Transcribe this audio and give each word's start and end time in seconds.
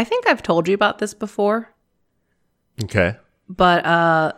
I 0.00 0.04
think 0.04 0.26
I've 0.26 0.42
told 0.42 0.66
you 0.66 0.74
about 0.74 0.98
this 0.98 1.12
before, 1.12 1.68
Okay. 2.84 3.16
but 3.50 3.84
uh, 3.84 4.32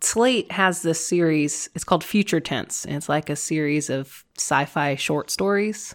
Slate 0.00 0.50
has 0.50 0.82
this 0.82 1.06
series. 1.06 1.68
It's 1.76 1.84
called 1.84 2.02
Future 2.02 2.40
Tense, 2.40 2.84
and 2.84 2.96
it's 2.96 3.08
like 3.08 3.30
a 3.30 3.36
series 3.36 3.90
of 3.90 4.24
sci-fi 4.36 4.96
short 4.96 5.30
stories. 5.30 5.94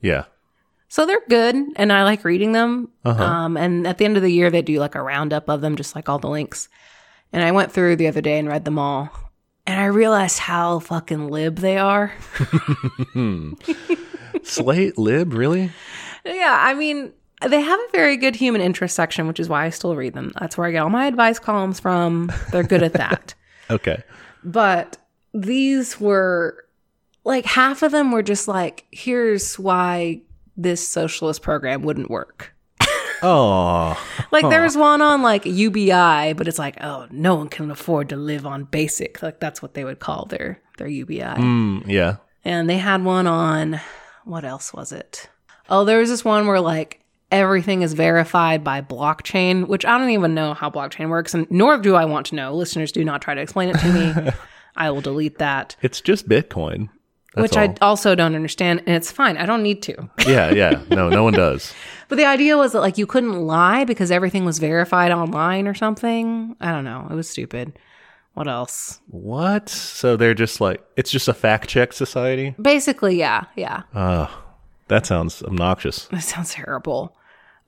Yeah. 0.00 0.24
So 0.88 1.04
they're 1.04 1.20
good, 1.28 1.56
and 1.76 1.92
I 1.92 2.04
like 2.04 2.24
reading 2.24 2.52
them. 2.52 2.88
Uh-huh. 3.04 3.22
Um, 3.22 3.56
and 3.58 3.86
at 3.86 3.98
the 3.98 4.06
end 4.06 4.16
of 4.16 4.22
the 4.22 4.32
year, 4.32 4.50
they 4.50 4.62
do 4.62 4.78
like 4.78 4.94
a 4.94 5.02
roundup 5.02 5.50
of 5.50 5.60
them, 5.60 5.76
just 5.76 5.94
like 5.94 6.08
all 6.08 6.18
the 6.18 6.30
links. 6.30 6.70
And 7.32 7.42
I 7.42 7.52
went 7.52 7.70
through 7.70 7.96
the 7.96 8.06
other 8.06 8.22
day 8.22 8.38
and 8.38 8.48
read 8.48 8.64
them 8.64 8.78
all, 8.78 9.10
and 9.66 9.78
I 9.78 9.86
realized 9.86 10.38
how 10.38 10.78
fucking 10.78 11.28
lib 11.28 11.56
they 11.56 11.76
are. 11.76 12.12
Slate 14.42 14.96
lib, 14.96 15.34
really? 15.34 15.70
Yeah, 16.24 16.56
I 16.60 16.72
mean, 16.74 17.12
they 17.48 17.60
have 17.60 17.80
a 17.80 17.88
very 17.92 18.16
good 18.16 18.36
human 18.36 18.60
interest 18.60 18.94
section, 18.94 19.26
which 19.26 19.40
is 19.40 19.48
why 19.48 19.64
I 19.64 19.70
still 19.70 19.96
read 19.96 20.14
them. 20.14 20.32
That's 20.40 20.56
where 20.56 20.66
I 20.66 20.70
get 20.72 20.78
all 20.82 20.90
my 20.90 21.06
advice 21.06 21.38
columns 21.38 21.80
from. 21.80 22.32
They're 22.50 22.62
good 22.62 22.82
at 22.82 22.94
that. 22.94 23.34
Okay. 23.70 24.02
but 24.44 24.98
these 25.32 25.98
were 25.98 26.66
like 27.24 27.46
half 27.46 27.82
of 27.82 27.92
them 27.92 28.12
were 28.12 28.22
just 28.22 28.46
like, 28.46 28.84
here's 28.90 29.58
why 29.58 30.20
this 30.54 30.86
socialist 30.86 31.40
program 31.40 31.80
wouldn't 31.82 32.10
work. 32.10 32.54
Oh. 33.22 33.98
Like 34.32 34.50
there 34.50 34.62
was 34.62 34.76
one 34.76 35.00
on 35.00 35.22
like 35.22 35.46
UBI, 35.46 36.34
but 36.36 36.46
it's 36.48 36.58
like, 36.58 36.76
oh, 36.82 37.06
no 37.10 37.36
one 37.36 37.48
can 37.48 37.70
afford 37.70 38.08
to 38.10 38.16
live 38.16 38.44
on 38.44 38.64
basic. 38.64 39.22
Like 39.22 39.38
that's 39.40 39.62
what 39.62 39.72
they 39.74 39.84
would 39.84 40.00
call 40.00 40.26
their 40.26 40.60
their 40.76 40.88
UBI. 40.88 41.20
Mm, 41.20 41.86
yeah. 41.86 42.16
And 42.44 42.68
they 42.68 42.78
had 42.78 43.02
one 43.04 43.26
on 43.26 43.80
what 44.24 44.44
else 44.44 44.74
was 44.74 44.92
it? 44.92 45.30
Oh, 45.70 45.84
there 45.84 46.00
was 46.00 46.10
this 46.10 46.24
one 46.24 46.46
where 46.48 46.60
like 46.60 47.00
everything 47.30 47.82
is 47.82 47.92
verified 47.92 48.62
by 48.62 48.80
blockchain, 48.80 49.66
which 49.66 49.84
I 49.84 49.98
don't 49.98 50.10
even 50.10 50.34
know 50.34 50.54
how 50.54 50.70
blockchain 50.70 51.08
works, 51.08 51.34
and 51.34 51.50
nor 51.50 51.78
do 51.78 51.94
I 51.94 52.04
want 52.04 52.26
to 52.26 52.34
know. 52.34 52.54
Listeners, 52.54 52.92
do 52.92 53.04
not 53.04 53.22
try 53.22 53.34
to 53.34 53.40
explain 53.40 53.70
it 53.70 53.78
to 53.78 53.92
me. 53.92 54.32
I 54.76 54.90
will 54.90 55.00
delete 55.00 55.38
that, 55.38 55.76
It's 55.82 56.00
just 56.00 56.28
Bitcoin. 56.28 56.88
That's 57.34 57.42
which 57.42 57.56
all. 57.56 57.64
I 57.64 57.74
also 57.80 58.14
don't 58.14 58.34
understand, 58.34 58.82
and 58.86 58.96
it's 58.96 59.10
fine. 59.10 59.36
I 59.36 59.46
don't 59.46 59.62
need 59.62 59.82
to. 59.84 60.10
yeah, 60.26 60.50
yeah. 60.50 60.82
No, 60.90 61.08
no 61.08 61.24
one 61.24 61.34
does. 61.34 61.72
But 62.06 62.16
the 62.16 62.26
idea 62.26 62.58
was 62.58 62.72
that 62.72 62.80
like 62.80 62.98
you 62.98 63.06
couldn't 63.06 63.32
lie 63.32 63.84
because 63.84 64.10
everything 64.10 64.44
was 64.44 64.58
verified 64.58 65.10
online 65.10 65.66
or 65.66 65.72
something. 65.72 66.54
I 66.60 66.70
don't 66.70 66.84
know. 66.84 67.08
It 67.10 67.14
was 67.14 67.30
stupid. 67.30 67.78
What 68.34 68.46
else? 68.46 69.00
What? 69.06 69.70
So 69.70 70.14
they're 70.14 70.34
just 70.34 70.60
like 70.60 70.84
it's 70.96 71.10
just 71.10 71.28
a 71.28 71.34
fact 71.34 71.68
check 71.70 71.94
society? 71.94 72.54
Basically, 72.60 73.18
yeah, 73.18 73.44
yeah. 73.56 73.84
Oh, 73.94 74.43
that 74.88 75.06
sounds 75.06 75.42
obnoxious. 75.42 76.06
That 76.06 76.22
sounds 76.22 76.52
terrible. 76.54 77.16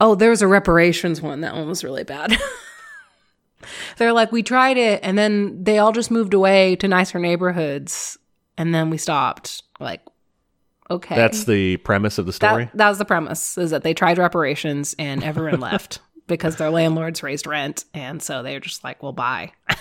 Oh, 0.00 0.14
there 0.14 0.30
was 0.30 0.42
a 0.42 0.48
reparations 0.48 1.22
one. 1.22 1.40
That 1.40 1.54
one 1.54 1.68
was 1.68 1.82
really 1.82 2.04
bad. 2.04 2.36
They're 3.96 4.12
like, 4.12 4.32
we 4.32 4.42
tried 4.42 4.76
it, 4.76 5.00
and 5.02 5.16
then 5.16 5.64
they 5.64 5.78
all 5.78 5.92
just 5.92 6.10
moved 6.10 6.34
away 6.34 6.76
to 6.76 6.88
nicer 6.88 7.18
neighborhoods, 7.18 8.18
and 8.58 8.74
then 8.74 8.90
we 8.90 8.98
stopped. 8.98 9.62
Like, 9.80 10.02
okay, 10.90 11.16
That's 11.16 11.44
the 11.44 11.78
premise 11.78 12.18
of 12.18 12.26
the 12.26 12.32
story. 12.32 12.66
that. 12.66 12.76
That 12.76 12.88
was 12.90 12.98
the 12.98 13.04
premise: 13.04 13.56
is 13.56 13.70
that 13.70 13.82
they 13.82 13.94
tried 13.94 14.18
reparations 14.18 14.94
and 14.98 15.24
everyone 15.24 15.60
left 15.60 16.00
because 16.26 16.56
their 16.56 16.70
landlords 16.70 17.22
raised 17.22 17.46
rent, 17.46 17.84
and 17.94 18.22
so 18.22 18.42
they're 18.42 18.60
just 18.60 18.84
like, 18.84 19.02
well, 19.02 19.12
bye. 19.12 19.52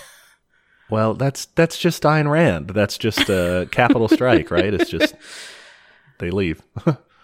well, 0.90 1.14
that's 1.14 1.46
that's 1.46 1.78
just 1.78 2.02
Ayn 2.02 2.30
Rand. 2.30 2.70
That's 2.70 2.96
just 2.98 3.28
a 3.28 3.68
capital 3.70 4.08
strike, 4.08 4.50
right? 4.50 4.72
It's 4.72 4.90
just 4.90 5.14
they 6.18 6.30
leave. 6.30 6.62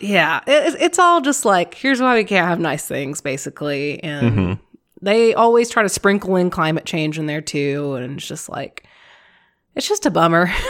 Yeah, 0.03 0.41
it, 0.47 0.77
it's 0.81 0.99
all 0.99 1.21
just 1.21 1.45
like 1.45 1.75
here's 1.75 2.01
why 2.01 2.17
we 2.17 2.25
can't 2.25 2.47
have 2.49 2.59
nice 2.61 2.87
things, 2.87 3.21
basically, 3.21 4.03
and 4.03 4.33
Mm-hmm. 4.33 4.53
they 5.01 5.33
always 5.35 5.71
try 5.71 5.83
to 5.83 5.89
sprinkle 5.89 6.37
in 6.37 6.51
climate 6.51 6.85
change 6.85 7.19
in 7.19 7.27
there 7.27 7.41
too, 7.41 7.95
and 7.95 8.17
it's 8.19 8.27
just 8.27 8.49
like 8.49 8.85
it's 9.77 9.89
just 9.89 10.05
a 10.07 10.11
bummer. 10.11 10.51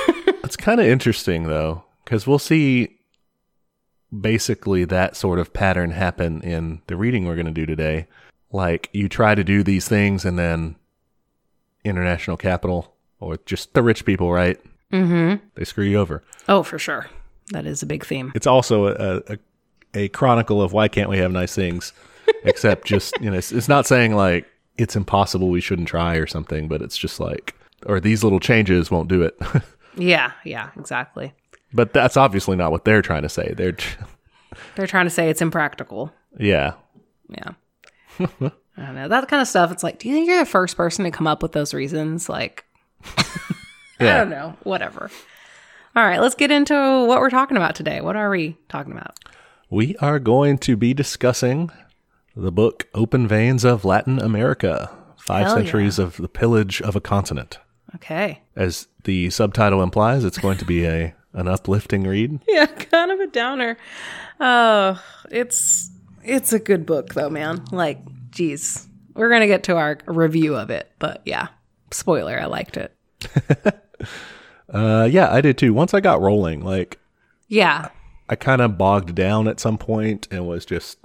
It's 0.45 0.57
kind 0.57 0.81
of 0.81 0.87
interesting 0.87 1.45
though, 1.45 1.85
because 2.05 2.27
we'll 2.27 2.39
see 2.39 2.99
basically 4.19 4.85
that 4.85 5.17
sort 5.17 5.39
of 5.39 5.53
pattern 5.53 5.91
happen 5.93 6.43
in 6.43 6.83
the 6.89 6.97
reading 6.97 7.25
we're 7.25 7.37
going 7.37 7.47
to 7.47 7.53
do 7.53 7.65
today. 7.65 8.07
Like 8.51 8.91
you 8.93 9.09
try 9.09 9.35
to 9.35 9.45
do 9.45 9.63
these 9.63 9.89
things, 9.89 10.25
and 10.27 10.39
then 10.39 10.77
international 11.85 12.37
capital 12.37 12.95
or 13.19 13.39
just 13.47 13.73
the 13.73 13.83
rich 13.83 14.05
people, 14.05 14.31
right? 14.33 14.61
mm-hmm. 14.93 15.43
They 15.55 15.65
screw 15.65 15.85
you 15.85 15.99
over. 15.99 16.23
Oh, 16.49 16.63
for 16.63 16.79
sure, 16.79 17.07
that 17.51 17.67
is 17.67 17.83
a 17.83 17.87
big 17.87 18.05
theme. 18.05 18.33
It's 18.35 18.47
also 18.47 18.87
a, 18.87 19.23
a, 19.35 19.39
a 19.95 20.09
chronicle 20.09 20.63
of 20.63 20.73
why 20.73 20.89
can't 20.89 21.09
we 21.11 21.19
have 21.19 21.33
nice 21.33 21.55
things, 21.55 21.93
except 22.45 22.87
just 22.87 23.15
you 23.21 23.31
know, 23.31 23.37
it's, 23.39 23.53
it's 23.53 23.69
not 23.69 23.87
saying 23.87 24.15
like 24.15 24.47
it's 24.79 24.97
impossible 24.97 25.49
we 25.51 25.61
shouldn't 25.61 25.89
try 25.89 26.17
or 26.17 26.27
something, 26.27 26.69
but 26.69 26.81
it's 26.83 26.97
just 26.97 27.21
like 27.21 27.55
or 27.87 28.01
these 28.01 28.23
little 28.25 28.41
changes 28.41 28.91
won't 28.91 29.09
do 29.09 29.23
it. 29.23 29.37
Yeah, 29.95 30.33
yeah, 30.43 30.71
exactly. 30.79 31.35
but 31.75 31.93
that's 31.93 32.17
obviously 32.17 32.57
not 32.57 32.71
what 32.73 32.87
they're 32.87 33.03
trying 33.03 33.23
to 33.25 33.29
say. 33.29 33.53
They're 33.55 33.77
They're 34.75 34.87
trying 34.87 35.05
to 35.05 35.11
say 35.11 35.29
it's 35.29 35.43
impractical. 35.43 36.11
yeah. 36.39 36.73
Yeah. 37.29 37.51
I 38.19 38.27
don't 38.87 38.95
know 38.95 39.09
that 39.09 39.29
kind 39.29 39.43
of 39.43 39.49
stuff. 39.49 39.71
It's 39.71 39.83
like, 39.83 39.99
do 39.99 40.09
you 40.09 40.15
think 40.15 40.29
you're 40.29 40.39
the 40.39 40.47
first 40.47 40.79
person 40.79 41.05
to 41.05 41.11
come 41.11 41.27
up 41.27 41.43
with 41.43 41.53
those 41.53 41.75
reasons? 41.75 42.31
Like, 42.31 42.65
I 43.05 43.25
don't 43.99 44.31
know. 44.31 44.57
Whatever. 44.63 45.11
All 45.95 46.03
right, 46.03 46.21
let's 46.23 46.35
get 46.35 46.51
into 46.51 46.75
what 46.75 47.21
we're 47.21 47.29
talking 47.29 47.59
about 47.59 47.75
today. 47.75 48.01
What 48.01 48.17
are 48.17 48.31
we 48.31 48.57
talking 48.71 48.93
about? 48.93 49.19
We 49.69 49.95
are 49.97 50.19
going 50.19 50.57
to 50.59 50.75
be 50.75 50.95
discussing 50.95 51.71
the 52.35 52.51
book 52.51 52.89
Open 52.95 53.29
Veins 53.29 53.63
of 53.63 53.85
Latin 53.85 54.19
America 54.19 54.91
Five 55.19 55.49
Hell 55.49 55.57
Centuries 55.57 55.99
of 55.99 56.17
the 56.17 56.31
Pillage 56.31 56.81
of 56.81 56.97
a 56.97 57.01
Continent. 57.01 57.59
Okay. 57.97 58.41
As 58.57 58.89
the 59.05 59.29
subtitle 59.29 59.83
implies, 59.83 60.25
it's 60.25 60.39
going 60.39 60.57
to 60.59 60.65
be 60.65 60.87
a 60.87 61.15
an 61.35 61.47
uplifting 61.47 62.05
read. 62.05 62.41
Yeah, 62.49 62.67
kind 62.67 63.11
of 63.11 63.21
a 63.21 63.27
downer. 63.27 63.77
Oh, 64.41 64.99
it's 65.31 65.91
it's 66.25 66.55
a 66.55 66.59
good 66.59 66.87
book 66.87 67.13
though, 67.13 67.29
man. 67.31 67.65
Like, 67.71 67.99
geez, 68.31 68.89
we're 69.15 69.29
gonna 69.29 69.47
get 69.47 69.65
to 69.65 69.77
our 69.77 69.99
review 70.07 70.57
of 70.57 70.71
it, 70.71 70.91
but 70.99 71.21
yeah, 71.27 71.49
spoiler, 71.91 72.41
I 72.41 72.47
liked 72.47 72.79
it. 72.79 72.97
Uh, 74.73 75.09
yeah, 75.11 75.31
I 75.33 75.41
did 75.41 75.59
too. 75.59 75.75
Once 75.75 75.93
I 75.95 76.01
got 76.01 76.21
rolling, 76.21 76.65
like 76.65 76.99
Yeah, 77.49 77.91
I 78.29 78.37
kind 78.37 78.63
of 78.63 78.79
bogged 78.79 79.15
down 79.15 79.47
at 79.49 79.61
some 79.61 79.79
point 79.79 80.27
and 80.31 80.47
was 80.47 80.65
just 80.65 80.99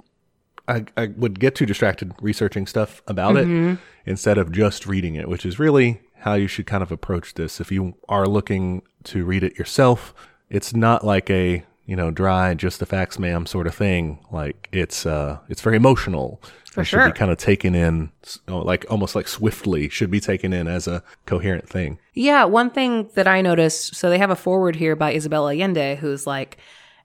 I, 0.66 0.84
I 0.96 1.06
would 1.16 1.40
get 1.40 1.54
too 1.54 1.66
distracted 1.66 2.12
researching 2.20 2.66
stuff 2.66 3.02
about 3.06 3.36
it 3.36 3.78
instead 4.06 4.38
of 4.38 4.52
just 4.52 4.86
reading 4.86 5.14
it, 5.14 5.28
which 5.28 5.46
is 5.46 5.58
really 5.58 6.00
how 6.20 6.34
you 6.34 6.46
should 6.46 6.66
kind 6.66 6.82
of 6.82 6.92
approach 6.92 7.34
this. 7.34 7.60
If 7.60 7.70
you 7.72 7.94
are 8.08 8.26
looking 8.26 8.82
to 9.04 9.24
read 9.24 9.42
it 9.44 9.58
yourself, 9.58 10.14
it's 10.50 10.74
not 10.74 11.04
like 11.04 11.30
a 11.30 11.64
you 11.88 11.96
know 11.96 12.10
dry 12.10 12.52
just 12.52 12.80
the 12.80 12.86
facts 12.86 13.18
ma'am 13.18 13.46
sort 13.46 13.66
of 13.66 13.74
thing. 13.74 14.24
Like 14.30 14.68
it's 14.70 15.06
uh 15.06 15.38
it's 15.48 15.62
very 15.62 15.76
emotional. 15.76 16.40
For 16.70 16.82
It 16.82 16.84
should 16.84 17.04
be 17.06 17.18
kind 17.18 17.32
of 17.32 17.38
taken 17.38 17.74
in 17.74 18.12
oh, 18.46 18.58
like 18.58 18.84
almost 18.90 19.16
like 19.16 19.26
swiftly 19.26 19.88
should 19.88 20.10
be 20.10 20.20
taken 20.20 20.52
in 20.52 20.68
as 20.68 20.86
a 20.86 21.02
coherent 21.24 21.66
thing. 21.66 21.98
Yeah, 22.12 22.44
one 22.44 22.70
thing 22.70 23.08
that 23.14 23.26
I 23.26 23.40
noticed, 23.40 23.96
so 23.96 24.10
they 24.10 24.18
have 24.18 24.30
a 24.30 24.36
forward 24.36 24.76
here 24.76 24.94
by 24.94 25.14
Isabella 25.14 25.54
Allende, 25.54 25.96
who's 25.96 26.26
like 26.26 26.58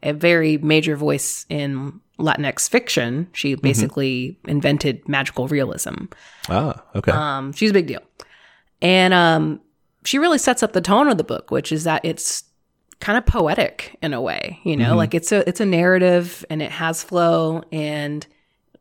a 0.04 0.12
very 0.12 0.58
major 0.58 0.98
voice 0.98 1.46
in 1.48 2.02
Latinx 2.20 2.70
fiction. 2.70 3.30
She 3.32 3.56
basically 3.56 4.38
invented 4.46 5.08
magical 5.08 5.48
realism. 5.48 6.06
Ah, 6.50 6.84
okay. 6.94 7.14
Um, 7.14 7.54
she's 7.54 7.70
a 7.70 7.74
big 7.74 7.88
deal. 7.88 8.02
And 8.82 9.14
um, 9.14 9.62
she 10.04 10.20
really 10.20 10.38
sets 10.38 10.62
up 10.62 10.74
the 10.74 10.82
tone 10.82 11.08
of 11.08 11.18
the 11.18 11.24
book, 11.24 11.52
which 11.52 11.72
is 11.72 11.86
that 11.86 12.04
it's 12.04 12.44
kind 13.03 13.18
of 13.18 13.25
poetic 13.25 13.97
in 14.02 14.14
a 14.14 14.22
way, 14.22 14.59
you 14.64 14.78
know, 14.78 14.96
like 14.96 15.14
it's 15.14 15.31
a 15.31 15.47
it's 15.50 15.59
a 15.59 15.66
narrative 15.66 16.46
and 16.50 16.62
it 16.62 16.72
has 16.72 17.03
flow 17.03 17.62
and 17.72 18.25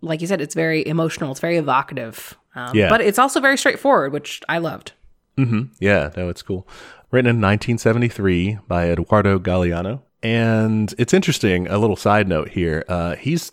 like 0.00 0.20
you 0.20 0.26
said, 0.26 0.40
it's 0.40 0.54
very 0.54 0.86
emotional, 0.86 1.30
it's 1.32 1.40
very 1.40 1.56
evocative. 1.56 2.34
Um, 2.54 2.76
Yeah. 2.76 2.88
but 2.88 3.00
it's 3.00 3.18
also 3.18 3.40
very 3.40 3.56
straightforward, 3.56 4.12
which 4.12 4.40
I 4.48 4.58
loved. 4.58 4.92
hmm 5.36 5.62
Yeah, 5.80 6.10
no, 6.16 6.28
it's 6.28 6.42
cool. 6.42 6.66
Written 7.10 7.30
in 7.30 7.40
1973 7.40 8.58
by 8.68 8.90
Eduardo 8.90 9.38
Galeano. 9.38 10.00
And 10.22 10.94
it's 10.98 11.12
interesting, 11.12 11.66
a 11.68 11.78
little 11.78 11.96
side 11.96 12.28
note 12.28 12.50
here. 12.50 12.84
Uh, 12.88 13.16
he's 13.16 13.50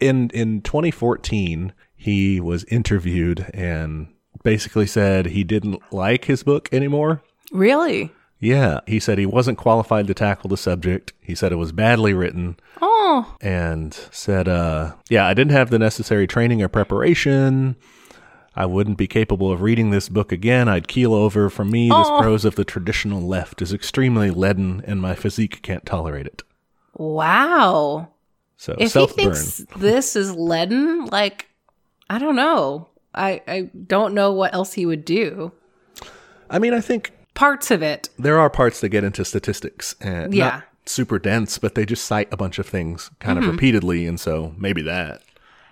in 0.00 0.30
in 0.30 0.62
2014, 0.62 1.72
he 1.94 2.40
was 2.40 2.64
interviewed 2.64 3.46
and 3.54 4.08
basically 4.42 4.86
said 4.86 5.26
he 5.26 5.44
didn't 5.44 5.80
like 5.92 6.24
his 6.26 6.42
book 6.42 6.68
anymore. 6.72 7.22
Really? 7.52 8.10
Yeah, 8.38 8.80
he 8.86 9.00
said 9.00 9.16
he 9.18 9.24
wasn't 9.26 9.56
qualified 9.58 10.06
to 10.08 10.14
tackle 10.14 10.48
the 10.48 10.56
subject. 10.58 11.12
He 11.20 11.34
said 11.34 11.52
it 11.52 11.56
was 11.56 11.72
badly 11.72 12.12
written 12.12 12.56
Oh, 12.82 13.34
and 13.40 13.94
said, 14.10 14.46
uh, 14.46 14.92
yeah, 15.08 15.26
I 15.26 15.32
didn't 15.32 15.52
have 15.52 15.70
the 15.70 15.78
necessary 15.78 16.26
training 16.26 16.60
or 16.62 16.68
preparation. 16.68 17.76
I 18.54 18.66
wouldn't 18.66 18.98
be 18.98 19.06
capable 19.06 19.50
of 19.52 19.62
reading 19.62 19.90
this 19.90 20.08
book 20.10 20.32
again. 20.32 20.68
I'd 20.68 20.86
keel 20.88 21.14
over. 21.14 21.48
For 21.50 21.64
me, 21.64 21.88
this 21.88 22.06
Oh. 22.08 22.20
prose 22.20 22.44
of 22.44 22.56
the 22.56 22.64
traditional 22.64 23.20
left 23.22 23.62
is 23.62 23.72
extremely 23.72 24.30
leaden, 24.30 24.82
and 24.86 25.00
my 25.00 25.14
physique 25.14 25.60
can't 25.62 25.84
tolerate 25.86 26.26
it. 26.26 26.42
wow. 26.94 28.08
So 28.58 28.74
If 28.78 28.92
self 28.92 29.10
he 29.16 29.16
thinks 29.24 29.64
this 29.76 30.16
is 30.16 30.34
leaden, 30.34 31.06
like 31.06 31.46
I 32.08 32.18
don't 32.18 32.36
know. 32.36 32.88
I 33.14 33.42
I 33.46 33.70
don't 33.86 34.14
know 34.14 34.32
what 34.32 34.54
else 34.54 34.72
he 34.74 34.86
would 34.86 35.04
do. 35.04 35.52
I 36.48 36.58
mean, 36.58 36.72
I 36.72 36.80
think 36.80 37.12
Parts 37.36 37.70
of 37.70 37.82
it. 37.82 38.08
there 38.18 38.40
are 38.40 38.50
parts 38.50 38.80
that 38.80 38.88
get 38.88 39.04
into 39.04 39.24
statistics 39.24 39.94
and 40.00 40.34
Yeah. 40.34 40.44
not 40.48 40.64
super 40.86 41.18
dense, 41.20 41.58
but 41.58 41.74
they 41.76 41.84
just 41.86 42.04
cite 42.04 42.28
a 42.32 42.36
bunch 42.36 42.58
of 42.58 42.66
things 42.66 43.10
kind 43.20 43.38
Mm-hmm. 43.38 43.48
of 43.48 43.54
repeatedly, 43.54 44.06
and 44.06 44.18
so 44.18 44.52
maybe 44.58 44.82
that. 44.82 45.22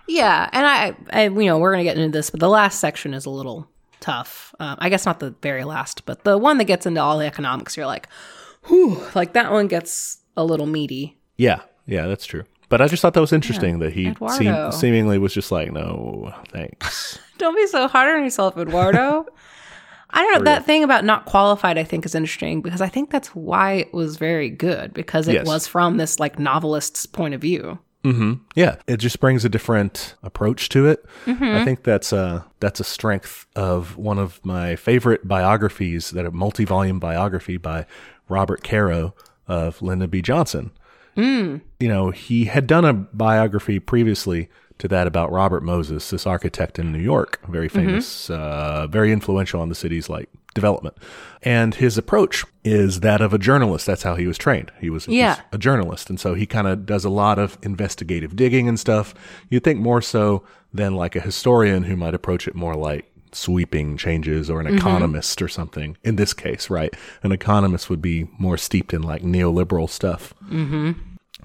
Yeah, 0.07 0.49
and 0.53 0.67
I, 0.67 0.95
I, 1.11 1.25
you 1.29 1.47
know, 1.47 1.59
we're 1.59 1.73
gonna 1.73 1.83
get 1.85 1.97
into 1.99 2.17
this, 2.17 2.31
but 2.31 2.39
the 2.41 2.49
last 2.49 2.79
section 2.79 3.15
is 3.15 3.25
a 3.27 3.31
little 3.31 3.67
tough. 4.01 4.55
Um, 4.61 4.77
I 4.79 4.89
guess 4.91 5.07
not 5.07 5.19
the 5.21 5.35
very 5.41 5.65
last, 5.65 6.05
but 6.07 6.25
the 6.25 6.37
one 6.37 6.59
that 6.59 6.65
gets 6.67 6.85
into 6.87 7.01
all 7.01 7.19
the 7.19 7.27
economics, 7.27 7.77
you're 7.77 7.87
like, 7.87 8.09
whew, 8.67 9.03
like 9.15 9.33
that 9.33 9.51
one 9.51 9.67
gets 9.67 10.19
a 10.37 10.45
little 10.45 10.67
meaty. 10.67 11.17
Yeah, 11.39 11.61
yeah, 11.87 12.07
that's 12.07 12.27
true. 12.27 12.45
But 12.69 12.81
I 12.83 12.89
just 12.89 13.01
thought 13.03 13.15
that 13.15 13.21
was 13.21 13.33
interesting 13.33 13.79
that 13.79 13.93
he 13.93 14.15
seem, 14.37 14.73
seemingly 14.73 15.17
was 15.19 15.33
just 15.33 15.51
like, 15.53 15.71
no, 15.73 16.35
thanks. 16.51 17.19
Don't 17.39 17.55
be 17.55 17.67
so 17.67 17.89
hard 17.89 18.15
on 18.17 18.25
yourself, 18.25 18.57
Eduardo. 18.59 19.27
I 20.17 20.23
don't 20.23 20.39
know. 20.39 20.45
That 20.45 20.65
thing 20.65 20.85
about 20.85 21.05
not 21.05 21.27
qualified, 21.27 21.77
I 21.77 21.85
think, 21.85 22.07
is 22.07 22.15
interesting 22.15 22.63
because 22.63 22.81
I 22.81 22.89
think 22.89 23.11
that's 23.11 23.35
why 23.35 23.73
it 23.73 23.93
was 23.93 24.17
very 24.17 24.49
good 24.49 24.95
because 24.95 25.29
it 25.29 25.35
Yes. 25.35 25.47
was 25.47 25.67
from 25.67 25.97
this 25.97 26.19
like 26.21 26.39
novelist's 26.39 27.05
point 27.05 27.35
of 27.35 27.41
view. 27.41 27.79
Mm-hmm. 28.05 28.35
Yeah, 28.55 28.77
it 28.87 28.99
just 28.99 29.19
brings 29.19 29.45
a 29.45 29.49
different 29.49 30.15
approach 30.23 30.69
to 30.69 30.87
it. 30.87 31.05
Mm-hmm. 31.27 31.43
I 31.43 31.65
think 31.65 31.83
that's 31.83 32.13
a 32.13 32.47
that's 32.61 32.79
a 32.79 32.85
strength 32.85 33.47
of 33.57 33.97
one 33.97 34.19
of 34.19 34.45
my 34.45 34.77
favorite 34.77 35.27
biographies, 35.27 36.11
that 36.11 36.27
a 36.27 36.31
multi-volume 36.31 37.01
biography 37.01 37.57
by 37.57 37.87
Robert 38.29 38.63
Caro 38.63 39.15
of 39.49 39.83
Lyndon 39.83 40.11
B. 40.11 40.23
Johnson. 40.23 40.71
Hmm. 41.17 41.59
You 41.81 41.89
know, 41.89 42.11
he 42.11 42.45
had 42.45 42.67
done 42.67 42.85
a 42.85 42.93
biography 42.93 43.79
previously 43.81 44.49
to 44.79 44.89
that 44.89 45.07
about 45.07 45.31
Robert 45.31 45.63
Moses, 45.63 46.11
this 46.11 46.27
architect 46.27 46.79
in 46.79 46.93
New 46.93 46.99
York, 46.99 47.41
very 47.49 47.69
famous, 47.69 48.29
uh, 48.31 48.87
very 48.91 49.13
influential 49.13 49.61
on 49.61 49.69
the 49.69 49.75
city's 49.75 50.09
like 50.09 50.29
development. 50.55 50.97
And 51.43 51.75
his 51.75 51.97
approach 51.99 52.45
is 52.65 53.01
that 53.01 53.21
of 53.21 53.33
a 53.35 53.39
journalist. 53.39 53.87
That's 53.87 54.03
how 54.03 54.15
he 54.17 54.27
was 54.27 54.39
trained. 54.39 54.73
He 54.81 54.91
was 54.91 55.07
Yeah. 55.09 55.41
a 55.53 55.59
journalist, 55.59 56.11
and 56.11 56.19
so 56.19 56.35
he 56.35 56.47
kind 56.47 56.67
of 56.67 56.87
does 56.87 57.05
a 57.05 57.11
lot 57.11 57.39
of 57.39 57.59
investigative 57.63 58.35
digging 58.37 58.69
and 58.69 58.79
stuff. 58.79 59.15
You'd 59.49 59.65
think 59.65 59.81
more 59.81 60.01
so 60.03 60.43
than 60.73 60.95
like 60.95 61.15
a 61.17 61.21
historian 61.21 61.85
who 61.85 61.97
might 61.97 62.15
approach 62.15 62.49
it 62.49 62.55
more 62.55 62.75
like 62.75 63.11
sweeping 63.33 63.97
changes 63.97 64.49
or 64.49 64.61
an 64.61 64.67
economist 64.73 65.43
or 65.43 65.49
something. 65.49 65.97
In 66.05 66.17
this 66.17 66.33
case, 66.33 66.71
right, 66.71 66.95
an 67.23 67.33
economist 67.33 67.91
would 67.91 68.01
be 68.03 68.29
more 68.39 68.57
steeped 68.57 68.95
in 68.95 69.03
like 69.03 69.23
neoliberal 69.23 69.89
stuff. 69.91 70.33
Mm-hmm. 70.49 70.93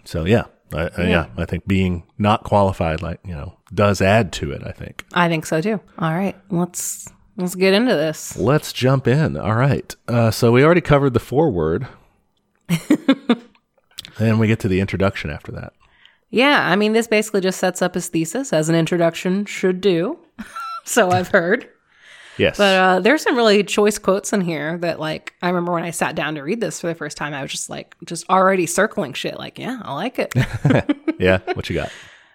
So 0.04 0.25
yeah, 0.25 0.46
I, 0.74 0.89
I, 0.98 1.07
yeah, 1.07 1.27
I 1.38 1.45
think 1.45 1.68
being 1.68 2.04
not 2.18 2.44
qualified, 2.44 3.01
like 3.01 3.19
you 3.25 3.33
know, 3.33 3.57
does 3.74 4.01
add 4.01 4.31
to 4.33 4.51
it. 4.51 4.62
I 4.66 4.71
think. 4.71 5.06
I 5.13 5.27
think 5.27 5.45
so 5.45 5.62
too. 5.62 5.80
All 5.98 6.13
right, 6.13 6.36
let's 6.50 7.10
let's 7.38 7.56
get 7.56 7.74
into 7.74 7.95
this. 7.95 8.38
Let's 8.38 8.74
jump 8.74 9.07
in. 9.07 9.38
All 9.38 9.56
right. 9.56 9.95
Uh, 10.07 10.31
so 10.31 10.51
we 10.51 10.63
already 10.63 10.81
covered 10.81 11.13
the 11.13 11.19
foreword. 11.19 11.88
and 14.19 14.39
we 14.39 14.48
get 14.48 14.60
to 14.60 14.68
the 14.68 14.80
introduction 14.80 15.30
after 15.30 15.51
that. 15.54 15.74
Yeah, 16.30 16.69
I 16.69 16.75
mean, 16.75 16.94
this 16.94 17.07
basically 17.07 17.42
just 17.42 17.60
sets 17.60 17.81
up 17.81 17.95
his 17.95 18.07
thesis 18.07 18.54
as 18.54 18.69
an 18.69 18.75
introduction 18.75 19.45
should 19.45 19.81
do. 19.81 20.19
so 20.86 21.10
I've 21.10 21.30
heard. 21.30 21.68
Yes. 22.39 22.57
But 22.57 22.75
uh, 22.80 23.00
there's 23.01 23.21
some 23.21 23.36
really 23.36 23.63
choice 23.63 23.97
quotes 24.00 24.31
in 24.33 24.41
here 24.41 24.77
that, 24.80 25.00
like, 25.00 25.33
I 25.41 25.47
remember 25.50 25.74
when 25.74 25.83
I 25.83 25.91
sat 25.91 26.15
down 26.15 26.36
to 26.36 26.41
read 26.41 26.62
this 26.62 26.80
for 26.81 26.88
the 26.88 26.95
first 26.95 27.18
time, 27.18 27.33
I 27.33 27.41
was 27.41 27.51
just 27.51 27.69
like, 27.69 27.95
just 28.06 28.27
already 28.30 28.65
circling 28.65 29.13
shit. 29.13 29.38
Like, 29.38 29.59
yeah, 29.59 29.80
I 29.83 29.94
like 29.94 30.18
it. 30.19 30.33
yeah. 31.19 31.39
What 31.53 31.69
you 31.69 31.75
got? 31.75 31.91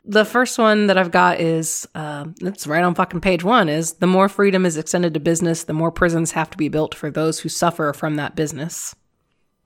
the 0.06 0.26
first 0.26 0.58
one 0.58 0.88
that 0.88 0.98
I've 0.98 1.10
got 1.10 1.40
is, 1.40 1.88
um, 1.94 2.34
it's 2.42 2.66
right 2.66 2.84
on 2.84 2.94
fucking 2.94 3.22
page 3.22 3.42
one, 3.42 3.70
is 3.70 3.94
the 3.94 4.06
more 4.06 4.28
freedom 4.28 4.66
is 4.66 4.76
extended 4.76 5.14
to 5.14 5.20
business, 5.20 5.64
the 5.64 5.72
more 5.72 5.90
prisons 5.90 6.32
have 6.32 6.50
to 6.50 6.58
be 6.58 6.68
built 6.68 6.94
for 6.94 7.10
those 7.10 7.40
who 7.40 7.48
suffer 7.48 7.94
from 7.94 8.16
that 8.16 8.36
business. 8.36 8.94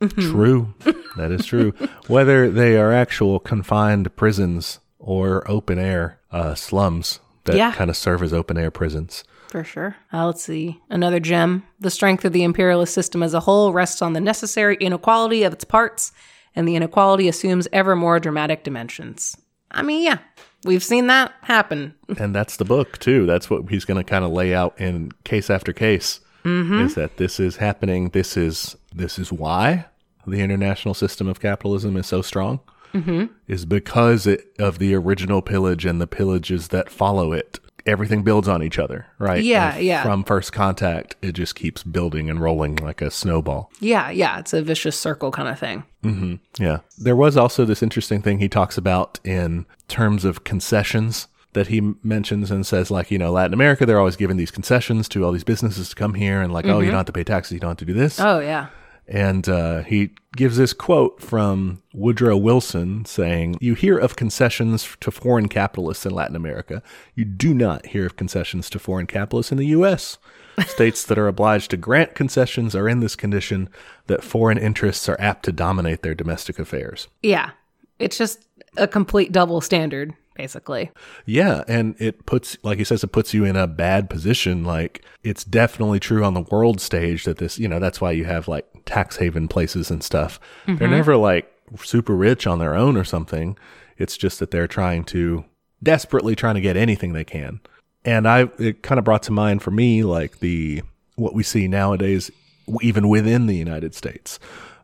True. 0.00 0.74
that 1.16 1.32
is 1.32 1.44
true. 1.44 1.72
Whether 2.06 2.48
they 2.50 2.76
are 2.76 2.92
actual 2.92 3.40
confined 3.40 4.14
prisons 4.14 4.78
or 5.00 5.42
open 5.50 5.76
air 5.80 6.20
uh, 6.30 6.54
slums 6.54 7.18
that 7.44 7.56
Yeah. 7.56 7.72
kind 7.72 7.90
of 7.90 7.96
serve 7.96 8.22
as 8.22 8.32
open 8.32 8.56
air 8.58 8.70
prisons. 8.70 9.24
For 9.48 9.64
sure. 9.64 9.96
Uh, 10.12 10.26
let's 10.26 10.42
see. 10.42 10.80
Another 10.90 11.20
gem. 11.20 11.64
The 11.80 11.90
strength 11.90 12.24
of 12.24 12.32
the 12.32 12.44
imperialist 12.44 12.92
system 12.92 13.22
as 13.22 13.34
a 13.34 13.40
whole 13.40 13.72
rests 13.72 14.02
on 14.02 14.12
the 14.12 14.20
necessary 14.20 14.76
inequality 14.76 15.42
of 15.42 15.52
its 15.52 15.64
parts, 15.64 16.12
and 16.54 16.68
the 16.68 16.76
inequality 16.76 17.28
assumes 17.28 17.66
ever 17.72 17.96
more 17.96 18.20
dramatic 18.20 18.62
dimensions. 18.62 19.36
I 19.70 19.82
mean, 19.82 20.02
yeah, 20.02 20.18
we've 20.64 20.84
seen 20.84 21.06
that 21.08 21.32
happen. 21.42 21.94
and 22.18 22.34
that's 22.34 22.56
the 22.56 22.64
book 22.64 22.98
too. 22.98 23.26
That's 23.26 23.48
what 23.48 23.68
he's 23.70 23.84
going 23.84 24.02
to 24.02 24.08
kind 24.08 24.24
of 24.24 24.32
lay 24.32 24.54
out 24.54 24.78
in 24.78 25.12
case 25.24 25.50
after 25.50 25.72
case. 25.72 26.20
Is 26.44 26.94
that 26.94 27.18
this 27.18 27.38
is 27.38 27.56
happening? 27.56 28.08
This 28.10 28.34
is 28.34 28.74
this 28.94 29.18
is 29.18 29.30
why 29.30 29.84
the 30.26 30.40
international 30.40 30.94
system 30.94 31.28
of 31.28 31.40
capitalism 31.40 31.94
is 31.98 32.06
so 32.06 32.22
strong. 32.22 32.60
Mm-hmm. 32.94 33.26
Is 33.46 33.66
because 33.66 34.26
it, 34.26 34.46
of 34.58 34.78
the 34.78 34.94
original 34.94 35.42
pillage 35.42 35.84
and 35.84 36.00
the 36.00 36.06
pillages 36.06 36.68
that 36.68 36.88
follow 36.88 37.32
it. 37.32 37.60
Everything 37.88 38.22
builds 38.22 38.48
on 38.48 38.62
each 38.62 38.78
other, 38.78 39.06
right? 39.18 39.42
Yeah, 39.42 39.74
And 39.74 39.84
yeah. 39.84 40.02
From 40.02 40.22
first 40.22 40.52
contact, 40.52 41.16
it 41.22 41.32
just 41.32 41.54
keeps 41.54 41.82
building 41.82 42.28
and 42.28 42.40
rolling 42.40 42.76
like 42.76 43.00
a 43.00 43.10
snowball. 43.10 43.70
Yeah, 43.80 44.10
yeah, 44.10 44.38
it's 44.38 44.52
a 44.52 44.62
vicious 44.62 44.98
circle 44.98 45.30
kind 45.30 45.48
of 45.48 45.58
thing. 45.58 45.84
Mm-hmm, 46.04 46.62
yeah. 46.62 46.80
There 46.98 47.16
was 47.16 47.36
also 47.36 47.64
this 47.64 47.82
interesting 47.82 48.20
thing 48.20 48.38
he 48.38 48.48
talks 48.48 48.76
about 48.76 49.18
in 49.24 49.66
terms 49.88 50.24
of 50.24 50.44
concessions 50.44 51.28
that 51.54 51.68
he 51.68 51.94
mentions 52.02 52.50
and 52.50 52.66
says, 52.66 52.90
like, 52.90 53.10
you 53.10 53.18
know, 53.18 53.32
Latin 53.32 53.54
America, 53.54 53.86
they're 53.86 53.98
always 53.98 54.16
giving 54.16 54.36
these 54.36 54.50
concessions 54.50 55.08
to 55.08 55.24
all 55.24 55.32
these 55.32 55.44
businesses 55.44 55.88
to 55.88 55.96
come 55.96 56.14
here 56.14 56.42
and, 56.42 56.52
like, 56.52 56.66
oh, 56.66 56.68
you 56.68 56.74
mm-hmm. 56.74 56.86
don't 56.88 56.98
have 56.98 57.06
to 57.06 57.12
pay 57.12 57.24
taxes, 57.24 57.52
you 57.52 57.60
don't 57.60 57.70
have 57.70 57.78
to 57.78 57.84
do 57.86 57.94
this. 57.94 58.20
Oh, 58.20 58.40
yeah. 58.40 58.68
And 59.08 59.48
uh, 59.48 59.84
he 59.84 60.10
gives 60.36 60.58
this 60.58 60.74
quote 60.74 61.20
from 61.22 61.82
Woodrow 61.94 62.36
Wilson 62.36 63.06
saying, 63.06 63.56
You 63.60 63.74
hear 63.74 63.96
of 63.96 64.16
concessions 64.16 64.96
to 65.00 65.10
foreign 65.10 65.48
capitalists 65.48 66.04
in 66.04 66.12
Latin 66.12 66.36
America. 66.36 66.82
You 67.14 67.24
do 67.24 67.54
not 67.54 67.86
hear 67.86 68.04
of 68.04 68.16
concessions 68.16 68.68
to 68.70 68.78
foreign 68.78 69.06
capitalists 69.06 69.50
in 69.50 69.58
the 69.58 69.66
U.S. 69.68 70.18
States 70.66 71.04
that 71.04 71.18
are 71.18 71.28
obliged 71.28 71.70
to 71.70 71.76
grant 71.76 72.14
concessions 72.14 72.74
are 72.74 72.88
in 72.88 73.00
this 73.00 73.16
condition 73.16 73.70
that 74.08 74.24
foreign 74.24 74.58
interests 74.58 75.08
are 75.08 75.20
apt 75.20 75.44
to 75.44 75.52
dominate 75.52 76.02
their 76.02 76.14
domestic 76.14 76.58
affairs. 76.58 77.08
Yeah. 77.22 77.50
It's 77.98 78.18
just 78.18 78.44
a 78.76 78.86
complete 78.86 79.32
double 79.32 79.60
standard, 79.60 80.14
basically. 80.38 80.90
Yeah, 81.26 81.64
and 81.68 81.94
it 81.98 82.24
puts, 82.24 82.56
like 82.62 82.78
he 82.78 82.84
says, 82.84 83.04
it 83.04 83.08
puts 83.08 83.34
you 83.34 83.44
in 83.44 83.56
a 83.56 83.66
bad 83.66 84.08
position. 84.08 84.64
Like 84.64 85.04
it's 85.22 85.44
definitely 85.44 86.00
true 86.00 86.24
on 86.24 86.32
the 86.32 86.40
world 86.40 86.80
stage 86.80 87.24
that 87.24 87.36
this, 87.36 87.58
you 87.58 87.68
know, 87.68 87.78
that's 87.78 88.00
why 88.00 88.12
you 88.12 88.24
have 88.24 88.48
like 88.48 88.66
tax 88.86 89.16
haven 89.16 89.48
places 89.48 89.90
and 89.90 90.02
stuff. 90.02 90.40
They're 90.66 90.88
never 90.88 91.16
like 91.16 91.52
super 91.82 92.16
rich 92.16 92.46
on 92.46 92.58
their 92.58 92.74
own 92.74 92.96
or 92.96 93.04
something. 93.04 93.58
It's 93.98 94.16
just 94.16 94.38
that 94.38 94.50
they're 94.50 94.68
trying 94.68 95.04
to 95.04 95.44
desperately 95.82 96.34
trying 96.34 96.54
to 96.54 96.60
get 96.60 96.76
anything 96.76 97.12
they 97.12 97.24
can. 97.24 97.60
And 98.04 98.26
I, 98.26 98.48
it 98.58 98.82
kind 98.82 98.98
of 98.98 99.04
brought 99.04 99.24
to 99.24 99.32
mind 99.32 99.62
for 99.62 99.70
me 99.70 100.04
like 100.04 100.38
the 100.38 100.82
what 101.16 101.34
we 101.34 101.42
see 101.42 101.66
nowadays, 101.66 102.30
even 102.80 103.08
within 103.08 103.46
the 103.46 103.56
United 103.56 103.94
States. 103.94 104.38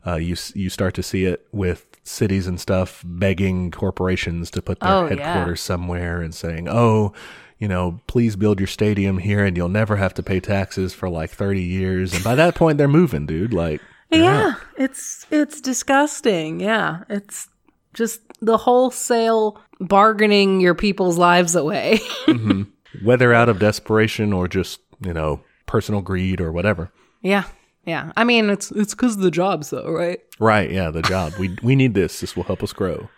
Uh, 0.06 0.16
you 0.16 0.37
you 0.54 0.68
start 0.68 0.94
to 0.94 1.02
see 1.02 1.25
it 1.25 1.46
with 1.52 1.93
cities 2.04 2.46
and 2.46 2.61
stuff 2.61 3.02
begging 3.04 3.70
corporations 3.70 4.50
to 4.52 4.62
put 4.62 4.78
their 4.80 4.90
Oh, 4.90 5.08
yeah. 5.11 5.16
headquarters 5.34 5.61
somewhere 5.61 6.20
and 6.20 6.34
saying, 6.34 6.68
"Oh, 6.68 7.12
you 7.58 7.66
know, 7.68 8.00
please 8.06 8.37
build 8.37 8.61
your 8.61 8.66
stadium 8.66 9.18
here, 9.18 9.44
and 9.44 9.56
you'll 9.56 9.68
never 9.68 9.96
have 9.96 10.14
to 10.14 10.23
pay 10.23 10.38
taxes 10.40 10.92
for 10.94 11.08
like 11.08 11.30
thirty 11.30 11.62
years." 11.62 12.12
And 12.14 12.23
by 12.23 12.34
that 12.34 12.54
point, 12.54 12.78
they're 12.78 12.88
moving, 12.88 13.26
dude. 13.26 13.52
Like, 13.54 13.80
Yeah, 14.11 14.52
out. 14.54 14.61
it's 14.76 15.26
it's 15.30 15.61
disgusting. 15.61 16.61
Yeah, 16.61 17.04
it's 17.08 17.49
just 17.94 18.20
the 18.40 18.58
wholesale 18.58 19.61
bargaining 19.80 20.61
your 20.61 20.75
people's 20.75 21.16
lives 21.18 21.54
away. 21.54 21.99
Mm-hmm. 22.26 22.62
whether 23.04 23.32
out 23.34 23.49
of 23.49 23.58
desperation 23.58 24.32
or 24.32 24.46
just 24.49 24.80
you 25.00 25.12
know 25.12 25.40
personal 25.66 26.00
greed 26.02 26.40
or 26.40 26.52
whatever. 26.52 26.92
yeah, 27.23 27.44
yeah. 27.87 28.12
I 28.17 28.25
mean, 28.25 28.50
it's 28.50 28.71
it's 28.73 28.95
because 28.95 29.17
of 29.17 29.23
the 29.23 29.31
jobs, 29.31 29.71
though, 29.71 29.91
right? 29.91 30.21
Right? 30.38 30.71
Yeah, 30.71 30.91
the 30.91 31.03
job. 31.03 31.35
we 31.38 31.57
we 31.62 31.75
need 31.76 31.95
this. 31.95 32.21
This 32.21 32.37
will 32.37 32.45
help 32.45 32.62
us 32.62 32.73
grow. 32.73 33.09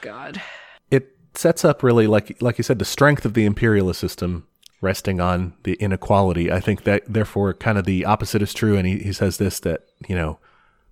God. 0.00 0.40
it 0.90 1.16
sets 1.34 1.64
up 1.64 1.82
really 1.82 2.06
like 2.06 2.40
like 2.40 2.56
you 2.58 2.64
said 2.64 2.78
the 2.78 2.84
strength 2.84 3.24
of 3.24 3.34
the 3.34 3.44
imperialist 3.44 4.00
system 4.00 4.46
resting 4.80 5.20
on 5.20 5.52
the 5.64 5.74
inequality 5.74 6.50
i 6.50 6.58
think 6.58 6.84
that 6.84 7.02
therefore 7.06 7.52
kind 7.52 7.76
of 7.76 7.84
the 7.84 8.04
opposite 8.06 8.40
is 8.40 8.54
true 8.54 8.76
and 8.78 8.86
he, 8.88 8.98
he 8.98 9.12
says 9.12 9.36
this 9.36 9.60
that 9.60 9.82
you 10.08 10.16
know 10.16 10.38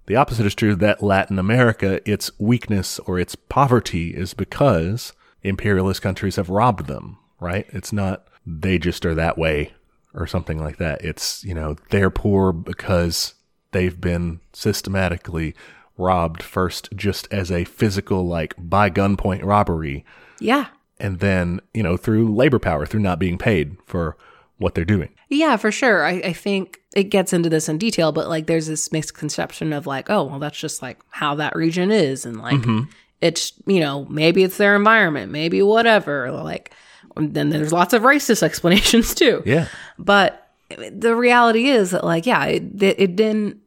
the 0.06 0.16
opposite 0.16 0.44
is 0.44 0.54
true 0.54 0.74
that 0.74 1.02
latin 1.02 1.38
america 1.38 2.00
its 2.08 2.30
weakness 2.38 2.98
or 3.00 3.18
its 3.18 3.34
poverty 3.34 4.10
is 4.14 4.34
because 4.34 5.14
imperialist 5.42 6.02
countries 6.02 6.36
have 6.36 6.50
robbed 6.50 6.86
them 6.86 7.16
right 7.40 7.66
it's 7.70 7.94
not 7.94 8.26
they 8.46 8.78
just 8.78 9.06
are 9.06 9.14
that 9.14 9.38
way 9.38 9.72
or 10.18 10.26
something 10.26 10.58
like 10.58 10.76
that 10.78 11.02
it's 11.04 11.44
you 11.44 11.54
know 11.54 11.76
they're 11.90 12.10
poor 12.10 12.52
because 12.52 13.34
they've 13.72 14.00
been 14.00 14.40
systematically 14.52 15.54
robbed 15.96 16.42
first 16.42 16.88
just 16.94 17.26
as 17.32 17.50
a 17.50 17.64
physical 17.64 18.26
like 18.26 18.54
by 18.58 18.88
gunpoint 18.88 19.44
robbery 19.44 20.04
Yeah. 20.40 20.66
and 21.00 21.18
then, 21.18 21.60
you 21.74 21.82
know, 21.82 21.96
through 21.96 22.34
labor 22.34 22.58
power, 22.60 22.86
through 22.86 23.00
not 23.00 23.18
being 23.18 23.36
paid 23.36 23.76
for 23.84 24.16
what 24.58 24.74
they're 24.74 24.84
doing. 24.84 25.10
Yeah, 25.28 25.56
for 25.56 25.70
sure. 25.72 26.04
I, 26.04 26.12
I 26.24 26.32
think 26.32 26.80
it 26.94 27.04
gets 27.04 27.32
into 27.32 27.48
this 27.50 27.68
in 27.68 27.78
detail, 27.78 28.12
but 28.12 28.28
like 28.28 28.46
there's 28.46 28.68
this 28.68 28.90
misconception 28.92 29.72
of 29.72 29.86
like, 29.86 30.08
oh, 30.08 30.24
well, 30.24 30.38
that's 30.38 30.58
just 30.58 30.82
like 30.82 30.98
how 31.10 31.34
that 31.36 31.56
region 31.56 31.90
is. 31.90 32.24
And 32.24 32.40
like, 32.40 32.60
mm-hmm. 32.60 32.90
it's, 33.20 33.52
you 33.66 33.80
know, 33.80 34.04
maybe 34.06 34.44
it's 34.44 34.56
their 34.56 34.76
environment, 34.76 35.30
maybe 35.32 35.62
whatever. 35.62 36.30
Like, 36.30 36.72
then 37.18 37.50
there's 37.50 37.72
lots 37.72 37.92
of 37.92 38.02
racist 38.02 38.42
explanations 38.42 39.14
too. 39.14 39.42
Yeah. 39.44 39.68
But 39.98 40.50
the 40.68 41.14
reality 41.14 41.66
is 41.66 41.90
that, 41.90 42.04
like, 42.04 42.26
yeah, 42.26 42.44
it, 42.46 42.82
it, 42.82 43.00
it 43.00 43.16
didn't. 43.16 43.58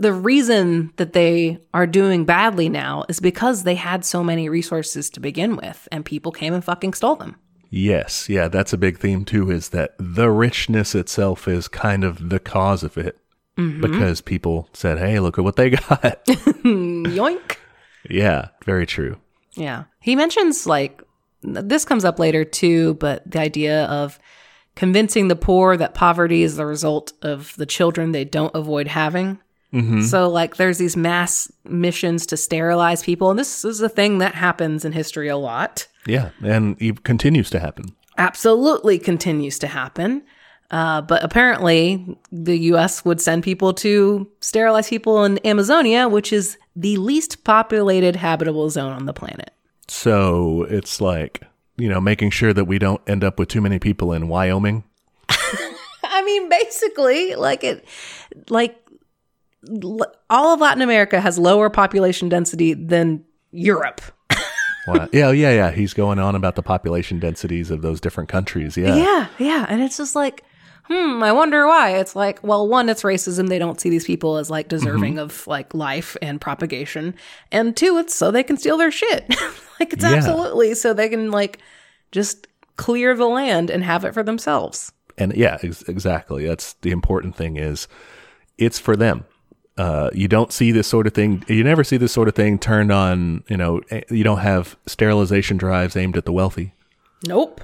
The 0.00 0.12
reason 0.12 0.92
that 0.96 1.12
they 1.12 1.58
are 1.74 1.86
doing 1.86 2.24
badly 2.24 2.68
now 2.68 3.04
is 3.08 3.18
because 3.18 3.64
they 3.64 3.74
had 3.74 4.04
so 4.04 4.22
many 4.22 4.48
resources 4.48 5.10
to 5.10 5.20
begin 5.20 5.56
with, 5.56 5.88
and 5.90 6.04
people 6.04 6.30
came 6.30 6.54
and 6.54 6.62
fucking 6.62 6.94
stole 6.94 7.16
them. 7.16 7.34
Yes. 7.70 8.28
Yeah. 8.28 8.48
That's 8.48 8.72
a 8.72 8.78
big 8.78 8.98
theme 8.98 9.24
too, 9.24 9.50
is 9.50 9.70
that 9.70 9.94
the 9.98 10.30
richness 10.30 10.94
itself 10.94 11.48
is 11.48 11.68
kind 11.68 12.04
of 12.04 12.30
the 12.30 12.38
cause 12.38 12.82
of 12.82 12.96
it 12.96 13.18
mm-hmm. 13.56 13.80
because 13.80 14.20
people 14.20 14.68
said, 14.72 14.98
hey, 14.98 15.20
look 15.20 15.38
at 15.38 15.44
what 15.44 15.56
they 15.56 15.70
got. 15.70 16.24
Yoink. 16.26 17.56
yeah. 18.08 18.48
Very 18.64 18.86
true. 18.86 19.18
Yeah. 19.54 19.84
He 20.00 20.16
mentions 20.16 20.66
like 20.66 21.02
this 21.42 21.84
comes 21.84 22.04
up 22.04 22.18
later 22.18 22.44
too, 22.44 22.94
but 22.94 23.28
the 23.30 23.40
idea 23.40 23.84
of 23.86 24.18
convincing 24.74 25.28
the 25.28 25.36
poor 25.36 25.76
that 25.76 25.94
poverty 25.94 26.42
is 26.42 26.56
the 26.56 26.66
result 26.66 27.12
of 27.22 27.54
the 27.56 27.66
children 27.66 28.12
they 28.12 28.24
don't 28.24 28.54
avoid 28.54 28.88
having. 28.88 29.38
So 30.06 30.30
like 30.30 30.56
there's 30.56 30.78
these 30.78 30.96
mass 30.96 31.52
missions 31.64 32.24
to 32.26 32.38
sterilize 32.38 33.02
people 33.02 33.28
and 33.28 33.38
this 33.38 33.66
is 33.66 33.82
a 33.82 33.88
thing 33.88 34.16
that 34.18 34.34
happens 34.34 34.82
in 34.82 34.92
history 34.92 35.28
a 35.28 35.36
lot. 35.36 35.86
Yeah. 36.06 36.30
And 36.42 36.80
it 36.80 37.04
continues 37.04 37.50
to 37.50 37.60
happen. 37.60 37.94
Absolutely 38.16 38.98
continues 38.98 39.58
to 39.58 39.66
happen. 39.66 40.22
Uh, 40.70 41.00
but 41.02 41.22
apparently, 41.22 42.18
the 42.30 42.58
US 42.72 43.04
would 43.04 43.20
send 43.20 43.42
people 43.42 43.72
to 43.74 44.30
sterilize 44.40 44.88
people 44.88 45.24
in 45.24 45.38
Amazonia, 45.46 46.08
which 46.08 46.32
is 46.32 46.58
the 46.76 46.96
least 46.96 47.44
populated 47.44 48.16
habitable 48.16 48.68
zone 48.70 48.92
on 48.92 49.06
the 49.06 49.14
planet. 49.14 49.50
So 49.88 50.64
it's 50.64 51.00
like, 51.00 51.42
you 51.76 51.88
know, 51.88 52.00
making 52.00 52.30
sure 52.30 52.52
that 52.52 52.64
we 52.64 52.78
don't 52.78 53.00
end 53.08 53.24
up 53.24 53.38
with 53.38 53.48
too 53.48 53.60
many 53.60 53.78
people 53.78 54.12
in 54.12 54.28
Wyoming. 54.28 54.84
I 56.02 56.22
mean, 56.24 56.48
basically, 56.48 57.34
like 57.34 57.64
it, 57.64 57.86
like 58.48 58.76
l- 59.68 60.12
all 60.28 60.54
of 60.54 60.60
Latin 60.60 60.82
America 60.82 61.20
has 61.20 61.38
lower 61.38 61.70
population 61.70 62.28
density 62.28 62.74
than 62.74 63.24
Europe. 63.50 64.00
Wow. 64.86 65.08
yeah, 65.12 65.30
yeah, 65.30 65.52
yeah. 65.52 65.70
He's 65.70 65.94
going 65.94 66.18
on 66.18 66.34
about 66.34 66.54
the 66.54 66.62
population 66.62 67.18
densities 67.18 67.70
of 67.70 67.82
those 67.82 68.00
different 68.00 68.28
countries. 68.28 68.76
Yeah. 68.76 68.96
Yeah, 68.96 69.26
yeah. 69.38 69.66
And 69.68 69.82
it's 69.82 69.96
just 69.96 70.14
like, 70.14 70.44
hmm, 70.88 71.22
I 71.22 71.32
wonder 71.32 71.66
why. 71.66 71.96
It's 71.98 72.16
like, 72.16 72.42
well, 72.42 72.66
one, 72.66 72.88
it's 72.88 73.02
racism. 73.02 73.48
They 73.48 73.58
don't 73.58 73.80
see 73.80 73.90
these 73.90 74.04
people 74.06 74.36
as 74.38 74.50
like 74.50 74.68
deserving 74.68 75.18
of 75.18 75.46
like 75.46 75.72
life 75.74 76.16
and 76.22 76.40
propagation. 76.40 77.14
And 77.52 77.76
two, 77.76 77.98
it's 77.98 78.14
so 78.14 78.30
they 78.30 78.42
can 78.42 78.56
steal 78.56 78.76
their 78.78 78.90
shit. 78.90 79.28
like 79.80 79.92
it's 79.92 80.02
Yeah. 80.04 80.14
absolutely 80.14 80.74
so 80.74 80.92
they 80.94 81.08
can 81.08 81.30
like 81.30 81.58
just 82.12 82.46
clear 82.76 83.14
the 83.14 83.26
land 83.28 83.70
and 83.70 83.84
have 83.84 84.04
it 84.04 84.14
for 84.14 84.22
themselves. 84.22 84.92
And 85.16 85.34
yeah, 85.34 85.58
ex- 85.62 85.82
exactly. 85.82 86.46
That's 86.46 86.74
the 86.74 86.90
important 86.90 87.36
thing 87.36 87.56
is 87.56 87.88
it's 88.56 88.78
for 88.78 88.96
them. 88.96 89.24
Uh, 89.76 90.10
you 90.12 90.26
don't 90.26 90.52
see 90.52 90.72
this 90.72 90.88
sort 90.88 91.06
of 91.06 91.12
thing. 91.14 91.44
You 91.46 91.62
never 91.62 91.84
see 91.84 91.96
this 91.98 92.12
sort 92.12 92.26
of 92.28 92.34
thing 92.34 92.58
turned 92.58 92.90
on. 92.90 93.44
You 93.48 93.56
know, 93.56 93.80
eh, 93.90 94.00
you 94.10 94.24
don't 94.24 94.38
have 94.38 94.76
sterilization 94.86 95.56
drives 95.56 95.96
aimed 95.96 96.16
at 96.16 96.24
the 96.24 96.32
wealthy. 96.32 96.72
Nope. 97.26 97.60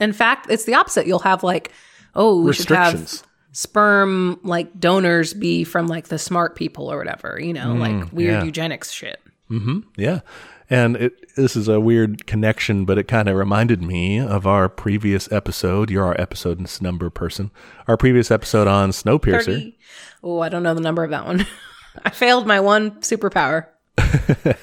In 0.00 0.12
fact, 0.14 0.46
it's 0.48 0.64
the 0.64 0.74
opposite. 0.74 1.06
You'll 1.06 1.18
have 1.20 1.42
like, 1.42 1.70
oh, 2.14 2.42
we 2.42 2.52
should 2.52 2.68
have 2.68 3.22
sperm 3.52 4.38
like 4.42 4.78
donors 4.78 5.34
be 5.34 5.64
from 5.64 5.86
like 5.86 6.08
the 6.08 6.18
smart 6.18 6.56
people 6.56 6.90
or 6.90 6.98
whatever, 6.98 7.38
you 7.40 7.52
know, 7.52 7.74
like 7.74 8.12
weird 8.12 8.34
yeah. 8.34 8.44
eugenics 8.44 8.90
shit. 8.92 9.20
Mm-hmm. 9.50 9.80
Yeah. 9.96 10.20
And 10.68 10.96
it, 10.96 11.34
this 11.34 11.56
is 11.56 11.66
a 11.66 11.80
weird 11.80 12.26
connection, 12.28 12.84
but 12.84 12.96
it 12.96 13.08
kind 13.08 13.28
of 13.28 13.34
reminded 13.34 13.82
me 13.82 14.20
of 14.20 14.46
our 14.46 14.68
previous 14.68 15.30
episode. 15.32 15.90
You're 15.90 16.06
our 16.06 16.20
episode 16.20 16.64
number 16.80 17.10
person. 17.10 17.50
Our 17.88 17.96
previous 17.96 18.30
episode 18.30 18.68
on 18.68 18.90
Snowpiercer. 18.90 19.46
30. 19.46 19.78
Oh, 20.22 20.40
I 20.40 20.48
don't 20.48 20.62
know 20.62 20.74
the 20.74 20.80
number 20.80 21.02
of 21.02 21.10
that 21.10 21.26
one. 21.26 21.44
I 22.04 22.10
failed 22.10 22.46
my 22.46 22.60
one 22.60 22.92
superpower. 23.00 23.66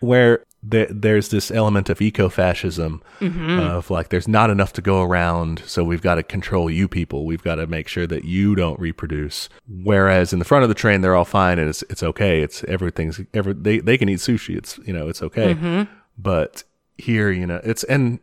where 0.00 0.44
there, 0.62 0.88
there's 0.90 1.28
this 1.28 1.50
element 1.50 1.88
of 1.88 2.00
eco-fascism 2.00 3.02
mm-hmm. 3.20 3.58
of 3.60 3.90
like 3.90 4.08
there's 4.08 4.26
not 4.26 4.50
enough 4.50 4.72
to 4.72 4.82
go 4.82 5.02
around 5.02 5.62
so 5.66 5.84
we've 5.84 6.02
got 6.02 6.16
to 6.16 6.22
control 6.22 6.68
you 6.68 6.88
people. 6.88 7.24
We've 7.24 7.42
got 7.42 7.56
to 7.56 7.66
make 7.66 7.88
sure 7.88 8.06
that 8.06 8.24
you 8.24 8.54
don't 8.54 8.78
reproduce. 8.80 9.48
Whereas 9.68 10.32
in 10.32 10.38
the 10.38 10.44
front 10.44 10.64
of 10.64 10.68
the 10.68 10.74
train 10.74 11.00
they're 11.00 11.14
all 11.14 11.24
fine 11.24 11.58
and 11.58 11.68
it's 11.68 11.82
it's 11.84 12.02
okay. 12.02 12.42
It's 12.42 12.64
everything's 12.64 13.20
every 13.32 13.52
they, 13.52 13.78
they 13.78 13.96
can 13.96 14.08
eat 14.08 14.18
sushi. 14.18 14.56
It's 14.56 14.78
you 14.78 14.92
know 14.92 15.08
it's 15.08 15.22
okay. 15.22 15.54
Mm-hmm. 15.54 15.92
But 16.18 16.64
here 16.96 17.30
you 17.30 17.46
know 17.46 17.60
it's 17.62 17.84
and 17.84 18.18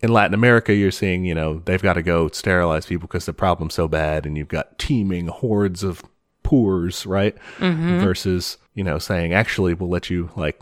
in 0.00 0.12
Latin 0.12 0.34
America, 0.34 0.74
you're 0.74 0.90
seeing, 0.90 1.24
you 1.24 1.34
know, 1.34 1.62
they've 1.64 1.80
got 1.80 1.94
to 1.94 2.02
go 2.02 2.28
sterilize 2.28 2.84
people 2.84 3.08
because 3.08 3.24
the 3.24 3.32
problem's 3.32 3.72
so 3.72 3.88
bad, 3.88 4.26
and 4.26 4.36
you've 4.36 4.48
got 4.48 4.78
teeming 4.78 5.28
hordes 5.28 5.82
of 5.82 6.02
poors, 6.42 7.06
right? 7.06 7.34
Mm-hmm. 7.56 8.00
Versus, 8.00 8.58
you 8.74 8.84
know, 8.84 8.98
saying, 8.98 9.32
actually, 9.32 9.72
we'll 9.72 9.88
let 9.88 10.10
you 10.10 10.28
like 10.36 10.60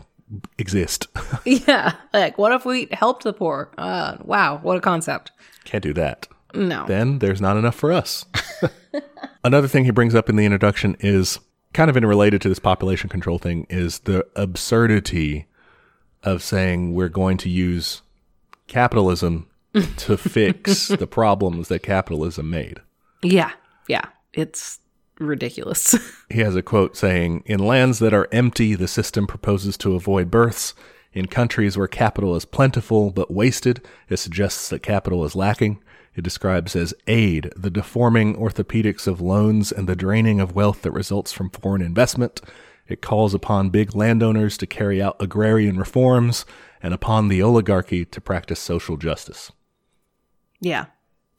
exist. 0.57 1.07
Yeah. 1.45 1.95
Like, 2.13 2.37
what 2.37 2.53
if 2.53 2.65
we 2.65 2.87
helped 2.91 3.23
the 3.23 3.33
poor? 3.33 3.69
Uh, 3.77 4.17
wow. 4.21 4.59
What 4.61 4.77
a 4.77 4.81
concept. 4.81 5.31
Can't 5.65 5.83
do 5.83 5.93
that. 5.93 6.27
No. 6.53 6.85
Then 6.85 7.19
there's 7.19 7.41
not 7.41 7.57
enough 7.57 7.75
for 7.75 7.91
us. 7.91 8.25
Another 9.43 9.67
thing 9.67 9.83
he 9.83 9.91
brings 9.91 10.15
up 10.15 10.29
in 10.29 10.35
the 10.37 10.45
introduction 10.45 10.95
is 10.99 11.39
kind 11.73 11.89
of 11.89 11.97
in 11.97 12.05
related 12.05 12.41
to 12.43 12.49
this 12.49 12.59
population 12.59 13.09
control 13.09 13.39
thing 13.39 13.65
is 13.69 13.99
the 13.99 14.25
absurdity 14.35 15.47
of 16.21 16.41
saying 16.43 16.93
we're 16.93 17.09
going 17.09 17.37
to 17.37 17.49
use 17.49 18.03
capitalism 18.67 19.47
to 19.97 20.15
fix 20.15 20.87
the 20.99 21.07
problems 21.07 21.67
that 21.67 21.79
capitalism 21.83 22.49
made. 22.49 22.79
Yeah. 23.21 23.51
Yeah. 23.87 24.05
It's 24.33 24.79
ridiculous. 25.25 25.95
He 26.29 26.39
has 26.39 26.55
a 26.55 26.63
quote 26.63 26.97
saying, 26.97 27.43
In 27.45 27.59
lands 27.59 27.99
that 27.99 28.13
are 28.13 28.27
empty, 28.31 28.73
the 28.73 28.87
system 28.87 29.27
proposes 29.27 29.77
to 29.77 29.93
avoid 29.93 30.31
births. 30.31 30.73
In 31.13 31.27
countries 31.27 31.77
where 31.77 31.87
capital 31.87 32.35
is 32.35 32.43
plentiful 32.43 33.11
but 33.11 33.29
wasted, 33.31 33.85
it 34.09 34.17
suggests 34.17 34.67
that 34.69 34.81
capital 34.81 35.23
is 35.25 35.35
lacking. 35.35 35.83
It 36.15 36.23
describes 36.23 36.75
as 36.75 36.93
aid 37.05 37.51
the 37.55 37.69
deforming 37.69 38.35
orthopedics 38.35 39.05
of 39.05 39.21
loans 39.21 39.71
and 39.71 39.87
the 39.87 39.95
draining 39.95 40.39
of 40.39 40.55
wealth 40.55 40.81
that 40.81 40.91
results 40.91 41.31
from 41.31 41.51
foreign 41.51 41.83
investment. 41.83 42.41
It 42.87 43.01
calls 43.01 43.33
upon 43.35 43.69
big 43.69 43.95
landowners 43.95 44.57
to 44.57 44.65
carry 44.67 45.01
out 45.01 45.15
agrarian 45.19 45.77
reforms 45.77 46.45
and 46.81 46.93
upon 46.93 47.27
the 47.27 47.41
oligarchy 47.41 48.05
to 48.05 48.21
practice 48.21 48.59
social 48.59 48.97
justice. 48.97 49.51
yeah. 50.59 50.85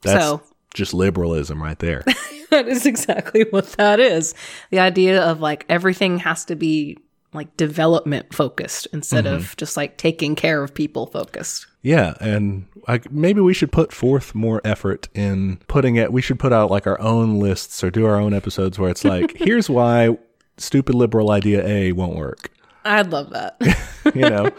That's 0.01 0.23
so 0.23 0.43
just 0.75 0.93
liberalism 0.93 1.63
right 1.63 1.79
there. 1.79 2.03
that 2.55 2.67
is 2.67 2.85
exactly 2.85 3.45
what 3.49 3.67
that 3.73 3.99
is. 3.99 4.33
The 4.71 4.79
idea 4.79 5.21
of 5.21 5.41
like 5.41 5.65
everything 5.69 6.19
has 6.19 6.45
to 6.45 6.55
be 6.55 6.97
like 7.33 7.55
development 7.57 8.33
focused 8.33 8.87
instead 8.93 9.27
of 9.27 9.41
mm-hmm. 9.43 9.53
just 9.57 9.75
like 9.75 9.97
taking 9.97 10.35
care 10.35 10.63
of 10.63 10.73
people 10.73 11.07
focused. 11.07 11.67
Yeah, 11.81 12.15
and 12.21 12.65
like 12.87 13.11
maybe 13.11 13.41
we 13.41 13.53
should 13.53 13.71
put 13.71 13.91
forth 13.91 14.33
more 14.33 14.61
effort 14.63 15.09
in 15.13 15.57
putting 15.67 15.97
it. 15.97 16.13
We 16.13 16.21
should 16.21 16.39
put 16.39 16.53
out 16.53 16.71
like 16.71 16.87
our 16.87 16.99
own 16.99 17.39
lists 17.39 17.83
or 17.83 17.91
do 17.91 18.05
our 18.05 18.15
own 18.15 18.33
episodes 18.33 18.79
where 18.79 18.89
it's 18.89 19.03
like, 19.03 19.33
here's 19.37 19.69
why 19.69 20.17
stupid 20.57 20.95
liberal 20.95 21.31
idea 21.31 21.65
A 21.67 21.91
won't 21.91 22.15
work. 22.15 22.49
I'd 22.85 23.11
love 23.11 23.31
that. 23.31 23.61
You 24.13 24.29
know, 24.29 24.51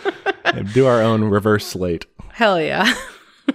do 0.75 0.87
our 0.87 1.01
own 1.01 1.23
reverse 1.23 1.65
slate. 1.65 2.05
Hell 2.33 2.61
yeah. 2.61 2.93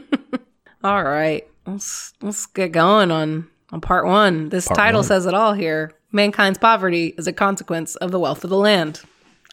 all 0.86 1.04
right. 1.04 1.46
Let's 1.68 2.14
let's 2.22 2.46
get 2.46 2.72
going 2.72 3.12
on 3.12 3.51
on 3.72 3.82
part 3.82 4.06
1. 4.06 4.50
This 4.50 4.66
title 4.66 5.00
one. 5.00 5.08
says 5.08 5.26
it 5.26 5.34
all 5.34 5.54
here. 5.54 5.92
Mankind's 6.12 6.58
poverty 6.60 7.14
is 7.18 7.28
a 7.28 7.34
consequence 7.34 7.96
of 7.98 8.12
the 8.12 8.20
wealth 8.20 8.44
of 8.44 8.50
the 8.50 8.58
land. 8.58 9.02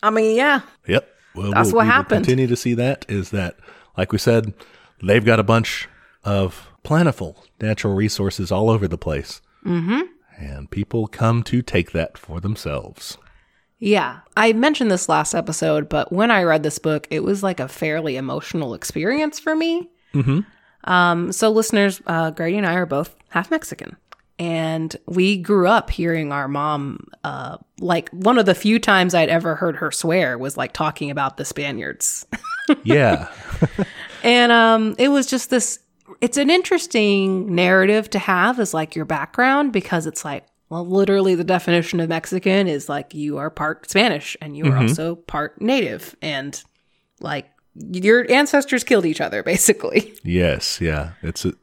I 0.03 0.11
mean, 0.11 0.37
yeah. 0.37 0.61
Yep. 0.87 1.09
Well, 1.35 1.53
That's 1.53 1.69
we'll- 1.69 1.77
what 1.77 1.85
we 1.85 1.91
happened. 1.91 2.25
Continue 2.25 2.47
to 2.49 2.57
see 2.57 2.75
that 2.75 3.05
is 3.09 3.31
that, 3.31 3.57
like 3.97 4.13
we 4.13 4.19
said, 4.19 4.55
they've 5.03 5.25
got 5.25 5.39
a 5.39 5.45
bunch 5.45 5.89
of 6.25 6.69
plentiful 6.83 7.45
natural 7.61 7.95
resources 7.95 8.51
all 8.51 8.71
over 8.71 8.89
the 8.89 8.99
place, 8.99 9.41
mm-hmm. 9.65 10.01
and 10.37 10.71
people 10.71 11.07
come 11.07 11.43
to 11.45 11.63
take 11.63 11.93
that 11.93 12.19
for 12.19 12.41
themselves. 12.41 13.19
Yeah. 13.79 14.21
I 14.37 14.53
mentioned 14.53 14.91
this 14.91 15.09
last 15.09 15.35
episode, 15.35 15.89
but 15.89 16.13
when 16.13 16.31
I 16.31 16.43
read 16.43 16.65
this 16.65 16.79
book, 16.81 17.07
it 17.11 17.23
was 17.23 17.43
like 17.43 17.61
a 17.61 17.69
fairly 17.69 18.17
emotional 18.17 18.75
experience 18.75 19.39
for 19.39 19.55
me. 19.55 19.89
Mm-hmm. 20.15 20.41
Um, 20.91 21.33
so, 21.33 21.51
listeners, 21.51 22.01
uh, 22.07 22.31
Grady 22.31 22.57
and 22.59 22.67
I 22.67 22.75
are 22.75 22.87
both 22.87 23.15
half 23.29 23.51
Mexican. 23.51 23.97
And 24.39 24.97
we 25.07 25.37
grew 25.37 25.67
up 25.67 25.91
hearing 25.91 26.33
our 26.33 26.47
mom, 26.47 27.09
uh, 27.25 27.59
like 27.81 28.09
one 28.11 28.39
of 28.39 28.47
the 28.47 28.55
few 28.55 28.79
times 28.79 29.15
I'd 29.15 29.29
ever 29.29 29.57
heard 29.57 29.77
her 29.77 29.91
swear 29.91 30.39
was 30.39 30.57
like 30.57 30.73
talking 30.73 31.11
about 31.11 31.37
the 31.37 31.45
Spaniards. 31.45 32.27
Yeah. 32.85 33.31
and 34.23 34.53
um, 34.53 34.95
it 34.99 35.09
was 35.09 35.27
just 35.27 35.49
this. 35.49 35.79
It's 36.21 36.37
an 36.37 36.51
interesting 36.51 37.55
narrative 37.55 38.11
to 38.11 38.19
have 38.19 38.61
as 38.61 38.75
like 38.75 38.95
your 38.95 39.07
background 39.07 39.73
because 39.73 40.07
it's 40.07 40.23
like, 40.23 40.45
well, 40.69 40.87
literally 40.87 41.35
the 41.35 41.45
definition 41.45 41.99
of 41.99 42.11
Mexican 42.11 42.69
is 42.69 42.87
like 42.87 43.15
you 43.15 43.39
are 43.39 43.49
part 43.49 43.89
Spanish 43.89 44.37
and 44.43 44.55
you 44.55 44.67
are 44.67 44.77
also 44.77 45.15
part 45.17 45.63
native, 45.63 46.15
and 46.21 46.63
like 47.21 47.47
your 47.75 48.31
ancestors 48.31 48.85
killed 48.85 49.07
each 49.07 49.21
other 49.23 49.43
basically. 49.43 50.13
Yes, 50.23 50.79
yeah. 50.79 51.13
It's 51.23 51.47
a, 51.47 51.55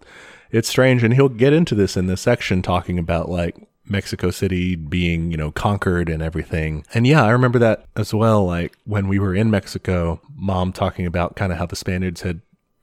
it's 0.56 0.70
strange 0.70 1.04
and 1.04 1.14
he'll 1.14 1.28
get 1.28 1.52
into 1.52 1.76
this 1.76 1.98
in 1.98 2.08
this 2.08 2.22
section 2.22 2.62
talking 2.62 2.98
about 2.98 3.28
like 3.30 3.58
Mexico 3.88 4.32
City 4.32 4.76
being, 4.76 5.30
you 5.30 5.36
know, 5.36 5.52
conquered 5.52 6.08
and 6.08 6.24
everything. 6.24 6.86
And 6.94 7.06
yeah, 7.06 7.24
I 7.26 7.32
remember 7.32 7.60
that 7.60 7.86
as 7.98 8.14
well 8.14 8.46
like 8.46 8.74
when 8.86 9.10
we 9.10 9.20
were 9.20 9.36
in 9.36 9.52
Mexico, 9.52 10.22
mom 10.34 10.72
talking 10.72 11.06
about 11.06 11.36
kind 11.36 11.52
of 11.52 11.58
how 11.58 11.66
the 11.66 11.76
Spaniards 11.76 12.22
had 12.22 12.40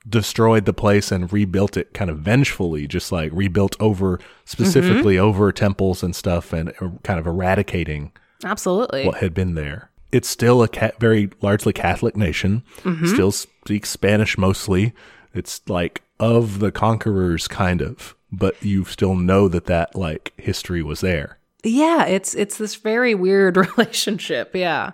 destroyed 0.07 0.65
the 0.65 0.73
place 0.73 1.11
and 1.11 1.33
rebuilt 1.33 1.75
it 1.75 1.95
kind 1.95 2.11
of 2.11 2.19
vengefully, 2.19 2.87
just 2.87 3.11
like 3.11 3.31
rebuilt 3.33 3.75
over 3.79 4.19
specifically 4.45 5.17
over 5.17 5.51
temples 5.51 6.03
and 6.03 6.15
stuff 6.15 6.53
and 6.53 6.69
uh, 6.79 6.89
kind 7.01 7.19
of 7.19 7.25
eradicating 7.25 8.11
Absolutely. 8.43 9.07
what 9.07 9.17
had 9.17 9.33
been 9.33 9.55
there. 9.55 9.89
It's 10.11 10.29
still 10.29 10.61
a 10.61 10.67
ca- 10.67 10.91
very 10.99 11.31
largely 11.41 11.73
Catholic 11.73 12.15
nation. 12.15 12.61
Still 13.07 13.31
speaks 13.31 13.89
Spanish 13.89 14.37
mostly. 14.37 14.93
It's 15.33 15.67
like 15.67 16.03
of 16.23 16.59
the 16.59 16.71
conquerors, 16.71 17.47
kind 17.47 17.81
of, 17.81 18.15
but 18.31 18.61
you 18.63 18.85
still 18.85 19.15
know 19.15 19.47
that 19.47 19.65
that 19.65 19.95
like 19.95 20.33
history 20.37 20.81
was 20.81 21.01
there. 21.01 21.37
Yeah, 21.63 22.05
it's 22.05 22.33
it's 22.35 22.57
this 22.57 22.75
very 22.75 23.15
weird 23.15 23.57
relationship. 23.77 24.55
Yeah. 24.55 24.91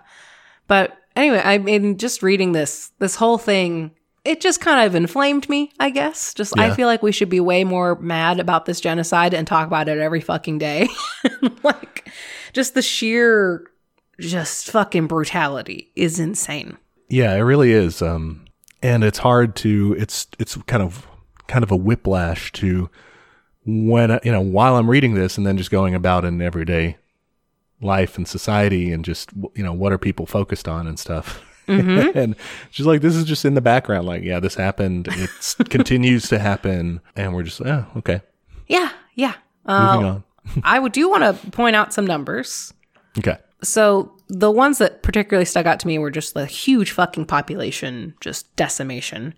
But 0.66 0.96
anyway, 1.16 1.42
I 1.44 1.58
mean 1.58 1.98
just 1.98 2.22
reading 2.22 2.52
this 2.52 2.92
this 2.98 3.16
whole 3.16 3.38
thing 3.38 3.92
it 4.24 4.40
just 4.40 4.60
kind 4.60 4.86
of 4.86 4.94
inflamed 4.94 5.48
me, 5.48 5.72
I 5.80 5.90
guess. 5.90 6.34
Just 6.34 6.58
I 6.58 6.74
feel 6.74 6.86
like 6.86 7.02
we 7.02 7.12
should 7.12 7.30
be 7.30 7.40
way 7.40 7.64
more 7.64 7.96
mad 7.96 8.38
about 8.38 8.66
this 8.66 8.80
genocide 8.80 9.32
and 9.32 9.46
talk 9.46 9.66
about 9.66 9.88
it 9.88 9.98
every 9.98 10.20
fucking 10.20 10.58
day. 10.58 10.88
like 11.62 12.10
just 12.52 12.74
the 12.74 12.82
sheer 12.82 13.70
just 14.18 14.70
fucking 14.70 15.06
brutality 15.06 15.90
is 15.96 16.20
insane. 16.20 16.76
Yeah, 17.08 17.34
it 17.34 17.40
really 17.40 17.72
is. 17.72 18.02
Um, 18.02 18.44
and 18.82 19.02
it's 19.02 19.18
hard 19.18 19.56
to. 19.56 19.96
It's 19.98 20.26
it's 20.38 20.56
kind 20.66 20.82
of 20.82 21.06
kind 21.50 21.62
of 21.64 21.70
a 21.70 21.76
whiplash 21.76 22.52
to 22.52 22.88
when 23.66 24.18
you 24.24 24.32
know 24.32 24.40
while 24.40 24.76
I'm 24.76 24.88
reading 24.88 25.14
this 25.14 25.36
and 25.36 25.46
then 25.46 25.56
just 25.58 25.70
going 25.70 25.94
about 25.94 26.24
in 26.24 26.40
everyday 26.40 26.96
life 27.82 28.16
and 28.16 28.26
society 28.26 28.92
and 28.92 29.04
just 29.04 29.30
you 29.54 29.62
know 29.64 29.72
what 29.72 29.92
are 29.92 29.98
people 29.98 30.26
focused 30.26 30.68
on 30.68 30.86
and 30.86 30.98
stuff. 30.98 31.44
and 31.70 32.34
she's 32.70 32.86
like, 32.86 33.00
this 33.00 33.14
is 33.14 33.24
just 33.24 33.44
in 33.44 33.54
the 33.54 33.60
background. 33.60 34.04
Like, 34.04 34.22
yeah, 34.24 34.40
this 34.40 34.56
happened. 34.56 35.06
It 35.08 35.30
continues 35.70 36.28
to 36.30 36.38
happen, 36.40 37.00
and 37.14 37.32
we're 37.32 37.44
just, 37.44 37.60
oh, 37.60 37.86
okay, 37.98 38.22
Yeah, 38.66 38.90
yeah. 39.14 39.34
moving 39.68 40.04
Uh, 40.04 40.08
on. 40.08 40.24
I 40.64 40.88
do 40.88 41.08
want 41.08 41.22
to 41.22 41.50
point 41.52 41.76
out 41.76 41.92
some 41.92 42.06
numbers. 42.06 42.74
Okay, 43.18 43.36
So 43.62 44.16
the 44.28 44.50
ones 44.50 44.78
that 44.78 45.04
particularly 45.04 45.44
stuck 45.44 45.66
out 45.66 45.78
to 45.80 45.86
me 45.86 45.96
were 45.98 46.10
just 46.10 46.34
the 46.34 46.46
huge 46.46 46.90
fucking 46.90 47.26
population, 47.26 48.14
just 48.20 48.54
decimation. 48.56 49.34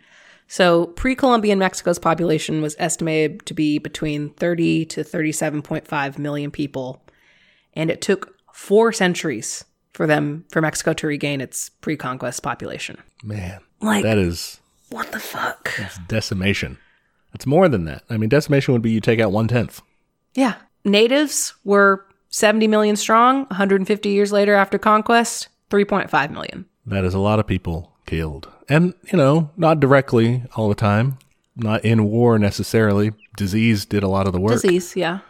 So 0.52 0.88
pre-Columbian 0.88 1.58
Mexico's 1.58 1.98
population 1.98 2.60
was 2.60 2.76
estimated 2.78 3.46
to 3.46 3.54
be 3.54 3.78
between 3.78 4.34
30 4.34 4.84
to 4.84 5.02
37.5 5.02 6.18
million 6.18 6.50
people, 6.50 7.02
and 7.72 7.90
it 7.90 8.02
took 8.02 8.36
4 8.52 8.92
centuries 8.92 9.64
for 9.94 10.06
them 10.06 10.44
for 10.50 10.60
Mexico 10.60 10.92
to 10.92 11.06
regain 11.06 11.40
its 11.40 11.70
pre-conquest 11.70 12.42
population. 12.42 12.98
man, 13.24 13.60
Like 13.80 14.02
that 14.02 14.18
is 14.18 14.60
what 14.90 15.10
the 15.10 15.20
fuck? 15.20 15.70
it's 15.78 15.96
decimation. 16.06 16.76
It's 17.32 17.46
more 17.46 17.66
than 17.66 17.86
that. 17.86 18.02
I 18.10 18.18
mean, 18.18 18.28
decimation 18.28 18.74
would 18.74 18.82
be 18.82 18.90
you 18.90 19.00
take 19.00 19.20
out 19.20 19.32
one 19.32 19.48
tenth. 19.48 19.80
Yeah. 20.34 20.56
Natives 20.84 21.54
were 21.64 22.04
70 22.28 22.68
million 22.68 22.96
strong, 22.96 23.46
150 23.46 24.10
years 24.10 24.32
later 24.32 24.52
after 24.52 24.76
conquest, 24.76 25.48
3.5 25.70 26.30
million. 26.30 26.66
That 26.84 27.06
is 27.06 27.14
a 27.14 27.18
lot 27.18 27.38
of 27.38 27.46
people 27.46 27.91
killed. 28.06 28.48
And, 28.68 28.94
you 29.10 29.18
know, 29.18 29.50
not 29.56 29.80
directly 29.80 30.44
all 30.56 30.68
the 30.68 30.74
time, 30.74 31.18
not 31.56 31.84
in 31.84 32.04
war 32.04 32.38
necessarily. 32.38 33.12
Disease 33.36 33.84
did 33.86 34.02
a 34.02 34.08
lot 34.08 34.26
of 34.26 34.32
the 34.32 34.40
work, 34.40 34.60
Disease, 34.60 34.96
yeah. 34.96 35.20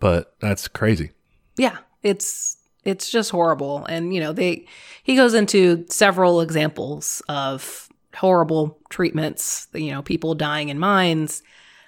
but 0.00 0.34
that's 0.40 0.68
crazy. 0.68 1.10
yeah 1.56 1.78
it's 2.04 2.56
it's 2.84 3.10
just 3.10 3.30
horrible 3.30 3.84
and 3.86 4.14
you 4.14 4.20
know 4.20 4.32
they 4.32 4.66
he 5.02 5.16
goes 5.16 5.34
into 5.34 5.84
several 5.88 6.40
examples 6.40 7.22
of 7.28 7.88
horrible 8.14 8.78
treatments 8.90 9.66
you 9.72 9.90
know 9.90 10.02
people 10.02 10.34
dying 10.34 10.68
in 10.68 10.78
mines 10.78 11.42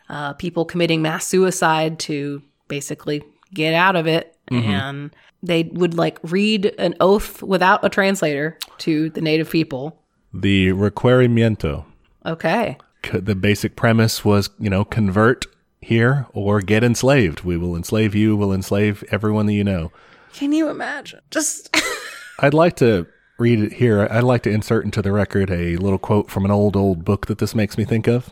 uh, 0.09 0.33
people 0.35 0.65
committing 0.65 1.03
mass 1.03 1.27
suicide 1.27 1.99
to 1.99 2.43
basically 2.69 3.23
get 3.53 3.75
out 3.75 3.95
of 3.95 4.07
it 4.07 4.37
and 4.51 5.15
they 5.43 5.65
would 5.65 5.95
like 5.95 6.19
read 6.23 6.67
an 6.79 6.95
oath 7.01 7.43
without 7.43 7.85
a 7.85 7.89
translator 7.89 8.57
to 8.79 9.11
the 9.11 9.21
native 9.21 9.51
people 9.51 10.01
The 10.41 10.69
requerimiento, 10.69 11.85
okay 12.25 12.77
the 13.13 13.35
basic 13.35 13.77
premise 13.77 14.25
was, 14.25 14.51
you 14.59 14.71
know, 14.71 14.85
convert 14.85 15.47
here 15.81 16.27
or 16.33 16.61
get 16.61 16.83
enslaved. 16.83 17.43
We 17.43 17.57
will 17.57 17.77
enslave 17.77 18.15
you, 18.15 18.37
we'll 18.37 18.53
enslave 18.53 19.05
everyone 19.11 19.47
that 19.47 19.53
you 19.53 19.65
know. 19.65 19.93
can 20.33 20.53
you 20.53 20.69
imagine 20.69 21.21
just 21.31 21.75
I'd 22.41 22.55
like 22.55 22.77
to 22.77 23.07
read 23.39 23.61
it 23.61 23.75
here. 23.75 24.09
I'd 24.11 24.25
like 24.25 24.43
to 24.43 24.51
insert 24.51 24.85
into 24.85 25.03
the 25.03 25.13
record 25.13 25.51
a 25.51 25.77
little 25.77 25.99
quote 25.99 26.31
from 26.31 26.45
an 26.45 26.51
old, 26.51 26.77
old 26.77 27.05
book 27.05 27.27
that 27.27 27.39
this 27.39 27.55
makes 27.55 27.79
me 27.79 27.85
think 27.85 28.07
of, 28.07 28.31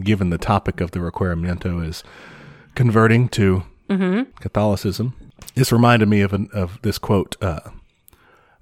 given 0.00 0.30
the 0.30 0.38
topic 0.38 0.80
of 0.80 0.92
the 0.92 1.00
requerimiento 1.00 1.86
is 1.86 2.02
converting 2.74 3.28
to 3.30 3.64
Catholicism. 4.40 5.14
This 5.54 5.72
reminded 5.72 6.08
me 6.08 6.22
of, 6.22 6.32
an, 6.32 6.48
of 6.52 6.80
this 6.82 6.98
quote. 6.98 7.36
Uh, 7.40 7.60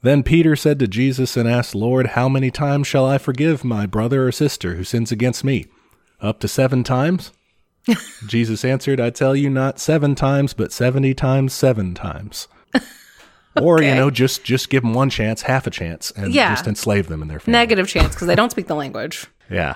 then 0.05 0.23
Peter 0.23 0.55
said 0.55 0.79
to 0.79 0.87
Jesus 0.87 1.37
and 1.37 1.49
asked, 1.49 1.75
Lord, 1.75 2.09
how 2.09 2.29
many 2.29 2.51
times 2.51 2.87
shall 2.87 3.07
I 3.07 3.19
forgive 3.19 3.65
my 3.65 3.87
brother 3.87 4.27
or 4.27 4.33
sister 4.33 4.75
who 4.75 4.85
sins 4.85 5.11
against 5.11 5.45
me? 5.45 5.67
Up 6.21 6.41
to 6.41 6.49
seven 6.49 6.85
times? 6.85 7.33
Jesus 8.27 8.65
answered, 8.65 9.01
I 9.01 9.11
tell 9.11 9.35
you 9.35 9.51
not 9.51 9.79
seven 9.79 10.15
times, 10.15 10.55
but 10.55 10.73
70 10.73 11.15
times 11.15 11.53
seven 11.53 11.95
times. 11.95 12.49
Or, 13.63 13.81
you 13.81 13.95
know, 13.95 14.11
just 14.11 14.43
just 14.43 14.69
give 14.69 14.83
them 14.83 14.95
one 14.95 15.11
chance, 15.11 15.43
half 15.43 15.69
a 15.69 15.71
chance, 15.71 16.11
and 16.17 16.35
Yeah. 16.35 16.53
just 16.53 16.67
enslave 16.67 17.07
them 17.07 17.23
in 17.23 17.29
their 17.29 17.39
family. 17.39 17.57
negative 17.57 17.87
chance 17.87 18.13
because 18.13 18.27
they 18.27 18.35
don't 18.35 18.51
speak 18.51 18.67
the 18.67 18.75
language 18.75 19.27
Yeah. 19.49 19.75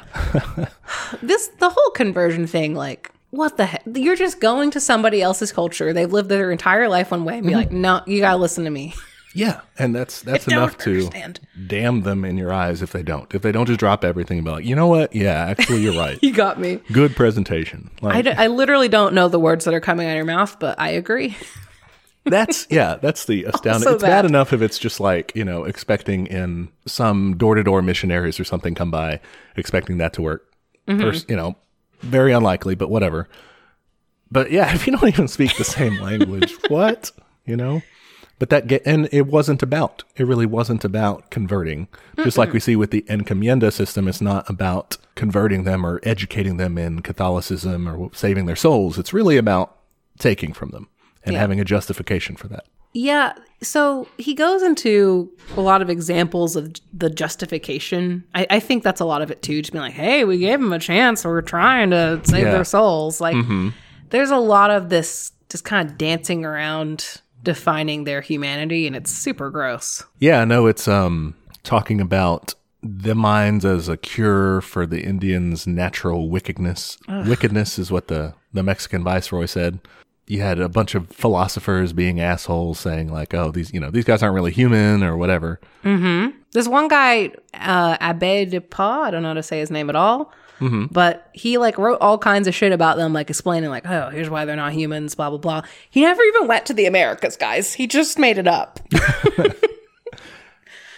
this 1.22 1.46
the 1.60 1.68
whole 1.68 1.90
conversion 1.90 2.48
thing 2.48 2.74
like 2.74 3.12
what 3.30 3.56
the 3.56 3.66
heck 3.66 3.82
you're 3.94 4.16
just 4.16 4.40
going 4.40 4.72
to 4.72 4.80
somebody 4.80 5.22
else's 5.22 5.52
culture 5.52 5.92
they've 5.92 6.12
lived 6.12 6.28
their 6.28 6.50
entire 6.50 6.88
life 6.88 7.12
one 7.12 7.24
way 7.24 7.38
and 7.38 7.46
be 7.46 7.52
mm-hmm. 7.52 7.58
like 7.58 7.70
no 7.70 8.00
you 8.06 8.20
gotta 8.20 8.38
listen 8.38 8.64
to 8.64 8.70
me 8.70 8.94
yeah. 9.34 9.60
And 9.78 9.94
that's 9.94 10.22
that's 10.22 10.48
I 10.48 10.56
enough 10.56 10.78
to 10.78 10.90
understand. 10.90 11.40
damn 11.66 12.02
them 12.02 12.24
in 12.24 12.36
your 12.36 12.52
eyes 12.52 12.82
if 12.82 12.92
they 12.92 13.02
don't. 13.02 13.32
If 13.34 13.42
they 13.42 13.52
don't 13.52 13.66
just 13.66 13.78
drop 13.80 14.04
everything 14.04 14.38
and 14.38 14.44
be 14.44 14.50
like, 14.50 14.64
you 14.64 14.74
know 14.74 14.86
what? 14.88 15.14
Yeah, 15.14 15.44
actually, 15.46 15.82
you're 15.82 15.94
right. 15.96 16.18
you 16.22 16.32
got 16.32 16.58
me 16.60 16.80
Good 16.92 17.14
presentation. 17.16 17.90
I, 18.02 18.06
Like, 18.06 18.24
d- 18.24 18.30
I 18.32 18.46
literally 18.48 18.88
don't 18.88 19.14
know 19.14 19.28
the 19.28 19.38
words 19.38 19.64
that 19.66 19.74
are 19.74 19.80
coming 19.80 20.06
out 20.06 20.10
of 20.12 20.16
your 20.16 20.24
mouth 20.24 20.58
but 20.58 20.78
i 20.80 20.88
agree 20.90 21.36
That's 22.24 22.66
yeah, 22.68 22.96
that's 22.96 23.24
the 23.24 23.44
astounding. 23.44 23.86
Also 23.88 23.94
it's 23.94 24.02
bad 24.02 24.24
that. 24.24 24.28
enough 24.28 24.52
if 24.52 24.60
it's 24.60 24.78
just 24.78 25.00
like 25.00 25.32
you 25.34 25.44
know 25.44 25.64
expecting 25.64 26.26
in 26.26 26.68
some 26.84 27.36
door 27.38 27.54
to 27.54 27.62
door 27.62 27.80
missionaries 27.80 28.38
or 28.38 28.44
something 28.44 28.74
come 28.74 28.90
by, 28.90 29.20
expecting 29.56 29.96
that 29.98 30.12
to 30.14 30.22
work. 30.22 30.44
Mm-hmm. 30.86 31.00
Pers- 31.00 31.24
you 31.28 31.36
know, 31.36 31.56
very 32.00 32.32
unlikely, 32.32 32.74
but 32.74 32.90
whatever. 32.90 33.28
But 34.30 34.50
yeah, 34.50 34.74
if 34.74 34.86
you 34.86 34.94
don't 34.94 35.08
even 35.08 35.26
speak 35.28 35.56
the 35.56 35.64
same 35.64 35.96
language, 36.02 36.54
what 36.68 37.12
you 37.46 37.56
know? 37.56 37.80
But 38.38 38.51
that 38.51 38.66
get 38.68 38.83
and 38.87 39.09
it 39.12 39.27
wasn't 39.27 39.62
about. 39.62 40.05
It 40.16 40.24
really 40.27 40.46
wasn't 40.46 40.85
about 40.85 41.31
converting. 41.31 41.88
Just 42.16 42.38
like 42.38 42.53
we 42.53 42.61
see 42.61 42.77
with 42.77 42.90
the 42.92 43.03
encomienda 43.09 43.72
system, 43.72 44.07
it's 44.07 44.20
not 44.20 44.48
about 44.48 44.96
converting 45.16 45.64
them 45.64 45.85
or 45.85 46.01
educating 46.05 46.57
them 46.57 46.79
in 46.79 47.01
Catholicism 47.03 47.88
or 47.88 48.11
saving 48.14 48.46
their 48.46 48.55
souls. 48.57 48.96
It's 48.98 49.12
really 49.12 49.37
about 49.38 49.77
taking 50.20 50.53
from 50.53 50.70
them 50.70 50.88
and 51.24 51.33
Yeah. 51.35 51.40
having 51.40 51.59
a 51.61 51.64
justification 51.64 52.37
for 52.37 52.46
that. 52.48 52.64
yeah 52.94 53.33
so 53.61 54.07
he 54.18 54.35
goes 54.35 54.62
into 54.62 55.31
a 55.57 55.61
lot 55.61 55.83
of 55.83 55.90
examples 55.90 56.55
of 56.57 56.72
the 56.92 57.11
justification 57.11 58.24
I, 58.35 58.46
I 58.51 58.61
think 58.61 58.83
that's 58.85 59.01
a 59.01 59.05
lot 59.05 59.20
of 59.22 59.31
it 59.31 59.42
too 59.42 59.61
just 59.62 59.72
being 59.72 59.83
like 59.83 59.92
hey 59.94 60.24
we 60.24 60.38
gave 60.38 60.61
them 60.61 60.72
a 60.72 60.79
chance 60.79 61.24
we're 61.24 61.42
trying 61.42 61.90
to 61.90 62.20
save 62.24 62.44
Yeah. 62.46 62.53
their 62.53 62.64
souls 62.64 63.20
like 63.20 63.37
mm-hmm. 63.37 63.70
there's 64.11 64.31
a 64.31 64.37
lot 64.38 64.70
of 64.70 64.88
this 64.88 65.33
just 65.51 65.64
kind 65.64 65.88
of 65.88 65.98
dancing 65.98 66.44
around 66.44 67.20
defining 67.52 68.04
their 68.04 68.20
humanity 68.20 68.87
and 68.87 68.94
it's 68.94 69.11
super 69.11 69.48
gross 69.50 70.04
Yeah, 70.18 70.44
no, 70.44 70.66
it's 70.66 70.87
um 70.87 71.34
talking 71.62 72.00
about 72.00 72.54
the 72.82 73.14
mines 73.14 73.64
as 73.64 73.88
a 73.88 73.96
cure 73.96 74.61
for 74.61 74.87
the 74.87 75.02
Indians' 75.02 75.66
natural 75.66 76.28
wickedness. 76.30 76.96
Wickedness 77.08 77.78
is 77.78 77.90
what 77.90 78.08
the 78.08 78.34
the 78.52 78.62
Mexican 78.62 79.02
viceroy 79.02 79.46
said. 79.46 79.80
you 80.28 80.42
had 80.42 80.61
a 80.61 80.68
bunch 80.68 80.94
of 80.94 81.08
philosophers 81.08 81.92
being 81.92 82.20
assholes 82.20 82.78
saying 82.78 83.11
like, 83.11 83.32
"Oh, 83.34 83.50
these 83.50 83.72
you 83.74 83.80
know 83.80 83.90
these 83.90 84.04
guys 84.04 84.22
aren't 84.22 84.34
really 84.34 84.52
human" 84.52 85.02
or 85.02 85.16
whatever. 85.16 85.58
Mm-hmm. 85.84 86.37
This 86.52 86.68
one 86.68 86.88
guy, 86.88 87.32
uh, 87.54 87.96
Abbe 88.00 88.44
de 88.44 88.61
Pa, 88.61 89.02
I 89.04 89.11
don't 89.11 89.22
know 89.22 89.30
how 89.30 89.34
to 89.34 89.42
say 89.42 89.58
his 89.58 89.70
name 89.70 89.88
at 89.90 89.96
all, 89.96 90.32
Mm-hmm. 90.60 90.86
but 90.90 91.28
he 91.34 91.56
like 91.58 91.78
wrote 91.78 91.98
all 92.00 92.18
kinds 92.18 92.48
of 92.48 92.54
shit 92.54 92.72
about 92.72 92.96
them, 92.96 93.12
like 93.12 93.30
explaining 93.30 93.70
like, 93.70 93.86
oh, 93.86 94.10
here's 94.10 94.28
why 94.28 94.44
they're 94.44 94.56
not 94.56 94.72
humans, 94.72 95.14
blah 95.14 95.28
blah 95.30 95.38
blah. 95.38 95.62
He 95.90 96.00
never 96.02 96.22
even 96.22 96.48
went 96.48 96.66
to 96.66 96.74
the 96.74 96.86
Americas, 96.86 97.36
guys. 97.36 97.72
He 97.74 97.86
just 97.86 98.18
made 98.18 98.38
it 98.38 98.48
up. 98.48 98.80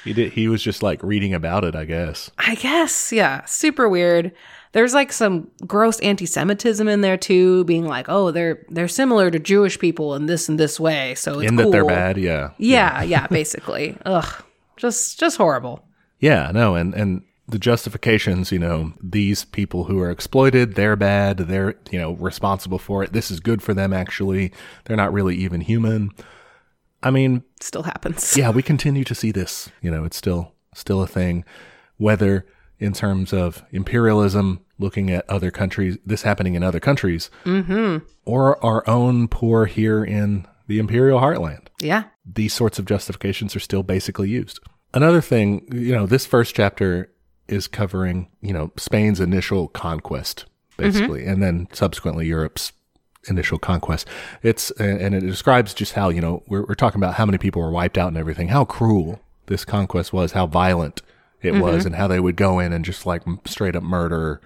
He 0.03 0.15
did. 0.15 0.33
He 0.33 0.49
was 0.49 0.63
just 0.63 0.83
like 0.83 1.03
reading 1.03 1.35
about 1.35 1.63
it, 1.63 1.77
I 1.77 1.85
guess. 1.85 2.31
I 2.39 2.55
guess, 2.55 3.13
yeah, 3.13 3.45
super 3.45 3.87
weird. 3.87 4.33
There's 4.73 4.95
like 4.95 5.13
some 5.13 5.51
gross 5.67 6.01
anti-Semitism 6.01 6.89
in 6.89 7.03
there 7.03 7.19
too, 7.19 7.65
being 7.65 7.85
like, 7.87 8.07
oh, 8.09 8.31
they're 8.31 8.65
they're 8.71 8.89
similar 8.89 9.31
to 9.31 9.39
Jewish 9.39 9.79
people 9.79 10.15
in 10.15 10.25
this 10.25 10.49
and 10.49 10.59
this 10.59 10.81
way, 10.81 11.15
so 11.17 11.41
it's 11.41 11.51
In 11.51 11.57
cool. 11.59 11.67
that 11.67 11.73
they're 11.73 11.85
bad, 11.85 12.17
yeah, 12.17 12.51
Yeah, 12.57 13.03
yeah, 13.03 13.27
basically. 13.27 13.99
Ugh, 14.07 14.43
just 14.79 15.21
just 15.21 15.37
horrible. 15.37 15.85
yeah. 16.19 16.51
No, 16.51 16.77
and 16.77 16.95
and 16.95 17.23
the 17.51 17.59
justifications, 17.59 18.51
you 18.53 18.59
know, 18.59 18.93
these 19.03 19.45
people 19.45 19.85
who 19.85 20.01
are 20.01 20.11
exploited, 20.11 20.75
they're 20.75 20.97
bad. 20.97 21.39
They're 21.39 21.75
you 21.91 21.99
know 21.99 22.13
responsible 22.13 22.79
for 22.79 23.03
it. 23.03 23.13
This 23.13 23.31
is 23.31 23.41
good 23.41 23.63
for 23.63 23.75
them. 23.75 23.93
Actually, 23.93 24.53
they're 24.85 24.97
not 24.97 25.13
really 25.13 25.37
even 25.37 25.61
human. 25.61 26.11
I 27.03 27.11
mean, 27.11 27.45
Still 27.61 27.85
happens. 27.85 28.37
yeah, 28.37 28.51
we 28.51 28.63
continue 28.63 29.05
to 29.05 29.15
see 29.15 29.33
this. 29.33 29.71
You 29.81 29.91
know, 29.91 30.05
it's 30.05 30.17
still 30.17 30.55
still 30.75 31.03
a 31.03 31.07
thing. 31.07 31.45
Whether 31.97 32.47
in 32.79 32.93
terms 32.95 33.33
of 33.33 33.63
imperialism, 33.71 34.61
looking 34.79 35.11
at 35.11 35.29
other 35.29 35.51
countries, 35.51 35.99
this 36.05 36.23
happening 36.23 36.55
in 36.55 36.63
other 36.63 36.81
countries, 36.81 37.31
mm-hmm. 37.45 38.05
or 38.25 38.65
our 38.65 38.89
own 38.89 39.29
poor 39.29 39.67
here 39.67 40.03
in 40.03 40.47
the 40.67 40.79
imperial 40.79 41.21
heartland. 41.21 41.67
Yeah. 41.81 42.05
These 42.25 42.55
sorts 42.55 42.79
of 42.79 42.87
justifications 42.87 43.55
are 43.55 43.61
still 43.61 43.83
basically 43.83 44.31
used. 44.31 44.61
Another 44.95 45.21
thing, 45.21 45.69
you 45.73 45.93
know, 45.93 46.07
this 46.07 46.25
first 46.27 46.55
chapter 46.55 47.13
is 47.51 47.67
covering, 47.67 48.29
you 48.41 48.53
know, 48.53 48.73
Spain's 48.77 49.21
initial 49.21 49.69
conquest, 49.69 50.47
basically, 50.77 51.27
and 51.27 51.43
then 51.43 51.69
subsequently 51.73 52.27
Europe's 52.27 52.73
initial 53.29 53.59
conquest. 53.59 54.09
It's 54.43 54.71
and 54.73 55.15
it 55.15 55.21
describes 55.21 55.75
just 55.75 55.93
how 55.93 56.09
you 56.09 56.21
know 56.21 56.43
we're, 56.47 56.65
we're 56.65 56.75
talking 56.75 57.01
about 57.01 57.15
how 57.15 57.27
many 57.27 57.39
people 57.39 57.61
were 57.61 57.71
wiped 57.71 57.99
out 57.99 58.09
and 58.09 58.17
everything, 58.17 58.49
how 58.49 58.65
cruel 58.65 59.21
this 59.47 59.65
conquest 59.65 60.13
was, 60.13 60.33
how 60.33 60.47
violent 60.47 61.03
it 61.43 61.53
mm-hmm. 61.53 61.63
was, 61.63 61.85
and 61.85 61.97
how 61.97 62.07
they 62.07 62.21
would 62.21 62.37
go 62.37 62.59
in 62.59 62.73
and 62.73 62.85
just 62.85 63.07
like 63.07 63.23
straight 63.47 63.77
up 63.77 63.83
murder 63.83 64.41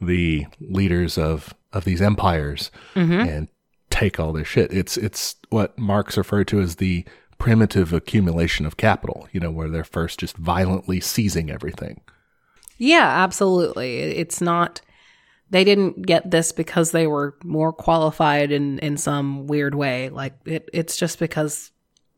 the 0.00 0.46
leaders 0.60 1.18
of 1.18 1.54
of 1.72 1.84
these 1.84 2.02
empires 2.02 2.70
mm-hmm. 2.94 3.12
and 3.12 3.48
take 3.90 4.18
all 4.18 4.32
their 4.32 4.44
shit. 4.44 4.72
It's 4.72 4.96
it's 4.96 5.36
what 5.50 5.78
Marx 5.78 6.16
referred 6.16 6.48
to 6.48 6.60
as 6.60 6.76
the 6.76 7.04
primitive 7.38 7.92
accumulation 7.92 8.66
of 8.66 8.76
capital. 8.76 9.28
You 9.32 9.40
know, 9.40 9.50
where 9.50 9.68
they're 9.68 9.84
first 9.84 10.20
just 10.20 10.36
violently 10.36 11.00
seizing 11.00 11.50
everything. 11.50 12.00
Yeah, 12.80 13.06
absolutely. 13.06 13.98
It's 14.00 14.40
not 14.40 14.80
they 15.50 15.64
didn't 15.64 16.06
get 16.06 16.30
this 16.30 16.52
because 16.52 16.92
they 16.92 17.06
were 17.06 17.36
more 17.44 17.72
qualified 17.72 18.50
in 18.52 18.78
in 18.80 18.96
some 18.96 19.46
weird 19.46 19.74
way. 19.74 20.08
Like 20.08 20.34
it 20.46 20.68
it's 20.72 20.96
just 20.96 21.18
because 21.18 21.70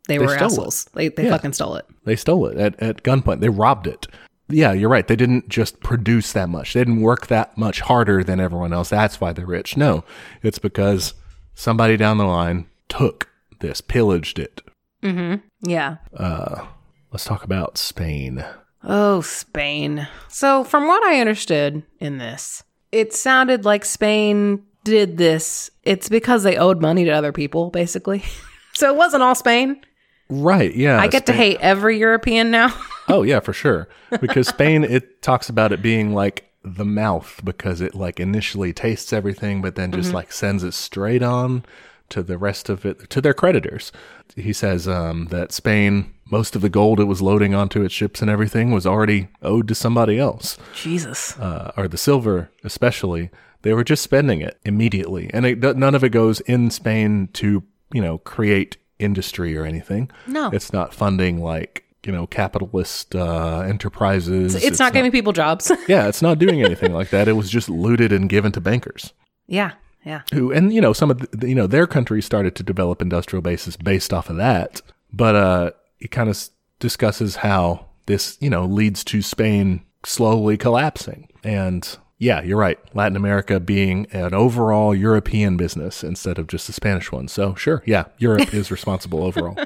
they, 0.09 0.19
were 0.19 0.29
stole 0.29 0.37
it. 0.37 0.43
assholes. 0.43 0.85
They 0.95 1.09
they 1.09 1.25
Yeah. 1.25 1.31
fucking 1.31 1.53
stole 1.53 1.75
it. 1.77 1.87
They 2.05 2.17
stole 2.17 2.47
it 2.47 2.59
at, 2.59 2.81
at 2.83 3.03
gunpoint. 3.03 3.41
They 3.41 3.49
robbed 3.49 3.87
it. 3.87 4.07
Yeah, 4.49 4.73
you're 4.73 4.91
right. 4.91 5.07
They 5.07 5.17
didn't 5.17 5.49
just 5.49 5.81
produce 5.81 6.33
that 6.33 6.49
much. 6.49 6.75
They 6.75 6.81
didn't 6.81 7.01
work 7.01 7.29
that 7.29 7.57
much 7.57 7.81
harder 7.81 8.23
than 8.23 8.39
everyone 8.39 8.73
else. 8.73 8.91
That's 8.91 9.21
why 9.21 9.33
they're 9.33 9.47
rich. 9.47 9.77
No, 9.77 10.05
it's 10.43 10.59
because 10.59 11.15
somebody 11.55 11.97
down 11.97 12.19
the 12.19 12.25
line 12.25 12.67
took 12.89 13.29
this, 13.61 13.81
pillaged 13.81 14.39
it. 14.39 14.61
Mhm. 15.03 15.43
Yeah. 15.63 15.97
Uh, 16.17 16.67
Let's 17.13 17.25
talk 17.25 17.45
about 17.45 17.77
Spain. 17.79 18.45
Oh, 18.85 19.21
Spain. 19.21 20.09
So, 20.29 20.65
from 20.65 20.87
what 20.89 21.03
I 21.05 21.21
understood 21.21 21.83
in 22.01 22.19
this, 22.19 22.65
it 22.91 23.13
sounded 23.13 23.65
like 23.65 23.85
Spain 23.85 24.65
did 24.85 25.19
this. 25.19 25.71
It's 25.85 26.09
because 26.09 26.43
they 26.43 26.57
owed 26.57 26.81
money 26.81 27.05
to 27.05 27.11
other 27.11 27.33
people, 27.33 27.71
basically. 27.71 28.25
so, 28.75 28.93
it 28.93 28.97
wasn't 28.97 29.23
all 29.23 29.35
Spain. 29.35 29.81
Right. 30.29 30.75
Yeah. 30.75 30.99
I 31.01 31.09
get 31.09 31.27
to 31.27 31.33
hate 31.33 31.59
every 31.61 31.99
European 31.99 32.51
now. 32.51 32.75
Oh 33.09 33.25
yeah, 33.25 33.41
for 33.41 33.53
sure. 33.53 33.89
Because 34.21 34.47
Spain, 34.47 34.85
it 34.85 35.23
talks 35.23 35.49
about 35.49 35.73
it 35.73 35.83
being 35.83 36.15
like 36.15 36.49
the 36.63 36.85
mouth 36.85 37.41
because 37.45 37.81
it 37.81 37.97
like 37.97 38.21
initially 38.21 38.73
tastes 38.73 39.13
everything, 39.13 39.61
but 39.61 39.75
then 39.75 39.91
just 39.91 40.13
like 40.13 40.33
sends 40.33 40.63
it 40.63 40.73
straight 40.73 41.23
on 41.23 41.65
to 42.11 42.23
the 42.23 42.39
rest 42.39 42.69
of 42.69 42.87
it 42.87 43.11
to 43.11 43.21
their 43.21 43.35
creditors. 43.35 43.91
He 44.37 44.53
says 44.53 44.87
um, 44.87 45.27
that 45.27 45.51
Spain, 45.51 46.15
most 46.33 46.57
of 46.57 46.63
the 46.63 46.71
gold 46.71 46.99
it 46.99 47.05
was 47.05 47.21
loading 47.21 47.55
onto 47.55 47.83
its 47.83 47.95
ships 47.95 48.23
and 48.23 48.31
everything 48.31 48.73
was 48.73 48.87
already 48.87 49.29
owed 49.43 49.69
to 49.69 49.75
somebody 49.75 50.19
else, 50.19 50.59
Jesus. 50.75 51.39
uh, 51.39 51.73
or 51.77 51.87
the 51.87 51.99
silver 51.99 52.51
especially. 52.65 53.31
They 53.61 53.75
were 53.75 53.85
just 53.85 54.03
spending 54.03 54.41
it 54.41 54.59
immediately, 54.65 55.31
and 55.33 55.47
it, 55.47 55.61
none 55.77 55.95
of 55.95 56.03
it 56.03 56.09
goes 56.09 56.41
in 56.41 56.71
Spain 56.71 57.29
to 57.35 57.63
you 57.93 58.03
know 58.03 58.19
create 58.19 58.79
industry 58.99 59.57
or 59.57 59.65
anything. 59.65 60.11
No. 60.27 60.51
it's 60.51 60.73
not 60.73 60.93
funding 60.93 61.41
like 61.41 61.85
you 62.05 62.11
know 62.11 62.27
capitalist 62.27 63.15
uh, 63.15 63.61
enterprises. 63.61 64.57
It's, 64.57 64.81
not 64.81 64.93
giving 64.93 65.13
people 65.13 65.33
jobs. 65.33 65.71
yeah, 65.87 66.09
it's 66.09 66.23
not 66.23 66.41
doing 66.41 66.63
anything 66.63 66.93
like 66.93 67.11
that. 67.11 67.29
It 67.29 67.35
was 67.35 67.51
just 67.51 67.69
looted 67.69 68.11
and 68.11 68.29
given 68.29 68.51
to 68.53 68.61
bankers 68.61 69.13
yeah. 69.47 69.73
Yeah. 70.05 70.23
who, 70.33 70.51
and 70.51 70.73
you 70.73 70.81
know, 70.81 70.93
some 70.93 71.11
of 71.13 71.31
the, 71.31 71.49
you 71.49 71.55
know 71.55 71.69
their 71.69 71.87
countries 71.87 72.25
started 72.25 72.57
to 72.57 72.63
develop 72.65 73.01
industrial 73.01 73.43
bases 73.43 73.77
based 73.77 74.13
off 74.13 74.29
of 74.31 74.37
that. 74.37 74.81
But 75.13 75.37
uh, 75.37 75.71
it 76.03 76.11
kind 76.11 76.29
of 76.29 76.35
s- 76.35 76.51
discusses 76.81 77.37
how 77.37 77.87
this 78.07 78.37
you 78.41 78.51
know 78.51 78.65
leads 78.65 79.05
to 79.05 79.23
Spain 79.23 79.83
slowly 80.05 80.57
collapsing. 80.57 81.29
And 81.45 81.97
yeah, 82.19 82.43
you're 82.43 82.59
right. 82.59 82.79
Latin 82.95 83.17
America 83.17 83.61
being 83.61 84.07
an 84.13 84.35
overall 84.35 84.95
European 84.95 85.57
business 85.57 86.05
instead 86.05 86.39
of 86.39 86.49
just 86.49 86.69
a 86.69 86.73
Spanish 86.73 87.11
one. 87.13 87.29
So 87.29 87.55
sure, 87.55 87.83
yeah, 87.87 88.05
Europe 88.19 88.53
is 88.53 88.71
responsible 88.71 89.23
overall. 89.25 89.57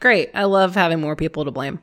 Great. 0.00 0.30
I 0.34 0.44
love 0.44 0.74
having 0.74 1.00
more 1.00 1.16
people 1.16 1.44
to 1.44 1.50
blame. 1.50 1.80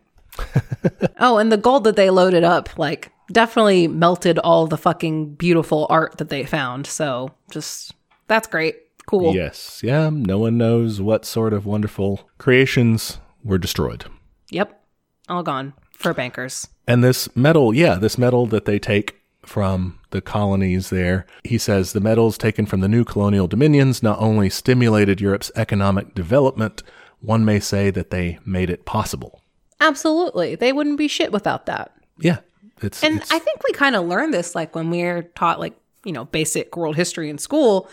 oh, 1.20 1.38
and 1.38 1.52
the 1.52 1.58
gold 1.58 1.84
that 1.86 1.96
they 1.96 2.10
loaded 2.10 2.44
up, 2.44 2.78
like, 2.78 3.12
definitely 3.32 3.88
melted 3.88 4.40
all 4.40 4.68
the 4.68 4.78
fucking 4.78 5.36
beautiful 5.36 5.88
art 5.90 6.18
that 6.18 6.30
they 6.30 6.44
found. 6.44 6.86
So 6.86 7.32
just, 7.52 7.94
that's 8.28 8.48
great. 8.48 8.76
Cool. 9.06 9.34
Yes, 9.34 9.82
yeah. 9.84 10.10
No 10.12 10.40
one 10.40 10.58
knows 10.58 11.02
what 11.02 11.26
sort 11.26 11.54
of 11.54 11.66
wonderful 11.66 12.30
creations 12.38 13.20
were 13.44 13.58
destroyed. 13.58 14.06
Yep. 14.50 14.82
All 15.28 15.44
gone 15.44 15.74
for 15.92 16.14
bankers. 16.14 16.68
And 16.88 17.04
this 17.04 17.36
metal, 17.36 17.74
yeah, 17.74 17.96
this 17.96 18.18
metal 18.18 18.46
that 18.48 18.66
they 18.66 18.80
take 18.80 19.16
from 19.44 20.00
the 20.12 20.22
colonies 20.22 20.90
there, 20.90 21.26
he 21.44 21.58
says 21.58 21.94
the 21.94 22.00
metals 22.00 22.38
taken 22.38 22.66
from 22.66 22.82
the 22.82 22.88
new 22.88 23.04
colonial 23.04 23.48
dominions 23.48 24.02
not 24.02 24.20
only 24.20 24.50
stimulated 24.50 25.22
Europe's 25.22 25.52
economic 25.56 26.16
development, 26.16 26.84
one 27.22 27.46
may 27.46 27.60
say 27.60 27.92
that 27.92 28.10
they 28.10 28.40
made 28.46 28.70
it 28.70 28.86
possible. 28.86 29.42
Absolutely. 29.80 30.56
They 30.56 30.74
wouldn't 30.74 30.98
be 30.98 31.08
shit 31.08 31.32
without 31.32 31.66
that. 31.68 31.94
Yeah. 32.20 32.40
It's, 32.82 33.04
And 33.04 33.18
it's 33.18 33.32
I 33.32 33.40
think 33.40 33.62
we 33.64 33.74
kind 33.74 33.96
of 33.96 34.06
learned 34.06 34.34
this 34.34 34.56
like 34.56 34.76
when 34.76 34.90
we 34.90 35.02
are 35.04 35.24
taught 35.24 35.60
like, 35.60 35.76
you 36.04 36.12
know, 36.12 36.26
basic 36.26 36.76
world 36.78 36.96
history 36.96 37.30
in 37.30 37.38
school. 37.38 37.90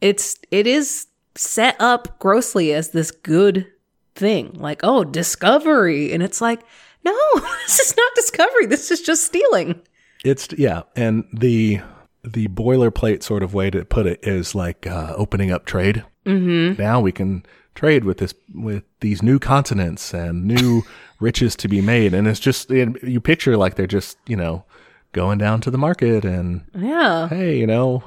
It's 0.00 0.38
it 0.50 0.66
is 0.66 1.06
set 1.34 1.76
up 1.80 2.18
grossly 2.18 2.72
as 2.72 2.90
this 2.90 3.10
good 3.10 3.66
thing. 4.14 4.52
Like, 4.54 4.80
oh, 4.82 5.04
discovery. 5.04 6.12
And 6.12 6.22
it's 6.22 6.40
like, 6.40 6.60
no, 7.04 7.16
this 7.66 7.78
is 7.80 7.96
not 7.96 8.12
discovery. 8.14 8.66
This 8.66 8.90
is 8.90 9.00
just 9.02 9.24
stealing. 9.24 9.80
it's 10.24 10.48
yeah, 10.56 10.82
and 10.96 11.24
the 11.32 11.80
the 12.24 12.46
boilerplate 12.48 13.22
sort 13.24 13.42
of 13.42 13.52
way 13.54 13.68
to 13.70 13.84
put 13.84 14.06
it 14.06 14.20
is 14.22 14.54
like 14.54 14.86
uh, 14.86 15.12
opening 15.16 15.50
up 15.50 15.64
trade. 15.64 16.04
Mm-hmm. 16.24 16.80
Now 16.80 17.00
we 17.00 17.10
can 17.10 17.44
trade 17.74 18.04
with 18.04 18.18
this 18.18 18.32
with 18.54 18.84
these 19.00 19.22
new 19.22 19.38
continents 19.40 20.14
and 20.14 20.44
new 20.44 20.82
riches 21.20 21.56
to 21.56 21.68
be 21.68 21.80
made, 21.80 22.14
and 22.14 22.28
it's 22.28 22.38
just 22.38 22.70
and 22.70 22.96
you 23.02 23.20
picture 23.20 23.56
like 23.56 23.74
they're 23.74 23.86
just 23.88 24.16
you 24.26 24.36
know 24.36 24.64
going 25.12 25.38
down 25.38 25.60
to 25.62 25.70
the 25.70 25.78
market 25.78 26.24
and 26.24 26.62
Yeah. 26.74 27.28
hey, 27.28 27.58
you 27.58 27.66
know, 27.66 28.02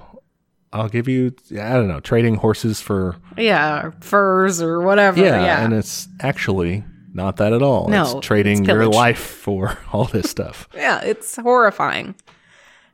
I'll 0.76 0.90
give 0.90 1.08
you 1.08 1.34
I 1.52 1.74
don't 1.74 1.88
know 1.88 2.02
trading 2.02 2.36
horses 2.36 2.82
for 2.82 3.16
Yeah. 3.38 3.92
Furs 4.02 4.62
or 4.62 4.82
whatever. 4.82 5.22
yeah, 5.22 5.42
Yeah. 5.42 5.64
and 5.64 5.74
it's 5.74 6.10
actually 6.20 6.84
not 7.14 7.38
that 7.38 7.54
at 7.54 7.62
all. 7.62 7.88
No, 7.88 8.18
it's 8.18 8.28
trading 8.28 8.60
it's 8.60 8.68
your 8.68 8.86
life 8.88 9.20
for 9.20 9.80
all 9.94 10.04
this 10.06 10.30
stuff. 10.30 10.68
yeah. 10.76 11.02
It's 11.02 11.38
horrifying. 11.38 12.16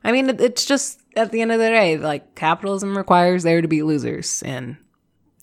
I 0.04 0.12
mean, 0.12 0.28
it's 0.28 0.64
just 0.64 1.00
at 1.16 1.32
the 1.32 1.40
end 1.40 1.50
of 1.50 1.58
the 1.58 1.70
day, 1.70 1.98
like 1.98 2.36
capitalism 2.36 2.96
requires 2.96 3.42
there 3.42 3.60
to 3.60 3.68
be 3.68 3.82
losers. 3.82 4.42
And 4.42 4.76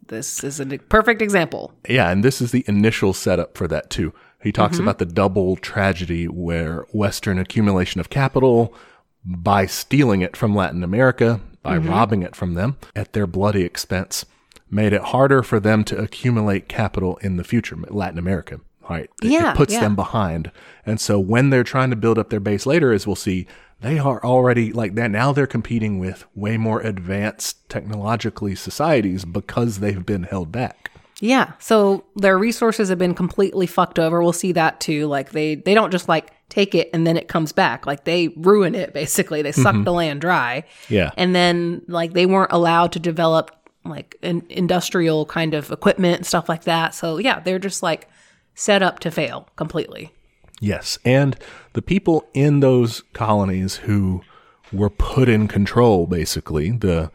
this 0.08 0.42
is 0.44 0.62
a 0.62 0.66
perfect 0.66 1.22
example. 1.22 1.74
Yeah, 1.90 2.10
and 2.10 2.24
this 2.24 2.42
is 2.42 2.52
the 2.52 2.64
initial 2.68 3.14
setup 3.14 3.58
for 3.58 3.68
that 3.68 3.90
too. 3.90 4.14
He 4.42 4.54
talks 4.54 4.76
mm-hmm. 4.76 4.84
about 4.84 5.00
the 5.00 5.06
double 5.06 5.58
tragedy 5.58 6.26
where 6.26 6.86
Western 6.94 7.38
accumulation 7.38 8.00
of 8.00 8.10
capital 8.10 8.74
by 9.26 9.66
stealing 9.66 10.22
it 10.22 10.38
from 10.38 10.56
Latin 10.56 10.84
America, 10.84 11.42
by 11.62 11.78
mm-hmm. 11.78 11.90
robbing 11.90 12.24
it 12.24 12.36
from 12.36 12.54
them 12.54 12.78
at 12.96 13.14
their 13.14 13.28
bloody 13.28 13.64
expense, 13.64 14.26
made 14.70 14.94
it 14.94 15.02
harder 15.02 15.44
for 15.44 15.60
them 15.60 15.84
to 15.86 15.98
accumulate 15.98 16.70
capital 16.70 17.18
in 17.18 17.38
the 17.38 17.44
future, 17.44 17.76
Latin 17.90 18.20
America. 18.20 18.60
Right. 18.90 19.10
It- 19.22 19.32
Yeah, 19.32 19.52
It 19.52 19.58
puts 19.58 19.74
yeah. 19.74 19.82
them 19.82 19.96
behind. 19.96 20.52
And 20.86 21.00
so 21.00 21.20
when 21.20 21.50
they're 21.50 21.64
trying 21.64 21.92
to 21.92 21.96
build 21.96 22.18
up 22.18 22.30
their 22.30 22.40
base 22.40 22.66
later, 22.66 22.92
as 22.92 23.06
we'll 23.06 23.16
see, 23.16 23.46
they 23.82 24.00
are 24.00 24.24
already 24.24 24.74
like 24.74 24.96
that. 24.96 25.12
Now 25.12 25.32
they're 25.32 25.48
competing 25.48 26.00
with 26.00 26.26
way 26.36 26.58
more 26.58 26.82
advanced 26.82 27.70
technologically 27.70 28.56
societies 28.56 29.26
because 29.26 29.80
they've 29.80 30.06
been 30.06 30.24
held 30.24 30.52
back. 30.52 30.92
Yeah. 31.22 31.52
So 31.60 32.04
their 32.16 32.38
resources 32.38 32.90
have 32.90 32.98
been 32.98 33.14
completely 33.14 33.68
fucked 33.68 34.00
over. 34.00 34.22
We'll 34.22 34.34
see 34.34 34.54
that 34.54 34.80
too. 34.80 35.08
Like 35.08 35.32
they 35.32 35.56
they 35.56 35.74
don't 35.74 35.92
just 35.92 36.10
like 36.10 36.32
take 36.50 36.76
it 36.76 36.90
and 36.94 37.06
then 37.06 37.16
it 37.16 37.28
comes 37.28 37.52
back. 37.52 37.86
Like 37.86 38.04
they 38.06 38.30
ruin 38.30 38.76
it 38.76 38.94
basically. 38.94 39.42
They 39.42 39.52
suck 39.52 39.76
mm-hmm. 39.76 39.84
the 39.84 39.94
land 39.94 40.22
dry. 40.22 40.64
Yeah. 40.90 41.12
And 41.16 41.36
then 41.36 41.84
like 41.88 42.14
they 42.14 42.26
weren't 42.26 42.52
allowed 42.52 42.92
to 42.94 43.00
develop 43.00 43.52
like 43.86 44.18
an 44.22 44.44
industrial 44.50 45.26
kind 45.26 45.54
of 45.54 45.72
equipment 45.72 46.18
and 46.18 46.26
stuff 46.26 46.50
like 46.50 46.64
that. 46.64 46.94
So 46.94 47.18
yeah, 47.18 47.40
they're 47.40 47.60
just 47.60 47.82
like 47.82 48.10
set 48.56 48.84
up 48.84 49.00
to 49.00 49.12
fail 49.12 49.48
completely. 49.56 50.12
Yes. 50.60 51.00
And 51.06 51.38
the 51.74 51.82
people 51.82 52.28
in 52.34 52.60
those 52.60 53.04
colonies 53.14 53.78
who 53.78 54.22
were 54.74 54.90
put 54.90 55.30
in 55.30 55.48
control, 55.48 56.06
basically, 56.06 56.72
the 56.72 57.12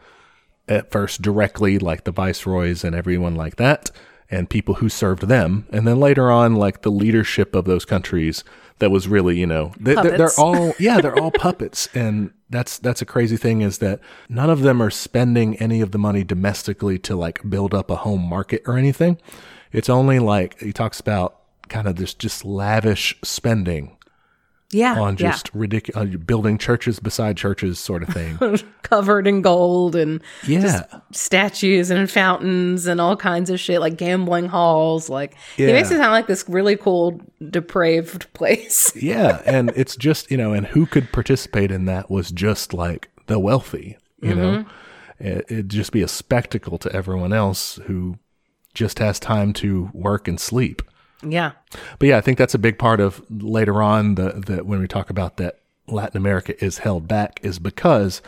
at 0.67 0.91
first 0.91 1.21
directly, 1.21 1.77
like 1.77 2.03
the 2.03 2.11
viceroys 2.11 2.83
and 2.83 2.95
everyone 2.95 3.35
like 3.35 3.57
that, 3.57 3.91
and 4.31 4.49
people 4.49 4.75
who 4.75 4.89
served 4.89 5.27
them. 5.27 5.67
And 5.71 5.87
then 5.87 5.99
later 5.99 6.31
on, 6.31 6.55
like 6.55 6.81
the 6.81 6.89
leadership 6.89 7.53
of 7.53 7.65
those 7.65 7.85
countries 7.85 8.43
that 8.79 8.91
was 8.91 9.07
really, 9.07 9.39
you 9.39 9.45
know, 9.45 9.71
they, 9.79 9.95
they're, 9.95 10.17
they're 10.17 10.39
all, 10.39 10.73
yeah, 10.79 10.99
they're 10.99 11.17
all 11.17 11.31
puppets. 11.31 11.87
And 11.93 12.31
that's, 12.49 12.77
that's 12.77 13.01
a 13.01 13.05
crazy 13.05 13.37
thing 13.37 13.61
is 13.61 13.77
that 13.79 13.99
none 14.29 14.49
of 14.49 14.61
them 14.61 14.81
are 14.81 14.89
spending 14.89 15.55
any 15.57 15.81
of 15.81 15.91
the 15.91 15.97
money 15.97 16.23
domestically 16.23 16.99
to 16.99 17.15
like 17.15 17.49
build 17.49 17.73
up 17.73 17.89
a 17.89 17.97
home 17.97 18.21
market 18.21 18.63
or 18.65 18.77
anything. 18.77 19.17
It's 19.71 19.89
only 19.89 20.19
like 20.19 20.59
he 20.59 20.73
talks 20.73 20.99
about 20.99 21.39
kind 21.69 21.87
of 21.87 21.95
this 21.95 22.13
just 22.13 22.45
lavish 22.45 23.15
spending 23.23 23.97
Yeah. 24.71 24.99
on 24.99 25.15
yeah. 25.17 25.31
just 25.31 25.53
ridiculous 25.53 26.15
uh, 26.15 26.17
building 26.17 26.57
churches 26.57 26.99
beside 26.99 27.37
churches 27.37 27.79
sort 27.79 28.03
of 28.03 28.09
thing. 28.09 28.37
covered 28.81 29.27
in 29.27 29.41
gold 29.41 29.95
and 29.95 30.21
yeah. 30.47 30.83
statues 31.11 31.89
and 31.91 32.09
fountains 32.09 32.85
and 32.87 32.99
all 32.99 33.15
kinds 33.15 33.49
of 33.49 33.59
shit, 33.59 33.79
like 33.79 33.95
gambling 33.97 34.47
halls. 34.47 35.09
Like 35.09 35.35
Yeah. 35.57 35.67
it 35.67 35.73
makes 35.73 35.91
it 35.91 35.97
sound 35.97 36.11
like 36.11 36.27
this 36.27 36.43
really 36.49 36.75
cool, 36.75 37.21
depraved 37.49 38.31
place. 38.33 38.91
yeah. 38.95 39.41
And 39.45 39.71
it's 39.75 39.95
just, 39.95 40.29
you 40.31 40.37
know, 40.37 40.53
and 40.53 40.65
who 40.67 40.85
could 40.85 41.11
participate 41.11 41.71
in 41.71 41.85
that 41.85 42.09
was 42.09 42.31
just 42.31 42.73
like 42.73 43.09
the 43.27 43.39
wealthy, 43.39 43.97
you 44.21 44.35
know? 44.35 44.51
Mm-hmm. 44.59 44.69
It, 45.27 45.45
it'd 45.49 45.69
just 45.69 45.91
be 45.93 46.01
a 46.01 46.07
spectacle 46.09 46.77
to 46.79 46.91
everyone 46.91 47.31
else 47.31 47.79
who 47.85 48.17
just 48.73 48.99
has 48.99 49.19
time 49.19 49.53
to 49.53 49.89
work 49.93 50.27
and 50.27 50.39
sleep. 50.39 50.81
Yeah. 51.31 51.53
But 51.99 52.07
yeah, 52.09 52.17
I 52.17 52.21
think 52.21 52.37
that's 52.37 52.53
a 52.53 52.59
big 52.59 52.77
part 52.77 52.99
of 52.99 53.23
later 53.29 53.81
on 53.81 54.15
the, 54.15 54.43
the 54.45 54.63
when 54.63 54.79
we 54.79 54.87
talk 54.87 55.09
about 55.09 55.37
that 55.37 55.59
Latin 55.87 56.17
America 56.17 56.63
is 56.63 56.79
held 56.79 57.07
back 57.07 57.39
is 57.43 57.59
because 57.59 58.21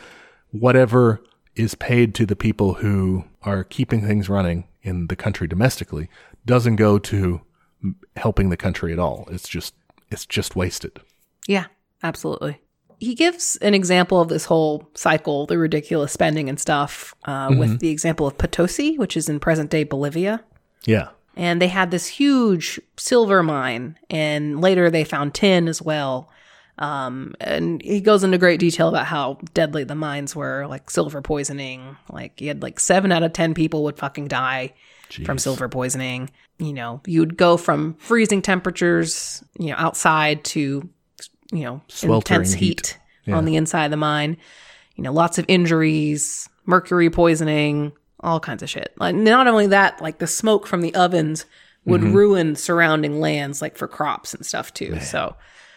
whatever 0.51 1.21
is 1.55 1.75
paid 1.75 2.13
to 2.15 2.25
the 2.25 2.35
people 2.35 2.75
who 2.75 3.25
are 3.43 3.63
keeping 3.63 4.05
things 4.05 4.29
running 4.29 4.65
in 4.83 5.07
the 5.07 5.15
country 5.15 5.47
domestically 5.47 6.09
doesn't 6.45 6.75
go 6.75 6.97
to 6.99 7.41
helping 8.15 8.49
the 8.49 8.57
country 8.57 8.93
at 8.93 8.99
all. 8.99 9.27
It's 9.31 9.47
just 9.47 9.73
it's 10.09 10.25
just 10.25 10.55
wasted. 10.55 10.99
Yeah, 11.47 11.65
absolutely. 12.03 12.61
He 12.99 13.13
gives 13.13 13.57
an 13.57 13.73
example 13.73 14.21
of 14.21 14.29
this 14.29 14.45
whole 14.45 14.89
cycle, 14.95 15.45
the 15.45 15.57
ridiculous 15.57 16.11
spending 16.11 16.49
and 16.49 16.59
stuff, 16.59 17.13
uh, 17.25 17.53
with 17.55 17.79
the 17.79 17.89
example 17.89 18.25
of 18.25 18.39
Potosi, 18.39 18.97
which 18.97 19.15
is 19.15 19.29
in 19.29 19.39
present 19.39 19.69
day 19.69 19.83
Bolivia. 19.83 20.43
Yeah. 20.85 21.09
And 21.37 21.61
they 21.61 21.67
had 21.67 21.91
this 21.91 22.07
huge 22.07 22.79
silver 22.97 23.43
mine, 23.43 23.97
and 24.09 24.59
later 24.59 24.89
they 24.89 25.03
found 25.03 25.33
tin 25.35 25.67
as 25.67 25.81
well. 25.81 26.29
Um, 26.79 27.35
and 27.39 27.81
he 27.81 28.01
goes 28.01 28.23
into 28.23 28.37
great 28.37 28.59
detail 28.59 28.89
about 28.89 29.05
how 29.05 29.39
deadly 29.53 29.83
the 29.83 29.95
mines 29.95 30.35
were, 30.35 30.67
like 30.67 30.89
silver 30.89 31.21
poisoning. 31.21 31.95
Like 32.11 32.39
he 32.39 32.47
had 32.47 32.61
like 32.61 32.79
seven 32.79 33.11
out 33.11 33.23
of 33.23 33.33
ten 33.33 33.53
people 33.53 33.83
would 33.83 33.97
fucking 33.97 34.27
die 34.27 34.73
from 35.25 35.37
silver 35.37 35.69
poisoning. 35.69 36.29
You 36.59 36.73
know, 36.73 37.01
you 37.05 37.19
would 37.19 37.37
go 37.37 37.55
from 37.57 37.95
freezing 37.99 38.41
temperatures, 38.41 39.43
you 39.59 39.67
know, 39.67 39.75
outside 39.77 40.43
to, 40.45 40.89
you 41.51 41.63
know, 41.63 41.81
Sweltering 41.87 42.41
intense 42.41 42.53
heat. 42.53 42.99
heat, 43.25 43.33
on 43.33 43.45
the 43.45 43.55
inside 43.55 43.85
of 43.85 43.91
the 43.91 43.97
mine. 43.97 44.37
You 44.95 45.03
know, 45.03 45.13
lots 45.13 45.37
of 45.37 45.45
injuries, 45.47 46.49
mercury 46.65 47.09
poisoning, 47.11 47.91
all 48.21 48.39
kinds 48.39 48.63
of 48.63 48.69
shit. 48.69 48.93
Like 48.99 49.15
not 49.15 49.47
only 49.47 49.67
that, 49.67 50.01
like 50.01 50.17
the 50.19 50.27
smoke 50.27 50.65
from 50.67 50.81
the 50.81 50.93
ovens 50.95 51.45
would 51.85 52.01
Mm-hmm. 52.01 52.13
ruin 52.13 52.55
surrounding 52.55 53.19
lands, 53.21 53.61
like 53.61 53.77
for 53.77 53.87
crops 53.87 54.33
and 54.33 54.45
stuff 54.45 54.73
too. 54.73 54.99
So 54.99 55.35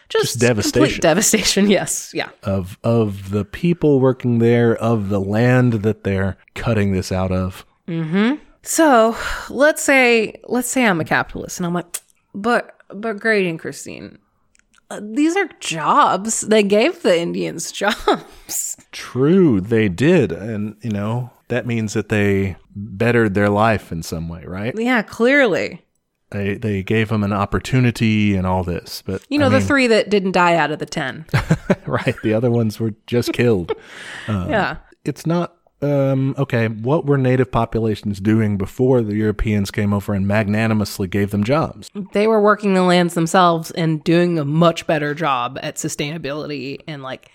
just, 0.09 0.25
Just 0.33 0.39
devastation. 0.39 0.99
devastation. 1.01 1.69
Yes, 1.69 2.11
yeah. 2.13 2.29
Of 2.43 2.77
of 2.83 3.29
the 3.29 3.45
people 3.45 3.99
working 4.01 4.39
there, 4.39 4.75
of 4.75 5.07
the 5.07 5.21
land 5.21 5.73
that 5.83 6.03
they're 6.03 6.37
cutting 6.53 6.91
this 6.91 7.11
out 7.13 7.31
of. 7.31 7.65
So 8.63 9.17
let's 9.49 9.81
say 9.81 10.35
let's 10.47 10.69
say 10.69 10.85
I'm 10.85 11.01
a 11.01 11.05
capitalist 11.05 11.59
and 11.59 11.65
I'm 11.65 11.73
like, 11.73 11.97
but 12.35 12.75
but 12.89 13.19
Grady 13.19 13.49
and 13.49 13.59
Christine, 13.59 14.17
uh, 14.89 14.99
these 15.01 15.35
are 15.37 15.47
jobs. 15.59 16.41
They 16.41 16.61
gave 16.63 17.01
the 17.03 17.17
Indians 17.19 17.71
jobs. 17.81 18.75
True, 18.91 19.61
they 19.61 19.87
did. 19.89 20.31
And, 20.33 20.75
you 20.81 20.91
know, 20.91 21.31
that 21.51 21.67
means 21.67 21.93
that 21.93 22.09
they 22.09 22.55
bettered 22.75 23.33
their 23.33 23.49
life 23.49 23.91
in 23.91 24.01
some 24.03 24.27
way, 24.29 24.43
right? 24.45 24.73
yeah, 24.77 25.01
clearly. 25.03 25.85
They 26.31 26.55
they 26.55 26.81
gave 26.81 27.09
them 27.09 27.23
an 27.23 27.33
opportunity 27.33 28.35
and 28.35 28.47
all 28.47 28.63
this. 28.63 29.03
But 29.05 29.21
You 29.29 29.37
know, 29.37 29.47
I 29.47 29.49
the 29.49 29.57
mean, 29.59 29.67
three 29.67 29.87
that 29.87 30.09
didn't 30.09 30.31
die 30.31 30.55
out 30.55 30.71
of 30.71 30.79
the 30.79 30.85
ten. 30.85 31.25
right, 31.85 32.15
the 32.23 32.33
other 32.33 32.49
ones 32.49 32.79
were 32.79 32.93
just 33.05 33.33
killed. 33.33 33.73
yeah. 34.29 34.77
It's 35.03 35.25
not 35.25 35.57
um 35.81 36.35
okay, 36.37 36.69
what 36.69 37.05
were 37.05 37.17
native 37.17 37.51
populations 37.51 38.21
doing 38.21 38.57
before 38.57 39.01
the 39.01 39.15
Europeans 39.17 39.71
came 39.71 39.93
over 39.93 40.13
and 40.13 40.25
magnanimously 40.25 41.09
gave 41.09 41.31
them 41.31 41.43
jobs? 41.43 41.89
They 42.13 42.27
were 42.27 42.39
working 42.41 42.75
the 42.75 42.83
lands 42.83 43.13
themselves 43.13 43.69
and 43.71 44.01
doing 44.05 44.39
a 44.39 44.45
much 44.45 44.87
better 44.87 45.13
job 45.13 45.59
at 45.61 45.75
sustainability 45.75 46.79
and 46.87 47.03
like 47.03 47.29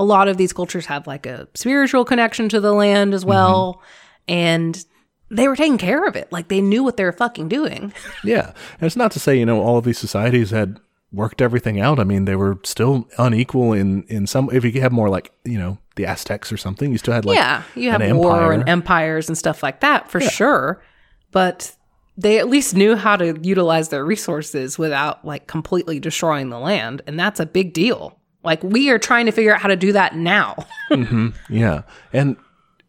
a 0.00 0.04
lot 0.04 0.28
of 0.28 0.38
these 0.38 0.54
cultures 0.54 0.86
have 0.86 1.06
like 1.06 1.26
a 1.26 1.46
spiritual 1.54 2.06
connection 2.06 2.48
to 2.48 2.58
the 2.58 2.72
land 2.72 3.12
as 3.12 3.22
well. 3.22 3.74
Mm-hmm. 3.74 4.32
And 4.32 4.84
they 5.30 5.46
were 5.46 5.54
taking 5.54 5.76
care 5.76 6.06
of 6.06 6.16
it. 6.16 6.32
Like 6.32 6.48
they 6.48 6.62
knew 6.62 6.82
what 6.82 6.96
they 6.96 7.04
were 7.04 7.12
fucking 7.12 7.48
doing. 7.48 7.92
Yeah. 8.24 8.52
And 8.80 8.86
it's 8.86 8.96
not 8.96 9.12
to 9.12 9.20
say, 9.20 9.38
you 9.38 9.44
know, 9.44 9.62
all 9.62 9.76
of 9.76 9.84
these 9.84 9.98
societies 9.98 10.50
had 10.50 10.80
worked 11.12 11.42
everything 11.42 11.80
out. 11.80 11.98
I 12.00 12.04
mean, 12.04 12.24
they 12.24 12.34
were 12.34 12.58
still 12.64 13.08
unequal 13.18 13.74
in 13.74 14.04
in 14.04 14.26
some 14.26 14.48
if 14.52 14.64
you 14.64 14.80
have 14.80 14.92
more 14.92 15.10
like, 15.10 15.32
you 15.44 15.58
know, 15.58 15.76
the 15.96 16.06
Aztecs 16.06 16.50
or 16.50 16.56
something, 16.56 16.92
you 16.92 16.98
still 16.98 17.12
had 17.12 17.26
like 17.26 17.36
yeah, 17.36 17.62
you 17.74 17.90
have 17.90 18.00
an 18.00 18.16
war 18.16 18.36
empire. 18.36 18.52
and 18.52 18.68
empires 18.68 19.28
and 19.28 19.36
stuff 19.36 19.62
like 19.62 19.80
that 19.80 20.10
for 20.10 20.20
sure. 20.20 20.82
But 21.30 21.76
they 22.16 22.38
at 22.38 22.48
least 22.48 22.74
knew 22.74 22.96
how 22.96 23.16
to 23.16 23.38
utilize 23.42 23.90
their 23.90 24.04
resources 24.04 24.78
without 24.78 25.24
like 25.24 25.46
completely 25.46 26.00
destroying 26.00 26.48
the 26.48 26.58
land, 26.58 27.02
and 27.06 27.20
that's 27.20 27.40
a 27.40 27.46
big 27.46 27.74
deal. 27.74 28.19
Like 28.42 28.62
we 28.62 28.90
are 28.90 28.98
trying 28.98 29.26
to 29.26 29.32
figure 29.32 29.54
out 29.54 29.60
how 29.60 29.68
to 29.68 29.76
do 29.76 29.92
that 29.92 30.16
now. 30.16 30.56
Yeah, 31.48 31.82
and 32.12 32.36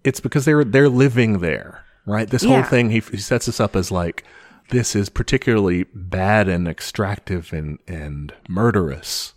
it's 0.04 0.20
because 0.20 0.46
they're 0.46 0.64
they're 0.64 0.90
living 0.90 1.40
there, 1.40 1.84
right? 2.06 2.28
This 2.30 2.44
whole 2.44 2.64
thing 2.64 2.90
he, 2.90 3.00
he 3.00 3.18
sets 3.18 3.48
us 3.50 3.60
up 3.60 3.76
as 3.76 3.92
like 3.92 4.24
this 4.70 4.96
is 4.96 5.10
particularly 5.10 5.84
bad 5.94 6.48
and 6.48 6.68
extractive 6.68 7.52
and 7.54 7.78
and 7.88 8.34
murderous, 8.50 9.34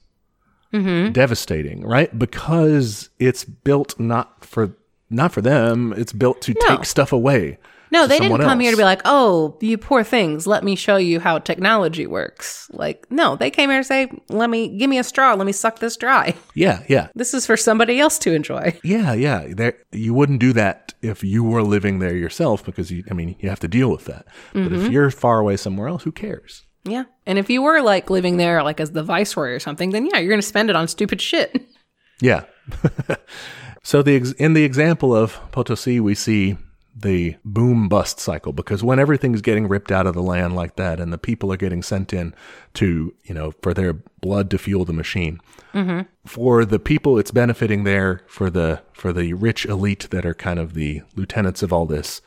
Mm-hmm. 0.72 1.12
devastating, 1.12 1.82
right? 1.86 2.16
Because 2.18 3.10
it's 3.18 3.44
built 3.44 3.98
not 4.00 4.44
for 4.44 4.74
not 5.10 5.30
for 5.32 5.40
them. 5.42 5.92
It's 5.96 6.12
built 6.12 6.40
to 6.42 6.54
No. 6.60 6.76
take 6.76 6.84
stuff 6.86 7.12
away. 7.12 7.58
No, 7.94 8.06
they 8.06 8.18
didn't 8.18 8.40
come 8.40 8.60
here 8.60 8.70
to 8.70 8.76
be 8.76 8.82
like, 8.92 9.00
"Oh, 9.04 9.56
you 9.60 9.78
poor 9.78 10.02
things, 10.04 10.46
let 10.46 10.62
me 10.64 10.74
show 10.76 10.96
you 10.96 11.20
how 11.20 11.38
technology 11.38 12.06
works." 12.06 12.68
Like, 12.72 13.06
no, 13.10 13.36
they 13.36 13.50
came 13.50 13.70
here 13.70 13.80
to 13.80 13.84
say, 13.84 14.08
"Let 14.28 14.50
me 14.50 14.76
give 14.76 14.90
me 14.90 14.98
a 14.98 15.04
straw, 15.04 15.32
let 15.34 15.46
me 15.46 15.52
suck 15.52 15.78
this 15.78 15.96
dry." 15.96 16.34
Yeah, 16.54 16.82
yeah, 16.88 17.08
This 17.14 17.34
is 17.34 17.46
for 17.46 17.56
somebody 17.56 17.98
else 18.00 18.18
to 18.20 18.32
enjoy. 18.34 18.78
yeah, 18.84 19.12
yeah. 19.14 19.46
There, 19.58 19.74
you 19.92 20.12
wouldn't 20.14 20.40
do 20.40 20.52
that 20.52 20.92
if 21.02 21.24
you 21.24 21.42
were 21.42 21.62
living 21.62 21.98
there 22.00 22.14
yourself, 22.16 22.64
because 22.64 22.90
you, 22.90 23.02
I 23.10 23.14
mean, 23.14 23.36
you 23.40 23.48
have 23.48 23.60
to 23.60 23.68
deal 23.68 23.90
with 23.90 24.04
that. 24.06 24.26
But 24.52 24.62
Mm-hmm. 24.62 24.74
if 24.86 24.92
you're 24.92 25.10
far 25.10 25.38
away 25.40 25.56
somewhere 25.56 25.88
else, 25.88 26.02
who 26.04 26.12
cares? 26.12 26.62
Yeah. 26.84 27.04
And 27.26 27.38
if 27.38 27.48
you 27.50 27.62
were 27.62 27.80
like 27.80 28.10
living 28.10 28.36
there 28.36 28.62
like 28.62 28.78
as 28.80 28.92
the 28.92 29.02
viceroy 29.02 29.50
or 29.50 29.58
something, 29.58 29.90
then 29.90 30.06
yeah, 30.06 30.18
you're 30.18 30.28
going 30.34 30.40
to 30.40 30.46
spend 30.46 30.68
it 30.70 30.76
on 30.76 30.86
stupid 30.88 31.20
shit. 31.20 31.50
Yeah. 32.20 32.44
so 33.82 34.02
the 34.02 34.16
ex- 34.16 34.32
in 34.32 34.54
the 34.54 34.64
example 34.64 35.14
of 35.14 35.38
Potosi, 35.52 36.00
we 36.00 36.14
see 36.14 36.56
the 36.96 37.36
boom 37.44 37.88
bust 37.88 38.20
cycle 38.20 38.52
because 38.52 38.84
when 38.84 38.98
everything's 38.98 39.40
getting 39.42 39.66
ripped 39.66 39.90
out 39.90 40.06
of 40.06 40.14
the 40.14 40.22
land 40.22 40.54
like 40.54 40.76
that, 40.76 41.00
and 41.00 41.12
the 41.12 41.18
people 41.18 41.52
are 41.52 41.56
getting 41.56 41.82
sent 41.82 42.12
in 42.12 42.34
to 42.74 43.14
you 43.24 43.34
know 43.34 43.52
for 43.62 43.74
their 43.74 43.94
blood 44.20 44.50
to 44.50 44.58
fuel 44.58 44.84
the 44.84 44.92
machine. 44.92 45.40
Mm-hmm. 45.72 46.02
For 46.24 46.64
the 46.64 46.78
people, 46.78 47.18
it's 47.18 47.30
benefiting 47.32 47.84
there. 47.84 48.22
For 48.26 48.48
the 48.50 48.82
for 48.92 49.12
the 49.12 49.32
rich 49.34 49.66
elite 49.66 50.08
that 50.10 50.24
are 50.24 50.34
kind 50.34 50.58
of 50.58 50.74
the 50.74 51.02
lieutenants 51.16 51.62
of 51.62 51.72
all 51.72 51.84
this, 51.86 52.20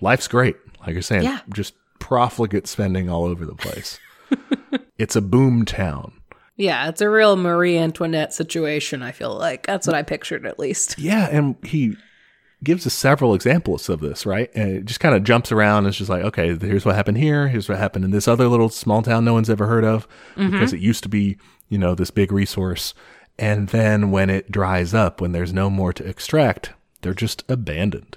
life's 0.00 0.28
great. 0.28 0.56
Like 0.80 0.92
you're 0.94 1.02
saying, 1.02 1.24
Yeah. 1.24 1.40
just 1.52 1.74
profligate 1.98 2.66
spending 2.66 3.08
all 3.10 3.24
over 3.24 3.44
the 3.44 3.54
place. 3.54 3.98
it's 4.98 5.16
a 5.16 5.20
boom 5.20 5.64
town. 5.64 6.12
Yeah, 6.56 6.88
it's 6.88 7.02
a 7.02 7.10
real 7.10 7.36
Marie 7.36 7.76
Antoinette 7.76 8.32
situation, 8.32 9.02
I 9.02 9.12
feel 9.12 9.36
like. 9.36 9.66
That's 9.66 9.86
what 9.86 9.94
I 9.94 10.02
pictured 10.02 10.46
at 10.46 10.58
least. 10.58 10.98
Yeah, 10.98 11.28
and 11.30 11.54
he 11.62 11.96
gives 12.62 12.86
us 12.86 12.94
several 12.94 13.34
examples 13.34 13.88
of 13.88 14.00
this, 14.00 14.24
right? 14.24 14.50
And 14.54 14.70
it 14.70 14.84
just 14.86 15.00
kind 15.00 15.14
of 15.14 15.24
jumps 15.24 15.52
around. 15.52 15.86
It's 15.86 15.98
just 15.98 16.10
like, 16.10 16.24
okay, 16.24 16.56
here's 16.56 16.84
what 16.84 16.94
happened 16.94 17.18
here. 17.18 17.48
Here's 17.48 17.68
what 17.68 17.78
happened 17.78 18.04
in 18.04 18.10
this 18.10 18.26
other 18.26 18.48
little 18.48 18.68
small 18.68 19.02
town 19.02 19.24
no 19.24 19.34
one's 19.34 19.50
ever 19.50 19.66
heard 19.66 19.84
of 19.84 20.08
mm-hmm. 20.34 20.50
because 20.50 20.72
it 20.72 20.80
used 20.80 21.02
to 21.02 21.08
be, 21.08 21.36
you 21.68 21.78
know, 21.78 21.94
this 21.94 22.10
big 22.10 22.32
resource. 22.32 22.94
And 23.38 23.68
then 23.68 24.10
when 24.10 24.30
it 24.30 24.50
dries 24.50 24.94
up, 24.94 25.20
when 25.20 25.32
there's 25.32 25.52
no 25.52 25.68
more 25.68 25.92
to 25.92 26.06
extract, 26.06 26.72
they're 27.02 27.14
just 27.14 27.44
abandoned. 27.48 28.16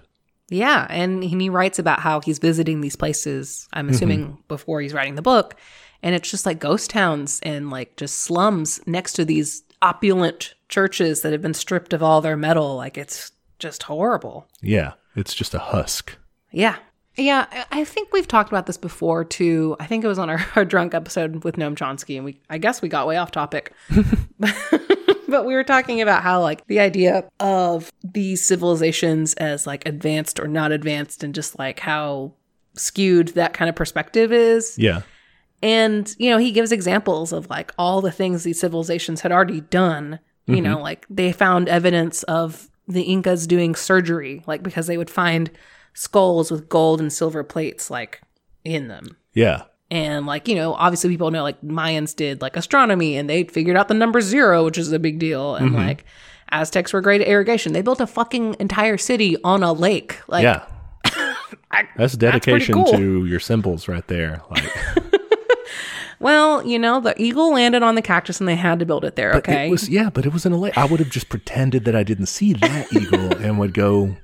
Yeah, 0.49 0.87
and 0.89 1.23
he 1.23 1.49
writes 1.49 1.77
about 1.77 1.99
how 1.99 2.21
he's 2.21 2.39
visiting 2.39 2.81
these 2.81 2.95
places, 2.95 3.67
I'm 3.73 3.85
mm-hmm. 3.85 3.95
assuming 3.95 4.37
before 4.47 4.81
he's 4.81 4.93
writing 4.93 5.15
the 5.15 5.21
book, 5.21 5.55
and 6.01 6.15
it's 6.15 6.31
just 6.31 6.45
like 6.45 6.59
ghost 6.59 6.89
towns 6.89 7.39
and 7.43 7.69
like 7.69 7.97
just 7.97 8.19
slums 8.19 8.81
next 8.87 9.13
to 9.13 9.25
these 9.25 9.63
opulent 9.81 10.55
churches 10.67 11.21
that 11.21 11.31
have 11.31 11.41
been 11.41 11.53
stripped 11.53 11.93
of 11.93 12.01
all 12.01 12.21
their 12.21 12.37
metal. 12.37 12.75
Like 12.75 12.97
it's 12.97 13.31
just 13.59 13.83
horrible. 13.83 14.47
Yeah, 14.61 14.93
it's 15.15 15.33
just 15.33 15.53
a 15.53 15.59
husk. 15.59 16.17
Yeah. 16.51 16.77
Yeah, 17.15 17.47
I- 17.71 17.83
think 17.83 18.13
we've 18.13 18.27
talked 18.27 18.49
about 18.49 18.65
this 18.65 18.77
before 18.77 19.25
too. 19.25 19.75
I 19.79 19.85
think 19.85 20.03
it 20.03 20.07
was 20.07 20.19
on 20.19 20.29
our, 20.29 20.45
our 20.55 20.63
drunk 20.63 20.93
episode 20.93 21.43
with 21.43 21.57
Noam 21.57 21.75
Chomsky, 21.75 22.15
and 22.15 22.23
we 22.23 22.39
I 22.49 22.57
guess 22.57 22.81
we 22.81 22.87
got 22.87 23.07
way 23.07 23.17
off 23.17 23.31
topic. 23.31 23.73
but 24.39 25.45
we 25.45 25.53
were 25.53 25.63
talking 25.63 26.01
about 26.01 26.23
how 26.23 26.41
like 26.41 26.65
the 26.67 26.79
idea 26.79 27.27
of 27.39 27.91
these 28.03 28.45
civilizations 28.45 29.33
as 29.35 29.67
like 29.67 29.85
advanced 29.87 30.39
or 30.39 30.47
not 30.47 30.71
advanced, 30.71 31.23
and 31.23 31.35
just 31.35 31.59
like 31.59 31.79
how 31.79 32.33
skewed 32.73 33.29
that 33.29 33.53
kind 33.53 33.69
of 33.69 33.75
perspective 33.75 34.31
is. 34.31 34.77
Yeah. 34.77 35.01
And, 35.61 36.13
you 36.17 36.29
know, 36.29 36.37
he 36.37 36.51
gives 36.51 36.71
examples 36.71 37.33
of 37.33 37.49
like 37.49 37.73
all 37.77 38.01
the 38.01 38.11
things 38.11 38.43
these 38.43 38.59
civilizations 38.59 39.21
had 39.21 39.31
already 39.31 39.61
done. 39.61 40.19
You 40.45 40.55
mm-hmm. 40.55 40.63
know, 40.63 40.81
like 40.81 41.05
they 41.09 41.31
found 41.31 41.69
evidence 41.69 42.23
of 42.23 42.69
the 42.89 43.03
Incas 43.03 43.47
doing 43.47 43.75
surgery, 43.75 44.43
like 44.47 44.63
because 44.63 44.87
they 44.87 44.97
would 44.97 45.09
find 45.09 45.51
skulls 45.93 46.51
with 46.51 46.67
gold 46.67 46.99
and 46.99 47.13
silver 47.13 47.43
plates 47.43 47.89
like 47.89 48.21
in 48.65 48.87
them. 48.87 49.15
Yeah. 49.33 49.63
And 49.91 50.25
like, 50.25 50.47
you 50.47 50.55
know, 50.55 50.73
obviously 50.73 51.09
people 51.09 51.31
know 51.31 51.43
like 51.43 51.61
Mayans 51.61 52.15
did 52.15 52.41
like 52.41 52.57
astronomy 52.57 53.15
and 53.15 53.29
they 53.29 53.43
figured 53.45 53.77
out 53.77 53.87
the 53.87 53.93
number 53.93 54.21
zero, 54.21 54.65
which 54.65 54.77
is 54.77 54.91
a 54.91 54.99
big 54.99 55.19
deal. 55.19 55.55
And 55.55 55.69
mm-hmm. 55.69 55.77
like 55.77 56.05
Aztecs 56.51 56.91
were 56.93 57.01
great 57.01 57.21
at 57.21 57.27
irrigation. 57.27 57.73
They 57.73 57.81
built 57.81 58.01
a 58.01 58.07
fucking 58.07 58.57
entire 58.59 58.97
city 58.97 59.37
on 59.43 59.63
a 59.63 59.71
lake. 59.71 60.19
Like, 60.27 60.43
Yeah. 60.43 60.65
That's 61.95 62.13
dedication 62.13 62.75
cool. 62.75 62.91
to 62.93 63.25
your 63.25 63.39
symbols 63.39 63.87
right 63.87 64.05
there. 64.07 64.41
Like 64.49 64.71
well, 66.19 66.65
you 66.65 66.77
know, 66.79 66.99
the 66.99 67.19
eagle 67.21 67.53
landed 67.53 67.83
on 67.83 67.95
the 67.95 68.01
cactus 68.01 68.39
and 68.39 68.47
they 68.47 68.55
had 68.55 68.79
to 68.79 68.85
build 68.85 69.05
it 69.05 69.15
there. 69.15 69.33
Okay. 69.35 69.67
It 69.67 69.71
was 69.71 69.89
yeah, 69.89 70.09
but 70.09 70.25
it 70.25 70.33
was 70.33 70.45
in 70.45 70.51
a 70.51 70.57
lake. 70.57 70.77
I 70.77 70.85
would 70.85 70.99
have 70.99 71.09
just 71.09 71.29
pretended 71.29 71.85
that 71.85 71.95
I 71.95 72.03
didn't 72.03 72.27
see 72.27 72.53
that 72.53 72.91
eagle 72.93 73.35
and 73.43 73.57
would 73.59 73.73
go, 73.73 74.15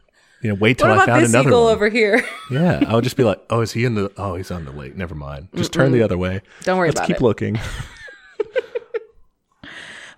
you 0.42 0.50
know, 0.50 0.56
wait 0.56 0.78
till 0.78 0.88
what 0.88 0.92
I 1.00 1.04
about 1.04 1.08
found 1.08 1.24
this 1.24 1.30
another 1.32 1.50
eagle 1.50 1.64
one. 1.66 1.74
over 1.74 1.90
here? 1.90 2.24
Yeah, 2.52 2.84
I 2.88 2.94
would 2.94 3.04
just 3.04 3.18
be 3.18 3.24
like, 3.24 3.42
"Oh, 3.50 3.62
is 3.62 3.72
he 3.72 3.86
in 3.86 3.96
the? 3.96 4.12
Oh, 4.18 4.36
he's 4.36 4.52
on 4.52 4.66
the 4.66 4.72
lake. 4.72 4.96
Never 4.96 5.16
mind. 5.16 5.48
Just 5.56 5.74
turn 5.74 5.92
the 5.92 6.04
other 6.04 6.16
way. 6.16 6.42
Don't 6.62 6.78
worry 6.78 6.90
Let's 6.90 7.08
keep 7.08 7.16
it. 7.16 7.22
looking." 7.24 7.60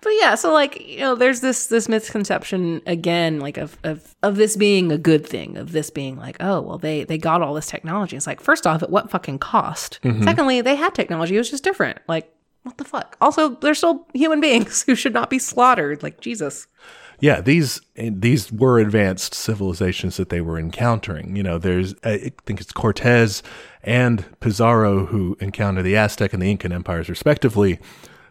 But 0.08 0.14
yeah, 0.20 0.36
so 0.36 0.54
like 0.54 0.88
you 0.88 1.00
know, 1.00 1.14
there's 1.14 1.42
this 1.42 1.66
this 1.66 1.86
misconception 1.86 2.80
again, 2.86 3.40
like 3.40 3.58
of 3.58 3.76
of 3.84 4.16
of 4.22 4.36
this 4.36 4.56
being 4.56 4.90
a 4.90 4.96
good 4.96 5.26
thing, 5.26 5.58
of 5.58 5.72
this 5.72 5.90
being 5.90 6.16
like, 6.16 6.38
oh 6.40 6.62
well, 6.62 6.78
they 6.78 7.04
they 7.04 7.18
got 7.18 7.42
all 7.42 7.52
this 7.52 7.66
technology. 7.66 8.16
It's 8.16 8.26
like 8.26 8.40
first 8.40 8.66
off, 8.66 8.82
at 8.82 8.88
what 8.88 9.10
fucking 9.10 9.38
cost? 9.38 9.98
Mm-hmm. 10.02 10.22
Secondly, 10.22 10.62
they 10.62 10.76
had 10.76 10.94
technology; 10.94 11.34
it 11.34 11.38
was 11.40 11.50
just 11.50 11.62
different. 11.62 11.98
Like 12.08 12.32
what 12.62 12.78
the 12.78 12.86
fuck? 12.86 13.18
Also, 13.20 13.50
they're 13.56 13.74
still 13.74 14.06
human 14.14 14.40
beings 14.40 14.82
who 14.86 14.94
should 14.94 15.12
not 15.12 15.28
be 15.28 15.38
slaughtered. 15.38 16.02
Like 16.02 16.20
Jesus. 16.20 16.66
Yeah, 17.20 17.42
these 17.42 17.82
these 17.94 18.50
were 18.50 18.78
advanced 18.78 19.34
civilizations 19.34 20.16
that 20.16 20.30
they 20.30 20.40
were 20.40 20.58
encountering. 20.58 21.36
You 21.36 21.42
know, 21.42 21.58
there's 21.58 21.94
I 22.02 22.32
think 22.46 22.62
it's 22.62 22.72
Cortez 22.72 23.42
and 23.82 24.24
Pizarro 24.40 25.04
who 25.04 25.36
encounter 25.38 25.82
the 25.82 25.98
Aztec 25.98 26.32
and 26.32 26.40
the 26.40 26.50
Incan 26.50 26.72
empires 26.72 27.10
respectively. 27.10 27.78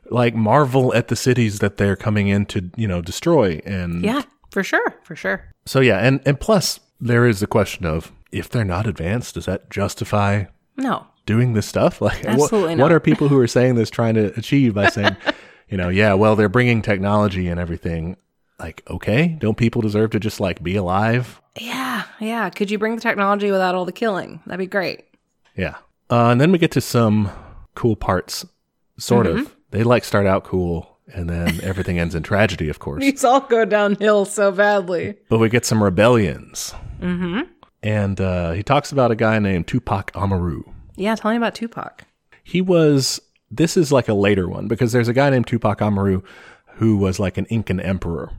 Like 0.10 0.36
marvel 0.36 0.94
at 0.94 1.08
the 1.10 1.16
cities 1.16 1.60
that 1.60 1.78
they're 1.78 1.96
coming 1.96 2.28
in 2.30 2.46
to 2.48 2.70
you 2.78 2.88
know 2.88 3.02
destroy 3.02 3.60
and 3.66 4.04
Yeah, 4.04 4.24
for 4.52 4.64
sure, 4.64 4.94
for 5.04 5.16
sure. 5.16 5.44
So 5.66 5.80
yeah, 5.82 5.98
and 6.00 6.22
and 6.26 6.40
plus 6.40 6.80
there 7.02 7.26
is 7.28 7.40
the 7.42 7.48
question 7.48 7.86
of 7.86 8.12
if 8.32 8.50
they're 8.50 8.64
not 8.66 8.88
advanced, 8.88 9.36
does 9.36 9.46
that 9.46 9.70
justify 9.70 10.46
No, 10.78 11.06
doing 11.26 11.54
this 11.54 11.66
stuff? 11.68 12.02
Like, 12.02 12.24
what, 12.24 12.28
Absolutely 12.44 12.76
what 12.76 12.90
not. 12.90 12.92
are 12.92 13.00
people 13.00 13.28
who 13.28 13.38
are 13.40 13.48
saying 13.48 13.76
this 13.76 13.90
trying 13.90 14.16
to 14.16 14.38
achieve 14.38 14.74
by 14.74 14.90
saying, 14.90 15.16
you 15.70 15.78
know, 15.78 15.90
yeah, 15.90 16.14
well, 16.14 16.36
they're 16.36 16.50
bringing 16.50 16.82
technology 16.82 17.48
and 17.48 17.60
everything. 17.60 18.16
Like, 18.60 18.82
okay, 18.90 19.38
don't 19.40 19.58
people 19.58 19.82
deserve 19.82 20.12
to 20.12 20.20
just 20.20 20.40
like 20.40 20.64
be 20.64 20.76
alive? 20.76 21.42
yeah, 21.60 22.04
yeah. 22.20 22.50
Could 22.50 22.72
you 22.72 22.78
bring 22.80 22.96
the 22.96 23.02
technology 23.02 23.52
without 23.52 23.76
all 23.76 23.86
the 23.86 23.92
killing? 23.92 24.40
That'd 24.46 24.60
be 24.60 24.66
great. 24.68 25.06
Yeah. 25.56 25.76
Uh, 26.10 26.30
and 26.30 26.40
then 26.42 26.52
we 26.52 26.58
get 26.58 26.72
to 26.72 26.82
some 26.82 27.30
cool 27.76 27.96
parts, 27.96 28.46
sort 28.98 29.28
Mm-hmm. 29.28 29.40
of. 29.40 29.57
They 29.72 29.84
like 29.84 30.04
start 30.04 30.26
out 30.26 30.44
cool, 30.44 30.98
and 31.14 31.30
then 31.30 31.60
everything 31.64 32.00
ends 32.00 32.16
in 32.16 32.24
tragedy, 32.24 32.70
of 32.70 32.80
course. 32.80 33.02
These 33.02 33.24
all 33.24 33.42
go 33.42 33.66
downhill 33.66 34.26
so 34.26 34.52
badly. 34.52 35.16
But 35.30 35.40
we 35.40 35.50
get 35.50 35.66
some 35.66 35.84
rebellions. 35.84 36.74
Mm-hmm. 37.02 37.42
And 37.84 38.20
uh, 38.20 38.52
he 38.54 38.64
talks 38.64 38.92
about 38.92 39.12
a 39.12 39.16
guy 39.16 39.40
named 39.40 39.68
Tupac 39.68 40.12
Amaru. 40.16 40.64
Yeah, 40.96 41.16
tell 41.16 41.32
me 41.32 41.38
about 41.38 41.56
Tupac. 41.56 42.04
He 42.44 42.62
was. 42.62 43.20
This 43.50 43.78
is 43.78 43.92
like 43.94 44.10
a 44.10 44.14
later 44.14 44.50
one 44.50 44.68
because 44.68 44.92
there's 44.92 45.08
a 45.08 45.14
guy 45.14 45.30
named 45.30 45.48
Tupac 45.48 45.82
Amaru 45.82 46.22
who 46.76 46.98
was 46.98 47.18
like 47.20 47.38
an 47.38 47.46
Incan 47.50 47.80
emperor. 47.80 48.32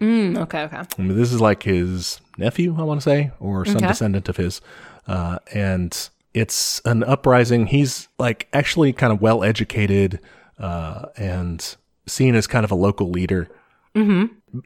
Mm, 0.00 0.38
okay, 0.38 0.62
okay. 0.62 0.78
I 0.78 1.02
mean, 1.02 1.16
this 1.16 1.32
is 1.32 1.40
like 1.40 1.62
his 1.62 2.20
nephew, 2.38 2.74
I 2.78 2.82
want 2.82 3.00
to 3.00 3.04
say, 3.04 3.30
or 3.38 3.64
some 3.64 3.76
Okay. 3.76 3.86
descendant 3.88 4.28
of 4.28 4.38
his. 4.38 4.60
Uh, 5.06 5.38
and 5.52 6.08
it's 6.34 6.80
an 6.84 7.04
uprising. 7.04 7.66
He's 7.66 8.08
like 8.18 8.48
actually 8.52 8.92
kind 8.92 9.12
of 9.12 9.20
well 9.20 9.44
educated 9.44 10.20
uh, 10.60 11.06
and 11.16 11.76
seen 12.06 12.34
as 12.34 12.46
kind 12.46 12.64
of 12.64 12.70
a 12.70 12.76
local 12.76 13.10
leader, 13.10 13.48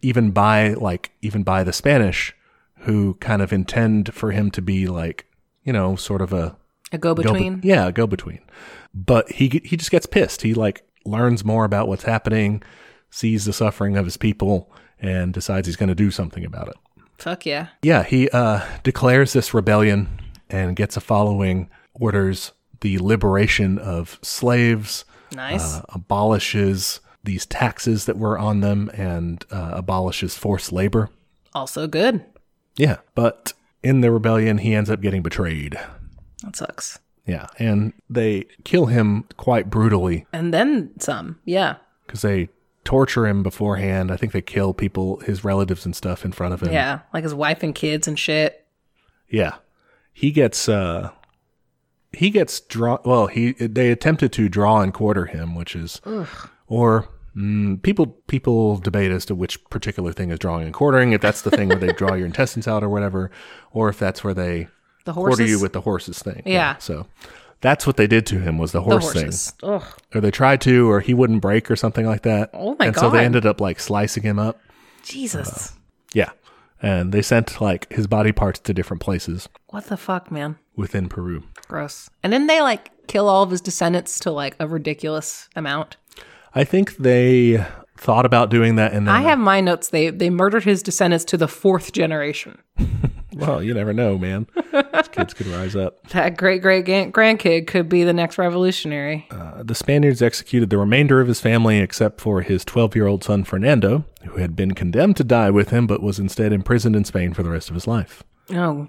even 0.02 0.30
by 0.30 0.74
like 0.74 1.12
even 1.22 1.42
by 1.42 1.64
the 1.64 1.72
Spanish, 1.72 2.34
who 2.80 3.14
kind 3.14 3.40
of 3.42 3.52
intend 3.52 4.12
for 4.14 4.32
him 4.32 4.50
to 4.50 4.62
be 4.62 4.86
like 4.86 5.26
you 5.64 5.72
know 5.72 5.96
sort 5.96 6.20
of 6.20 6.32
a 6.32 6.56
A 6.92 6.98
go 6.98 7.14
go 7.14 7.22
between. 7.22 7.60
yeah, 7.62 7.86
a 7.86 7.92
go 7.92 8.06
between. 8.06 8.40
But 8.94 9.30
he 9.32 9.60
he 9.64 9.76
just 9.76 9.90
gets 9.90 10.06
pissed. 10.06 10.42
He 10.42 10.54
like 10.54 10.84
learns 11.04 11.44
more 11.44 11.64
about 11.64 11.88
what's 11.88 12.04
happening, 12.04 12.62
sees 13.10 13.44
the 13.44 13.52
suffering 13.52 13.96
of 13.96 14.04
his 14.04 14.16
people, 14.16 14.70
and 14.98 15.32
decides 15.32 15.66
he's 15.66 15.76
going 15.76 15.88
to 15.88 15.94
do 15.94 16.10
something 16.10 16.44
about 16.44 16.68
it. 16.68 16.76
Fuck 17.18 17.46
yeah. 17.46 17.68
Yeah, 17.82 18.02
he 18.02 18.28
uh, 18.30 18.60
declares 18.82 19.32
this 19.32 19.54
rebellion 19.54 20.08
and 20.50 20.76
gets 20.76 20.96
a 20.96 21.00
following, 21.00 21.70
orders 21.94 22.52
the 22.80 22.98
liberation 22.98 23.78
of 23.78 24.18
slaves, 24.22 25.04
Nice. 25.32 25.76
uh, 25.78 25.82
abolishes 25.90 27.00
these 27.22 27.46
taxes 27.46 28.04
that 28.06 28.18
were 28.18 28.38
on 28.38 28.60
them, 28.60 28.90
and 28.94 29.44
uh, 29.50 29.72
abolishes 29.74 30.36
forced 30.36 30.72
labor. 30.72 31.10
also 31.54 31.86
good. 31.86 32.24
Yeah, 32.76 32.98
but 33.14 33.52
in 33.82 34.00
the 34.00 34.10
rebellion, 34.10 34.58
he 34.58 34.74
ends 34.74 34.90
up 34.90 35.00
getting 35.00 35.22
betrayed. 35.22 35.78
That 36.42 36.56
sucks. 36.56 36.98
Yeah, 37.26 37.46
and 37.58 37.92
they 38.10 38.44
kill 38.64 38.86
him 38.86 39.24
quite 39.38 39.70
brutally 39.70 40.26
And 40.32 40.52
then 40.52 40.90
some. 41.00 41.38
Yeah. 41.46 41.76
because 42.06 42.20
they 42.22 42.50
torture 42.84 43.26
him 43.26 43.42
beforehand. 43.42 44.10
I 44.10 44.16
think 44.18 44.32
they 44.32 44.42
kill 44.42 44.74
people, 44.74 45.20
his 45.20 45.42
relatives 45.42 45.86
and 45.86 45.96
stuff, 45.96 46.24
in 46.26 46.32
front 46.32 46.52
of 46.52 46.62
him. 46.62 46.70
Yeah. 46.72 47.00
Like 47.14 47.22
his 47.24 47.34
wife 47.34 47.62
and 47.62 47.74
kids 47.74 48.06
and 48.06 48.18
shit. 48.18 48.66
yeah. 49.28 49.54
He 50.12 50.30
gets 50.32 50.68
uh, 50.68 51.10
he 52.16 52.30
gets 52.30 52.60
drawn. 52.60 52.98
Well, 53.04 53.26
he 53.26 53.52
they 53.52 53.90
attempted 53.90 54.32
to 54.32 54.48
draw 54.48 54.80
and 54.80 54.92
quarter 54.92 55.26
him, 55.26 55.54
which 55.54 55.74
is 55.76 56.00
or. 56.66 57.08
Mm, 57.36 57.82
people 57.82 58.06
people 58.28 58.76
debate 58.76 59.10
as 59.10 59.24
to 59.24 59.34
which 59.34 59.64
particular 59.68 60.12
thing 60.12 60.30
is 60.30 60.38
drawing 60.38 60.66
and 60.66 60.72
quartering. 60.72 61.10
If 61.10 61.20
that's 61.20 61.42
the 61.42 61.50
thing 61.50 61.68
where 61.68 61.78
they 61.78 61.92
draw 61.92 62.14
your 62.14 62.26
intestines 62.26 62.68
out 62.68 62.84
or 62.84 62.88
whatever, 62.88 63.28
or 63.72 63.88
if 63.88 63.98
that's 63.98 64.22
where 64.22 64.34
they 64.34 64.68
The 65.04 65.14
quarter 65.14 65.44
you 65.44 65.60
with 65.60 65.72
the 65.72 65.80
horses 65.80 66.20
thing. 66.20 66.44
Yeah. 66.46 66.76
So 66.78 67.08
that's 67.60 67.88
what 67.88 67.96
they 67.96 68.06
did 68.06 68.24
to 68.26 68.38
him 68.38 68.56
was 68.56 68.70
the 68.70 68.78
the 68.78 68.84
horse 68.84 69.12
thing. 69.12 69.32
Ugh. 69.68 69.82
or 70.14 70.20
they 70.20 70.30
tried 70.30 70.60
to, 70.60 70.88
or 70.88 71.00
he 71.00 71.12
wouldn't 71.12 71.40
break, 71.42 71.72
or 71.72 71.74
something 71.74 72.06
like 72.06 72.22
that. 72.22 72.50
Oh 72.52 72.76
my 72.78 72.86
and 72.86 72.96
so 72.96 73.10
they 73.10 73.24
ended 73.24 73.46
up 73.46 73.60
like 73.60 73.80
slicing 73.80 74.22
him 74.22 74.38
up. 74.38 74.60
Jesus. 75.02 75.72
Yeah, 76.12 76.30
and 76.80 77.10
they 77.12 77.20
sent 77.22 77.60
like 77.60 77.92
his 77.92 78.06
body 78.06 78.30
parts 78.30 78.60
to 78.60 78.72
different 78.72 79.02
places 79.02 79.48
what 79.70 79.86
the 79.86 79.96
fuck, 79.96 80.30
man? 80.30 80.56
within 80.76 81.08
Peru. 81.08 81.42
Gross. 81.64 82.10
And 82.22 82.32
then 82.32 82.46
they 82.46 82.60
like 82.60 82.90
kill 83.06 83.28
all 83.28 83.42
of 83.42 83.50
his 83.50 83.60
descendants 83.60 84.18
to 84.20 84.30
like 84.30 84.56
a 84.58 84.66
ridiculous 84.66 85.48
amount. 85.56 85.96
I 86.54 86.64
think 86.64 86.96
they 86.96 87.64
thought 87.96 88.26
about 88.26 88.50
doing 88.50 88.76
that, 88.76 88.92
and 88.92 89.06
then 89.06 89.14
I 89.14 89.22
have 89.22 89.38
my 89.38 89.60
notes. 89.60 89.88
They 89.88 90.10
they 90.10 90.30
murdered 90.30 90.64
his 90.64 90.82
descendants 90.82 91.24
to 91.26 91.36
the 91.36 91.48
fourth 91.48 91.92
generation. 91.92 92.58
Well, 93.36 93.62
you 93.62 93.74
never 93.74 93.92
know, 93.92 94.16
man. 94.16 94.46
These 94.72 95.08
kids 95.08 95.34
could 95.34 95.46
rise 95.48 95.74
up. 95.74 95.98
That 96.10 96.36
great 96.36 96.62
great 96.62 96.84
grandkid 96.84 97.66
could 97.66 97.88
be 97.88 98.04
the 98.04 98.12
next 98.12 98.38
revolutionary. 98.38 99.26
Uh, 99.30 99.62
the 99.62 99.74
Spaniards 99.74 100.22
executed 100.22 100.70
the 100.70 100.78
remainder 100.78 101.20
of 101.20 101.28
his 101.28 101.40
family 101.40 101.78
except 101.78 102.20
for 102.20 102.42
his 102.42 102.64
12 102.64 102.94
year 102.94 103.06
old 103.06 103.24
son 103.24 103.44
Fernando, 103.44 104.04
who 104.22 104.36
had 104.36 104.54
been 104.54 104.72
condemned 104.72 105.16
to 105.16 105.24
die 105.24 105.50
with 105.50 105.70
him 105.70 105.86
but 105.86 106.02
was 106.02 106.18
instead 106.18 106.52
imprisoned 106.52 106.94
in 106.94 107.04
Spain 107.04 107.34
for 107.34 107.42
the 107.42 107.50
rest 107.50 107.68
of 107.68 107.74
his 107.74 107.86
life. 107.86 108.22
Oh, 108.50 108.88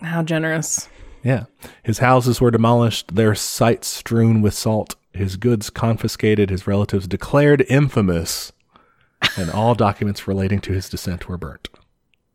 how 0.00 0.22
generous. 0.22 0.88
Yeah. 1.24 1.44
His 1.82 1.98
houses 1.98 2.40
were 2.40 2.50
demolished, 2.50 3.14
their 3.16 3.34
sites 3.34 3.88
strewn 3.88 4.42
with 4.42 4.54
salt, 4.54 4.94
his 5.12 5.36
goods 5.36 5.70
confiscated, 5.70 6.50
his 6.50 6.66
relatives 6.66 7.08
declared 7.08 7.64
infamous, 7.68 8.52
and 9.36 9.50
all 9.50 9.74
documents 9.74 10.28
relating 10.28 10.60
to 10.60 10.72
his 10.72 10.88
descent 10.88 11.28
were 11.28 11.38
burnt. 11.38 11.68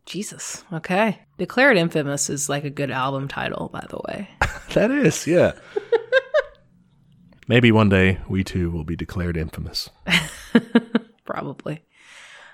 Jesus. 0.06 0.64
Okay. 0.74 1.20
Declared 1.38 1.78
Infamous 1.78 2.32
is 2.32 2.50
like 2.50 2.64
a 2.64 2.70
good 2.72 2.90
album 2.90 3.28
title, 3.28 3.70
by 3.72 3.86
the 3.90 4.02
way. 4.08 4.28
that 4.74 4.90
is, 4.90 5.28
yeah. 5.28 5.52
Maybe 7.48 7.72
one 7.72 7.90
day 7.90 8.20
we 8.28 8.44
too 8.44 8.72
will 8.72 8.84
be 8.84 8.96
declared 8.96 9.38
infamous. 9.38 9.90
Probably. 11.26 11.84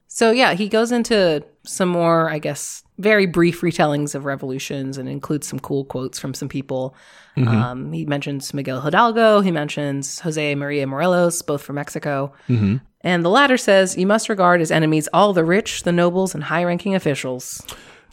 So, 0.07 0.31
yeah, 0.31 0.53
he 0.53 0.67
goes 0.67 0.91
into 0.91 1.45
some 1.65 1.89
more, 1.89 2.29
I 2.29 2.39
guess, 2.39 2.83
very 2.97 3.25
brief 3.25 3.61
retellings 3.61 4.15
of 4.15 4.25
revolutions 4.25 4.97
and 4.97 5.09
includes 5.09 5.47
some 5.47 5.59
cool 5.59 5.85
quotes 5.85 6.17
from 6.17 6.33
some 6.33 6.47
people. 6.47 6.95
Mm-hmm. 7.35 7.47
Um, 7.47 7.91
he 7.91 8.05
mentions 8.05 8.53
Miguel 8.53 8.81
Hidalgo. 8.81 9.41
He 9.41 9.51
mentions 9.51 10.19
Jose 10.19 10.55
Maria 10.55 10.87
Morelos, 10.87 11.41
both 11.41 11.61
from 11.61 11.75
Mexico. 11.75 12.31
Mm-hmm. 12.47 12.77
And 13.01 13.23
the 13.23 13.29
latter 13.29 13.57
says, 13.57 13.97
You 13.97 14.07
must 14.07 14.29
regard 14.29 14.61
as 14.61 14.71
enemies 14.71 15.09
all 15.13 15.33
the 15.33 15.43
rich, 15.43 15.83
the 15.83 15.91
nobles, 15.91 16.33
and 16.33 16.43
high 16.43 16.63
ranking 16.63 16.95
officials. 16.95 17.61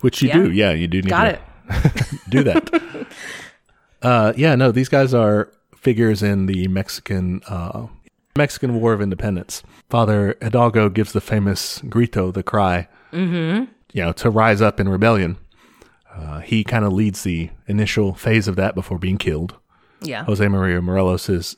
Which 0.01 0.20
you 0.20 0.28
yeah. 0.28 0.35
do. 0.35 0.51
Yeah, 0.51 0.72
you 0.72 0.89
do 0.89 1.01
need 1.01 1.09
Got 1.09 1.24
to 1.24 1.35
it. 1.35 2.20
do 2.28 2.43
that. 2.43 3.07
uh, 4.03 4.33
yeah, 4.37 4.55
no, 4.57 4.72
these 4.72 4.89
guys 4.89 5.14
are 5.14 5.53
figures 5.76 6.22
in 6.22 6.47
the 6.47 6.68
Mexican 6.68 7.41
uh, 7.49 7.87
Mexican 8.37 8.80
War 8.80 8.93
of 8.93 9.01
Independence. 9.01 9.62
Father 9.89 10.37
Hidalgo 10.43 10.89
gives 10.89 11.12
the 11.12 11.20
famous 11.20 11.80
grito, 11.89 12.30
the 12.30 12.43
cry, 12.43 12.89
mm-hmm. 13.12 13.70
You 13.93 14.03
know, 14.03 14.12
to 14.12 14.30
rise 14.30 14.61
up 14.61 14.80
in 14.80 14.88
rebellion. 14.88 15.38
Uh, 16.14 16.40
he 16.40 16.64
kind 16.64 16.84
of 16.84 16.93
leads 16.93 17.22
the 17.22 17.51
initial 17.66 18.14
phase 18.14 18.47
of 18.49 18.57
that 18.57 18.74
before 18.74 18.99
being 18.99 19.16
killed. 19.16 19.57
Yeah. 20.03 20.24
Jose 20.24 20.47
Maria 20.49 20.82
Morelos 20.82 21.28
is 21.28 21.57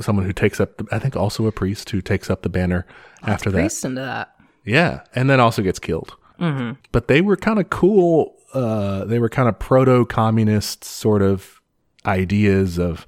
someone 0.00 0.24
who 0.24 0.32
takes 0.32 0.60
up, 0.60 0.76
the, 0.76 0.86
I 0.90 0.98
think, 0.98 1.16
also 1.16 1.46
a 1.46 1.52
priest 1.52 1.90
who 1.90 2.00
takes 2.00 2.30
up 2.30 2.42
the 2.42 2.48
banner 2.48 2.86
oh, 3.22 3.30
after 3.30 3.50
that. 3.50 3.58
Priest 3.58 3.84
into 3.84 4.00
that. 4.00 4.34
Yeah, 4.64 5.02
and 5.14 5.28
then 5.28 5.40
also 5.40 5.62
gets 5.62 5.78
killed. 5.78 6.16
Mm-hmm. 6.40 6.80
But 6.92 7.08
they 7.08 7.20
were 7.20 7.36
kind 7.36 7.58
of 7.58 7.68
cool. 7.70 8.36
Uh, 8.54 9.04
they 9.04 9.18
were 9.18 9.28
kind 9.28 9.48
of 9.48 9.58
proto-communist 9.58 10.84
sort 10.84 11.20
of 11.20 11.60
ideas 12.06 12.78
of, 12.78 13.06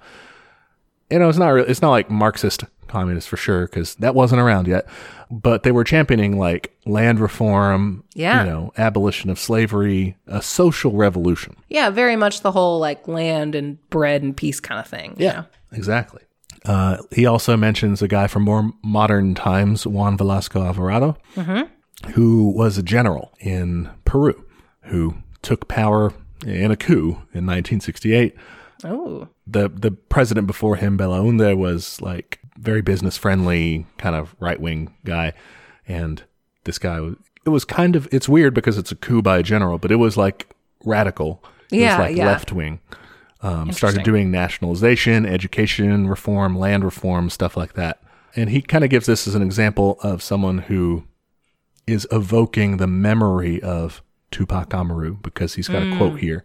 you 1.11 1.19
know, 1.19 1.29
it's 1.29 1.39
not 1.39 1.49
really, 1.49 1.69
it's 1.69 1.83
not 1.83 1.91
like 1.91 2.11
Marxist 2.11 2.65
communist 2.97 3.29
for 3.29 3.37
sure 3.37 3.67
because 3.67 3.95
that 3.97 4.15
wasn't 4.15 4.41
around 4.41 4.67
yet. 4.67 4.87
But 5.31 5.65
they 5.65 5.73
were 5.73 5.85
championing 5.85 6.39
like 6.39 6.75
land 6.87 7.21
reform, 7.21 8.05
yeah, 8.15 8.45
you 8.45 8.51
know, 8.51 8.73
abolition 8.79 9.29
of 9.29 9.39
slavery, 9.39 10.17
a 10.27 10.41
social 10.41 10.93
revolution. 10.93 11.57
Yeah, 11.69 11.91
very 11.91 12.17
much 12.17 12.41
the 12.41 12.53
whole 12.53 12.79
like 12.79 13.07
land 13.07 13.55
and 13.55 13.79
bread 13.91 14.23
and 14.23 14.37
peace 14.37 14.61
kind 14.61 14.81
of 14.81 14.87
thing. 14.87 15.15
Yeah, 15.19 15.33
know? 15.33 15.47
exactly. 15.73 16.23
Uh, 16.65 16.97
he 17.13 17.27
also 17.27 17.57
mentions 17.57 18.03
a 18.03 18.09
guy 18.09 18.27
from 18.27 18.45
more 18.45 18.71
modern 18.83 19.35
times, 19.35 19.87
Juan 19.87 20.17
Velasco 20.17 20.65
Alvarado, 20.65 21.17
mm-hmm. 21.35 22.11
who 22.13 22.51
was 22.51 22.79
a 22.79 22.83
general 22.83 23.33
in 23.39 23.91
Peru 24.05 24.43
who 24.87 25.17
took 25.43 25.69
power 25.69 26.13
in 26.45 26.71
a 26.71 26.77
coup 26.77 27.11
in 27.35 27.45
1968. 27.47 28.35
Oh. 28.85 29.29
The 29.47 29.69
the 29.69 29.91
president 29.91 30.47
before 30.47 30.77
him, 30.77 30.97
Belaunde, 30.99 31.57
was 31.57 32.01
like 32.01 32.41
very 32.59 32.83
business 32.83 33.17
friendly, 33.17 33.87
kind 33.99 34.17
of 34.17 34.35
right 34.41 34.61
wing 34.61 34.95
guy, 35.05 35.33
and 35.87 36.23
this 36.65 36.79
guy 36.79 37.01
was. 37.01 37.17
It 37.45 37.51
was 37.51 37.65
kind 37.65 37.95
of 37.95 38.09
it's 38.11 38.29
weird 38.29 38.55
because 38.55 38.77
it's 38.77 38.91
a 38.91 38.97
coup 38.97 39.23
by 39.23 39.39
a 39.39 39.43
general, 39.43 39.79
but 39.79 39.93
it 39.93 39.97
was 39.97 40.17
like 40.17 40.49
radical. 40.85 41.45
It 41.71 41.81
yeah, 41.81 41.99
was 41.99 42.09
like 42.09 42.17
yeah. 42.17 42.27
left 42.27 42.53
wing 42.53 42.81
um, 43.43 43.73
started 43.73 44.03
doing 44.03 44.31
nationalization, 44.31 45.27
education 45.27 46.09
reform, 46.09 46.59
land 46.59 46.85
reform, 46.85 47.31
stuff 47.31 47.57
like 47.57 47.75
that. 47.75 48.01
And 48.35 48.51
he 48.51 48.61
kind 48.61 48.85
of 48.85 48.91
gives 48.91 49.07
this 49.07 49.27
as 49.27 49.35
an 49.35 49.43
example 49.43 49.99
of 50.03 50.23
someone 50.23 50.59
who 50.59 51.05
is 51.87 52.07
evoking 52.11 52.79
the 52.79 52.87
memory 52.87 53.63
of 53.63 54.03
Tupac 54.31 54.75
Amaru 54.75 55.17
because 55.17 55.55
he's 55.55 55.69
got 55.69 55.83
mm. 55.83 55.95
a 55.95 55.97
quote 55.97 56.19
here 56.19 56.45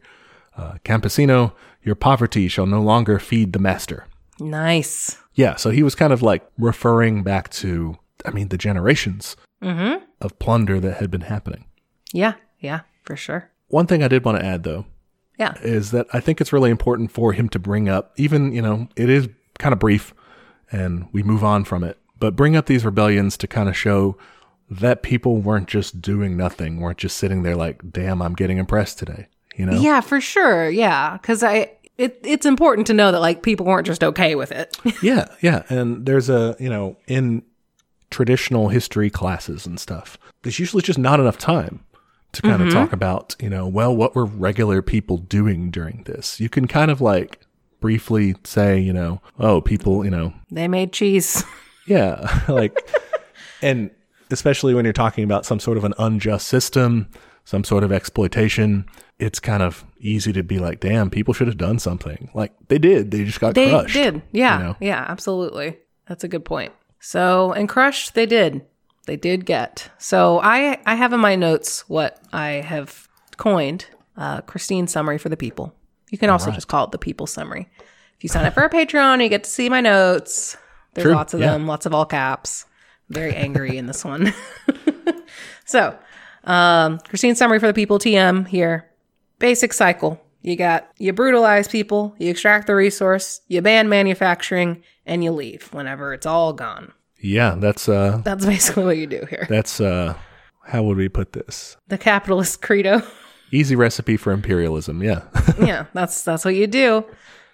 uh, 0.58 0.74
Campesino, 0.84 1.54
your 1.82 1.96
poverty 1.96 2.48
shall 2.48 2.66
no 2.66 2.82
longer 2.82 3.20
feed 3.20 3.54
the 3.54 3.60
master. 3.60 4.06
Nice. 4.42 5.18
Yeah, 5.34 5.56
so 5.56 5.70
he 5.70 5.84
was 5.84 5.96
kind 5.96 6.12
of 6.12 6.22
like 6.22 6.46
referring 6.58 7.24
back 7.24 7.50
to, 7.52 7.98
I 8.26 8.32
mean, 8.32 8.50
the 8.50 8.58
generations 8.58 9.36
mm-hmm. 9.64 10.04
of 10.20 10.40
plunder 10.40 10.80
that 10.80 10.98
had 10.98 11.12
been 11.12 11.22
happening. 11.22 11.66
Yeah, 12.12 12.34
yeah, 12.60 12.82
for 13.04 13.16
sure. 13.16 13.50
One 13.68 13.88
thing 13.88 14.04
I 14.04 14.08
did 14.08 14.26
want 14.26 14.40
to 14.40 14.46
add, 14.46 14.64
though, 14.64 14.86
yeah. 15.42 15.56
Is 15.64 15.90
that 15.90 16.06
I 16.14 16.20
think 16.20 16.40
it's 16.40 16.54
really 16.54 16.70
important 16.70 17.12
for 17.12 17.34
him 17.34 17.50
to 17.50 17.58
bring 17.58 17.90
up, 17.90 18.14
even, 18.16 18.52
you 18.52 18.62
know, 18.62 18.88
it 18.96 19.10
is 19.10 19.28
kind 19.58 19.74
of 19.74 19.80
brief 19.80 20.14
and 20.72 21.08
we 21.14 21.24
move 21.24 21.44
on 21.44 21.64
from 21.64 21.84
it, 21.84 21.98
but 22.20 22.36
bring 22.36 22.56
up 22.56 22.68
these 22.68 22.86
rebellions 22.86 23.38
to 23.38 23.48
kind 23.48 23.68
of 23.68 23.76
show 23.76 24.18
that 24.70 25.02
people 25.02 25.38
weren't 25.38 25.68
just 25.68 26.00
doing 26.00 26.38
nothing, 26.38 26.80
weren't 26.80 27.00
just 27.00 27.18
sitting 27.18 27.42
there 27.42 27.56
like, 27.56 27.92
damn, 27.92 28.22
I'm 28.22 28.36
getting 28.36 28.58
impressed 28.58 29.00
today, 29.00 29.30
you 29.56 29.66
know? 29.66 29.80
Yeah, 29.80 30.00
for 30.02 30.22
sure. 30.22 30.70
Yeah. 30.70 31.18
Cause 31.24 31.44
I, 31.44 31.72
it, 32.02 32.20
it's 32.24 32.46
important 32.46 32.88
to 32.88 32.94
know 32.94 33.12
that 33.12 33.20
like 33.20 33.44
people 33.44 33.66
weren't 33.66 33.86
just 33.86 34.04
okay 34.04 34.36
with 34.36 34.52
it. 34.52 34.78
yeah. 35.04 35.28
Yeah. 35.42 35.64
And 35.70 36.06
there's 36.06 36.30
a, 36.30 36.56
you 36.60 36.70
know, 36.70 36.98
in 37.08 37.44
traditional 38.10 38.70
history 38.70 39.10
classes 39.10 39.66
and 39.66 39.80
stuff, 39.80 40.18
there's 40.42 40.60
usually 40.60 40.82
just 40.82 41.00
not 41.00 41.20
enough 41.20 41.38
time 41.38 41.84
to 42.34 42.42
kind 42.42 42.56
mm-hmm. 42.56 42.68
of 42.68 42.74
talk 42.74 42.94
about, 42.94 43.36
you 43.40 43.50
know, 43.50 43.68
well, 43.68 43.96
what 43.96 44.16
were 44.16 44.26
regular 44.26 44.82
people 44.82 45.18
doing 45.18 45.70
during 45.70 46.04
this? 46.04 46.40
You 46.40 46.50
can 46.50 46.68
kind 46.68 46.90
of 46.90 47.02
like 47.02 47.42
briefly 47.80 48.36
say, 48.44 48.80
you 48.80 48.94
know, 48.94 49.22
oh, 49.40 49.62
people, 49.62 50.04
you 50.04 50.12
know, 50.12 50.34
they 50.50 50.68
made 50.68 50.94
cheese. 50.94 51.44
Yeah. 51.88 52.44
Like, 52.48 52.78
and 53.62 53.90
especially 54.30 54.74
when 54.76 54.86
you're 54.86 54.94
talking 54.94 55.24
about 55.24 55.46
some 55.46 55.60
sort 55.60 55.78
of 55.78 55.84
an 55.84 55.96
unjust 55.98 56.48
system, 56.48 57.10
some 57.44 57.64
sort 57.64 57.84
of 57.84 57.92
exploitation, 57.92 58.86
it's 59.20 59.40
kind 59.40 59.64
of 59.64 59.86
easy 60.00 60.34
to 60.34 60.44
be 60.44 60.60
like, 60.60 60.80
damn, 60.80 61.10
people 61.10 61.34
should 61.34 61.48
have 61.48 61.58
done 61.58 61.80
something. 61.80 62.30
Like 62.34 62.54
they 62.68 62.78
did. 62.78 63.12
They 63.12 63.24
just 63.24 63.40
got 63.40 63.56
they 63.56 63.70
crushed. 63.70 63.94
did. 63.94 64.22
Yeah. 64.32 64.58
You 64.58 64.64
know? 64.64 64.78
Yeah, 64.80 65.06
absolutely. 65.08 65.78
That's 66.08 66.24
a 66.24 66.28
good 66.28 66.46
point. 66.46 66.74
So, 67.00 67.52
and 67.54 67.68
crushed, 67.68 68.14
they 68.14 68.26
did 68.26 68.66
they 69.06 69.16
did 69.18 69.46
get. 69.46 69.90
So 69.98 70.40
I 70.40 70.80
I 70.86 70.96
have 70.96 71.14
in 71.14 71.20
my 71.20 71.36
notes 71.36 71.88
what 71.90 72.20
I 72.32 72.48
have 72.62 73.08
coined 73.38 73.86
uh, 74.18 74.42
Christine's 74.42 74.92
summary 74.92 75.18
for 75.18 75.30
the 75.30 75.38
people. 75.38 75.74
You 76.12 76.18
can 76.18 76.30
also 76.30 76.48
right. 76.48 76.56
just 76.56 76.68
call 76.68 76.86
it 76.86 76.92
the 76.92 76.98
people 76.98 77.28
summary. 77.28 77.68
If 78.18 78.24
you 78.24 78.30
sign 78.30 78.46
up 78.46 78.54
for 78.54 78.62
our 78.62 78.70
Patreon, 78.70 79.24
you 79.24 79.30
get 79.30 79.44
to 79.46 79.50
see 79.50 79.70
my 79.70 79.82
notes. 79.82 80.58
There's 80.94 81.06
True. 81.06 81.14
lots 81.14 81.34
of 81.34 81.40
yeah. 81.40 81.54
them, 81.54 81.68
lots 81.68 81.86
of 81.86 81.94
all 81.94 82.06
caps. 82.06 82.66
very 83.10 83.34
angry 83.34 83.78
in 83.78 83.88
this 83.88 84.04
one. 84.06 84.34
so, 85.66 85.98
um, 86.44 87.00
Christine's 87.00 87.38
summary 87.38 87.60
for 87.60 87.68
the 87.68 87.74
people 87.74 88.00
TM 88.00 88.48
here. 88.48 88.90
Basic 89.40 89.74
cycle. 89.74 90.22
You 90.42 90.56
got 90.56 90.92
you 90.98 91.14
brutalize 91.14 91.68
people, 91.68 92.16
you 92.18 92.32
extract 92.32 92.68
the 92.68 92.76
resource, 92.76 93.42
you 93.48 93.62
ban 93.62 93.90
manufacturing, 93.90 94.84
and 95.06 95.24
you 95.24 95.32
leave 95.32 95.72
whenever 95.72 96.14
it's 96.14 96.26
all 96.26 96.54
gone. 96.54 96.94
Yeah, 97.20 97.56
that's 97.58 97.88
uh 97.88 98.22
That's 98.24 98.46
basically 98.46 98.84
what 98.86 98.98
you 98.98 99.08
do 99.08 99.26
here. 99.30 99.46
That's 99.50 99.80
uh 99.80 100.16
how 100.64 100.84
would 100.84 100.98
we 100.98 101.10
put 101.10 101.34
this? 101.34 101.78
The 101.88 101.98
capitalist 101.98 102.62
credo. 102.64 103.04
Easy 103.52 103.76
recipe 103.76 104.18
for 104.18 104.32
imperialism, 104.32 105.04
yeah. 105.04 105.24
yeah, 105.60 105.86
that's 105.94 106.24
that's 106.24 106.44
what 106.46 106.56
you 106.56 106.66
do. 106.68 107.06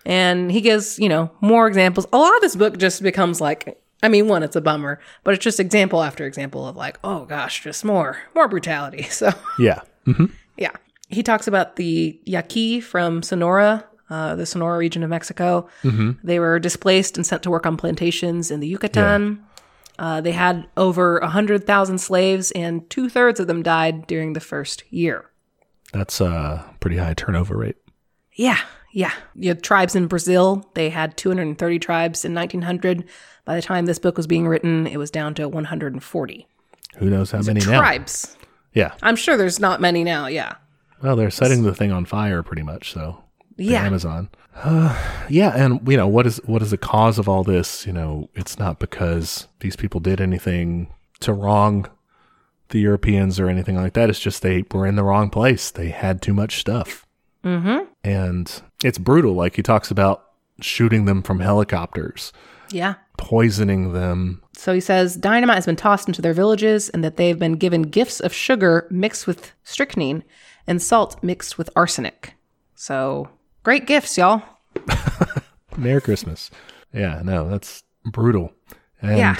And 0.05 0.49
he 0.49 0.61
gives, 0.61 0.97
you 0.99 1.09
know, 1.09 1.29
more 1.41 1.67
examples. 1.67 2.07
A 2.13 2.17
lot 2.17 2.33
of 2.35 2.41
this 2.41 2.55
book 2.55 2.77
just 2.77 3.03
becomes 3.03 3.41
like 3.41 3.81
I 4.03 4.09
mean, 4.09 4.27
one, 4.27 4.43
it's 4.43 4.55
a 4.55 4.61
bummer, 4.61 4.99
but 5.23 5.33
it's 5.33 5.43
just 5.43 5.59
example 5.59 6.03
after 6.03 6.25
example 6.25 6.67
of 6.67 6.75
like, 6.75 6.99
oh 7.03 7.25
gosh, 7.25 7.63
just 7.63 7.83
more, 7.83 8.17
more 8.35 8.47
brutality. 8.47 9.03
So 9.09 9.31
yeah, 9.57 9.81
mm-hmm. 10.05 10.25
yeah. 10.57 10.71
He 11.09 11.23
talks 11.23 11.47
about 11.47 11.77
the 11.77 12.19
Yaqui 12.25 12.81
from 12.81 13.23
Sonora, 13.23 13.85
uh, 14.09 14.35
the 14.35 14.45
Sonora 14.45 14.77
region 14.77 15.03
of 15.03 15.09
Mexico. 15.09 15.67
Mm-hmm. 15.83 16.11
They 16.23 16.39
were 16.39 16.59
displaced 16.59 17.17
and 17.17 17.25
sent 17.25 17.43
to 17.43 17.49
work 17.49 17.65
on 17.65 17.77
plantations 17.77 18.51
in 18.51 18.59
the 18.59 18.67
Yucatan. 18.67 19.43
Uh, 19.99 20.21
they 20.21 20.31
had 20.31 20.67
over 20.77 21.19
100,000 21.21 21.97
slaves, 21.97 22.51
and 22.51 22.87
two 22.89 23.09
thirds 23.09 23.39
of 23.39 23.47
them 23.47 23.63
died 23.63 24.05
during 24.05 24.33
the 24.33 24.39
first 24.39 24.83
year. 24.91 25.31
That's 25.91 26.21
a 26.21 26.69
pretty 26.79 26.97
high 26.97 27.15
turnover 27.15 27.57
rate. 27.57 27.77
Yeah, 28.37 28.59
yeah. 28.93 29.11
You 29.35 29.53
tribes 29.55 29.95
in 29.95 30.07
Brazil. 30.07 30.69
They 30.75 30.89
had 30.89 31.17
230 31.17 31.79
tribes 31.79 32.23
in 32.23 32.33
1900. 32.33 33.03
By 33.43 33.55
the 33.55 33.61
time 33.61 33.85
this 33.85 33.99
book 33.99 34.15
was 34.15 34.27
being 34.27 34.47
written, 34.47 34.87
it 34.87 34.97
was 34.97 35.11
down 35.11 35.33
to 35.35 35.49
140. 35.49 36.47
Who 36.97 37.09
knows 37.09 37.31
how 37.31 37.39
These 37.39 37.47
many 37.47 37.59
now? 37.65 37.79
Tribes. 37.79 38.37
Yeah. 38.73 38.93
I'm 39.01 39.15
sure 39.15 39.37
there's 39.37 39.59
not 39.59 39.81
many 39.81 40.03
now, 40.03 40.27
yeah. 40.27 40.55
Well, 41.01 41.15
they're 41.15 41.29
setting 41.31 41.63
the 41.63 41.75
thing 41.75 41.91
on 41.91 42.05
fire 42.05 42.43
pretty 42.43 42.63
much. 42.63 42.93
So 42.93 43.23
Yeah. 43.57 43.83
Amazon. 43.85 44.29
Uh, 44.55 44.95
yeah, 45.29 45.51
and 45.55 45.87
you 45.87 45.95
know 45.97 46.07
what 46.07 46.25
is 46.25 46.37
what 46.45 46.63
is 46.63 46.71
the 46.71 46.77
cause 46.79 47.19
of 47.19 47.29
all 47.29 47.43
this? 47.43 47.85
You 47.85 47.93
know, 47.93 48.27
it's 48.33 48.57
not 48.57 48.79
because 48.79 49.47
these 49.59 49.75
people 49.75 49.99
did 49.99 50.19
anything 50.19 50.91
to 51.19 51.31
wrong 51.31 51.87
the 52.69 52.79
Europeans 52.79 53.39
or 53.39 53.49
anything 53.49 53.75
like 53.75 53.93
that. 53.93 54.09
It's 54.09 54.19
just 54.19 54.41
they 54.41 54.63
were 54.71 54.87
in 54.87 54.95
the 54.95 55.03
wrong 55.03 55.29
place. 55.29 55.69
They 55.69 55.89
had 55.89 56.21
too 56.23 56.33
much 56.33 56.59
stuff, 56.59 57.05
Mm-hmm. 57.43 57.85
And 58.07 58.61
it's 58.83 58.97
brutal. 58.97 59.33
Like 59.33 59.55
he 59.55 59.63
talks 59.63 59.91
about 59.91 60.23
shooting 60.61 61.05
them 61.05 61.21
from 61.21 61.39
helicopters, 61.39 62.31
Yeah. 62.71 62.95
poisoning 63.17 63.93
them. 63.93 64.41
So 64.53 64.73
he 64.73 64.79
says 64.79 65.15
dynamite 65.15 65.55
has 65.55 65.65
been 65.65 65.75
tossed 65.75 66.07
into 66.07 66.21
their 66.21 66.33
villages 66.33 66.89
and 66.89 67.03
that 67.03 67.17
they've 67.17 67.37
been 67.37 67.53
given 67.53 67.83
gifts 67.83 68.19
of 68.19 68.33
sugar 68.33 68.87
mixed 68.89 69.27
with 69.27 69.51
strychnine 69.63 70.23
and 70.65 70.81
salt 70.81 71.21
mixed 71.23 71.57
with 71.57 71.69
arsenic. 71.75 72.33
So 72.75 73.29
great 73.63 73.85
gifts, 73.87 74.17
y'all. 74.17 74.41
Merry 75.77 76.01
Christmas. 76.01 76.49
Yeah, 76.93 77.21
no, 77.23 77.47
that's 77.49 77.83
brutal. 78.05 78.51
And 79.01 79.17
Yeah. 79.17 79.35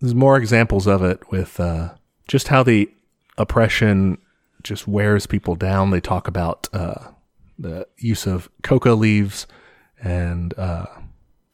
there's 0.00 0.14
more 0.14 0.36
examples 0.36 0.86
of 0.86 1.02
it 1.02 1.20
with 1.30 1.58
uh, 1.58 1.94
just 2.28 2.48
how 2.48 2.62
the 2.62 2.90
oppression 3.38 4.18
just 4.62 4.86
wears 4.86 5.26
people 5.26 5.56
down. 5.56 5.90
They 5.90 6.00
talk 6.00 6.28
about 6.28 6.68
uh, 6.72 7.08
the 7.62 7.86
use 7.96 8.26
of 8.26 8.50
coca 8.62 8.92
leaves 8.92 9.46
and 10.02 10.56
uh, 10.58 10.86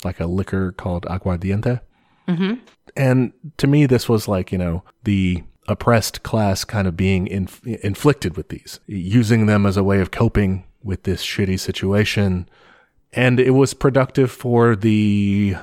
like 0.05 0.21
a 0.21 0.27
liquor 0.27 0.73
called 0.73 1.05
aguardiente. 1.05 1.81
Mm-hmm. 2.27 2.55
And 2.97 3.33
to 3.59 3.67
me, 3.67 3.87
this 3.87 4.09
was 4.09 4.27
like, 4.29 4.51
you 4.51 4.59
know, 4.59 4.83
the 5.05 5.45
oppressed 5.69 6.23
class 6.23 6.65
kind 6.65 6.89
of 6.89 6.97
being 6.97 7.27
inf- 7.27 7.65
inflicted 7.67 8.37
with 8.37 8.49
these, 8.49 8.81
using 8.87 9.47
them 9.47 9.67
as 9.67 9.77
a 9.77 9.85
way 9.85 10.01
of 10.01 10.11
coping 10.11 10.65
with 10.83 11.03
this 11.03 11.23
shitty 11.23 11.61
situation 11.61 12.49
and 13.13 13.41
it 13.41 13.51
was 13.51 13.75
productive 13.75 14.31
for 14.31 14.77
the 14.77 15.57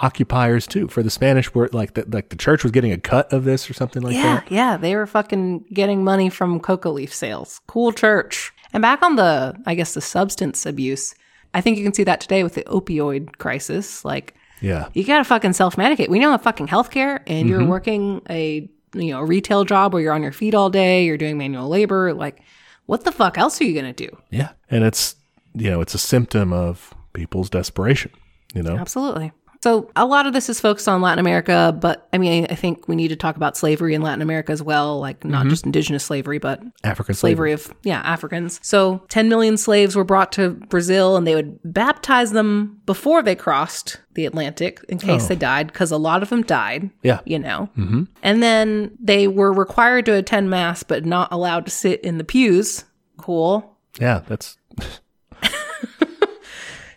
occupiers 0.00 0.66
too 0.66 0.88
for 0.88 1.02
the 1.02 1.10
spanish 1.10 1.52
were 1.54 1.68
like 1.72 1.94
the, 1.94 2.04
like 2.08 2.30
the 2.30 2.36
church 2.36 2.62
was 2.62 2.72
getting 2.72 2.92
a 2.92 2.98
cut 2.98 3.30
of 3.30 3.44
this 3.44 3.68
or 3.68 3.74
something 3.74 4.02
like 4.02 4.14
Yeah, 4.14 4.36
that 4.36 4.50
yeah, 4.50 4.76
they 4.78 4.96
were 4.96 5.06
fucking 5.06 5.66
getting 5.72 6.02
money 6.02 6.30
from 6.30 6.60
coca 6.60 6.88
leaf 6.88 7.12
sales. 7.14 7.60
Cool 7.66 7.92
church. 7.92 8.52
And 8.72 8.80
back 8.82 9.02
on 9.02 9.16
the, 9.16 9.54
I 9.66 9.74
guess, 9.74 9.94
the 9.94 10.00
substance 10.00 10.66
abuse, 10.66 11.14
I 11.54 11.60
think 11.60 11.76
you 11.78 11.84
can 11.84 11.92
see 11.92 12.04
that 12.04 12.20
today 12.20 12.42
with 12.42 12.54
the 12.54 12.64
opioid 12.64 13.38
crisis. 13.38 14.04
Like, 14.04 14.34
yeah 14.60 14.88
you 14.94 15.04
gotta 15.04 15.24
fucking 15.24 15.52
self 15.52 15.76
medicate. 15.76 16.08
We 16.08 16.18
know 16.18 16.30
have 16.30 16.42
fucking 16.42 16.68
healthcare, 16.68 17.20
and 17.26 17.48
you're 17.48 17.60
mm-hmm. 17.60 17.68
working 17.68 18.22
a 18.30 18.68
you 18.94 19.10
know 19.10 19.20
a 19.20 19.24
retail 19.24 19.64
job 19.64 19.92
where 19.92 20.00
you're 20.00 20.12
on 20.12 20.22
your 20.22 20.32
feet 20.32 20.54
all 20.54 20.70
day, 20.70 21.04
you're 21.04 21.18
doing 21.18 21.36
manual 21.36 21.68
labor. 21.68 22.14
Like, 22.14 22.42
what 22.86 23.04
the 23.04 23.12
fuck 23.12 23.36
else 23.38 23.60
are 23.60 23.64
you 23.64 23.74
gonna 23.74 23.92
do? 23.92 24.08
yeah 24.30 24.50
and 24.70 24.84
it's 24.84 25.16
you 25.54 25.68
know 25.68 25.80
it's 25.80 25.94
a 25.94 25.98
symptom 25.98 26.52
of 26.52 26.94
people's 27.12 27.50
desperation 27.50 28.10
you 28.54 28.62
know 28.62 28.76
Absolutely. 28.76 29.32
So 29.62 29.88
a 29.94 30.04
lot 30.04 30.26
of 30.26 30.32
this 30.32 30.48
is 30.48 30.60
focused 30.60 30.88
on 30.88 31.00
Latin 31.02 31.20
America, 31.20 31.76
but 31.80 32.08
I 32.12 32.18
mean, 32.18 32.48
I 32.50 32.56
think 32.56 32.88
we 32.88 32.96
need 32.96 33.08
to 33.08 33.16
talk 33.16 33.36
about 33.36 33.56
slavery 33.56 33.94
in 33.94 34.02
Latin 34.02 34.20
America 34.20 34.50
as 34.50 34.60
well, 34.60 34.98
like 34.98 35.24
not 35.24 35.46
just 35.46 35.64
indigenous 35.64 36.04
slavery, 36.04 36.38
but 36.38 36.60
african 36.82 37.14
slavery 37.14 37.32
slavery 37.32 37.52
of 37.52 37.72
yeah 37.84 38.00
Africans. 38.00 38.58
So 38.62 39.04
10 39.08 39.28
million 39.28 39.56
slaves 39.56 39.94
were 39.94 40.02
brought 40.02 40.32
to 40.32 40.50
Brazil, 40.50 41.16
and 41.16 41.28
they 41.28 41.36
would 41.36 41.60
baptize 41.64 42.32
them 42.32 42.80
before 42.86 43.22
they 43.22 43.36
crossed 43.36 44.00
the 44.14 44.26
Atlantic 44.26 44.84
in 44.88 44.98
case 44.98 45.28
they 45.28 45.36
died, 45.36 45.68
because 45.68 45.92
a 45.92 45.96
lot 45.96 46.24
of 46.24 46.30
them 46.30 46.42
died. 46.42 46.90
yeah 47.02 47.20
You 47.24 47.38
know, 47.38 47.70
mm-hmm. 47.78 48.04
and 48.22 48.42
then 48.42 48.90
they 48.98 49.28
were 49.28 49.52
required 49.52 50.06
to 50.06 50.14
attend 50.14 50.50
mass, 50.50 50.82
but 50.82 51.04
not 51.04 51.28
allowed 51.30 51.66
to 51.66 51.70
sit 51.70 52.00
in 52.00 52.18
the 52.18 52.24
pews. 52.24 52.84
Cool. 53.16 53.76
yeah 54.00 54.22
that's 54.26 54.56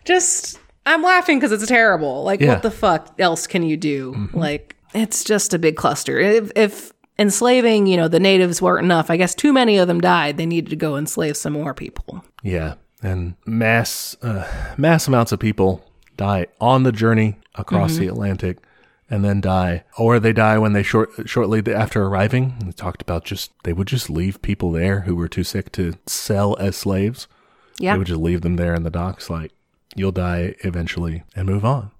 just 0.04 0.58
I'm 0.86 1.02
laughing 1.02 1.38
because 1.38 1.52
it's 1.52 1.66
terrible. 1.66 2.22
Like, 2.24 2.40
Yeah. 2.40 2.54
what 2.54 2.62
the 2.62 2.70
fuck 2.70 3.14
else 3.18 3.46
can 3.46 3.62
you 3.62 3.76
do? 3.76 4.28
Like, 4.32 4.76
it's 4.94 5.24
just 5.24 5.52
a 5.52 5.58
big 5.58 5.76
cluster. 5.76 6.18
If, 6.18 6.50
if 6.56 6.92
enslaving, 7.18 7.86
you 7.86 7.96
know, 7.96 8.08
the 8.08 8.20
natives 8.20 8.62
weren't 8.62 8.84
enough, 8.84 9.10
I 9.10 9.16
guess 9.16 9.34
too 9.34 9.52
many 9.52 9.78
of 9.78 9.88
them 9.88 10.00
died. 10.00 10.36
They 10.36 10.46
needed 10.46 10.70
to 10.70 10.76
go 10.76 10.96
enslave 10.96 11.36
some 11.36 11.52
more 11.52 11.74
people. 11.74 12.24
yeah 12.42 12.74
and 13.02 13.34
mass 13.44 14.16
uh, 14.22 14.46
mass 14.78 15.06
amounts 15.06 15.30
of 15.30 15.38
people 15.38 15.84
die 16.16 16.46
on 16.62 16.82
the 16.82 16.90
journey 16.92 17.36
across 17.54 17.98
the 17.98 18.06
atlantic 18.06 18.56
and 19.10 19.22
then 19.22 19.38
die 19.38 19.84
or 19.98 20.18
they 20.18 20.32
die 20.32 20.56
when 20.56 20.72
they 20.72 20.82
short 20.82 21.10
shortly 21.26 21.62
after 21.74 22.02
arriving 22.04 22.54
we 22.64 22.72
talked 22.72 23.02
about 23.02 23.22
just 23.22 23.52
they 23.64 23.72
would 23.74 23.86
just 23.86 24.08
leave 24.08 24.40
people 24.40 24.72
there 24.72 25.00
who 25.00 25.14
were 25.14 25.28
too 25.28 25.44
sick 25.44 25.70
to 25.70 25.92
sell 26.06 26.56
as 26.58 26.74
slaves 26.74 27.28
Yeah. 27.78 27.92
They 27.92 27.98
would 27.98 28.06
just 28.06 28.20
leave 28.20 28.40
them 28.40 28.56
there 28.56 28.74
in 28.74 28.82
the 28.82 28.90
docks, 28.90 29.28
like, 29.28 29.52
you'll 29.96 30.12
die 30.12 30.54
eventually 30.60 31.24
and 31.34 31.46
move 31.46 31.64
on. 31.64 31.90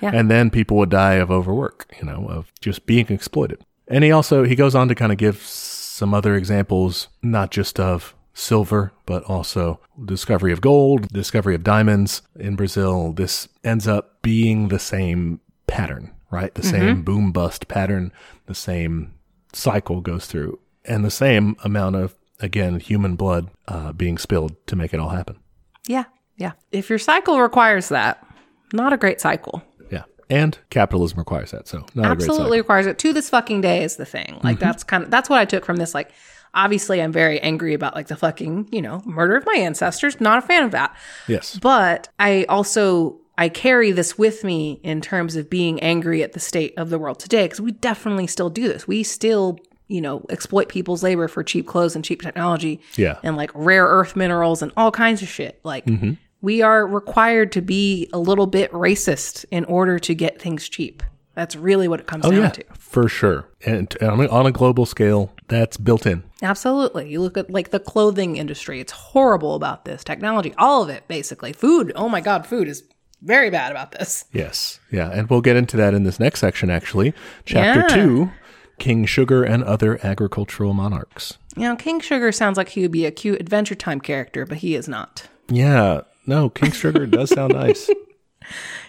Yeah. 0.00 0.10
And 0.12 0.30
then 0.30 0.50
people 0.50 0.76
would 0.76 0.90
die 0.90 1.14
of 1.14 1.30
overwork, 1.30 1.86
you 1.98 2.06
know, 2.06 2.26
of 2.28 2.52
just 2.60 2.86
being 2.86 3.06
exploited. 3.08 3.64
And 3.88 4.04
he 4.04 4.12
also, 4.12 4.44
he 4.44 4.54
goes 4.54 4.74
on 4.74 4.88
to 4.88 4.94
kind 4.94 5.12
of 5.12 5.18
give 5.18 5.42
some 5.42 6.12
other 6.12 6.34
examples, 6.34 7.08
not 7.22 7.50
just 7.50 7.80
of 7.80 8.14
silver, 8.34 8.92
but 9.06 9.22
also 9.24 9.80
discovery 10.04 10.52
of 10.52 10.60
gold, 10.60 11.08
discovery 11.08 11.54
of 11.54 11.64
diamonds 11.64 12.20
in 12.38 12.56
Brazil. 12.56 13.12
This 13.12 13.48
ends 13.64 13.88
up 13.88 14.20
being 14.20 14.68
the 14.68 14.78
same 14.78 15.40
pattern, 15.66 16.12
right? 16.30 16.54
The 16.54 16.62
same 16.62 17.02
boom 17.02 17.32
bust 17.32 17.66
pattern, 17.68 18.12
the 18.44 18.54
same 18.54 19.14
cycle 19.54 20.02
goes 20.02 20.26
through, 20.26 20.58
and 20.84 21.02
the 21.04 21.10
same 21.10 21.56
amount 21.64 21.96
of, 21.96 22.14
again, 22.40 22.78
human 22.78 23.16
blood 23.16 23.48
uh, 23.68 23.92
being 23.92 24.18
spilled 24.18 24.54
to 24.66 24.76
make 24.76 24.92
it 24.92 25.00
all 25.00 25.08
happen. 25.08 25.38
Yeah. 25.86 26.04
Yeah. 26.36 26.52
If 26.72 26.90
your 26.90 26.98
cycle 26.98 27.40
requires 27.40 27.88
that, 27.88 28.24
not 28.72 28.92
a 28.92 28.96
great 28.96 29.20
cycle. 29.20 29.62
Yeah. 29.90 30.04
And 30.28 30.58
capitalism 30.70 31.18
requires 31.18 31.50
that. 31.52 31.68
So, 31.68 31.78
not 31.94 32.12
a 32.12 32.16
great 32.16 32.28
Absolutely 32.28 32.58
requires 32.58 32.86
it. 32.86 32.98
To 32.98 33.12
this 33.12 33.30
fucking 33.30 33.60
day 33.60 33.84
is 33.84 33.96
the 33.96 34.04
thing. 34.04 34.40
Like 34.42 34.56
mm-hmm. 34.56 34.64
that's 34.64 34.84
kind 34.84 35.04
of 35.04 35.10
that's 35.10 35.30
what 35.30 35.38
I 35.38 35.44
took 35.44 35.64
from 35.64 35.76
this. 35.76 35.94
Like, 35.94 36.10
obviously, 36.54 37.00
I'm 37.00 37.12
very 37.12 37.40
angry 37.40 37.74
about 37.74 37.94
like 37.94 38.08
the 38.08 38.16
fucking 38.16 38.68
you 38.72 38.82
know 38.82 39.02
murder 39.04 39.36
of 39.36 39.46
my 39.46 39.56
ancestors. 39.56 40.20
Not 40.20 40.38
a 40.38 40.42
fan 40.42 40.64
of 40.64 40.72
that. 40.72 40.96
Yes. 41.28 41.58
But 41.58 42.08
I 42.18 42.44
also 42.48 43.20
I 43.38 43.48
carry 43.48 43.92
this 43.92 44.18
with 44.18 44.44
me 44.44 44.80
in 44.82 45.00
terms 45.00 45.36
of 45.36 45.50
being 45.50 45.80
angry 45.80 46.22
at 46.22 46.32
the 46.32 46.40
state 46.40 46.74
of 46.76 46.90
the 46.90 46.98
world 46.98 47.18
today 47.20 47.44
because 47.44 47.60
we 47.60 47.72
definitely 47.72 48.26
still 48.26 48.50
do 48.50 48.68
this. 48.68 48.86
We 48.88 49.02
still 49.02 49.58
you 49.88 50.00
know 50.00 50.24
exploit 50.30 50.68
people's 50.68 51.02
labor 51.02 51.28
for 51.28 51.44
cheap 51.44 51.66
clothes 51.66 51.94
and 51.94 52.04
cheap 52.04 52.22
technology 52.22 52.80
Yeah. 52.96 53.18
and 53.22 53.36
like 53.36 53.50
rare 53.54 53.84
earth 53.84 54.16
minerals 54.16 54.62
and 54.62 54.72
all 54.76 54.90
kinds 54.90 55.22
of 55.22 55.28
shit. 55.28 55.60
Like 55.62 55.86
mm-hmm. 55.86 56.14
We 56.46 56.62
are 56.62 56.86
required 56.86 57.50
to 57.52 57.60
be 57.60 58.08
a 58.12 58.18
little 58.18 58.46
bit 58.46 58.70
racist 58.72 59.44
in 59.50 59.64
order 59.64 59.98
to 59.98 60.14
get 60.14 60.40
things 60.40 60.68
cheap. 60.68 61.02
That's 61.34 61.56
really 61.56 61.88
what 61.88 62.00
it 62.00 62.06
comes 62.06 62.24
Oh, 62.24 62.30
down 62.30 62.40
yeah. 62.40 62.48
to. 62.50 62.64
For 62.78 63.08
sure. 63.08 63.48
And 63.66 63.94
uh, 64.00 64.06
a, 64.14 64.28
on 64.28 64.46
a 64.46 64.52
global 64.52 64.86
scale, 64.86 65.32
that's 65.48 65.76
built 65.76 66.06
in. 66.06 66.22
Absolutely. 66.42 67.10
You 67.10 67.20
look 67.20 67.36
at 67.36 67.50
like 67.50 67.70
the 67.70 67.80
clothing 67.80 68.36
industry, 68.36 68.80
it's 68.80 68.92
horrible 68.92 69.54
about 69.56 69.84
this. 69.84 70.04
Technology, 70.04 70.54
all 70.56 70.82
of 70.84 70.88
it 70.88 71.06
basically. 71.08 71.52
Food, 71.52 71.92
oh 71.96 72.08
my 72.08 72.20
god, 72.20 72.46
food 72.46 72.68
is 72.68 72.84
very 73.22 73.50
bad 73.50 73.70
about 73.72 73.90
this. 73.92 74.24
Yes. 74.32 74.78
Yeah. 74.92 75.10
And 75.12 75.28
we'll 75.28 75.40
get 75.42 75.56
into 75.56 75.76
that 75.78 75.94
in 75.94 76.04
this 76.04 76.20
next 76.20 76.40
section, 76.40 76.70
actually. 76.70 77.12
Chapter 77.44 77.80
Yeah. 77.80 77.88
two 78.04 78.30
King 78.78 79.04
Sugar 79.04 79.42
and 79.42 79.64
Other 79.64 79.98
Agricultural 80.06 80.74
Monarchs. 80.74 81.38
You 81.56 81.64
know, 81.64 81.76
King 81.76 81.98
Sugar 82.00 82.30
sounds 82.30 82.56
like 82.56 82.68
he 82.70 82.82
would 82.82 82.92
be 82.92 83.04
a 83.04 83.10
cute 83.10 83.40
Adventure 83.40 83.74
Time 83.74 84.00
character, 84.00 84.46
but 84.46 84.58
he 84.58 84.74
is 84.76 84.86
not. 84.88 85.28
Yeah. 85.48 86.02
No, 86.26 86.48
King 86.50 86.72
Sugar 86.72 87.06
does 87.06 87.30
sound 87.30 87.52
nice. 87.54 87.88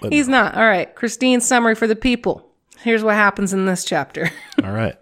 He's 0.10 0.28
not. 0.28 0.56
All 0.56 0.66
right. 0.66 0.94
Christine's 0.96 1.46
summary 1.46 1.76
for 1.76 1.88
the 1.88 1.96
people. 1.96 2.50
Here's 2.80 3.04
what 3.04 3.16
happens 3.16 3.54
in 3.54 3.66
this 3.66 3.84
chapter. 3.84 4.30
All 4.64 4.72
right. 4.72 4.96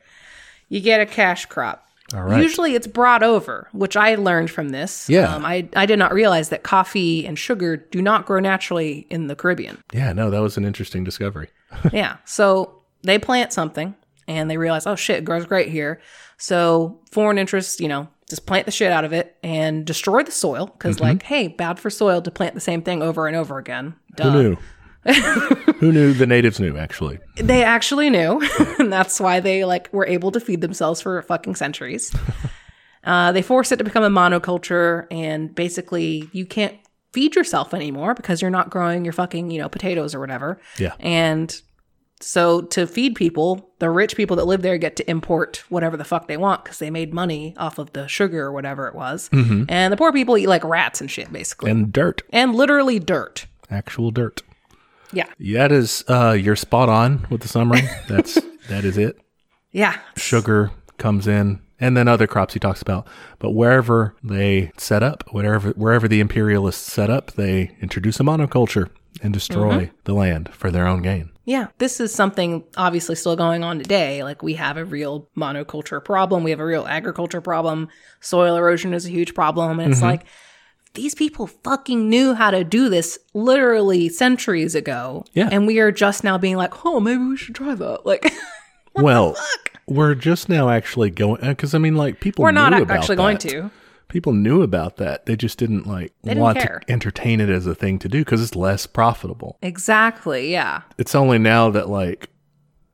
you 0.69 0.79
get 0.79 1.01
a 1.01 1.05
cash 1.05 1.45
crop. 1.45 1.81
All 2.13 2.21
right. 2.23 2.41
Usually 2.41 2.75
it's 2.75 2.87
brought 2.87 3.23
over, 3.23 3.67
which 3.73 3.97
I 3.97 4.15
learned 4.15 4.51
from 4.51 4.69
this. 4.69 5.09
Yeah. 5.09 5.33
Um, 5.35 5.43
I, 5.43 5.67
I 5.75 5.85
did 5.85 5.97
not 5.99 6.13
realize 6.13 6.49
that 6.49 6.61
coffee 6.63 7.25
and 7.25 7.37
sugar 7.37 7.77
do 7.77 8.01
not 8.01 8.25
grow 8.25 8.39
naturally 8.39 9.07
in 9.09 9.27
the 9.27 9.35
Caribbean. 9.35 9.83
Yeah. 9.91 10.13
No, 10.13 10.29
that 10.29 10.39
was 10.41 10.55
an 10.55 10.65
interesting 10.65 11.03
discovery. 11.03 11.49
yeah. 11.91 12.17
So 12.25 12.81
they 13.01 13.17
plant 13.19 13.53
something 13.53 13.95
and 14.27 14.49
they 14.49 14.57
realize, 14.57 14.85
oh 14.87 14.95
shit, 14.95 15.17
it 15.17 15.25
grows 15.25 15.45
great 15.45 15.69
here. 15.69 15.99
So 16.37 16.99
foreign 17.11 17.37
interests, 17.37 17.79
you 17.79 17.87
know, 17.87 18.07
just 18.29 18.45
plant 18.45 18.65
the 18.65 18.71
shit 18.71 18.91
out 18.91 19.05
of 19.05 19.13
it 19.13 19.37
and 19.43 19.85
destroy 19.85 20.23
the 20.23 20.31
soil. 20.31 20.67
because 20.67 20.99
like, 20.99 21.23
hey, 21.23 21.47
bad 21.47 21.79
for 21.79 21.89
soil 21.89 22.21
to 22.21 22.31
plant 22.31 22.55
the 22.55 22.61
same 22.61 22.81
thing 22.81 23.01
over 23.01 23.27
and 23.27 23.35
over 23.35 23.57
again. 23.57 23.95
Duh. 24.15 24.31
Who 24.31 24.43
knew? 24.43 24.57
Who 25.79 25.91
knew 25.91 26.13
the 26.13 26.25
natives 26.25 26.59
knew, 26.59 26.77
actually? 26.77 27.19
They 27.35 27.63
actually 27.63 28.09
knew, 28.09 28.41
and 28.79 28.91
that's 28.91 29.19
why 29.19 29.39
they 29.39 29.63
like 29.63 29.91
were 29.93 30.07
able 30.07 30.31
to 30.31 30.39
feed 30.39 30.61
themselves 30.61 30.99
for 30.99 31.21
fucking 31.21 31.55
centuries. 31.55 32.13
uh, 33.03 33.31
they 33.31 33.43
forced 33.43 33.71
it 33.71 33.77
to 33.77 33.83
become 33.83 34.03
a 34.03 34.09
monoculture, 34.09 35.05
and 35.11 35.53
basically, 35.53 36.27
you 36.31 36.47
can't 36.47 36.75
feed 37.13 37.35
yourself 37.35 37.73
anymore 37.73 38.15
because 38.15 38.41
you're 38.41 38.49
not 38.49 38.71
growing 38.71 39.05
your 39.05 39.13
fucking 39.13 39.51
you 39.51 39.59
know 39.59 39.69
potatoes 39.69 40.15
or 40.15 40.19
whatever. 40.19 40.59
Yeah. 40.79 40.95
and 40.99 41.61
So 42.21 42.61
to 42.61 42.87
feed 42.87 43.15
people, 43.15 43.69
the 43.79 43.89
rich 43.89 44.15
people 44.15 44.35
that 44.37 44.45
live 44.45 44.61
there 44.61 44.77
get 44.77 44.95
to 44.95 45.09
import 45.09 45.63
whatever 45.69 45.97
the 45.97 46.05
fuck 46.05 46.27
they 46.27 46.37
want 46.37 46.63
because 46.63 46.79
they 46.79 46.89
made 46.89 47.13
money 47.13 47.53
off 47.57 47.77
of 47.77 47.91
the 47.93 48.07
sugar 48.07 48.43
or 48.45 48.51
whatever 48.53 48.87
it 48.87 48.95
was. 48.95 49.29
And 49.33 49.91
the 49.91 49.97
poor 49.97 50.13
people 50.13 50.37
eat 50.37 50.47
like 50.47 50.63
rats 50.63 51.01
and 51.01 51.11
shit, 51.11 51.31
basically, 51.31 51.71
and, 51.71 51.91
dirt. 51.91 52.21
And 52.31 52.55
literally 52.55 52.99
dirt. 52.99 53.47
actual 53.69 54.11
dirt. 54.11 54.41
Yeah, 55.13 55.27
That 55.39 55.71
is, 55.71 56.03
uh, 56.07 56.31
you're 56.31 56.55
spot 56.55 56.89
on 56.89 57.27
with 57.29 57.41
the 57.41 57.47
summary. 57.47 57.81
That's 58.07 58.39
that 58.69 58.83
is 58.85 58.97
it. 58.97 59.17
yeah, 59.71 59.99
Sugar 60.17 60.71
comes 60.97 61.27
in, 61.27 61.61
and 61.79 61.95
then 61.95 62.07
other 62.07 62.27
crops 62.27 62.53
he 62.53 62.59
talks 62.59 62.81
about. 62.81 63.07
But 63.39 63.51
wherever 63.51 64.15
they 64.23 64.71
set 64.77 65.03
up, 65.03 65.23
wherever 65.31 65.69
wherever 65.71 66.07
the 66.07 66.19
imperialists 66.21 66.91
set 66.91 67.09
up, 67.09 67.33
they 67.33 67.75
introduce 67.81 68.19
a 68.19 68.23
monoculture 68.23 68.89
and 69.21 69.33
destroy 69.33 69.91
the 70.05 70.13
land 70.13 70.49
for 70.53 70.71
their 70.71 70.87
own 70.87 71.01
gain. 71.01 71.29
Yeah. 71.45 71.67
This 71.77 71.99
is 71.99 72.13
something 72.13 72.63
obviously 72.75 73.15
still 73.15 73.35
going 73.35 73.63
on 73.63 73.77
today. 73.77 74.23
Like 74.23 74.43
we 74.43 74.55
have 74.55 74.77
a 74.77 74.85
real 74.85 75.29
monoculture 75.37 76.03
problem. 76.03 76.43
We 76.43 76.49
have 76.51 76.59
a 76.59 76.65
real 76.65 76.85
agriculture 76.87 77.41
problem. 77.41 77.87
Soil 78.19 78.55
erosion 78.55 78.93
is 78.93 79.05
a 79.05 79.09
huge 79.09 79.33
problem, 79.33 79.79
and 79.79 79.91
it's 79.91 79.99
mm-hmm. 79.99 80.09
like 80.09 80.25
these 80.95 81.13
people 81.13 81.47
fucking 81.47 82.09
knew 82.09 82.33
how 82.33 82.51
to 82.51 82.63
do 82.63 82.89
this 82.89 83.19
literally 83.33 84.09
centuries 84.09 84.73
ago. 84.75 85.23
Yeah. 85.33 85.49
And 85.51 85.67
we 85.67 85.79
are 85.79 85.91
just 85.91 86.23
now 86.23 86.37
being 86.37 86.57
like, 86.57 86.85
oh, 86.85 86.99
maybe 86.99 87.23
we 87.23 87.37
should 87.37 87.55
try 87.55 87.75
that. 87.75 88.05
Like, 88.05 88.33
well, 89.03 89.35
we're 89.87 90.15
just 90.15 90.47
now 90.47 90.69
actually 90.69 91.09
going 91.09 91.41
because 91.41 91.75
I 91.75 91.79
mean, 91.79 91.95
like 91.95 92.21
people 92.21 92.43
we're 92.43 92.51
not 92.51 92.71
knew 92.71 92.77
ac- 92.77 92.83
about 92.83 92.97
actually 92.97 93.17
going 93.17 93.37
to. 93.39 93.69
People 94.07 94.33
knew 94.33 94.61
about 94.61 94.97
that. 94.97 95.25
They 95.25 95.35
just 95.35 95.57
didn't 95.57 95.87
like 95.87 96.13
didn't 96.23 96.39
want 96.41 96.57
care. 96.59 96.81
to 96.85 96.91
entertain 96.91 97.41
it 97.41 97.49
as 97.49 97.65
a 97.65 97.75
thing 97.75 97.99
to 97.99 98.07
do 98.07 98.19
because 98.23 98.41
it's 98.41 98.55
less 98.55 98.85
profitable. 98.87 99.57
Exactly. 99.61 100.51
Yeah. 100.51 100.81
It's 100.97 101.15
only 101.15 101.37
now 101.39 101.69
that 101.71 101.89
like 101.89 102.29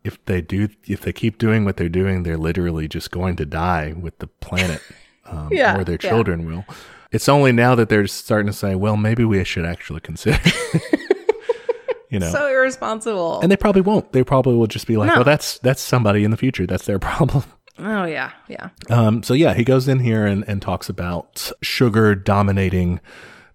if 0.04 0.24
they 0.26 0.42
do 0.42 0.70
if 0.88 1.02
they 1.02 1.14
keep 1.14 1.38
doing 1.38 1.64
what 1.66 1.78
they're 1.78 1.90
doing, 1.90 2.24
they're 2.24 2.38
literally 2.38 2.88
just 2.88 3.12
going 3.12 3.36
to 3.36 3.46
die 3.46 3.94
with 3.96 4.18
the 4.20 4.28
planet, 4.28 4.82
um, 5.26 5.50
Yeah, 5.52 5.78
or 5.78 5.84
their 5.84 6.00
yeah. 6.02 6.10
children 6.10 6.46
will. 6.46 6.66
It's 7.12 7.28
only 7.30 7.52
now 7.52 7.76
that 7.76 7.90
they're 7.90 8.08
starting 8.08 8.48
to 8.48 8.54
say, 8.58 8.74
well, 8.74 8.96
maybe 8.96 9.26
we 9.26 9.44
should 9.44 9.66
actually 9.66 10.00
consider. 10.00 10.40
you 12.10 12.20
know, 12.20 12.32
So 12.32 12.48
irresponsible. 12.48 13.42
and 13.42 13.52
they 13.52 13.58
probably 13.58 13.82
won't. 13.82 14.12
They 14.14 14.24
probably 14.24 14.56
will 14.56 14.68
just 14.68 14.88
be 14.88 14.98
like, 14.98 15.08
No. 15.10 15.16
well, 15.16 15.24
that's 15.24 15.60
that's 15.60 15.82
somebody 15.82 16.24
in 16.24 16.32
the 16.32 16.38
future. 16.38 16.66
That's 16.66 16.86
their 16.86 17.00
problem. 17.10 17.44
Oh, 17.82 18.06
yeah. 18.06 18.32
Yeah. 18.48 18.70
Um, 18.90 19.24
so 19.24 19.34
yeah, 19.34 19.54
he 19.54 19.64
goes 19.64 19.88
in 19.88 20.00
here 20.00 20.26
and, 20.26 20.44
and 20.48 20.62
talks 20.62 20.90
about 20.90 21.52
sugar 21.62 22.16
dominating 22.16 23.00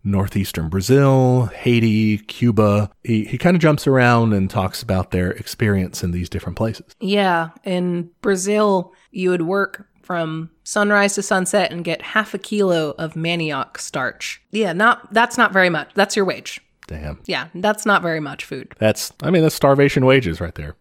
northeastern 0.04 0.68
Brazil, 0.68 1.46
Haiti, 1.46 2.18
Cuba. 2.18 2.90
He 3.02 3.24
he 3.24 3.38
kind 3.38 3.56
of 3.56 3.60
jumps 3.62 3.86
around 3.86 4.32
and 4.32 4.48
talks 4.48 4.82
about 4.82 5.10
their 5.10 5.32
experience 5.32 6.04
in 6.04 6.12
these 6.12 6.28
different 6.28 6.56
places. 6.56 6.94
Yeah. 7.00 7.50
In 7.64 8.10
Brazil, 8.22 8.92
you 9.10 9.30
would 9.30 9.42
work 9.42 9.88
from 10.02 10.50
sunrise 10.62 11.14
to 11.16 11.22
sunset 11.22 11.72
and 11.72 11.84
get 11.84 12.00
half 12.00 12.32
a 12.34 12.38
kilo 12.38 12.94
of 12.98 13.14
manioc 13.14 13.78
starch. 13.78 14.40
Yeah. 14.52 14.72
Not, 14.72 15.12
that's 15.12 15.36
not 15.36 15.52
very 15.52 15.70
much. 15.70 15.90
That's 15.94 16.14
your 16.14 16.24
wage. 16.24 16.60
Damn, 16.86 17.18
Yeah. 17.26 17.48
That's 17.52 17.84
not 17.84 18.00
very 18.02 18.20
much 18.20 18.44
food. 18.44 18.72
that's 18.78 19.12
I 19.20 19.30
mean 19.30 19.42
that's 19.42 19.56
starvation 19.56 20.06
wages 20.06 20.40
right 20.40 20.54
there. 20.54 20.76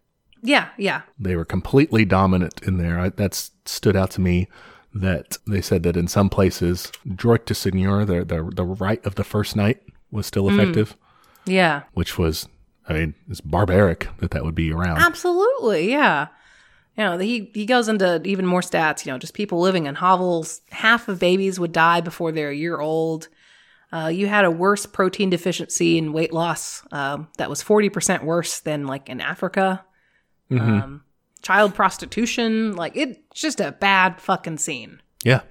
Yeah. 0.46 0.70
Yeah. 0.78 1.02
They 1.20 1.36
were 1.36 1.46
completely 1.46 2.06
dominant 2.06 2.62
in 2.64 2.78
there. 2.78 3.00
I, 3.00 3.10
that's 3.10 3.52
stood 3.66 3.96
out 3.96 4.12
to 4.12 4.22
me. 4.22 4.48
That 4.94 5.38
they 5.46 5.60
said 5.60 5.84
that 5.84 5.98
in 5.98 6.08
some 6.08 6.30
places, 6.30 6.90
droit 7.16 7.46
de 7.46 7.54
seigneur, 7.54 8.06
the, 8.06 8.24
the 8.24 8.50
the 8.56 8.64
right 8.64 9.06
of 9.06 9.16
the 9.16 9.26
first 9.26 9.54
night, 9.54 9.82
was 10.10 10.26
still 10.26 10.48
effective, 10.50 10.96
Yeah. 11.46 11.82
which 11.94 12.18
was, 12.18 12.48
I 12.88 12.94
mean, 12.94 13.14
it's 13.30 13.42
barbaric 13.42 14.08
that 14.20 14.32
that 14.32 14.46
would 14.46 14.56
be 14.56 14.72
around. 14.72 15.00
Absolutely, 15.00 15.90
yeah. 15.92 16.28
You 16.98 17.04
know, 17.04 17.18
he 17.18 17.52
he 17.54 17.66
goes 17.66 17.90
into 17.90 18.22
even 18.24 18.46
more 18.46 18.62
stats. 18.62 19.06
You 19.06 19.12
know, 19.12 19.18
just 19.18 19.34
people 19.34 19.60
living 19.60 19.86
in 19.86 19.96
hovels. 19.96 20.62
Half 20.72 21.10
of 21.10 21.20
babies 21.20 21.60
would 21.60 21.74
die 21.74 22.00
before 22.00 22.32
they're 22.32 22.52
a 22.52 22.56
year 22.56 22.80
old. 22.80 23.28
Uh, 23.92 24.08
you 24.08 24.28
had 24.28 24.46
a 24.46 24.52
worse 24.52 24.86
protein 24.86 25.30
deficiency 25.30 25.98
and 25.98 26.14
weight 26.14 26.32
loss 26.32 26.84
um, 26.94 27.28
that 27.38 27.50
was 27.50 27.62
forty 27.62 27.90
percent 27.90 28.24
worse 28.24 28.62
than 28.62 28.88
like 28.88 29.10
in 29.10 29.20
Africa. 29.20 29.84
Um, 30.52 31.04
child 31.42 31.76
prostitution, 31.76 32.76
like 32.76 32.96
it's 32.96 33.20
just 33.34 33.60
a 33.60 33.72
bad 33.72 34.20
fucking 34.20 34.58
scene. 34.58 35.02
Yeah. 35.24 35.42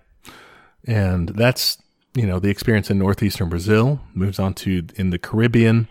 And 0.87 1.31
that's, 1.31 1.79
you 2.15 2.27
know, 2.27 2.39
the 2.39 2.51
experience 2.51 2.91
in 2.91 2.99
northeastern 2.99 3.49
Brazil 3.49 4.01
moves 4.13 4.39
on 4.39 4.55
to 4.55 4.87
in 4.97 5.11
the 5.11 5.19
Caribbean, 5.19 5.89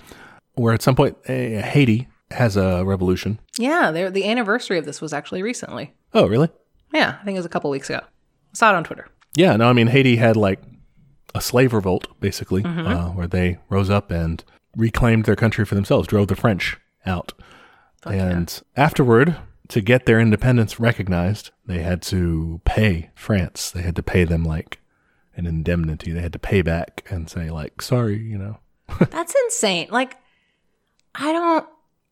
where 0.55 0.73
at 0.73 0.81
some 0.81 0.95
point 0.95 1.17
eh, 1.25 1.61
Haiti 1.61 2.07
has 2.31 2.57
a 2.57 2.83
revolution. 2.83 3.39
Yeah, 3.57 3.91
the 3.91 4.25
anniversary 4.25 4.77
of 4.77 4.85
this 4.85 5.01
was 5.01 5.13
actually 5.13 5.43
recently. 5.43 5.93
Oh, 6.13 6.27
really? 6.27 6.49
Yeah, 6.93 7.17
I 7.21 7.23
think 7.23 7.35
it 7.35 7.39
was 7.39 7.45
a 7.45 7.49
couple 7.49 7.69
weeks 7.69 7.89
ago. 7.89 8.01
I 8.03 8.07
saw 8.53 8.71
it 8.71 8.75
on 8.75 8.83
Twitter. 8.83 9.07
Yeah. 9.35 9.55
No, 9.55 9.69
I 9.69 9.73
mean, 9.73 9.87
Haiti 9.87 10.17
had 10.17 10.35
like 10.35 10.59
a 11.35 11.41
slave 11.41 11.73
revolt, 11.73 12.07
basically, 12.19 12.63
uh, 12.63 13.09
where 13.09 13.27
they 13.27 13.57
rose 13.69 13.89
up 13.89 14.11
and 14.11 14.43
reclaimed 14.75 15.25
their 15.25 15.35
country 15.35 15.65
for 15.65 15.75
themselves, 15.75 16.07
drove 16.07 16.27
the 16.27 16.35
French 16.35 16.77
out. 17.05 17.33
And 18.05 18.61
afterward, 18.75 19.37
to 19.69 19.81
get 19.81 20.05
their 20.05 20.19
independence 20.19 20.79
recognized, 20.79 21.51
they 21.65 21.79
had 21.79 22.01
to 22.03 22.61
pay 22.65 23.09
France. 23.15 23.71
They 23.71 23.81
had 23.81 23.95
to 23.95 24.03
pay 24.03 24.23
them 24.23 24.43
like 24.43 24.79
an 25.35 25.45
indemnity. 25.45 26.11
They 26.11 26.21
had 26.21 26.33
to 26.33 26.39
pay 26.39 26.61
back 26.61 27.05
and 27.09 27.29
say, 27.29 27.49
like, 27.49 27.81
sorry, 27.81 28.17
you 28.19 28.37
know. 28.37 28.57
That's 29.09 29.33
insane. 29.45 29.87
Like, 29.89 30.17
I 31.15 31.31
don't, 31.31 31.65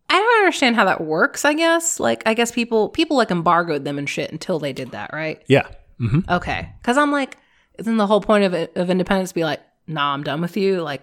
I 0.09 0.13
don't 0.13 0.39
understand 0.39 0.75
how 0.75 0.85
that 0.85 1.01
works. 1.01 1.45
I 1.45 1.53
guess, 1.53 1.99
like, 1.99 2.23
I 2.25 2.33
guess 2.33 2.51
people, 2.51 2.89
people 2.89 3.17
like 3.17 3.31
embargoed 3.31 3.85
them 3.85 3.97
and 3.97 4.09
shit 4.09 4.31
until 4.31 4.59
they 4.59 4.73
did 4.73 4.91
that, 4.91 5.11
right? 5.13 5.41
Yeah. 5.47 5.67
hmm 5.99 6.19
Okay, 6.29 6.69
because 6.81 6.97
I'm 6.97 7.11
like, 7.11 7.37
isn't 7.77 7.97
the 7.97 8.07
whole 8.07 8.21
point 8.21 8.43
of 8.43 8.53
it, 8.53 8.75
of 8.75 8.89
independence 8.89 9.31
be 9.33 9.43
like, 9.43 9.61
nah, 9.87 10.13
I'm 10.13 10.23
done 10.23 10.41
with 10.41 10.57
you? 10.57 10.81
Like, 10.81 11.01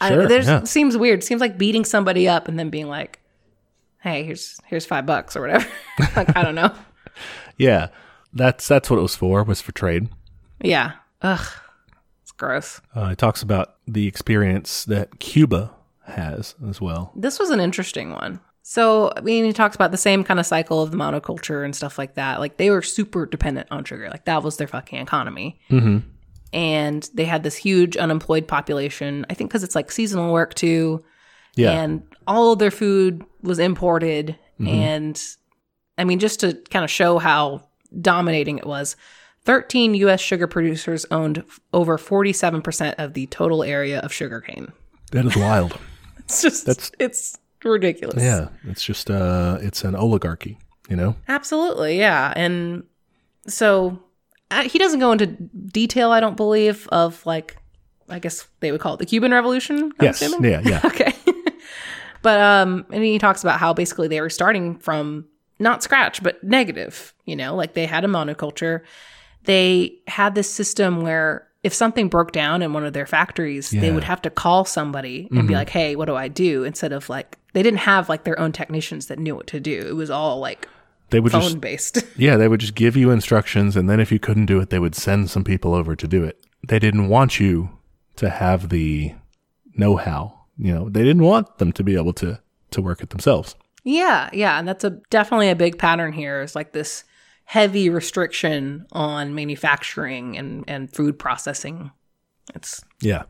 Sure, 0.00 0.22
I, 0.22 0.26
there's 0.26 0.46
yeah. 0.46 0.62
seems 0.62 0.96
weird. 0.96 1.24
Seems 1.24 1.40
like 1.40 1.58
beating 1.58 1.84
somebody 1.84 2.28
up 2.28 2.46
and 2.46 2.56
then 2.58 2.70
being 2.70 2.86
like, 2.86 3.20
hey, 4.00 4.24
here's 4.24 4.58
here's 4.66 4.86
five 4.86 5.06
bucks 5.06 5.36
or 5.36 5.40
whatever. 5.40 5.68
like, 6.16 6.36
I 6.36 6.42
don't 6.42 6.54
know. 6.54 6.72
Yeah. 7.56 7.88
That's 8.32 8.68
that's 8.68 8.88
what 8.88 9.00
it 9.00 9.02
was 9.02 9.16
for, 9.16 9.42
was 9.42 9.60
for 9.60 9.72
trade. 9.72 10.08
Yeah. 10.62 10.92
Ugh. 11.22 11.44
It's 12.22 12.30
gross. 12.30 12.80
Uh, 12.94 13.06
it 13.06 13.18
talks 13.18 13.42
about 13.42 13.74
the 13.88 14.06
experience 14.06 14.84
that 14.84 15.18
Cuba 15.18 15.72
has 16.04 16.54
as 16.68 16.80
well. 16.80 17.12
This 17.16 17.38
was 17.38 17.50
an 17.50 17.58
interesting 17.58 18.12
one. 18.12 18.40
So, 18.62 19.12
I 19.16 19.22
mean, 19.22 19.44
he 19.44 19.52
talks 19.52 19.74
about 19.74 19.92
the 19.92 19.96
same 19.96 20.24
kind 20.24 20.38
of 20.38 20.46
cycle 20.46 20.82
of 20.82 20.90
the 20.90 20.96
monoculture 20.96 21.64
and 21.64 21.74
stuff 21.74 21.96
like 21.96 22.14
that. 22.14 22.38
Like, 22.38 22.58
they 22.58 22.70
were 22.70 22.82
super 22.82 23.24
dependent 23.24 23.66
on 23.70 23.82
sugar. 23.84 24.08
Like, 24.10 24.26
that 24.26 24.42
was 24.42 24.58
their 24.58 24.68
fucking 24.68 25.00
economy. 25.00 25.58
Mm-hmm. 25.70 26.06
And 26.52 27.10
they 27.14 27.24
had 27.24 27.44
this 27.44 27.56
huge 27.56 27.96
unemployed 27.96 28.46
population. 28.46 29.24
I 29.30 29.34
think 29.34 29.50
because 29.50 29.64
it's 29.64 29.74
like 29.74 29.90
seasonal 29.90 30.32
work 30.32 30.54
too. 30.54 31.02
Yeah. 31.56 31.72
And 31.72 32.02
all 32.26 32.52
of 32.52 32.58
their 32.58 32.70
food 32.70 33.24
was 33.42 33.58
imported. 33.58 34.36
And 34.64 35.20
I 35.96 36.04
mean, 36.04 36.18
just 36.18 36.40
to 36.40 36.54
kind 36.70 36.84
of 36.84 36.90
show 36.90 37.18
how 37.18 37.62
dominating 38.00 38.58
it 38.58 38.66
was, 38.66 38.96
13 39.44 39.94
US 39.94 40.20
sugar 40.20 40.46
producers 40.48 41.06
owned 41.12 41.38
f- 41.38 41.60
over 41.72 41.96
47% 41.96 42.94
of 42.98 43.14
the 43.14 43.26
total 43.28 43.62
area 43.62 44.00
of 44.00 44.12
sugarcane. 44.12 44.72
that 45.12 45.24
is 45.24 45.36
wild. 45.36 45.78
It's 46.18 46.42
just, 46.42 46.66
That's- 46.66 46.90
it's 46.98 47.38
ridiculous. 47.64 48.22
yeah. 48.22 48.48
It's 48.64 48.82
just 48.84 49.10
uh 49.10 49.56
it's 49.62 49.82
an 49.84 49.94
oligarchy, 49.94 50.58
you 50.90 50.96
know? 50.96 51.16
Absolutely, 51.28 51.98
yeah. 51.98 52.34
And 52.36 52.82
so 53.46 53.98
uh, 54.50 54.64
he 54.64 54.78
doesn't 54.78 55.00
go 55.00 55.12
into 55.12 55.26
detail, 55.26 56.10
I 56.10 56.20
don't 56.20 56.36
believe, 56.36 56.86
of 56.88 57.24
like, 57.24 57.56
I 58.10 58.18
guess 58.18 58.46
they 58.60 58.72
would 58.72 58.80
call 58.82 58.94
it 58.94 58.98
the 58.98 59.06
Cuban 59.06 59.32
Revolution. 59.32 59.84
I'm 59.84 59.92
yes. 60.06 60.20
assuming? 60.20 60.50
Yeah, 60.50 60.60
yeah. 60.64 60.80
Okay. 60.84 61.14
But 62.22 62.40
um, 62.40 62.86
and 62.90 63.02
he 63.02 63.18
talks 63.18 63.42
about 63.42 63.58
how 63.60 63.72
basically 63.72 64.08
they 64.08 64.20
were 64.20 64.30
starting 64.30 64.78
from 64.78 65.26
not 65.58 65.82
scratch, 65.82 66.22
but 66.22 66.42
negative. 66.42 67.14
You 67.24 67.36
know, 67.36 67.54
like 67.54 67.74
they 67.74 67.86
had 67.86 68.04
a 68.04 68.08
monoculture. 68.08 68.82
They 69.44 69.98
had 70.06 70.34
this 70.34 70.50
system 70.52 71.00
where 71.00 71.48
if 71.62 71.74
something 71.74 72.08
broke 72.08 72.32
down 72.32 72.62
in 72.62 72.72
one 72.72 72.84
of 72.84 72.92
their 72.92 73.06
factories, 73.06 73.70
they 73.70 73.90
would 73.90 74.04
have 74.04 74.22
to 74.22 74.30
call 74.30 74.64
somebody 74.64 75.28
and 75.32 75.48
be 75.48 75.54
like, 75.54 75.70
"Hey, 75.70 75.96
what 75.96 76.06
do 76.06 76.14
I 76.14 76.28
do?" 76.28 76.64
Instead 76.64 76.92
of 76.92 77.08
like 77.08 77.36
they 77.52 77.62
didn't 77.62 77.80
have 77.80 78.08
like 78.08 78.24
their 78.24 78.38
own 78.38 78.52
technicians 78.52 79.06
that 79.06 79.18
knew 79.18 79.34
what 79.34 79.46
to 79.48 79.60
do. 79.60 79.84
It 79.88 79.96
was 79.96 80.10
all 80.10 80.38
like 80.38 80.68
They 81.10 81.20
would 81.20 81.32
phone 81.32 81.42
just 81.42 81.60
based. 81.60 81.98
Yeah, 82.16 82.36
they 82.36 82.46
would 82.48 82.60
just 82.60 82.74
give 82.74 82.96
you 82.96 83.10
instructions 83.10 83.76
and 83.76 83.88
then 83.88 84.00
if 84.00 84.12
you 84.12 84.18
couldn't 84.18 84.46
do 84.46 84.60
it, 84.60 84.70
they 84.70 84.78
would 84.78 84.94
send 84.94 85.30
some 85.30 85.44
people 85.44 85.74
over 85.74 85.96
to 85.96 86.06
do 86.06 86.22
it. 86.24 86.44
They 86.66 86.78
didn't 86.78 87.08
want 87.08 87.40
you 87.40 87.70
to 88.16 88.30
have 88.30 88.68
the 88.68 89.14
know-how. 89.74 90.37
You 90.58 90.74
know, 90.74 90.88
they 90.88 91.04
didn't 91.04 91.22
want 91.22 91.58
them 91.58 91.72
to 91.72 91.84
be 91.84 91.94
able 91.96 92.12
to 92.14 92.40
to 92.72 92.82
work 92.82 93.02
it 93.02 93.10
themselves. 93.10 93.54
Yeah, 93.84 94.28
yeah, 94.32 94.58
and 94.58 94.66
that's 94.68 94.84
a 94.84 94.90
definitely 95.10 95.48
a 95.50 95.56
big 95.56 95.78
pattern 95.78 96.12
here. 96.12 96.42
Is 96.42 96.54
like 96.54 96.72
this 96.72 97.04
heavy 97.44 97.88
restriction 97.88 98.86
on 98.92 99.34
manufacturing 99.34 100.36
and 100.36 100.64
and 100.68 100.92
food 100.92 101.18
processing. 101.18 101.90
It's 102.54 102.82
Yeah. 103.00 103.22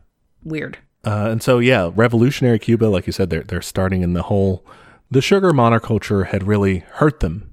weird. 0.43 0.77
Uh, 1.05 1.29
and 1.31 1.41
so, 1.43 1.59
yeah, 1.59 1.91
revolutionary 1.95 2.59
Cuba, 2.59 2.85
like 2.85 3.05
you 3.07 3.13
said, 3.13 3.29
they're 3.29 3.43
they're 3.43 3.61
starting 3.61 4.01
in 4.01 4.13
the 4.13 4.23
whole 4.23 4.65
the 5.11 5.21
sugar 5.21 5.51
monoculture 5.51 6.27
had 6.27 6.43
really 6.47 6.79
hurt 6.79 7.19
them 7.21 7.45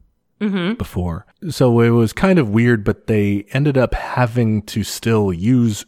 before. 0.77 1.24
So 1.49 1.81
it 1.81 1.91
was 1.91 2.12
kind 2.12 2.39
of 2.39 2.51
weird, 2.51 2.85
but 2.85 3.07
they 3.07 3.47
ended 3.53 3.79
up 3.79 3.95
having 3.95 4.62
to 4.62 4.83
still 4.85 5.33
use 5.33 5.87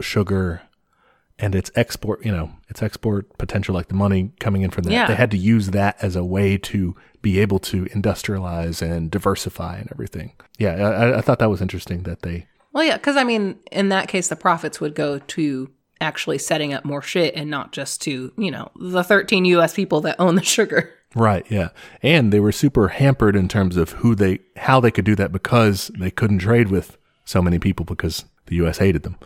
sugar 0.00 0.62
and 1.40 1.54
its 1.54 1.70
export, 1.74 2.24
you 2.24 2.30
know, 2.30 2.50
its 2.68 2.82
export 2.82 3.36
potential, 3.38 3.74
like 3.74 3.88
the 3.88 3.94
money 3.94 4.32
coming 4.40 4.62
in 4.62 4.70
from 4.70 4.84
that. 4.84 4.92
Yeah. 4.92 5.06
They 5.06 5.14
had 5.14 5.30
to 5.30 5.38
use 5.38 5.70
that 5.70 5.96
as 6.02 6.14
a 6.16 6.24
way 6.24 6.58
to 6.58 6.94
be 7.22 7.38
able 7.40 7.58
to 7.58 7.86
industrialize 7.86 8.82
and 8.82 9.10
diversify 9.10 9.78
and 9.78 9.90
everything. 9.90 10.32
Yeah, 10.58 10.74
I, 10.74 11.18
I 11.18 11.20
thought 11.20 11.38
that 11.38 11.50
was 11.50 11.62
interesting 11.62 12.02
that 12.04 12.22
they, 12.22 12.46
Well, 12.72 12.84
yeah, 12.84 12.96
because 12.96 13.16
I 13.16 13.24
mean, 13.24 13.58
in 13.72 13.88
that 13.88 14.08
case, 14.08 14.28
the 14.28 14.36
profits 14.36 14.80
would 14.80 14.94
go 14.94 15.18
to 15.18 15.70
actually 16.00 16.38
setting 16.38 16.72
up 16.72 16.84
more 16.84 17.02
shit 17.02 17.34
and 17.34 17.50
not 17.50 17.72
just 17.72 18.00
to, 18.02 18.32
you 18.36 18.50
know, 18.50 18.70
the 18.76 19.04
13 19.04 19.44
US 19.46 19.74
people 19.74 20.00
that 20.02 20.16
own 20.18 20.34
the 20.34 20.42
sugar. 20.56 20.92
right, 21.14 21.44
yeah. 21.50 21.70
And 22.02 22.32
they 22.32 22.40
were 22.40 22.52
super 22.52 22.88
hampered 22.88 23.36
in 23.36 23.48
terms 23.48 23.76
of 23.76 23.92
who 23.92 24.14
they, 24.14 24.40
how 24.56 24.80
they 24.80 24.90
could 24.90 25.04
do 25.04 25.16
that 25.16 25.32
because 25.32 25.90
they 25.98 26.10
couldn't 26.10 26.38
trade 26.38 26.68
with 26.68 26.96
so 27.24 27.42
many 27.42 27.58
people 27.58 27.84
because 27.84 28.24
the 28.46 28.56
US 28.56 28.78
hated 28.78 29.02
them. 29.02 29.16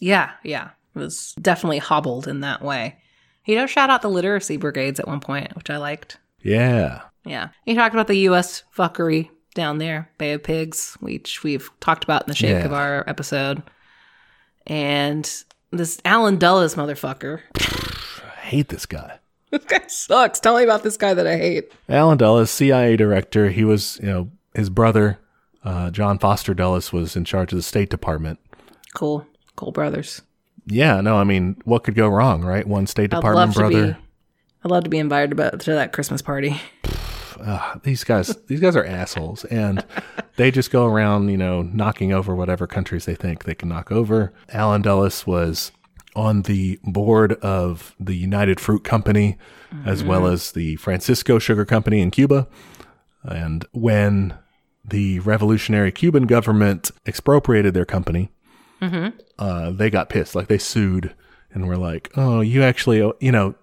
Yeah, 0.00 0.32
yeah. 0.42 0.70
Was 0.94 1.34
definitely 1.40 1.78
hobbled 1.78 2.28
in 2.28 2.40
that 2.40 2.62
way. 2.62 2.96
You 3.44 3.56
know, 3.56 3.66
shout 3.66 3.90
out 3.90 4.02
the 4.02 4.08
literacy 4.08 4.56
brigades 4.56 4.98
at 5.00 5.06
one 5.08 5.20
point, 5.20 5.54
which 5.56 5.68
I 5.70 5.76
liked. 5.76 6.18
Yeah. 6.42 7.02
Yeah. 7.24 7.48
He 7.64 7.74
talked 7.74 7.94
about 7.94 8.06
the 8.06 8.18
US 8.30 8.62
fuckery 8.76 9.30
down 9.54 9.78
there, 9.78 10.10
Bay 10.18 10.32
of 10.32 10.42
Pigs, 10.42 10.96
which 11.00 11.42
we've 11.42 11.68
talked 11.80 12.04
about 12.04 12.22
in 12.22 12.28
the 12.28 12.34
shape 12.36 12.50
Yeah. 12.50 12.64
of 12.64 12.72
our 12.72 13.04
episode. 13.08 13.62
And 14.66 15.30
this 15.70 16.00
Allen 16.04 16.38
Dulles 16.38 16.74
motherfucker. 16.74 17.40
I 17.56 18.40
hate 18.46 18.68
this 18.68 18.86
guy. 18.86 19.18
This 19.50 19.64
guy 19.64 19.82
sucks. 19.88 20.40
Tell 20.40 20.56
me 20.56 20.64
about 20.64 20.82
this 20.82 20.96
guy 20.96 21.14
that 21.14 21.26
I 21.26 21.36
hate. 21.36 21.72
Allen 21.88 22.18
Dulles, 22.18 22.50
CIA 22.50 22.96
director. 22.96 23.50
He 23.50 23.64
was, 23.64 23.98
you 24.02 24.08
know, 24.08 24.30
his 24.54 24.70
brother, 24.70 25.18
uh, 25.64 25.90
John 25.90 26.18
Foster 26.18 26.54
Dulles, 26.54 26.92
was 26.92 27.14
in 27.16 27.24
charge 27.24 27.52
of 27.52 27.56
the 27.58 27.62
State 27.62 27.90
Department. 27.90 28.38
Cool. 28.94 29.26
Cool 29.56 29.70
brothers. 29.72 30.22
Yeah, 30.66 31.00
no, 31.00 31.16
I 31.16 31.24
mean, 31.24 31.56
what 31.64 31.84
could 31.84 31.94
go 31.94 32.08
wrong, 32.08 32.42
right? 32.42 32.66
One 32.66 32.86
State 32.86 33.10
Department 33.10 33.54
brother. 33.54 33.92
be 33.92 33.98
I'd 34.64 34.70
love 34.70 34.84
to 34.84 34.90
be 34.90 34.98
invited 34.98 35.36
to 35.36 35.72
that 35.72 35.92
Christmas 35.92 36.22
party. 36.22 36.60
These 37.82 38.04
guys, 38.04 38.34
these 38.46 38.60
guys 38.60 38.76
are 38.76 38.84
assholes, 38.84 39.44
and 39.46 39.84
they 40.36 40.50
just 40.50 40.70
go 40.70 40.86
around, 40.86 41.28
you 41.28 41.36
know, 41.36 41.62
knocking 41.62 42.12
over 42.12 42.34
whatever 42.34 42.66
countries 42.66 43.04
they 43.04 43.14
think 43.14 43.44
they 43.44 43.54
can 43.54 43.68
knock 43.68 43.92
over. 43.92 44.32
Allen 44.50 44.80
Dulles 44.80 45.26
was 45.26 45.70
on 46.16 46.42
the 46.42 46.78
board 46.84 47.34
of 47.34 47.94
the 48.00 48.14
United 48.14 48.58
Fruit 48.60 48.84
Company, 48.84 49.36
as 49.84 50.02
well 50.02 50.22
mm-hmm. 50.22 50.32
as 50.32 50.52
the 50.52 50.76
Francisco 50.76 51.38
Sugar 51.38 51.64
Company 51.64 52.00
in 52.00 52.10
Cuba. 52.10 52.46
And 53.24 53.66
when 53.72 54.34
the 54.84 55.18
revolutionary 55.20 55.92
Cuban 55.92 56.26
government 56.26 56.90
expropriated 57.06 57.74
their 57.74 57.84
company, 57.84 58.30
uh, 58.82 59.70
they 59.70 59.90
got 59.90 60.08
pissed. 60.08 60.34
Like 60.34 60.48
they 60.48 60.58
sued 60.58 61.14
and 61.52 61.66
were 61.68 61.76
like, 61.76 62.10
"Oh, 62.16 62.40
you 62.40 62.62
actually, 62.62 62.98
you 63.20 63.32
know." 63.32 63.54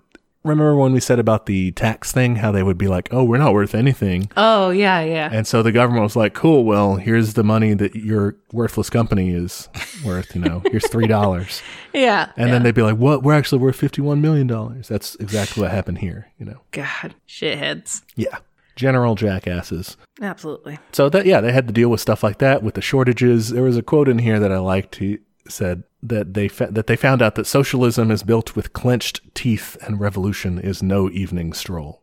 Remember 0.43 0.76
when 0.76 0.91
we 0.91 0.99
said 0.99 1.20
about 1.20 1.45
the 1.45 1.70
tax 1.74 2.12
thing? 2.12 2.38
How 2.38 2.51
they 2.51 2.64
would 2.64 2.80
be 2.80 2.88
like, 2.88 3.09
"Oh, 3.12 3.24
we're 3.24 3.38
not 3.38 3.53
worth 3.53 3.76
anything," 3.76 4.28
Oh, 4.36 4.72
yeah, 4.72 4.99
yeah. 5.01 5.30
and 5.32 5.45
so 5.45 5.62
the 5.62 5.72
government 5.72 6.01
was 6.01 6.16
like, 6.16 6.34
"Cool, 6.34 6.66
well, 6.66 6.95
here's 6.95 7.36
the 7.36 7.43
money 7.43 7.76
that 7.76 7.93
your 7.95 8.36
worthless 8.51 8.89
company 8.89 9.30
is 9.30 9.70
worth. 10.03 10.34
You 10.34 10.41
know, 10.41 10.64
here's 10.72 10.88
three 10.88 11.05
dollars." 11.05 11.62
yeah. 11.93 12.32
And 12.38 12.51
then 12.51 12.64
they'd 12.64 12.74
be 12.74 12.82
like, 12.82 12.97
"What? 12.97 13.22
We're 13.22 13.36
actually 13.36 13.59
worth 13.62 13.76
fifty-one 13.76 14.20
million 14.20 14.47
dollars." 14.47 14.88
That's 14.88 15.14
exactly 15.18 15.62
what 15.62 15.72
happened 15.72 15.99
here. 15.99 16.32
You 16.39 16.47
know, 16.47 16.62
God, 16.72 17.14
shitheads. 17.28 18.01
yeah, 18.16 18.39
general 18.82 19.13
jackasses. 19.13 19.95
Absolutely. 20.21 20.79
So 20.91 21.07
that 21.09 21.27
yeah, 21.27 21.39
they 21.39 21.51
had 21.51 21.67
to 21.67 21.73
deal 21.73 21.89
with 21.89 22.01
stuff 22.01 22.23
like 22.23 22.39
that 22.39 22.63
with 22.63 22.73
the 22.73 22.82
shortages. 22.82 23.49
There 23.49 23.63
was 23.63 23.77
a 23.77 23.84
quote 23.84 24.09
in 24.09 24.17
here 24.19 24.39
that 24.39 24.51
I 24.51 24.57
liked. 24.57 24.95
He 24.95 25.19
said 25.47 25.84
that 26.01 26.34
they 26.34 26.47
fa- 26.47 26.69
that 26.71 26.88
they 26.88 26.95
found 26.95 27.21
out 27.21 27.36
that 27.36 27.45
socialism 27.45 28.09
is 28.09 28.23
built 28.23 28.55
with 28.55 28.73
clenched 28.73 29.21
teeth 29.36 29.77
and 29.82 29.99
revolution 29.99 30.57
is 30.57 30.82
no 30.82 31.09
evening 31.11 31.53
stroll. 31.53 32.01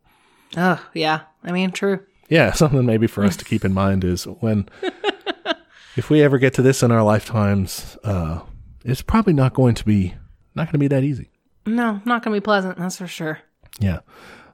Oh, 0.56 0.80
yeah. 0.94 1.22
I 1.42 1.50
mean, 1.50 1.72
true. 1.72 2.00
Yeah, 2.28 2.52
something 2.62 2.86
maybe 2.86 3.08
for 3.08 3.24
us 3.24 3.36
to 3.36 3.44
keep 3.44 3.64
in 3.64 3.74
mind 3.74 4.04
is 4.04 4.24
when 4.24 4.68
if 5.96 6.08
we 6.08 6.22
ever 6.22 6.38
get 6.38 6.54
to 6.54 6.62
this 6.62 6.82
in 6.82 6.92
our 6.92 7.02
lifetimes, 7.02 7.98
uh, 8.04 8.40
it's 8.84 9.02
probably 9.02 9.32
not 9.32 9.52
going 9.52 9.74
to 9.74 9.84
be 9.84 10.14
not 10.54 10.66
going 10.66 10.74
to 10.74 10.78
be 10.78 10.88
that 10.88 11.02
easy. 11.02 11.30
No, 11.66 12.00
not 12.04 12.22
going 12.22 12.34
to 12.34 12.40
be 12.40 12.44
pleasant, 12.44 12.78
that's 12.78 12.98
for 12.98 13.08
sure. 13.08 13.40
Yeah. 13.80 14.00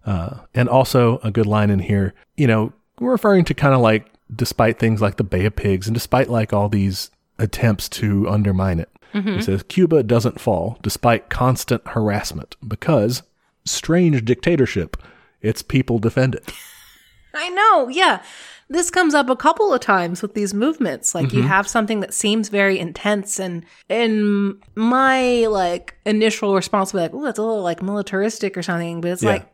Uh, 0.06 0.40
and 0.54 0.68
also 0.68 1.18
a 1.24 1.30
good 1.30 1.46
line 1.46 1.70
in 1.70 1.78
here, 1.78 2.12
you 2.36 2.46
know, 2.46 2.72
referring 3.00 3.44
to 3.46 3.54
kind 3.54 3.74
of 3.74 3.80
like 3.80 4.06
despite 4.34 4.78
things 4.78 5.00
like 5.00 5.16
the 5.16 5.24
Bay 5.24 5.44
of 5.46 5.56
Pigs 5.56 5.86
and 5.86 5.94
despite 5.94 6.28
like 6.28 6.52
all 6.52 6.68
these 6.68 7.10
attempts 7.38 7.88
to 7.88 8.28
undermine 8.28 8.80
it. 8.80 8.90
He 9.12 9.40
says 9.42 9.62
Cuba 9.62 10.02
doesn't 10.02 10.40
fall 10.40 10.76
despite 10.82 11.30
constant 11.30 11.86
harassment 11.86 12.56
because 12.66 13.22
strange 13.64 14.24
dictatorship, 14.24 14.96
its 15.40 15.62
people 15.62 16.00
defend 16.00 16.34
it. 16.34 16.52
I 17.34 17.48
know, 17.50 17.88
yeah. 17.88 18.22
This 18.68 18.90
comes 18.90 19.14
up 19.14 19.28
a 19.28 19.36
couple 19.36 19.72
of 19.72 19.80
times 19.80 20.20
with 20.20 20.34
these 20.34 20.52
movements. 20.52 21.14
Like 21.14 21.32
you 21.32 21.40
Mm-hmm. 21.40 21.48
have 21.48 21.68
something 21.68 22.00
that 22.00 22.12
seems 22.12 22.48
very 22.48 22.78
intense 22.80 23.38
and 23.38 23.64
in 23.88 24.58
my 24.74 25.46
like 25.46 25.94
initial 26.04 26.54
response 26.56 26.92
would 26.92 26.98
be 26.98 27.02
like, 27.02 27.14
oh, 27.14 27.22
that's 27.24 27.38
a 27.38 27.42
little 27.42 27.62
like 27.62 27.82
militaristic 27.82 28.56
or 28.58 28.62
something, 28.62 29.00
but 29.00 29.12
it's 29.12 29.22
Yeah. 29.22 29.30
like 29.34 29.46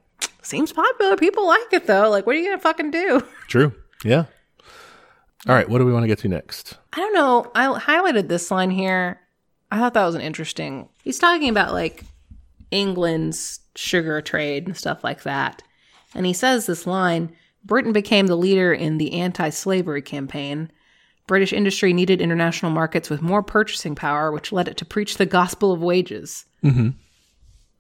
seems 0.43 0.73
popular. 0.73 1.17
People 1.17 1.47
like 1.47 1.73
it 1.73 1.87
though. 1.87 2.11
Like 2.11 2.27
what 2.27 2.37
are 2.37 2.39
you 2.39 2.47
gonna 2.47 2.61
fucking 2.61 2.91
do? 2.91 3.23
True. 3.49 3.73
Yeah. 4.05 4.25
All 5.49 5.55
right, 5.55 5.69
what 5.69 5.79
do 5.79 5.87
we 5.87 5.93
want 5.93 6.03
to 6.03 6.09
get 6.09 6.19
to 6.19 6.29
next? 6.29 6.77
I 6.93 6.99
don't 6.99 7.15
know. 7.15 7.51
I 7.55 7.67
highlighted 7.79 8.29
this 8.29 8.51
line 8.51 8.71
here. 8.71 9.21
I 9.71 9.79
thought 9.79 9.95
that 9.95 10.05
was 10.05 10.15
an 10.15 10.21
interesting. 10.21 10.89
He's 11.03 11.19
talking 11.19 11.49
about 11.49 11.73
like 11.73 12.05
England's 12.71 13.61
sugar 13.75 14.21
trade 14.21 14.67
and 14.67 14.77
stuff 14.77 15.03
like 15.03 15.23
that. 15.23 15.63
And 16.15 16.27
he 16.27 16.33
says 16.33 16.67
this 16.67 16.87
line 16.87 17.35
Britain 17.65 17.93
became 17.93 18.27
the 18.27 18.37
leader 18.37 18.73
in 18.73 18.99
the 18.99 19.13
anti 19.15 19.51
slavery 19.51 20.03
campaign. 20.03 20.71
British 21.27 21.53
industry 21.53 21.93
needed 21.93 22.21
international 22.21 22.73
markets 22.73 23.09
with 23.09 23.23
more 23.23 23.43
purchasing 23.43 23.95
power, 23.95 24.33
which 24.33 24.51
led 24.53 24.67
it 24.67 24.77
to 24.79 24.85
preach 24.85 25.17
the 25.17 25.27
gospel 25.27 25.73
of 25.73 25.81
wages. 25.81 26.45
Mm-hmm. 26.65 26.89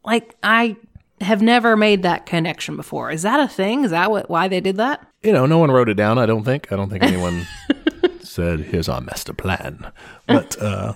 Like, 0.05 0.37
I 0.43 0.77
have 1.21 1.43
never 1.43 1.77
made 1.77 2.03
that 2.03 2.27
connection 2.27 2.77
before. 2.77 3.11
Is 3.11 3.23
that 3.23 3.41
a 3.41 3.49
thing? 3.49 3.85
Is 3.85 3.91
that 3.91 4.11
what 4.11 4.31
why 4.31 4.49
they 4.49 4.61
did 4.61 4.77
that? 4.77 5.07
You 5.23 5.33
know, 5.33 5.47
no 5.47 5.59
one 5.59 5.71
wrote 5.71 5.89
it 5.89 5.95
down, 5.95 6.19
I 6.19 6.27
don't 6.27 6.45
think. 6.45 6.73
I 6.73 6.77
don't 6.77 6.89
think 6.89 7.03
anyone 7.03 7.47
said, 8.23 8.61
here's 8.61 8.89
our 8.89 9.01
master 9.01 9.35
plan. 9.35 9.93
But 10.27 10.61
uh, 10.61 10.95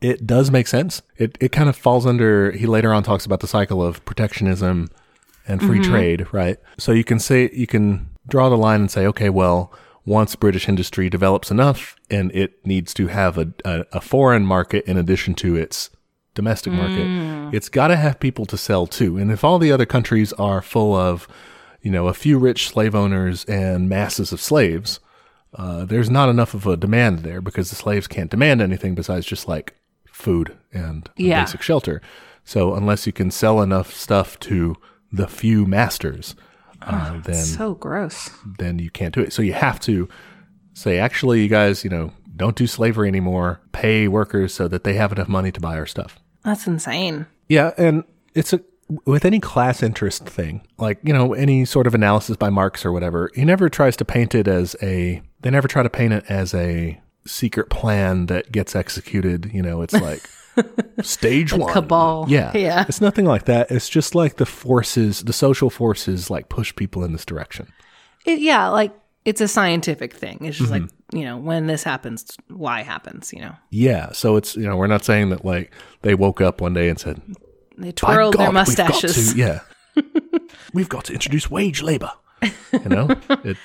it 0.00 0.26
does 0.26 0.50
make 0.50 0.66
sense. 0.66 1.02
It, 1.16 1.38
it 1.40 1.52
kind 1.52 1.68
of 1.68 1.76
falls 1.76 2.06
under, 2.06 2.52
he 2.52 2.66
later 2.66 2.92
on 2.92 3.02
talks 3.02 3.24
about 3.24 3.40
the 3.40 3.46
cycle 3.46 3.82
of 3.82 4.04
protectionism 4.04 4.90
and 5.48 5.62
free 5.62 5.80
trade, 5.80 6.26
right? 6.32 6.58
So 6.76 6.92
you 6.92 7.04
can 7.04 7.18
say, 7.18 7.48
you 7.52 7.66
can 7.66 8.10
draw 8.28 8.48
the 8.48 8.56
line 8.56 8.80
and 8.80 8.90
say, 8.90 9.06
okay, 9.06 9.30
well, 9.30 9.72
once 10.04 10.36
British 10.36 10.68
industry 10.68 11.08
develops 11.08 11.50
enough 11.50 11.96
and 12.10 12.30
it 12.32 12.64
needs 12.66 12.92
to 12.94 13.06
have 13.06 13.38
a, 13.38 13.52
a, 13.64 13.84
a 13.92 14.00
foreign 14.00 14.44
market 14.44 14.84
in 14.86 14.96
addition 14.96 15.34
to 15.34 15.56
its 15.56 15.90
domestic 16.36 16.72
market, 16.72 17.08
it's 17.52 17.68
got 17.68 17.88
to 17.88 17.96
have 17.96 18.20
people 18.20 18.46
to 18.46 18.56
sell 18.56 18.86
to. 18.86 19.16
And 19.18 19.32
if 19.32 19.42
all 19.42 19.58
the 19.58 19.72
other 19.72 19.86
countries 19.86 20.32
are 20.34 20.62
full 20.62 20.94
of, 20.94 21.26
you 21.82 21.90
know, 21.90 22.06
a 22.06 22.14
few 22.14 22.38
rich 22.38 22.68
slave 22.68 22.94
owners 22.94 23.44
and 23.46 23.88
masses 23.88 24.30
of 24.32 24.40
slaves, 24.40 25.00
uh, 25.54 25.84
there's 25.84 26.10
not 26.10 26.28
enough 26.28 26.54
of 26.54 26.66
a 26.66 26.76
demand 26.76 27.20
there 27.20 27.40
because 27.40 27.70
the 27.70 27.76
slaves 27.76 28.06
can't 28.06 28.30
demand 28.30 28.60
anything 28.62 28.94
besides 28.94 29.26
just 29.26 29.48
like 29.48 29.74
food 30.12 30.56
and 30.72 31.08
Yeah. 31.16 31.42
basic 31.42 31.62
shelter. 31.62 32.00
So 32.44 32.74
unless 32.74 33.06
you 33.06 33.12
can 33.12 33.30
sell 33.30 33.60
enough 33.60 33.92
stuff 33.92 34.38
to 34.40 34.76
the 35.12 35.26
few 35.26 35.66
masters, 35.66 36.34
uh, 36.82 37.20
then 37.24 37.44
So 37.44 37.74
gross. 37.74 38.30
then 38.58 38.78
you 38.78 38.90
can't 38.90 39.14
do 39.14 39.20
it. 39.22 39.32
So 39.32 39.42
you 39.42 39.54
have 39.54 39.80
to 39.80 40.08
say, 40.74 40.98
actually, 40.98 41.42
you 41.42 41.48
guys, 41.48 41.82
you 41.84 41.90
know, 41.90 42.12
don't 42.36 42.54
do 42.56 42.66
slavery 42.66 43.08
anymore. 43.08 43.60
Pay 43.72 44.08
workers 44.08 44.52
so 44.52 44.68
that 44.68 44.84
they 44.84 44.94
have 44.94 45.10
enough 45.12 45.28
money 45.28 45.50
to 45.52 45.60
buy 45.60 45.76
our 45.78 45.86
stuff. 45.86 46.18
That's 46.46 46.66
insane. 46.68 47.26
Yeah, 47.48 47.72
and 47.76 48.04
it's 48.32 48.52
a 48.52 48.60
with 49.04 49.24
any 49.24 49.40
class 49.40 49.82
interest 49.82 50.26
thing, 50.26 50.64
like 50.78 51.00
you 51.02 51.12
know, 51.12 51.34
any 51.34 51.64
sort 51.64 51.88
of 51.88 51.94
analysis 51.94 52.36
by 52.36 52.50
Marx 52.50 52.86
or 52.86 52.92
whatever. 52.92 53.32
He 53.34 53.44
never 53.44 53.68
tries 53.68 53.96
to 53.96 54.04
paint 54.04 54.32
it 54.32 54.46
as 54.46 54.76
a. 54.80 55.20
They 55.40 55.50
never 55.50 55.66
try 55.66 55.82
to 55.82 55.90
paint 55.90 56.12
it 56.12 56.24
as 56.28 56.54
a 56.54 57.00
secret 57.26 57.68
plan 57.68 58.26
that 58.26 58.52
gets 58.52 58.76
executed. 58.76 59.50
You 59.52 59.60
know, 59.60 59.82
it's 59.82 59.92
like 59.92 60.22
stage 61.02 61.52
one 61.52 61.72
cabal. 61.72 62.26
Yeah, 62.28 62.52
Yeah. 62.54 62.84
It's 62.88 63.00
nothing 63.00 63.24
like 63.24 63.46
that. 63.46 63.72
It's 63.72 63.88
just 63.88 64.14
like 64.14 64.36
the 64.36 64.46
forces, 64.46 65.22
the 65.22 65.32
social 65.32 65.68
forces, 65.68 66.30
like 66.30 66.48
push 66.48 66.74
people 66.76 67.02
in 67.02 67.10
this 67.10 67.24
direction. 67.24 67.72
It, 68.24 68.38
yeah, 68.38 68.68
like 68.68 68.96
it's 69.26 69.40
a 69.42 69.48
scientific 69.48 70.14
thing. 70.14 70.38
It's 70.40 70.56
just 70.56 70.72
Mm-hmm. 70.72 70.84
like, 70.84 70.90
you 71.12 71.24
know, 71.24 71.36
when 71.36 71.66
this 71.66 71.82
happens, 71.82 72.36
why 72.48 72.82
happens, 72.82 73.32
you 73.32 73.40
know. 73.40 73.54
Yeah, 73.70 74.12
so 74.12 74.36
it's 74.36 74.56
you 74.56 74.62
know 74.66 74.76
we're 74.76 74.86
not 74.86 75.04
saying 75.04 75.28
that 75.30 75.44
like 75.44 75.72
they 76.02 76.14
woke 76.14 76.40
up 76.40 76.60
one 76.62 76.72
day 76.72 76.88
and 76.88 76.98
said 76.98 77.20
They 77.76 77.88
"By 77.88 77.92
twirled 77.92 78.34
their 78.34 78.50
God, 78.50 78.54
we've 78.66 78.76
got 78.76 78.88
mustaches. 78.88 79.32
to-" 79.34 79.38
Yeah, 79.38 79.60
We've 80.72 80.88
got 80.88 81.04
to 81.06 81.12
introduce 81.12 81.50
wage 81.50 81.82
labor. 81.82 82.12
You 82.42 82.88
know, 82.88 83.08
it's 83.44 83.60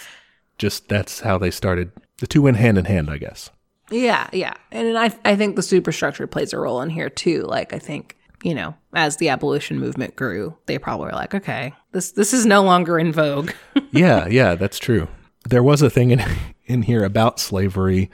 just 0.57 0.87
that's 0.89 1.21
how 1.21 1.37
they 1.37 1.51
started. 1.51 1.91
The 2.19 2.27
two 2.27 2.41
went 2.43 2.57
hand 2.57 2.77
in 2.77 2.85
hand, 2.85 3.09
I 3.09 3.17
guess. 3.17 3.49
Yeah, 3.89 4.29
yeah. 4.31 4.53
And 4.71 4.97
I 4.97 5.13
I 5.25 5.35
think 5.35 5.55
the 5.55 5.63
superstructure 5.63 6.27
plays 6.27 6.53
a 6.53 6.59
role 6.59 6.81
in 6.81 6.89
here 6.89 7.09
too. 7.09 7.41
Like 7.43 7.73
I 7.73 7.79
think, 7.79 8.15
you 8.43 8.53
know, 8.55 8.75
as 8.93 9.17
the 9.17 9.29
abolition 9.29 9.79
movement 9.79 10.15
grew, 10.15 10.55
they 10.67 10.77
probably 10.77 11.07
were 11.07 11.11
like, 11.13 11.33
okay, 11.35 11.73
this 11.91 12.11
this 12.13 12.33
is 12.33 12.45
no 12.45 12.63
longer 12.63 12.97
in 12.99 13.11
vogue. 13.11 13.51
yeah, 13.91 14.27
yeah, 14.29 14.55
that's 14.55 14.79
true. 14.79 15.07
There 15.49 15.63
was 15.63 15.81
a 15.81 15.89
thing 15.89 16.11
in 16.11 16.23
in 16.65 16.83
here 16.83 17.03
about 17.03 17.39
slavery 17.39 18.09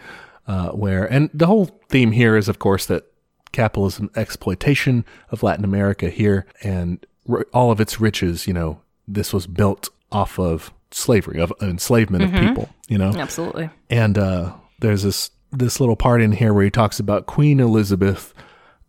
uh, 0.48 0.70
where, 0.70 1.06
and 1.06 1.30
the 1.34 1.46
whole 1.48 1.66
theme 1.90 2.12
here 2.12 2.38
is, 2.38 2.48
of 2.48 2.60
course, 2.60 2.86
that 2.88 3.06
capitalism 3.52 4.10
exploitation 4.16 5.06
of 5.30 5.44
Latin 5.44 5.66
America 5.66 6.10
here 6.10 6.46
and 6.64 7.06
r- 7.30 7.46
all 7.54 7.72
of 7.72 7.80
its 7.82 8.00
riches. 8.00 8.48
You 8.48 8.54
know, 8.54 8.82
this 9.08 9.34
was 9.34 9.48
built 9.48 9.90
off 10.12 10.40
of 10.40 10.72
slavery, 10.92 11.40
of 11.40 11.52
enslavement 11.62 12.24
of 12.24 12.32
people. 12.32 12.70
You 12.88 12.98
know, 12.98 13.10
Absolutely. 13.10 13.70
and 13.90 14.18
uh, 14.18 14.54
there's 14.80 15.04
this 15.04 15.32
this 15.52 15.80
little 15.80 15.96
part 15.96 16.22
in 16.22 16.32
here 16.34 16.54
where 16.54 16.64
he 16.64 16.72
talks 16.72 17.00
about 17.00 17.26
Queen 17.26 17.60
Elizabeth 17.60 18.34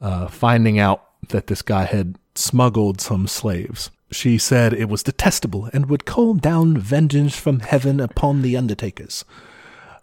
uh, 0.00 0.26
finding 0.28 0.78
out 0.78 1.04
that 1.28 1.46
this 1.48 1.62
guy 1.62 1.84
had 1.84 2.16
smuggled 2.34 3.00
some 3.00 3.26
slaves. 3.26 3.90
She 4.10 4.38
said 4.38 4.72
it 4.72 4.88
was 4.88 5.02
detestable 5.02 5.68
and 5.72 5.86
would 5.86 6.06
call 6.06 6.34
down 6.34 6.78
vengeance 6.78 7.36
from 7.36 7.60
heaven 7.60 8.00
upon 8.00 8.42
the 8.42 8.56
undertakers. 8.56 9.24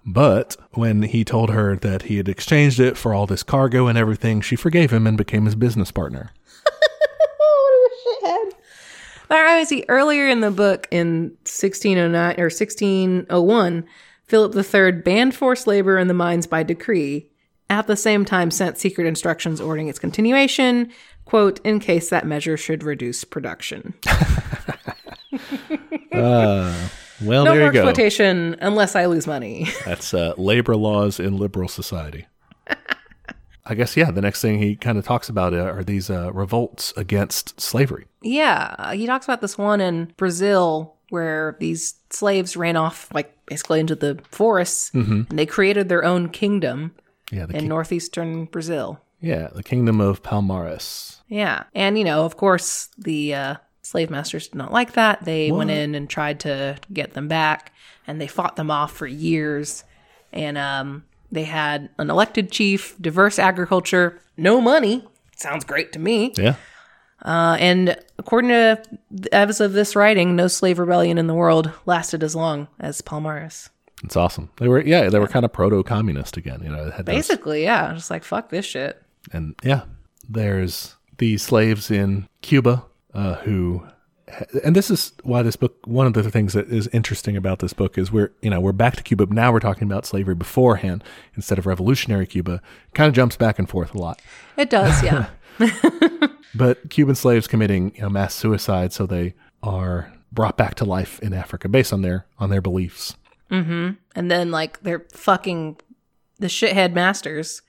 But 0.05 0.55
when 0.71 1.01
he 1.03 1.25
told 1.25 1.49
her 1.49 1.75
that 1.77 2.03
he 2.03 2.17
had 2.17 2.29
exchanged 2.29 2.79
it 2.79 2.95
for 2.97 3.13
all 3.13 3.25
this 3.25 3.41
cargo 3.41 3.87
and 3.87 3.97
everything, 3.97 4.41
she 4.41 4.55
forgave 4.55 4.93
him 4.93 5.07
and 5.07 5.17
became 5.17 5.45
his 5.45 5.55
business 5.55 5.91
partner. 5.91 6.31
But 9.27 9.39
obviously, 9.39 9.85
earlier 9.87 10.27
in 10.27 10.41
the 10.41 10.51
book, 10.51 10.87
in 10.91 11.31
1609 11.45 12.39
or 12.39 12.45
1601, 12.45 13.85
Philip 14.27 14.55
III 14.55 14.91
banned 15.01 15.35
forced 15.35 15.67
labor 15.67 15.97
in 15.97 16.07
the 16.07 16.13
mines 16.13 16.47
by 16.47 16.63
decree. 16.63 17.29
At 17.69 17.87
the 17.87 17.95
same 17.95 18.25
time, 18.25 18.51
sent 18.51 18.77
secret 18.77 19.07
instructions 19.07 19.59
ordering 19.59 19.87
its 19.87 19.97
continuation, 19.97 20.91
quote, 21.25 21.59
in 21.65 21.79
case 21.79 22.09
that 22.09 22.25
measure 22.25 22.55
should 22.57 22.83
reduce 22.83 23.23
production. 23.23 23.93
Well, 27.21 27.45
No 27.45 27.51
there 27.51 27.61
more 27.61 27.67
you 27.67 27.71
go. 27.71 27.79
exploitation 27.79 28.57
unless 28.61 28.95
I 28.95 29.05
lose 29.05 29.25
money. 29.25 29.67
That's 29.85 30.13
uh, 30.13 30.33
labor 30.37 30.75
laws 30.75 31.19
in 31.19 31.37
liberal 31.37 31.69
society. 31.69 32.25
I 33.65 33.73
guess, 33.73 33.95
yeah, 33.97 34.11
the 34.11 34.21
next 34.21 34.41
thing 34.41 34.59
he 34.59 34.75
kind 34.75 34.97
of 34.97 35.05
talks 35.05 35.29
about 35.29 35.53
uh, 35.53 35.57
are 35.63 35.83
these 35.83 36.09
uh, 36.09 36.31
revolts 36.33 36.93
against 36.97 37.59
slavery. 37.59 38.05
yeah, 38.21 38.75
uh, 38.77 38.91
he 38.91 39.05
talks 39.07 39.25
about 39.25 39.41
this 39.41 39.57
one 39.57 39.79
in 39.81 40.13
Brazil 40.17 40.95
where 41.09 41.55
these 41.59 41.95
slaves 42.09 42.57
ran 42.57 42.75
off, 42.75 43.07
like 43.13 43.33
basically 43.45 43.79
into 43.79 43.95
the 43.95 44.19
forests, 44.29 44.91
and 44.93 45.27
they 45.29 45.45
created 45.45 45.87
their 45.87 46.03
own 46.03 46.29
kingdom 46.29 46.93
Yeah, 47.31 47.45
the 47.45 47.57
in 47.57 47.67
northeastern 47.67 48.45
Brazil. 48.45 48.99
yeah, 49.21 49.47
the 49.55 49.63
kingdom 49.63 50.01
of 50.01 50.21
Palmares. 50.21 51.14
Yeah. 51.27 51.63
And, 51.73 51.97
you 51.97 52.03
know, 52.03 52.25
of 52.25 52.37
course, 52.37 52.89
the 52.97 53.33
uh, 53.33 53.55
slave 53.81 54.09
masters 54.09 54.47
did 54.47 54.55
not 54.55 54.71
like 54.71 54.93
that. 54.93 55.23
They 55.25 55.51
went 55.51 55.71
in 55.71 55.95
and 55.95 56.09
tried 56.09 56.39
to 56.41 56.77
get 56.93 57.13
them 57.13 57.27
back, 57.27 57.71
and 58.07 58.21
they 58.21 58.27
fought 58.27 58.55
them 58.55 58.69
off 58.71 58.91
for 58.93 59.07
years. 59.07 59.83
And 60.31 60.57
um, 60.57 61.03
they 61.31 61.43
had 61.45 61.89
an 61.97 62.09
elected 62.09 62.51
chief, 62.51 62.95
diverse 63.01 63.39
agriculture, 63.39 64.19
no 64.37 64.61
money. 64.61 65.07
Sounds 65.35 65.63
great 65.65 65.91
to 65.93 65.99
me. 65.99 66.33
Yeah, 66.37 66.55
Uh, 67.21 67.57
and 67.59 67.97
according 68.19 68.49
to 68.49 68.81
as 69.31 69.59
of 69.59 69.73
this 69.73 69.95
writing, 69.95 70.35
no 70.35 70.47
slave 70.47 70.77
rebellion 70.79 71.17
in 71.17 71.27
the 71.27 71.33
world 71.33 71.71
lasted 71.85 72.21
as 72.23 72.35
long 72.35 72.67
as 72.79 73.01
Palmares. 73.01 73.69
it's 74.03 74.15
awesome. 74.15 74.49
They 74.57 74.67
were, 74.67 74.81
yeah, 74.81 75.09
they 75.09 75.19
were 75.19 75.27
kind 75.27 75.43
of 75.45 75.51
proto-communist 75.53 76.37
again. 76.37 76.61
You 76.63 76.69
know, 76.69 76.91
had 76.91 77.05
those- 77.05 77.15
Basically, 77.15 77.63
yeah, 77.63 77.93
just 77.93 78.09
like 78.11 78.23
fuck 78.23 78.49
this 78.49 78.65
shit. 78.65 79.01
and 79.33 79.55
yeah, 79.63 79.83
there's 80.29 80.95
these 81.17 81.41
slaves 81.41 81.89
in 81.91 82.27
Cuba 82.41 82.85
uh, 83.13 83.35
who, 83.35 83.85
and 84.63 84.75
this 84.75 84.91
is 84.91 85.13
why 85.23 85.41
this 85.41 85.55
book. 85.55 85.77
One 85.85 86.07
of 86.07 86.13
the 86.13 86.29
things 86.29 86.53
that 86.53 86.67
is 86.67 86.87
interesting 86.87 87.37
about 87.37 87.59
this 87.59 87.73
book 87.73 87.97
is 87.97 88.11
we're 88.11 88.31
you 88.41 88.49
know 88.49 88.59
we're 88.59 88.73
back 88.73 88.95
to 88.97 89.03
Cuba. 89.03 89.25
But 89.25 89.35
now 89.35 89.51
we're 89.51 89.59
talking 89.59 89.83
about 89.83 90.05
slavery 90.05 90.35
beforehand 90.35 91.03
instead 91.35 91.57
of 91.57 91.65
revolutionary 91.65 92.27
Cuba. 92.27 92.61
Kind 92.93 93.07
of 93.07 93.13
jumps 93.13 93.37
back 93.37 93.59
and 93.59 93.69
forth 93.69 93.93
a 93.93 93.97
lot. 93.97 94.21
It 94.57 94.69
does, 94.69 95.01
yeah. 95.03 95.27
But 96.55 96.89
Cuban 96.89 97.15
slaves 97.15 97.47
committing 97.47 97.93
you 97.95 98.03
know, 98.03 98.09
mass 98.09 98.33
suicide, 98.33 98.93
so 98.93 99.05
they 99.05 99.35
are 99.61 100.13
brought 100.31 100.57
back 100.57 100.75
to 100.75 100.85
life 100.85 101.19
in 101.19 101.33
Africa 101.33 101.67
based 101.67 101.91
on 101.91 102.01
their 102.01 102.25
on 102.39 102.49
their 102.49 102.61
beliefs. 102.61 103.15
and 104.15 104.31
then 104.31 104.51
like 104.51 104.81
their 104.81 105.05
fucking 105.11 105.77
the 106.39 106.47
shithead 106.47 106.93
masters 106.93 107.61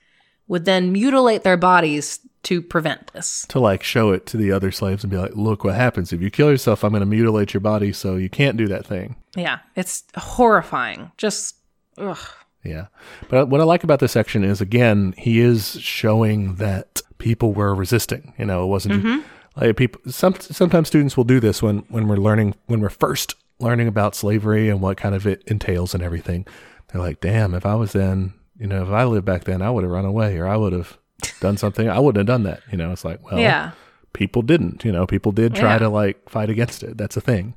would 0.47 0.65
then 0.65 0.91
mutilate 0.91 1.43
their 1.43 1.57
bodies 1.57 2.19
to 2.47 2.61
prevent 2.61 3.11
this. 3.11 3.45
To 3.49 3.59
like 3.59 3.83
show 3.83 4.11
it 4.11 4.25
to 4.27 4.37
the 4.37 4.53
other 4.53 4.71
slaves 4.71 5.03
and 5.03 5.11
be 5.11 5.17
like, 5.17 5.35
look 5.35 5.65
what 5.65 5.75
happens 5.75 6.13
if 6.13 6.21
you 6.21 6.29
kill 6.29 6.49
yourself. 6.49 6.81
I'm 6.81 6.91
going 6.91 7.01
to 7.01 7.05
mutilate 7.05 7.53
your 7.53 7.59
body, 7.59 7.91
so 7.91 8.15
you 8.15 8.29
can't 8.29 8.55
do 8.55 8.69
that 8.69 8.85
thing. 8.85 9.17
Yeah, 9.35 9.59
it's 9.75 10.05
horrifying. 10.15 11.11
Just 11.17 11.57
ugh. 11.97 12.17
Yeah. 12.63 12.87
But 13.27 13.49
what 13.49 13.59
I 13.59 13.65
like 13.65 13.83
about 13.83 13.99
this 13.99 14.13
section 14.13 14.45
is 14.45 14.61
again, 14.61 15.13
he 15.17 15.41
is 15.41 15.77
showing 15.81 16.55
that 16.55 17.01
people 17.17 17.51
were 17.51 17.75
resisting. 17.75 18.33
You 18.37 18.45
know, 18.45 18.63
it 18.63 18.67
wasn't 18.67 19.03
mm-hmm. 19.03 19.27
like 19.59 19.75
people 19.75 19.99
some 20.09 20.35
sometimes 20.39 20.87
students 20.87 21.17
will 21.17 21.25
do 21.25 21.41
this 21.41 21.61
when 21.61 21.79
when 21.89 22.07
we're 22.07 22.15
learning 22.15 22.55
when 22.67 22.79
we're 22.79 22.89
first 22.89 23.35
learning 23.59 23.89
about 23.89 24.15
slavery 24.15 24.69
and 24.69 24.81
what 24.81 24.95
kind 24.95 25.15
of 25.15 25.27
it 25.27 25.43
entails 25.47 25.93
and 25.93 26.01
everything. 26.01 26.47
They're 26.87 27.01
like, 27.01 27.19
"Damn, 27.19 27.53
if 27.53 27.65
I 27.65 27.75
was 27.75 27.91
then, 27.91 28.35
you 28.57 28.67
know, 28.67 28.83
if 28.83 28.89
I 28.89 29.03
lived 29.03 29.25
back 29.25 29.43
then, 29.43 29.61
I 29.61 29.69
would 29.69 29.83
have 29.83 29.91
run 29.91 30.05
away 30.05 30.37
or 30.37 30.47
I 30.47 30.55
would 30.55 30.71
have 30.71 30.97
done 31.39 31.57
something. 31.57 31.89
I 31.89 31.99
wouldn't 31.99 32.17
have 32.19 32.27
done 32.27 32.43
that." 32.43 32.61
You 32.71 32.77
know, 32.77 32.91
it's 32.91 33.05
like, 33.05 33.23
well, 33.23 33.39
yeah. 33.39 33.71
people 34.13 34.41
didn't, 34.41 34.83
you 34.85 34.91
know, 34.91 35.05
people 35.07 35.31
did 35.31 35.55
try 35.55 35.73
Yeah. 35.73 35.79
to 35.79 35.89
like 35.89 36.29
fight 36.29 36.49
against 36.49 36.83
it. 36.83 36.97
That's 36.97 37.17
a 37.17 37.21
thing. 37.21 37.55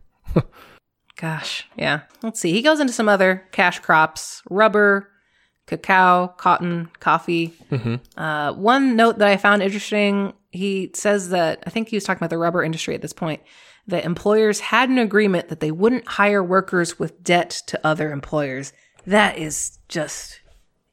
Gosh, 1.17 1.67
yeah. 1.77 2.03
Let's 2.23 2.41
see. 2.41 2.53
He 2.53 2.63
goes 2.63 2.81
into 2.81 2.93
some 2.93 3.09
other 3.09 3.47
cash 3.53 3.79
crops: 3.81 4.43
rubber, 4.49 5.09
cacao, 5.67 6.29
cotton, 6.39 6.89
coffee. 7.01 7.53
Uh, 8.17 8.53
one 8.55 8.97
note 8.97 9.19
that 9.19 9.29
I 9.29 9.37
found 9.37 9.63
interesting: 9.63 10.33
he 10.51 10.91
says 10.95 11.29
that 11.31 11.63
I 11.67 11.71
think 11.71 11.89
he 11.89 11.97
was 11.97 12.05
talking 12.05 12.19
about 12.21 12.31
the 12.31 12.39
rubber 12.39 12.63
industry 12.65 12.95
at 12.95 13.03
this 13.03 13.13
point. 13.13 13.43
That 13.87 14.05
employers 14.05 14.61
had 14.61 14.89
an 14.89 14.99
agreement 14.99 15.49
that 15.49 15.61
they 15.61 15.71
wouldn't 15.73 16.07
hire 16.07 16.43
workers 16.45 16.99
with 16.99 17.23
debt 17.25 17.51
to 17.67 17.81
other 17.85 18.13
employers. 18.13 18.73
That 19.07 19.37
is 19.37 19.79
just 19.89 20.41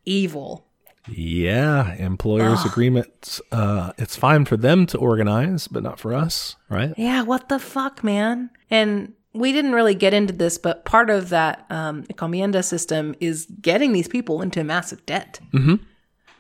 evil. 0.04 0.67
Yeah, 1.10 1.96
employers' 1.96 2.66
agreements. 2.66 3.42
Uh, 3.52 3.94
it's 3.98 4.16
fine 4.16 4.46
for 4.46 4.58
them 4.58 4.86
to 4.88 4.98
organize, 4.98 5.68
but 5.68 5.84
not 5.84 6.00
for 6.00 6.14
us, 6.14 6.56
right? 6.70 6.94
Yeah, 6.98 7.22
what 7.24 7.50
the 7.50 7.60
fuck, 7.60 8.04
man? 8.04 8.50
And 8.70 9.14
we 9.34 9.52
didn't 9.52 9.74
really 9.74 9.96
get 9.96 10.14
into 10.14 10.34
this, 10.34 10.58
but 10.58 10.86
part 10.86 11.10
of 11.10 11.30
that 11.30 11.66
um, 11.70 12.04
encomienda 12.04 12.64
system 12.64 13.16
is 13.20 13.46
getting 13.62 13.94
these 13.94 14.08
people 14.08 14.42
into 14.42 14.64
massive 14.64 15.06
debt. 15.06 15.40
Mm-hmm. 15.54 15.76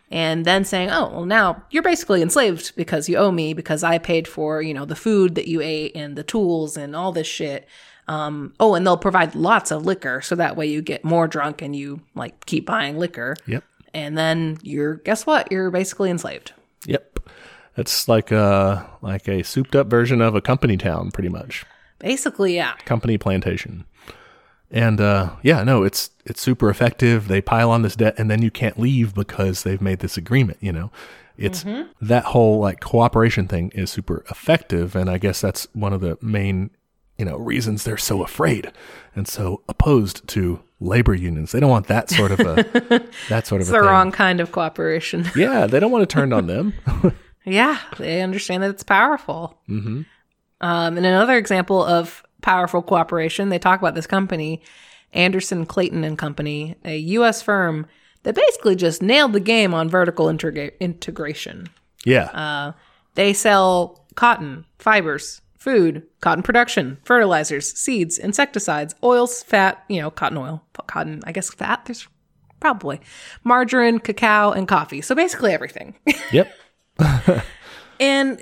And 0.09 0.45
then 0.45 0.63
saying, 0.63 0.89
oh, 0.89 1.09
well, 1.09 1.25
now 1.25 1.63
you're 1.69 1.83
basically 1.83 2.21
enslaved 2.21 2.73
because 2.77 3.09
you 3.09 3.17
owe 3.17 3.31
me 3.31 3.53
because 3.53 3.83
I 3.83 3.97
paid 3.97 4.25
for, 4.25 4.61
you 4.61 4.73
know, 4.73 4.85
the 4.85 4.95
food 4.95 5.35
that 5.35 5.49
you 5.49 5.59
ate 5.59 5.91
and 5.95 6.15
the 6.15 6.23
tools 6.23 6.77
and 6.77 6.95
all 6.95 7.11
this 7.11 7.27
shit. 7.27 7.67
Um, 8.07 8.53
oh, 8.57 8.73
and 8.73 8.87
they'll 8.87 8.95
provide 8.95 9.35
lots 9.35 9.69
of 9.69 9.85
liquor 9.85 10.21
so 10.21 10.35
that 10.35 10.55
way 10.55 10.65
you 10.65 10.81
get 10.81 11.03
more 11.03 11.27
drunk 11.27 11.61
and 11.61 11.75
you 11.75 11.99
like 12.15 12.45
keep 12.45 12.65
buying 12.65 12.97
liquor. 12.97 13.35
Yep. 13.47 13.65
And 13.97 14.15
then 14.15 14.59
you're, 14.61 14.97
guess 14.97 15.25
what? 15.25 15.51
You're 15.51 15.71
basically 15.71 16.11
enslaved. 16.11 16.53
Yep. 16.85 17.19
It's 17.77 18.07
like 18.07 18.31
a 18.31 18.87
like 19.01 19.27
a 19.27 19.43
souped 19.43 19.75
up 19.75 19.87
version 19.87 20.21
of 20.21 20.35
a 20.35 20.41
company 20.41 20.77
town, 20.77 21.09
pretty 21.09 21.29
much. 21.29 21.65
Basically, 21.97 22.55
yeah. 22.55 22.75
Company 22.85 23.17
plantation. 23.17 23.85
And 24.69 25.01
uh, 25.01 25.31
yeah, 25.41 25.63
no, 25.63 25.83
it's 25.83 26.11
it's 26.25 26.41
super 26.41 26.69
effective. 26.69 27.27
They 27.27 27.41
pile 27.41 27.71
on 27.71 27.81
this 27.81 27.95
debt, 27.95 28.13
and 28.19 28.29
then 28.29 28.43
you 28.43 28.51
can't 28.51 28.79
leave 28.79 29.15
because 29.15 29.63
they've 29.63 29.81
made 29.81 29.99
this 29.99 30.15
agreement. 30.15 30.59
You 30.61 30.73
know, 30.73 30.91
it's 31.35 31.65
that 31.99 32.25
whole 32.25 32.59
like 32.59 32.79
cooperation 32.79 33.47
thing 33.47 33.71
is 33.73 33.89
super 33.89 34.23
effective, 34.29 34.95
and 34.95 35.09
I 35.09 35.17
guess 35.17 35.41
that's 35.41 35.67
one 35.73 35.93
of 35.93 36.01
the 36.01 36.19
main 36.21 36.69
you 37.17 37.25
know 37.25 37.37
reasons 37.37 37.83
they're 37.83 37.97
so 37.97 38.23
afraid 38.23 38.71
and 39.15 39.27
so 39.27 39.61
opposed 39.67 40.27
to 40.29 40.61
labor 40.79 41.13
unions. 41.15 41.51
They 41.51 41.59
don't 41.59 41.69
want 41.71 41.87
that 41.87 42.09
sort 42.09 42.31
of 42.31 42.39
a 42.39 42.55
that 43.29 43.47
sort 43.47 43.61
of 43.61 43.67
the 43.67 43.73
thing. 43.73 43.81
wrong 43.81 44.11
kind 44.11 44.39
of 44.39 44.51
cooperation. 44.51 45.25
Yeah, 45.35 45.65
they 45.67 45.79
don't 45.79 45.91
want 45.91 46.07
to 46.07 46.13
turn 46.13 46.33
on 46.33 46.47
them. 46.47 46.73
Yeah, 47.49 47.79
they 47.97 48.21
understand 48.21 48.61
that 48.63 48.71
it's 48.71 48.83
powerful. 48.83 49.57
Mm-hmm. 49.69 50.01
Um, 50.59 50.97
and 50.97 51.05
another 51.05 51.37
example 51.37 51.81
of 51.81 52.21
powerful 52.41 52.81
cooperation, 52.81 53.47
they 53.47 53.57
talk 53.57 53.79
about 53.79 53.95
this 53.95 54.05
company, 54.05 54.61
Anderson 55.13 55.65
Clayton 55.65 56.03
and 56.03 56.17
Company, 56.17 56.75
a 56.83 56.97
U.S. 56.97 57.41
firm 57.41 57.85
that 58.23 58.35
basically 58.35 58.75
just 58.75 59.01
nailed 59.01 59.31
the 59.31 59.39
game 59.39 59.73
on 59.73 59.87
vertical 59.87 60.25
integra- 60.25 60.77
integration. 60.81 61.67
yeah, 62.03 62.73
They 63.15 63.31
sell 63.31 64.05
cotton, 64.15 64.65
fibers, 64.77 65.39
food, 65.67 66.01
cotton 66.21 66.41
production, 66.43 66.97
fertilizers, 67.03 67.77
seeds, 67.77 68.17
insecticides, 68.17 68.95
oils, 69.03 69.43
fat, 69.43 69.83
you 69.89 69.99
know, 70.01 70.09
cotton 70.09 70.37
oil, 70.37 70.63
cotton, 70.87 71.21
I 71.25 71.33
guess 71.33 71.49
fat, 71.53 71.83
there's 71.85 72.07
probably 72.61 73.01
margarine, 73.43 73.99
cacao, 73.99 74.51
and 74.53 74.65
coffee. 74.65 75.01
So 75.01 75.13
basically 75.13 75.51
everything. 75.51 75.95
Yep. 76.31 76.47
And 77.99 78.39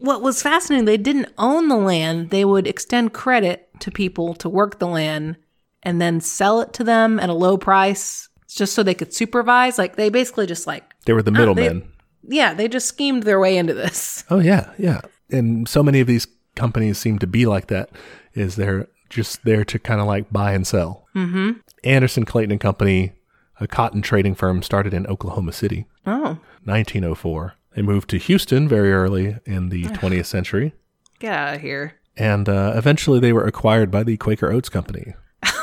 what 0.00 0.20
was 0.20 0.42
fascinating, 0.42 0.84
they 0.84 0.96
didn't 0.96 1.32
own 1.38 1.68
the 1.68 1.76
land. 1.76 2.30
They 2.30 2.44
would 2.44 2.66
extend 2.66 3.12
credit 3.14 3.68
to 3.80 3.90
people 3.90 4.34
to 4.34 4.48
work 4.48 4.78
the 4.78 4.86
land 4.88 5.36
and 5.82 6.00
then 6.00 6.20
sell 6.20 6.60
it 6.60 6.72
to 6.74 6.84
them 6.84 7.18
at 7.20 7.28
a 7.30 7.32
low 7.34 7.56
price 7.56 8.28
just 8.48 8.74
so 8.74 8.82
they 8.82 8.94
could 8.94 9.14
supervise. 9.14 9.78
Like 9.78 9.96
they 9.96 10.08
basically 10.08 10.46
just 10.46 10.66
like, 10.66 10.82
They 11.06 11.12
were 11.12 11.22
the 11.22 11.30
uh, 11.30 11.34
they- 11.34 11.38
middlemen. 11.40 11.90
yeah, 12.24 12.52
they 12.54 12.68
just 12.68 12.88
schemed 12.88 13.22
their 13.22 13.38
way 13.40 13.56
into 13.56 13.74
this. 13.74 14.24
Oh 14.28 14.40
yeah, 14.40 14.72
yeah. 14.78 15.00
And 15.30 15.68
so 15.68 15.82
many 15.82 16.00
of 16.00 16.06
these 16.06 16.26
companies 16.56 16.98
seem 16.98 17.18
to 17.20 17.26
be 17.26 17.46
like 17.46 17.68
that. 17.68 17.90
Is 18.34 18.56
they're 18.56 18.88
just 19.08 19.44
there 19.44 19.64
to 19.64 19.78
kind 19.78 20.00
of 20.00 20.06
like 20.08 20.32
buy 20.32 20.52
and 20.52 20.66
sell. 20.66 21.06
Mm-hmm. 21.14 21.52
Anderson 21.84 22.24
Clayton 22.24 22.50
and 22.50 22.60
Company, 22.60 23.12
a 23.60 23.68
cotton 23.68 24.02
trading 24.02 24.34
firm, 24.34 24.62
started 24.62 24.92
in 24.92 25.06
Oklahoma 25.06 25.52
City, 25.52 25.86
Oh, 26.04 26.38
1904. 26.64 27.54
They 27.76 27.82
moved 27.82 28.10
to 28.10 28.18
Houston 28.18 28.66
very 28.68 28.92
early 28.92 29.36
in 29.44 29.68
the 29.68 29.84
20th 29.84 30.26
century, 30.26 30.72
get 31.20 31.32
out 31.32 31.54
of 31.54 31.60
here. 31.60 31.94
and 32.16 32.48
uh, 32.48 32.72
eventually 32.74 33.20
they 33.20 33.32
were 33.32 33.44
acquired 33.46 33.90
by 33.90 34.02
the 34.02 34.16
Quaker 34.16 34.50
Oats 34.50 34.68
Company. 34.68 35.14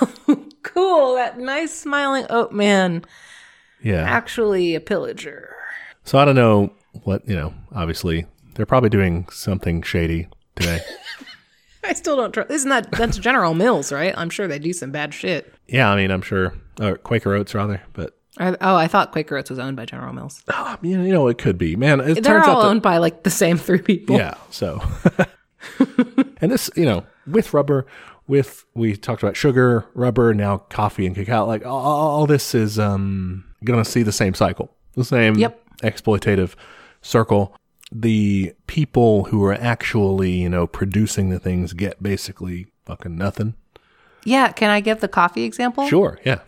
Cool. 0.64 1.16
That 1.16 1.38
nice 1.38 1.74
smiling 1.74 2.26
oat 2.30 2.52
man. 2.52 3.04
Yeah. 3.84 4.02
Actually 4.04 4.74
a 4.76 4.80
pillager. 4.80 5.54
So 6.04 6.18
I 6.18 6.26
don't 6.26 6.36
know 6.36 6.74
what 7.04 7.28
you 7.28 7.36
know. 7.36 7.54
Obviously, 7.76 8.26
they're 8.56 8.66
probably 8.66 8.90
doing 8.90 9.28
something 9.30 9.82
shady 9.82 10.30
today. 10.56 10.80
I 11.86 11.94
still 11.94 12.16
don't 12.16 12.32
trust. 12.32 12.50
Isn't 12.50 12.70
that 12.70 12.92
that's 12.92 13.18
General 13.18 13.54
Mills, 13.54 13.92
right? 13.92 14.14
I'm 14.18 14.30
sure 14.30 14.48
they 14.48 14.60
do 14.60 14.72
some 14.74 14.92
bad 14.92 15.14
shit. 15.14 15.54
yeah, 15.68 15.90
I 15.90 15.96
mean, 15.98 16.12
I'm 16.12 16.22
sure 16.22 16.54
or 16.80 16.98
Quaker 16.98 17.34
Oats 17.34 17.54
rather, 17.54 17.82
but 17.94 18.18
I, 18.38 18.56
oh, 18.62 18.76
I 18.76 18.88
thought 18.88 19.12
Quaker 19.12 19.38
Oats 19.38 19.50
was 19.50 19.60
owned 19.60 19.76
by 19.76 19.86
General 19.86 20.14
Mills. 20.14 20.42
uh, 20.48 20.78
you 20.82 20.98
know, 20.98 21.04
you 21.04 21.12
know, 21.12 21.28
it 21.28 21.38
could 21.38 21.58
be. 21.58 21.76
Man, 21.76 22.00
it 22.00 22.16
They're 22.16 22.24
turns 22.24 22.48
all 22.48 22.58
out 22.58 22.62
that 22.64 22.68
owned 22.70 22.82
by 22.82 22.98
like 22.98 23.24
the 23.24 23.30
same 23.30 23.58
three 23.58 23.82
people. 23.82 24.16
Yeah. 24.16 24.36
So, 24.50 24.82
and 26.42 26.52
this, 26.52 26.70
you 26.76 26.86
know, 26.86 27.06
with 27.28 27.54
rubber, 27.54 27.86
with 28.28 28.66
we 28.74 28.96
talked 28.96 29.22
about 29.22 29.36
sugar, 29.36 29.86
rubber, 29.94 30.34
now 30.34 30.58
coffee 30.60 31.06
and 31.06 31.16
cacao. 31.16 31.46
Like 31.46 31.66
all, 31.66 31.80
all 31.86 32.26
this 32.26 32.56
is 32.56 32.80
um 32.80 33.44
going 33.64 33.84
to 33.84 33.90
see 33.90 34.04
the 34.04 34.12
same 34.12 34.34
cycle, 34.34 34.74
the 34.94 35.06
same 35.06 35.36
Yep. 35.36 35.60
exploitative 35.84 36.56
circle. 37.02 37.56
The 37.96 38.54
people 38.68 39.26
who 39.26 39.44
are 39.46 39.54
actually, 39.54 40.32
you 40.32 40.50
know, 40.50 40.66
producing 40.66 41.30
the 41.30 41.40
things 41.40 41.74
get 41.74 42.02
basically 42.02 42.68
fucking 42.86 43.16
nothing. 43.16 43.54
Yeah. 44.26 44.52
Can 44.52 44.70
I 44.70 44.80
give 44.80 45.00
the 45.00 45.08
coffee 45.08 45.44
example? 45.44 45.88
Sure. 45.88 46.20
Yeah. 46.26 46.40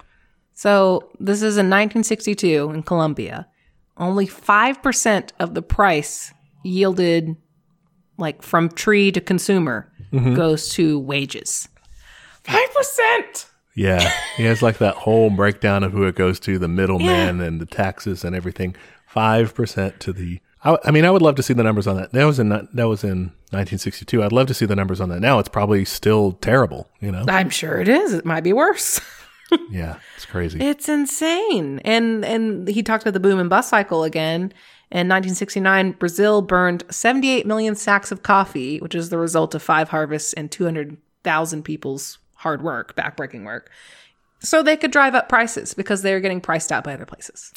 So 0.54 1.10
this 1.20 1.40
is 1.40 1.58
in 1.58 1.70
1962 1.70 2.72
in 2.72 2.84
Colombia. 2.84 3.48
Only 3.98 4.26
5% 4.26 5.32
of 5.40 5.54
the 5.54 5.62
price 5.62 6.34
yielded 6.64 7.36
like 8.18 8.42
from 8.42 8.70
tree 8.70 9.12
to 9.12 9.22
consumer 9.22 9.92
mm-hmm. 10.12 10.34
goes 10.34 10.70
to 10.70 11.00
wages. 11.00 11.68
5%. 12.46 13.46
Yeah. 13.76 14.10
he 14.38 14.44
has 14.44 14.62
like 14.62 14.78
that 14.78 14.96
whole 14.96 15.30
breakdown 15.30 15.84
of 15.84 15.92
who 15.92 16.06
it 16.06 16.16
goes 16.16 16.40
to, 16.42 16.58
the 16.58 16.68
middleman 16.68 17.42
and 17.42 17.60
the 17.60 17.66
taxes 17.66 18.24
and 18.24 18.36
everything. 18.36 18.76
Five 19.08 19.54
percent 19.54 20.00
to 20.02 20.14
the. 20.14 20.40
I, 20.66 20.78
I 20.86 20.92
mean, 20.92 21.06
I 21.06 21.12
would 21.12 21.22
love 21.22 21.36
to 21.36 21.44
see 21.44 21.54
the 21.54 21.64
numbers 21.64 21.88
on 21.88 21.96
that. 21.98 22.12
That 22.12 22.26
was 22.26 22.40
in 22.40 22.50
that 22.50 22.88
was 22.88 23.04
in 23.04 23.32
1962. 23.52 24.24
I'd 24.24 24.32
love 24.32 24.48
to 24.48 24.54
see 24.54 24.66
the 24.66 24.76
numbers 24.76 25.00
on 25.00 25.10
that. 25.10 25.22
Now 25.22 25.40
it's 25.40 25.48
probably 25.48 25.86
still 25.86 26.34
terrible. 26.34 26.90
You 27.00 27.12
know? 27.12 27.26
I'm 27.28 27.50
sure 27.50 27.80
it 27.80 27.88
is. 27.88 28.14
It 28.14 28.26
might 28.26 28.44
be 28.44 28.54
worse. 28.54 29.00
Yeah, 29.70 30.00
it's 30.16 30.26
crazy. 30.26 30.60
It's 30.60 30.90
insane. 30.90 31.80
And 31.86 32.26
and 32.26 32.68
he 32.68 32.82
talked 32.82 33.04
about 33.04 33.14
the 33.14 33.20
boom 33.20 33.40
and 33.40 33.50
bust 33.50 33.70
cycle 33.70 34.04
again. 34.04 34.52
In 34.92 35.08
1969, 35.08 35.94
Brazil 35.94 36.42
burned 36.42 36.84
78 36.90 37.46
million 37.46 37.76
sacks 37.76 38.12
of 38.12 38.24
coffee, 38.24 38.80
which 38.80 38.96
is 38.96 39.10
the 39.10 39.18
result 39.18 39.56
of 39.56 39.62
five 39.62 39.90
harvests 39.90 40.34
and 40.34 40.52
200,000 40.52 41.64
people's 41.64 42.20
hard 42.36 42.62
work, 42.62 42.96
backbreaking 42.96 43.46
work. 43.46 43.70
So 44.40 44.62
they 44.62 44.78
could 44.78 44.92
drive 44.92 45.16
up 45.16 45.30
prices 45.30 45.74
because 45.74 46.02
they 46.02 46.14
were 46.14 46.20
getting 46.20 46.42
priced 46.42 46.72
out 46.72 46.84
by 46.84 46.94
other 46.94 47.06
places. 47.06 47.54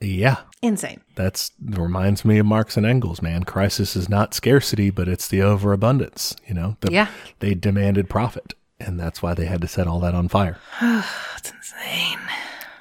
Yeah, 0.00 0.36
Insane. 0.62 1.00
that's 1.14 1.50
reminds 1.62 2.24
me 2.24 2.38
of 2.38 2.46
Marx 2.46 2.76
and 2.76 2.86
Engels. 2.86 3.20
Man, 3.22 3.44
crisis 3.44 3.94
is 3.96 4.08
not 4.08 4.34
scarcity, 4.34 4.90
but 4.90 5.08
it's 5.08 5.28
the 5.28 5.42
overabundance. 5.42 6.34
You 6.46 6.54
know? 6.54 6.76
The- 6.80 6.92
Yeah. 6.92 7.08
They 7.40 7.54
demanded 7.54 8.08
profit, 8.08 8.54
and 8.78 8.98
that's 8.98 9.22
why 9.22 9.34
they 9.34 9.46
had 9.46 9.60
to 9.62 9.68
set 9.68 9.86
all 9.86 10.00
that 10.00 10.14
on 10.14 10.28
fire. 10.28 10.58
That's 10.80 11.52
insane. 11.52 12.18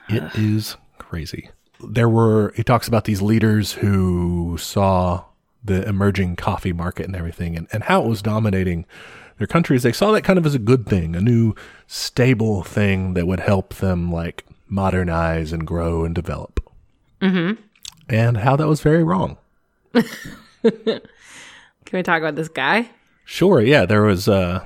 It 0.09 0.23
is 0.35 0.75
crazy. 0.97 1.49
There 1.87 2.09
were, 2.09 2.51
he 2.55 2.63
talks 2.63 2.87
about 2.87 3.05
these 3.05 3.21
leaders 3.21 3.73
who 3.73 4.57
saw 4.59 5.25
the 5.63 5.87
emerging 5.87 6.35
coffee 6.35 6.73
market 6.73 7.05
and 7.05 7.15
everything 7.15 7.55
and, 7.57 7.67
and 7.71 7.83
how 7.83 8.01
it 8.03 8.07
was 8.07 8.21
dominating 8.21 8.85
their 9.37 9.47
countries. 9.47 9.83
They 9.83 9.91
saw 9.91 10.11
that 10.11 10.23
kind 10.23 10.39
of 10.39 10.45
as 10.45 10.55
a 10.55 10.59
good 10.59 10.85
thing, 10.87 11.15
a 11.15 11.21
new 11.21 11.53
stable 11.87 12.63
thing 12.63 13.13
that 13.13 13.27
would 13.27 13.39
help 13.41 13.75
them 13.75 14.11
like 14.11 14.45
modernize 14.67 15.51
and 15.53 15.65
grow 15.67 16.03
and 16.03 16.13
develop. 16.15 16.59
Mm-hmm. 17.21 17.61
And 18.09 18.37
how 18.37 18.55
that 18.55 18.67
was 18.67 18.81
very 18.81 19.03
wrong. 19.03 19.37
Can 20.63 21.01
we 21.93 22.03
talk 22.03 22.19
about 22.19 22.35
this 22.35 22.49
guy? 22.49 22.89
Sure, 23.25 23.61
yeah, 23.61 23.85
there 23.85 24.03
was 24.03 24.27
a 24.27 24.65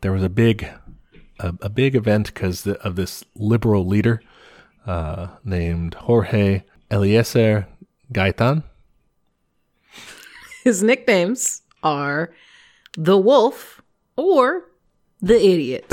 there 0.00 0.12
was 0.12 0.22
a 0.22 0.28
big 0.28 0.68
a, 1.38 1.54
a 1.60 1.68
big 1.68 1.94
event 1.94 2.32
because 2.32 2.66
of 2.66 2.96
this 2.96 3.24
liberal 3.34 3.86
leader 3.86 4.22
uh, 4.86 5.28
named 5.44 5.94
Jorge 5.94 6.62
Eliecer 6.90 7.66
Gaitan. 8.12 8.62
His 10.64 10.82
nicknames 10.82 11.62
are 11.82 12.32
the 12.96 13.18
wolf 13.18 13.82
or 14.16 14.64
the 15.20 15.36
idiot. 15.36 15.92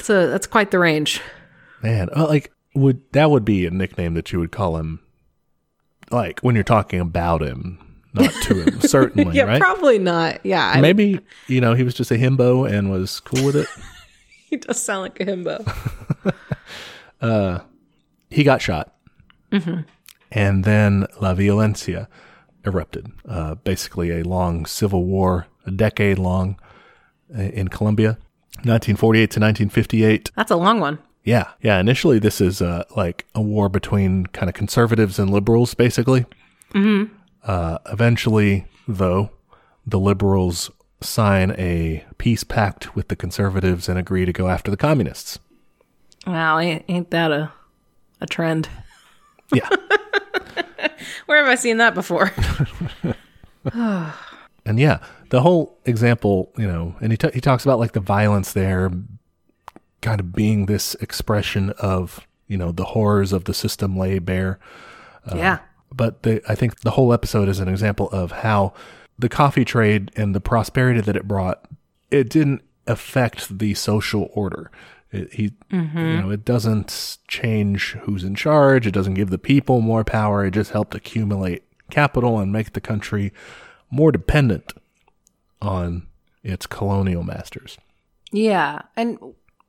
so 0.00 0.28
that's 0.28 0.46
quite 0.46 0.70
the 0.70 0.78
range. 0.78 1.20
Man, 1.82 2.08
uh, 2.16 2.26
like 2.26 2.52
would 2.76 3.00
that 3.12 3.30
would 3.30 3.44
be 3.44 3.66
a 3.66 3.70
nickname 3.70 4.14
that 4.14 4.32
you 4.32 4.38
would 4.38 4.52
call 4.52 4.76
him, 4.76 5.00
like 6.10 6.40
when 6.40 6.54
you're 6.54 6.64
talking 6.64 7.00
about 7.00 7.42
him, 7.42 7.78
not 8.12 8.32
to 8.42 8.62
him, 8.62 8.80
certainly, 8.82 9.34
Yeah, 9.36 9.44
right? 9.44 9.60
probably 9.60 9.98
not. 9.98 10.44
Yeah, 10.44 10.78
Maybe 10.80 11.20
you 11.48 11.60
know 11.60 11.74
he 11.74 11.82
was 11.82 11.94
just 11.94 12.10
a 12.10 12.14
himbo 12.14 12.70
and 12.70 12.90
was 12.90 13.20
cool 13.20 13.44
with 13.44 13.56
it. 13.56 13.66
he 14.48 14.56
does 14.56 14.80
sound 14.80 15.02
like 15.02 15.20
a 15.20 15.24
himbo. 15.24 16.34
uh, 17.20 17.60
he 18.30 18.44
got 18.44 18.60
shot, 18.62 18.94
and 20.30 20.64
then 20.64 21.06
La 21.20 21.34
Violencia 21.34 22.08
erupted. 22.64 23.06
Uh, 23.28 23.54
basically, 23.54 24.10
a 24.10 24.22
long 24.22 24.66
civil 24.66 25.04
war, 25.04 25.46
a 25.66 25.70
decade 25.70 26.18
long, 26.18 26.58
uh, 27.36 27.40
in 27.42 27.68
Colombia, 27.68 28.18
1948 28.64 29.20
to 29.20 29.40
1958. 29.40 30.30
That's 30.36 30.50
a 30.50 30.56
long 30.56 30.80
one. 30.80 30.98
Yeah, 31.26 31.50
yeah. 31.60 31.80
Initially, 31.80 32.20
this 32.20 32.40
is 32.40 32.62
uh, 32.62 32.84
like 32.96 33.26
a 33.34 33.42
war 33.42 33.68
between 33.68 34.26
kind 34.26 34.48
of 34.48 34.54
conservatives 34.54 35.18
and 35.18 35.28
liberals, 35.28 35.74
basically. 35.74 36.24
Mm-hmm. 36.72 37.12
Uh, 37.42 37.78
eventually, 37.90 38.66
though, 38.86 39.30
the 39.84 39.98
liberals 39.98 40.70
sign 41.00 41.50
a 41.58 42.04
peace 42.18 42.44
pact 42.44 42.94
with 42.94 43.08
the 43.08 43.16
conservatives 43.16 43.88
and 43.88 43.98
agree 43.98 44.24
to 44.24 44.32
go 44.32 44.48
after 44.48 44.70
the 44.70 44.76
communists. 44.76 45.40
Wow, 46.28 46.60
ain't, 46.60 46.84
ain't 46.88 47.10
that 47.10 47.32
a 47.32 47.52
a 48.20 48.26
trend? 48.26 48.68
Yeah, 49.52 49.68
Where 51.26 51.38
have 51.38 51.48
I 51.48 51.56
seen 51.56 51.78
that 51.78 51.94
before? 51.94 52.32
and 53.72 54.78
yeah, 54.78 54.98
the 55.30 55.42
whole 55.42 55.76
example, 55.84 56.52
you 56.56 56.66
know, 56.66 56.94
and 57.00 57.12
he 57.12 57.16
t- 57.18 57.30
he 57.34 57.40
talks 57.40 57.64
about 57.64 57.80
like 57.80 57.92
the 57.92 58.00
violence 58.00 58.52
there, 58.52 58.90
kind 60.06 60.20
of 60.20 60.32
being 60.32 60.66
this 60.66 60.94
expression 60.96 61.70
of 61.80 62.24
you 62.46 62.56
know 62.56 62.70
the 62.70 62.84
horrors 62.84 63.32
of 63.32 63.44
the 63.44 63.52
system 63.52 63.96
lay 63.96 64.20
bare. 64.20 64.60
Uh, 65.26 65.36
yeah. 65.36 65.58
but 65.92 66.22
the, 66.22 66.40
I 66.48 66.54
think 66.54 66.80
the 66.80 66.92
whole 66.92 67.12
episode 67.12 67.48
is 67.48 67.58
an 67.58 67.66
example 67.66 68.08
of 68.10 68.30
how 68.30 68.72
the 69.18 69.28
coffee 69.28 69.64
trade 69.64 70.12
and 70.14 70.32
the 70.32 70.40
prosperity 70.40 71.00
that 71.00 71.16
it 71.16 71.26
brought, 71.26 71.64
it 72.12 72.28
didn't 72.28 72.62
affect 72.86 73.58
the 73.58 73.74
social 73.74 74.30
order. 74.32 74.70
It, 75.10 75.32
he, 75.32 75.52
mm-hmm. 75.72 75.98
you 75.98 76.22
know, 76.22 76.30
it 76.30 76.44
doesn't 76.44 77.18
change 77.26 77.96
who's 78.02 78.22
in 78.22 78.36
charge. 78.36 78.86
It 78.86 78.92
doesn't 78.92 79.14
give 79.14 79.30
the 79.30 79.38
people 79.38 79.80
more 79.80 80.04
power. 80.04 80.44
It 80.44 80.52
just 80.52 80.70
helped 80.70 80.94
accumulate 80.94 81.64
capital 81.90 82.38
and 82.38 82.52
make 82.52 82.74
the 82.74 82.80
country 82.80 83.32
more 83.90 84.12
dependent 84.12 84.72
on 85.60 86.06
its 86.44 86.66
colonial 86.66 87.24
masters. 87.24 87.76
Yeah. 88.30 88.82
And 88.94 89.18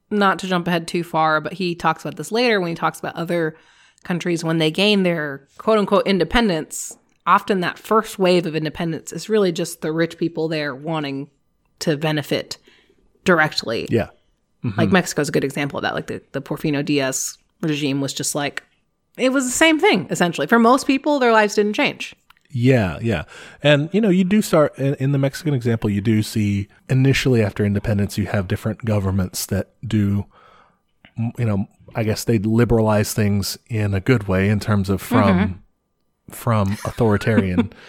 not 0.10 0.39
to 0.39 0.47
jump 0.47 0.68
ahead 0.68 0.88
too 0.88 1.03
far, 1.03 1.41
but 1.41 1.53
he 1.53 1.76
talks 1.76 2.03
about 2.03 2.16
this 2.16 2.32
later 2.32 2.60
when 2.60 2.70
he 2.70 2.76
talks 2.76 2.99
about 2.99 3.16
other 3.16 3.58
countries 4.03 4.43
when 4.43 4.58
they 4.58 4.72
gain 4.72 5.03
their 5.03 5.47
quote 5.58 5.78
unquote 5.78 6.08
independence. 6.08 6.97
often 7.28 7.60
that 7.60 7.78
first 7.78 8.18
wave 8.18 8.45
of 8.45 8.55
independence 8.55 9.12
is 9.12 9.30
really 9.30 9.51
just 9.51 9.82
the 9.82 9.91
rich 9.91 10.18
people 10.18 10.47
there 10.47 10.74
wanting 10.74 11.30
to 11.80 11.97
benefit 11.97 12.58
directly. 13.26 13.86
Yeah. 13.91 14.08
Mm-hmm. 14.64 14.80
Like 14.80 14.91
Mexico's 14.91 15.30
a 15.30 15.32
good 15.34 15.43
example 15.43 15.78
of 15.78 15.84
that. 15.84 15.93
Like 15.93 16.08
the, 16.08 16.24
the 16.32 16.41
Porfirio 16.41 16.84
Diaz 16.84 17.38
regime 17.62 18.01
was 18.01 18.14
just 18.14 18.34
like, 18.34 18.64
it 19.18 19.32
was 19.34 19.45
the 19.45 19.51
same 19.51 19.80
thing, 19.80 20.08
essentially. 20.10 20.47
For 20.47 20.58
most 20.58 20.88
people, 20.88 21.20
their 21.20 21.34
lives 21.34 21.55
didn't 21.55 21.74
change. 21.74 22.16
Yeah, 22.50 22.98
yeah. 23.02 23.24
And, 23.62 23.89
you 23.93 24.02
know, 24.02 24.10
you 24.10 24.24
do 24.24 24.41
start 24.41 24.78
in, 24.78 24.95
in 24.95 25.12
the 25.12 25.18
Mexican 25.18 25.54
example, 25.54 25.89
you 25.89 26.02
do 26.02 26.24
see 26.24 26.68
initially 26.89 27.43
after 27.43 27.66
independence, 27.66 28.18
you 28.18 28.28
have 28.28 28.48
different 28.48 28.86
governments 28.86 29.45
that 29.48 29.74
do, 29.86 30.26
you 31.38 31.45
know, 31.45 31.68
I 31.95 32.04
guess 32.04 32.24
they 32.24 32.38
liberalize 32.39 33.14
things 33.14 33.58
in 33.68 33.93
a 33.93 34.00
good 34.00 34.28
way 34.28 34.50
in 34.50 34.60
terms 34.60 34.89
of 34.89 35.02
from, 35.02 35.64
from 36.30 36.78
authoritarian. 36.86 37.74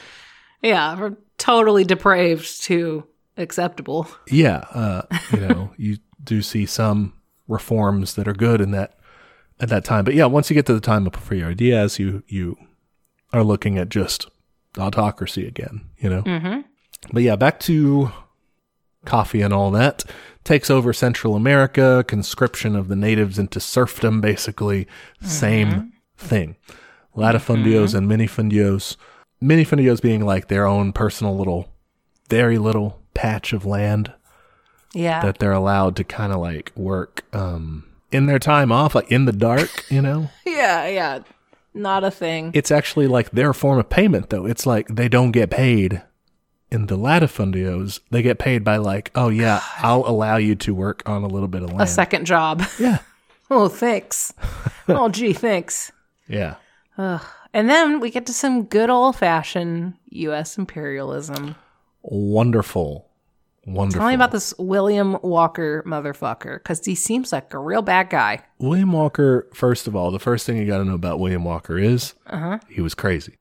Yeah, 0.60 0.96
from 0.96 1.18
totally 1.36 1.84
depraved 1.84 2.64
to 2.64 3.06
acceptable. 3.36 4.08
yeah. 4.28 4.64
Uh, 4.74 5.02
you 5.32 5.38
know, 5.38 5.70
you 5.78 5.98
do 6.24 6.42
see 6.42 6.66
some 6.66 7.12
reforms 7.46 8.14
that 8.14 8.26
are 8.26 8.32
good 8.32 8.60
in 8.60 8.72
that, 8.72 8.98
at 9.60 9.68
that 9.68 9.84
time. 9.84 10.04
But 10.04 10.14
yeah, 10.14 10.26
once 10.26 10.50
you 10.50 10.54
get 10.54 10.66
to 10.66 10.74
the 10.74 10.80
time 10.80 11.06
of 11.06 11.12
Porfirio 11.12 11.56
Diaz, 11.56 12.00
you, 12.00 12.24
you 12.26 12.56
are 13.32 13.44
looking 13.44 13.78
at 13.78 13.88
just 13.88 14.28
autocracy 14.78 15.46
again, 15.46 15.82
you 15.98 16.08
know? 16.10 16.22
Mm-hmm. 16.22 16.60
But 17.12 17.22
yeah, 17.22 17.36
back 17.36 17.60
to 17.60 18.10
coffee 19.04 19.40
and 19.42 19.52
all 19.54 19.70
that. 19.72 20.04
Takes 20.44 20.70
over 20.70 20.92
Central 20.92 21.34
America, 21.36 22.04
conscription 22.08 22.74
of 22.74 22.88
the 22.88 22.96
natives 22.96 23.38
into 23.38 23.60
serfdom, 23.60 24.20
basically. 24.20 24.86
Same 25.20 25.92
thing. 26.16 26.56
Latifundios 27.16 27.94
and 27.94 28.08
minifundios. 28.08 28.96
Minifundios 29.42 30.00
being 30.00 30.24
like 30.24 30.48
their 30.48 30.66
own 30.66 30.92
personal 30.92 31.36
little, 31.36 31.68
very 32.28 32.58
little 32.58 33.00
patch 33.14 33.52
of 33.52 33.64
land 33.66 34.12
Yeah. 34.94 35.22
that 35.22 35.38
they're 35.38 35.52
allowed 35.52 35.96
to 35.96 36.04
kind 36.04 36.32
of 36.32 36.38
like 36.40 36.72
work 36.74 37.24
um, 37.34 37.84
in 38.10 38.26
their 38.26 38.38
time 38.38 38.72
off, 38.72 38.94
like 38.94 39.10
in 39.12 39.26
the 39.26 39.32
dark, 39.32 39.84
you 39.90 40.00
know? 40.02 40.30
yeah, 40.46 40.88
yeah. 40.88 41.18
Not 41.74 42.02
a 42.04 42.10
thing. 42.10 42.50
it's 42.54 42.70
actually 42.70 43.06
like 43.06 43.30
their 43.30 43.52
form 43.52 43.78
of 43.78 43.88
payment 43.88 44.30
though 44.30 44.46
it's 44.46 44.66
like 44.66 44.88
they 44.88 45.08
don't 45.08 45.30
get 45.32 45.50
paid 45.50 46.02
in 46.70 46.86
the 46.86 46.96
latifundios 46.98 48.00
they 48.10 48.20
get 48.22 48.38
paid 48.38 48.64
by 48.64 48.76
like 48.76 49.10
oh 49.14 49.28
yeah 49.28 49.62
i'll 49.78 50.04
allow 50.06 50.36
you 50.36 50.54
to 50.54 50.74
work 50.74 51.02
on 51.06 51.22
a 51.22 51.28
little 51.28 51.48
bit 51.48 51.62
of 51.62 51.70
land 51.70 51.82
a 51.82 51.86
second 51.86 52.24
job. 52.26 52.62
yeah 52.78 52.98
oh, 53.50 53.68
thanks. 53.68 54.34
oh, 54.88 55.08
gee, 55.08 55.32
thanks. 55.32 55.90
yeah 56.26 56.56
And 56.98 57.70
then 57.70 58.00
we 58.00 58.10
get 58.10 58.26
to 58.26 58.32
some 58.34 58.64
good 58.64 58.90
old 58.90 59.16
fashioned 59.16 59.94
U.S. 60.10 60.58
imperialism. 60.58 61.54
wonderful 62.02 63.07
wonderful 63.72 64.00
Tell 64.00 64.08
me 64.08 64.14
about 64.14 64.30
this 64.32 64.54
William 64.58 65.18
Walker 65.22 65.82
motherfucker, 65.86 66.58
because 66.58 66.84
he 66.84 66.94
seems 66.94 67.32
like 67.32 67.52
a 67.54 67.58
real 67.58 67.82
bad 67.82 68.10
guy. 68.10 68.40
william 68.58 68.92
walker 68.92 69.46
first 69.54 69.86
of 69.86 69.94
all 69.94 70.10
the 70.10 70.18
first 70.18 70.46
thing 70.46 70.56
you 70.56 70.66
got 70.66 70.78
to 70.78 70.84
know 70.84 70.94
about 70.94 71.20
william 71.20 71.44
walker 71.44 71.78
is 71.78 72.14
Uh-huh. 72.26 72.58
he 72.68 72.80
was 72.80 72.94
crazy 72.94 73.34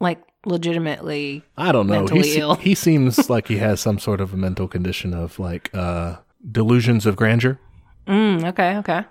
Like, 0.00 0.20
legitimately. 0.46 1.42
i 1.56 1.72
don't 1.72 1.86
know 1.86 2.06
he, 2.06 2.22
se- 2.22 2.40
ill. 2.40 2.54
he 2.56 2.74
seems 2.74 3.28
like 3.34 3.48
he 3.48 3.58
has 3.58 3.80
some 3.80 3.98
sort 3.98 4.20
of 4.20 4.32
a 4.34 4.36
mental 4.36 4.68
condition 4.68 5.14
of 5.14 5.38
like 5.38 5.70
uh 5.74 6.16
delusions 6.50 7.06
of 7.06 7.16
grandeur 7.16 7.58
Mm, 8.06 8.44
okay, 8.48 8.76
okay. 8.76 9.02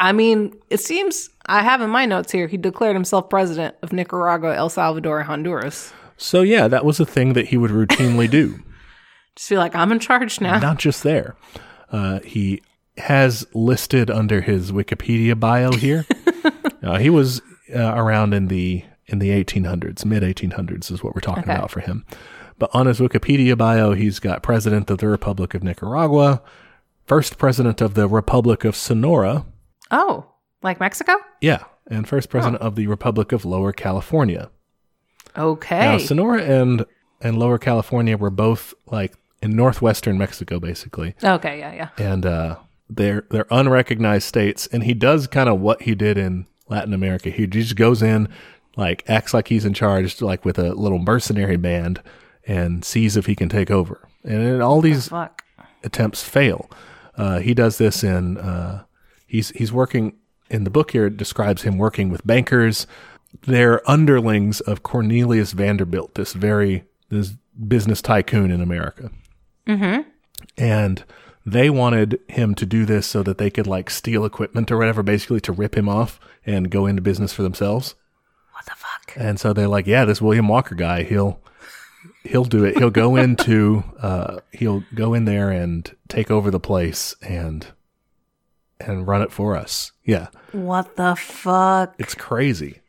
I 0.00 0.10
mean, 0.10 0.52
it 0.68 0.80
seems 0.80 1.30
I 1.46 1.62
have 1.62 1.80
in 1.80 1.90
my 1.90 2.06
notes 2.06 2.32
here 2.32 2.48
he 2.48 2.56
declared 2.56 2.96
himself 2.96 3.30
president 3.30 3.76
of 3.82 3.92
Nicaragua, 3.92 4.56
El 4.56 4.68
Salvador, 4.68 5.20
and 5.20 5.28
Honduras. 5.28 5.92
so 6.16 6.42
yeah 6.42 6.66
that 6.66 6.84
was 6.84 6.98
a 6.98 7.06
thing 7.06 7.34
that 7.34 7.46
he 7.46 7.56
would 7.56 7.70
routinely 7.70 8.28
do 8.28 8.60
Just 9.36 9.48
feel 9.48 9.58
like 9.60 9.74
I'm 9.74 9.92
in 9.92 9.98
charge 10.00 10.40
now. 10.40 10.58
not 10.58 10.78
just 10.78 11.02
there. 11.02 11.36
Uh, 11.92 12.20
he 12.20 12.62
has 12.98 13.46
listed 13.54 14.10
under 14.10 14.40
his 14.40 14.72
Wikipedia 14.72 15.38
bio 15.38 15.72
here. 15.72 16.04
uh, 16.82 16.98
he 16.98 17.10
was 17.10 17.40
uh, 17.74 17.92
around 17.94 18.32
in 18.34 18.48
the 18.48 18.82
in 19.08 19.20
the 19.20 19.28
1800s, 19.28 20.04
mid 20.04 20.22
1800s 20.24 20.90
is 20.90 21.04
what 21.04 21.14
we're 21.14 21.20
talking 21.20 21.44
Okay. 21.44 21.52
about 21.54 21.70
for 21.70 21.78
him. 21.80 22.04
But 22.58 22.70
on 22.74 22.86
his 22.86 22.98
Wikipedia 22.98 23.56
bio, 23.56 23.92
he's 23.92 24.18
got 24.18 24.42
President 24.42 24.90
of 24.90 24.98
the 24.98 25.06
Republic 25.06 25.54
of 25.54 25.62
Nicaragua, 25.62 26.42
first 27.06 27.38
President 27.38 27.80
of 27.80 27.94
the 27.94 28.08
Republic 28.08 28.64
of 28.64 28.74
Sonora, 28.74 29.46
Oh, 29.92 30.26
like 30.62 30.80
Mexico? 30.80 31.12
yeah, 31.40 31.64
and 31.88 32.08
first 32.08 32.30
President 32.30 32.60
of 32.62 32.74
the 32.74 32.86
Republic 32.88 33.30
of 33.30 33.44
Lower 33.44 33.72
California. 33.72 34.50
Okay. 35.36 35.78
Now, 35.80 35.98
Sonora 35.98 36.42
and 36.42 36.84
and 37.20 37.38
Lower 37.38 37.58
California 37.58 38.16
were 38.16 38.30
both 38.30 38.74
like 38.86 39.14
in 39.46 39.56
northwestern 39.56 40.18
Mexico, 40.18 40.58
basically. 40.60 41.14
okay, 41.22 41.58
yeah, 41.58 41.72
yeah. 41.72 41.88
and 42.12 42.26
uh, 42.26 42.56
they're 42.90 43.24
they're 43.30 43.46
unrecognized 43.50 44.26
states. 44.26 44.66
And 44.66 44.82
he 44.84 44.94
does 44.94 45.26
kind 45.26 45.48
of 45.48 45.60
what 45.60 45.82
he 45.82 45.94
did 45.94 46.18
in 46.18 46.46
Latin 46.68 46.92
America. 46.92 47.30
He 47.30 47.46
just 47.46 47.76
goes 47.76 48.02
in, 48.02 48.28
like 48.76 49.04
acts 49.08 49.32
like 49.32 49.48
he's 49.48 49.64
in 49.64 49.72
charge, 49.74 50.20
like 50.20 50.44
with 50.44 50.58
a 50.58 50.74
little 50.74 50.98
mercenary 50.98 51.56
band, 51.56 52.02
and 52.46 52.84
sees 52.84 53.16
if 53.16 53.26
he 53.26 53.34
can 53.34 53.48
take 53.48 53.70
over. 53.70 54.08
And 54.24 54.60
all 54.60 54.80
these 54.80 55.08
Fuck. 55.08 55.42
attempts 55.84 56.22
fail. 56.22 56.68
Uh, 57.16 57.38
he 57.38 57.54
does 57.54 57.78
this 57.78 58.04
in 58.04 58.36
uh, 58.38 58.84
he's 59.26 59.50
he's 59.50 59.72
working 59.72 60.16
in 60.50 60.64
the 60.64 60.70
book 60.70 60.90
here. 60.90 61.06
It 61.06 61.16
describes 61.16 61.62
him 61.62 61.78
working 61.78 62.10
with 62.10 62.26
bankers. 62.26 62.86
They're 63.42 63.88
underlings 63.88 64.60
of 64.60 64.82
Cornelius 64.82 65.52
Vanderbilt, 65.52 66.14
this 66.14 66.32
very 66.32 66.84
this 67.10 67.34
business 67.68 68.02
tycoon 68.02 68.50
in 68.50 68.60
America. 68.60 69.10
Mm-hmm. 69.66 70.08
And 70.56 71.04
they 71.44 71.70
wanted 71.70 72.20
him 72.28 72.54
to 72.56 72.66
do 72.66 72.84
this 72.84 73.06
so 73.06 73.22
that 73.22 73.38
they 73.38 73.50
could 73.50 73.66
like 73.66 73.88
steal 73.88 74.24
equipment 74.24 74.70
or 74.72 74.78
whatever, 74.78 75.02
basically 75.02 75.40
to 75.42 75.52
rip 75.52 75.76
him 75.76 75.88
off 75.88 76.18
and 76.44 76.70
go 76.70 76.86
into 76.86 77.00
business 77.00 77.32
for 77.32 77.42
themselves. 77.42 77.94
What 78.52 78.64
the 78.64 78.72
fuck? 78.74 79.12
And 79.16 79.38
so 79.38 79.52
they're 79.52 79.68
like, 79.68 79.86
yeah, 79.86 80.04
this 80.04 80.20
William 80.20 80.48
Walker 80.48 80.74
guy, 80.74 81.04
he'll 81.04 81.40
he'll 82.24 82.44
do 82.44 82.64
it. 82.64 82.76
He'll 82.76 82.90
go 82.90 83.16
into 83.22 83.84
uh 84.00 84.40
he'll 84.52 84.82
go 84.94 85.14
in 85.14 85.24
there 85.24 85.50
and 85.50 85.94
take 86.08 86.30
over 86.30 86.50
the 86.50 86.60
place 86.60 87.14
and 87.22 87.66
and 88.80 89.06
run 89.06 89.22
it 89.22 89.32
for 89.32 89.56
us. 89.56 89.92
Yeah. 90.04 90.28
What 90.52 90.96
the 90.96 91.14
fuck? 91.14 91.94
It's 91.98 92.14
crazy. 92.14 92.80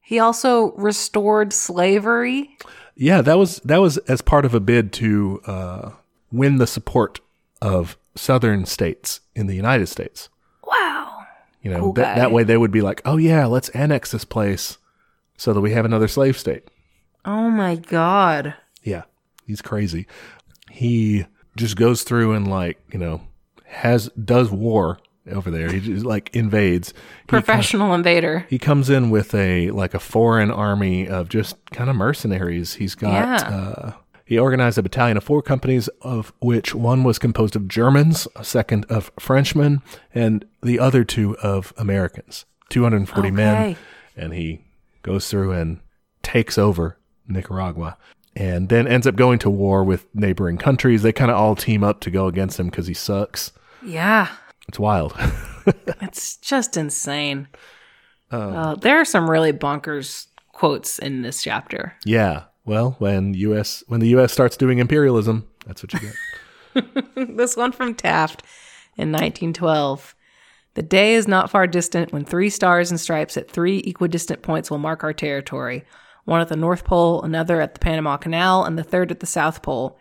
He 0.00 0.18
also 0.18 0.72
restored 0.72 1.52
slavery. 1.52 2.56
Yeah, 2.96 3.22
that 3.22 3.38
was 3.38 3.58
that 3.60 3.80
was 3.80 3.98
as 3.98 4.20
part 4.20 4.44
of 4.44 4.54
a 4.54 4.60
bid 4.60 4.92
to 4.94 5.40
uh 5.46 5.90
win 6.34 6.56
the 6.56 6.66
support 6.66 7.20
of 7.62 7.96
southern 8.14 8.66
states 8.66 9.20
in 9.34 9.46
the 9.46 9.54
United 9.54 9.86
States. 9.88 10.28
Wow. 10.66 11.24
You 11.62 11.70
know, 11.70 11.80
Cool 11.80 11.92
that, 11.94 12.16
that 12.16 12.32
way 12.32 12.44
they 12.44 12.56
would 12.56 12.70
be 12.70 12.82
like, 12.82 13.00
"Oh 13.04 13.16
yeah, 13.16 13.46
let's 13.46 13.68
annex 13.70 14.10
this 14.10 14.24
place 14.24 14.78
so 15.36 15.52
that 15.52 15.60
we 15.60 15.72
have 15.72 15.84
another 15.84 16.08
slave 16.08 16.36
state." 16.38 16.68
Oh 17.24 17.50
my 17.50 17.76
god. 17.76 18.54
Yeah, 18.82 19.04
he's 19.46 19.62
crazy. 19.62 20.06
He 20.70 21.24
just 21.56 21.76
goes 21.76 22.02
through 22.02 22.32
and 22.32 22.48
like 22.48 22.78
you 22.92 22.98
know 22.98 23.22
has 23.64 24.08
does 24.10 24.50
war 24.50 24.98
over 25.30 25.50
there. 25.50 25.72
He 25.72 25.80
just 25.80 26.04
like 26.04 26.34
invades. 26.34 26.90
He, 26.90 27.26
Professional 27.28 27.94
invader. 27.94 28.46
he 28.50 28.58
comes 28.58 28.90
in 28.90 29.08
with 29.10 29.34
a 29.34 29.70
like 29.70 29.94
a 29.94 29.98
foreign 29.98 30.50
army 30.50 31.08
of 31.08 31.28
just 31.30 31.56
kind 31.70 31.88
of 31.88 31.96
mercenaries. 31.96 32.74
He's 32.74 32.94
got. 32.94 33.12
Yeah. 33.12 33.48
Uh, 33.48 33.92
he 34.24 34.38
organized 34.38 34.78
a 34.78 34.82
battalion 34.82 35.16
of 35.16 35.24
four 35.24 35.42
companies, 35.42 35.88
of 36.00 36.32
which 36.40 36.74
one 36.74 37.04
was 37.04 37.18
composed 37.18 37.56
of 37.56 37.68
Germans, 37.68 38.26
a 38.36 38.44
second 38.44 38.84
of 38.86 39.10
Frenchmen, 39.18 39.82
and 40.14 40.44
the 40.62 40.78
other 40.78 41.04
two 41.04 41.36
of 41.38 41.72
Americans. 41.76 42.44
240 42.70 43.30
men. 43.30 43.76
And 44.16 44.32
he 44.32 44.62
goes 45.02 45.28
through 45.28 45.52
and 45.52 45.80
takes 46.22 46.56
over 46.56 46.98
Nicaragua 47.28 47.96
and 48.36 48.68
then 48.68 48.88
ends 48.88 49.06
up 49.06 49.14
going 49.16 49.38
to 49.40 49.50
war 49.50 49.84
with 49.84 50.06
neighboring 50.14 50.56
countries. 50.58 51.02
They 51.02 51.12
kind 51.12 51.30
of 51.30 51.36
all 51.36 51.54
team 51.54 51.84
up 51.84 52.00
to 52.00 52.10
go 52.10 52.26
against 52.26 52.58
him 52.58 52.66
because 52.66 52.86
he 52.86 52.94
sucks. 52.94 53.52
Yeah. 53.84 54.28
It's 54.68 54.78
wild. 54.78 55.14
It's 56.02 56.36
just 56.36 56.76
insane. 56.76 57.48
Uh, 58.30 58.74
there 58.74 59.00
are 59.00 59.04
some 59.06 59.30
really 59.30 59.52
bonkers 59.52 60.26
quotes 60.52 60.98
in 60.98 61.22
this 61.22 61.42
chapter. 61.42 61.94
yeah. 62.04 62.44
Well, 62.64 62.96
when 62.98 63.34
US 63.34 63.84
when 63.88 64.00
the 64.00 64.08
US 64.16 64.32
starts 64.32 64.56
doing 64.56 64.78
imperialism, 64.78 65.46
that's 65.66 65.82
what 65.82 65.92
you 65.92 66.00
get. 66.00 66.14
this 67.36 67.56
one 67.56 67.72
from 67.72 67.94
Taft 67.94 68.42
in 68.96 69.12
1912. 69.12 70.14
The 70.74 70.82
day 70.82 71.14
is 71.14 71.28
not 71.28 71.50
far 71.50 71.66
distant 71.66 72.12
when 72.12 72.24
three 72.24 72.50
stars 72.50 72.90
and 72.90 72.98
stripes 72.98 73.36
at 73.36 73.50
three 73.50 73.78
equidistant 73.78 74.42
points 74.42 74.70
will 74.70 74.78
mark 74.78 75.04
our 75.04 75.12
territory 75.12 75.84
one 76.24 76.40
at 76.40 76.48
the 76.48 76.56
North 76.56 76.84
Pole, 76.84 77.22
another 77.22 77.60
at 77.60 77.74
the 77.74 77.80
Panama 77.80 78.16
Canal, 78.16 78.64
and 78.64 78.78
the 78.78 78.82
third 78.82 79.10
at 79.10 79.20
the 79.20 79.26
South 79.26 79.62
Pole. 79.62 79.98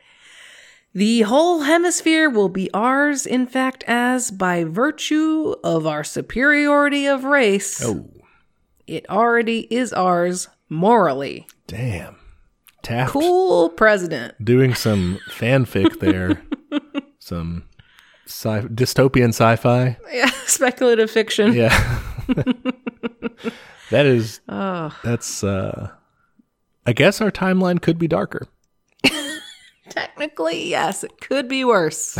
The 0.94 1.22
whole 1.22 1.62
hemisphere 1.62 2.30
will 2.30 2.50
be 2.50 2.72
ours, 2.74 3.26
in 3.26 3.46
fact, 3.48 3.84
as 3.88 4.32
by 4.32 4.64
virtue 4.64 5.56
of 5.64 5.86
our 5.86 6.04
superiority 6.04 7.08
of 7.08 7.24
race, 7.24 7.84
oh. 7.84 8.10
it 8.88 9.10
already 9.10 9.68
is 9.74 9.92
ours 9.92 10.48
morally. 10.70 11.48
Damn. 11.68 12.18
Taft 12.84 13.12
Cool 13.14 13.70
president. 13.70 14.36
doing 14.44 14.76
some 14.76 15.20
fanfic 15.30 16.00
there. 16.00 16.42
some 17.20 17.64
sci- 18.26 18.68
dystopian 18.68 19.30
sci-fi. 19.30 19.98
Yeah, 20.12 20.30
speculative 20.46 21.10
fiction. 21.10 21.54
Yeah. 21.54 21.70
that 23.90 24.06
is 24.06 24.42
Oh, 24.50 24.96
that's 25.04 25.44
uh 25.44 25.90
I 26.86 26.94
guess 26.94 27.22
our 27.22 27.32
timeline 27.32 27.82
could 27.82 27.98
be 27.98 28.08
darker. 28.08 28.48
technically, 29.90 30.68
yes, 30.70 31.04
it 31.04 31.20
could 31.22 31.48
be 31.48 31.64
worse, 31.64 32.18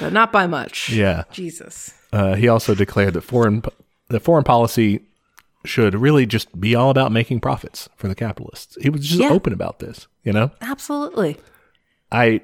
but 0.00 0.12
not 0.12 0.32
by 0.32 0.46
much. 0.46 0.90
Yeah. 0.90 1.24
Jesus. 1.32 1.92
Uh, 2.12 2.34
he 2.34 2.46
also 2.48 2.74
declared 2.74 3.14
that 3.14 3.22
foreign 3.22 3.62
that 4.08 4.20
foreign 4.20 4.44
policy 4.44 5.00
should 5.64 5.94
really 5.94 6.26
just 6.26 6.58
be 6.60 6.74
all 6.74 6.90
about 6.90 7.12
making 7.12 7.40
profits 7.40 7.88
for 7.96 8.08
the 8.08 8.14
capitalists. 8.14 8.76
He 8.82 8.90
was 8.90 9.02
just 9.06 9.20
Yeah. 9.20 9.30
open 9.30 9.52
about 9.52 9.78
this, 9.78 10.08
you 10.24 10.32
know? 10.32 10.50
Absolutely. 10.60 11.36
I, 12.10 12.40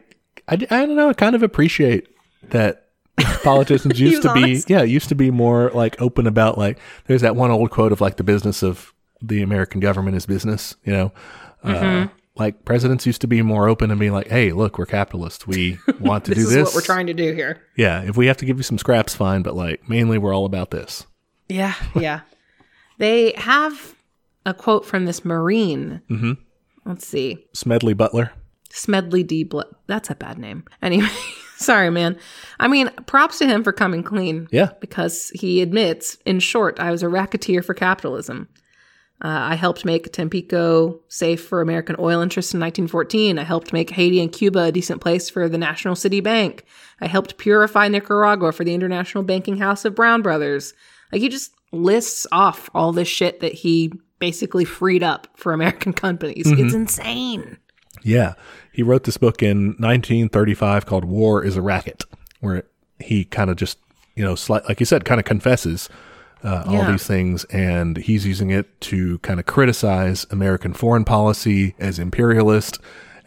I, 0.47 0.55
I 0.55 0.57
don't 0.57 0.97
know. 0.97 1.11
I 1.11 1.15
kind 1.15 1.35
of 1.35 1.43
appreciate 1.43 2.09
that 2.51 2.87
politicians 3.43 4.01
used 4.01 4.23
to 4.23 4.33
be, 4.33 4.63
yeah, 4.69 4.83
used 4.83 5.09
to 5.09 5.15
be 5.15 5.31
more 5.31 5.71
like 5.75 6.01
open 6.01 6.27
about 6.27 6.57
like, 6.57 6.79
there's 7.07 7.23
that 7.23 7.35
one 7.37 7.51
old 7.51 7.71
quote 7.71 7.93
of 7.93 8.01
like 8.01 8.17
the 8.17 8.25
business 8.25 8.63
of 8.63 8.93
the 9.21 9.43
American 9.43 9.81
government 9.81 10.17
is 10.17 10.27
business, 10.27 10.77
you 10.85 10.93
know? 10.93 11.13
Uh, 11.65 11.69
Mm-hmm. 11.75 12.13
like 12.37 12.65
presidents 12.65 13.05
used 13.05 13.21
to 13.23 13.27
be 13.27 13.43
more 13.43 13.69
open 13.69 13.91
and 13.91 13.99
be 13.99 14.11
like, 14.11 14.29
hey, 14.29 14.53
look, 14.53 14.79
we're 14.79 14.87
capitalists. 14.87 15.45
We 15.45 15.79
want 16.01 16.25
to 16.27 16.31
This 16.35 16.45
do 16.45 16.49
is 16.51 16.55
this. 16.55 16.65
what 16.67 16.75
we're 16.77 16.81
trying 16.87 17.09
to 17.09 17.15
do 17.15 17.33
here. 17.35 17.61
Yeah. 17.77 18.03
If 18.03 18.17
we 18.17 18.29
have 18.29 18.37
to 18.37 18.45
give 18.45 18.59
you 18.59 18.63
some 18.63 18.79
scraps, 18.79 19.17
fine. 19.17 19.43
But 19.43 19.57
like, 19.57 19.89
mainly 19.89 20.19
we're 20.19 20.33
all 20.35 20.45
about 20.47 20.71
this. 20.71 21.05
Yeah, 21.49 21.75
yeah. 21.97 22.21
They 22.99 23.33
have 23.37 23.95
a 24.47 24.55
quote 24.55 24.85
from 24.85 25.05
this 25.07 25.25
Marine. 25.25 26.03
Mm-hmm. 26.11 26.33
Let's 26.85 27.07
see. 27.07 27.47
Smedley 27.55 27.95
Butler. 27.95 28.33
Smedley 28.71 29.23
D. 29.23 29.45
Bl- 29.45 29.63
That's 29.87 30.11
a 30.11 30.15
bad 30.15 30.39
name. 30.39 30.65
Anyway, 30.83 31.09
sorry, 31.57 31.91
man. 31.91 32.17
I 32.61 32.69
mean, 32.69 32.89
props 33.07 33.39
to 33.39 33.47
him 33.47 33.65
for 33.65 33.73
coming 33.73 34.03
clean. 34.03 34.47
Yeah. 34.53 34.71
Because 34.81 35.31
he 35.35 35.61
admits, 35.61 36.17
in 36.25 36.39
short, 36.41 36.79
I 36.79 36.91
was 36.93 37.03
a 37.03 37.09
racketeer 37.09 37.63
for 37.63 37.75
capitalism. 37.75 38.49
Uh, 39.21 39.27
I 39.51 39.55
helped 39.57 39.85
make 39.85 40.13
Tampico 40.13 41.01
safe 41.09 41.43
for 41.43 41.61
American 41.61 41.97
oil 41.99 42.21
interests 42.21 42.55
in 42.55 42.61
1914. 42.61 43.37
I 43.39 43.43
helped 43.43 43.73
make 43.73 43.91
Haiti 43.91 44.21
and 44.21 44.31
Cuba 44.33 44.65
a 44.67 44.73
decent 44.73 45.01
place 45.01 45.29
for 45.29 45.49
the 45.49 45.59
National 45.59 45.97
City 45.97 46.21
Bank. 46.21 46.65
I 47.01 47.09
helped 47.09 47.37
purify 47.37 47.89
Nicaragua 47.89 48.53
for 48.53 48.63
the 48.63 48.75
International 48.75 49.25
Banking 49.25 49.57
House 49.57 49.85
of 49.85 49.97
Brown 49.97 50.23
Brothers. 50.23 50.73
Like, 51.11 51.21
he 51.21 51.29
just 51.29 51.51
lists 51.73 52.27
off 52.33 52.71
all 52.75 52.93
this 52.93 53.09
shit 53.09 53.41
that 53.41 53.53
he 53.53 53.93
basically 54.19 54.65
freed 54.65 55.03
up 55.03 55.29
for 55.37 55.53
American 55.53 55.93
companies. 56.05 56.51
It's 56.51 56.75
insane. 56.75 57.57
Yeah. 58.03 58.35
He 58.73 58.83
wrote 58.83 59.05
this 59.05 59.17
book 59.17 59.43
in 59.43 59.69
1935 59.79 60.87
called 60.87 61.05
War 61.05 61.45
is 61.45 61.57
a 61.57 61.63
Racket, 61.63 62.05
where 62.41 62.65
he 63.01 63.25
kind 63.25 63.51
of 63.51 63.57
just, 63.57 63.79
you 64.15 64.25
know, 64.25 64.35
slight, 64.35 64.65
like 64.69 64.81
you 64.81 64.87
said, 64.87 65.05
kind 65.05 65.21
of 65.21 65.25
confesses 65.25 65.89
uh, 66.45 66.65
all 66.67 66.75
Yeah. 66.75 66.91
these 66.93 67.07
things. 67.07 67.45
And 67.47 67.97
he's 67.97 68.25
using 68.27 68.51
it 68.51 68.81
to 68.83 69.19
kind 69.19 69.41
of 69.41 69.47
criticize 69.47 70.27
American 70.31 70.73
foreign 70.73 71.05
policy 71.05 71.75
as 71.79 71.99
imperialist, 71.99 72.79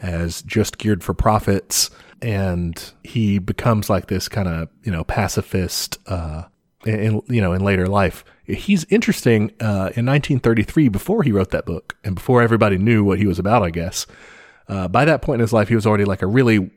as 0.02 0.42
just 0.42 0.78
geared 0.78 1.04
for 1.04 1.14
profits. 1.14 1.90
And 2.22 2.82
he 3.04 3.40
becomes 3.40 3.90
like 3.90 4.08
this 4.08 4.28
kind 4.30 4.48
of, 4.48 4.70
you 4.84 4.92
know, 4.92 5.04
pacifist, 5.04 5.98
uh, 6.08 6.44
in, 6.86 7.22
you 7.28 7.42
know, 7.42 7.54
in 7.54 7.64
later 7.64 7.88
life. 7.88 8.24
He's 8.46 8.86
interesting, 8.90 9.52
uh, 9.60 9.92
in 9.96 10.06
1933, 10.06 10.90
before 10.90 11.24
he 11.24 11.32
wrote 11.32 11.52
that 11.52 11.66
book 11.66 11.96
and 12.04 12.16
before 12.16 12.42
everybody 12.42 12.78
knew 12.78 13.04
what 13.04 13.20
he 13.20 13.28
was 13.28 13.40
about, 13.40 13.64
I 13.64 13.70
guess. 13.70 14.08
Uh, 14.68 14.88
by 14.88 15.06
that 15.06 15.22
point 15.22 15.40
in 15.40 15.42
his 15.42 15.54
life, 15.54 15.70
he 15.70 15.76
was 15.76 15.86
already 15.86 16.06
like 16.06 16.22
a 16.22 16.28
really 16.28 16.72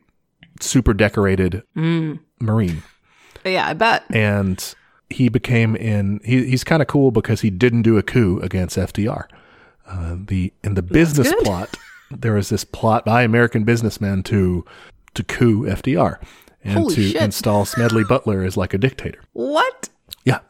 super 0.61 0.95
decorated 0.95 1.63
Marine. 1.75 2.83
Yeah, 3.45 3.67
I 3.69 3.75
bet. 3.75 4.05
And 4.11 4.75
he 5.11 5.29
became 5.29 5.77
in, 5.77 6.21
he, 6.25 6.45
he's 6.47 6.65
kind 6.65 6.81
of 6.83 6.89
cool 6.89 7.11
because 7.11 7.41
he 7.41 7.51
didn't 7.51 7.83
do 7.83 7.99
a 7.99 8.03
coup 8.03 8.41
against 8.41 8.77
FDR. 8.77 9.27
Uh, 9.87 10.17
the, 10.19 10.53
in 10.63 10.75
the 10.75 10.83
business 10.83 11.33
plot, 11.43 11.77
there 12.11 12.33
was 12.35 12.49
this 12.49 12.65
plot 12.65 13.05
by 13.05 13.23
American 13.23 13.65
businessmen 13.65 14.23
to, 14.25 14.65
to 15.15 15.23
coup 15.25 15.65
FDR 15.67 16.19
and 16.63 16.79
Holy 16.79 16.95
to 16.95 17.09
shit. 17.11 17.23
install 17.23 17.65
Smedley 17.65 18.05
Butler 18.05 18.43
as 18.43 18.57
like 18.57 18.73
a 18.73 18.79
dictator. 18.79 19.21
What? 19.35 19.91
Yeah. 20.25 20.41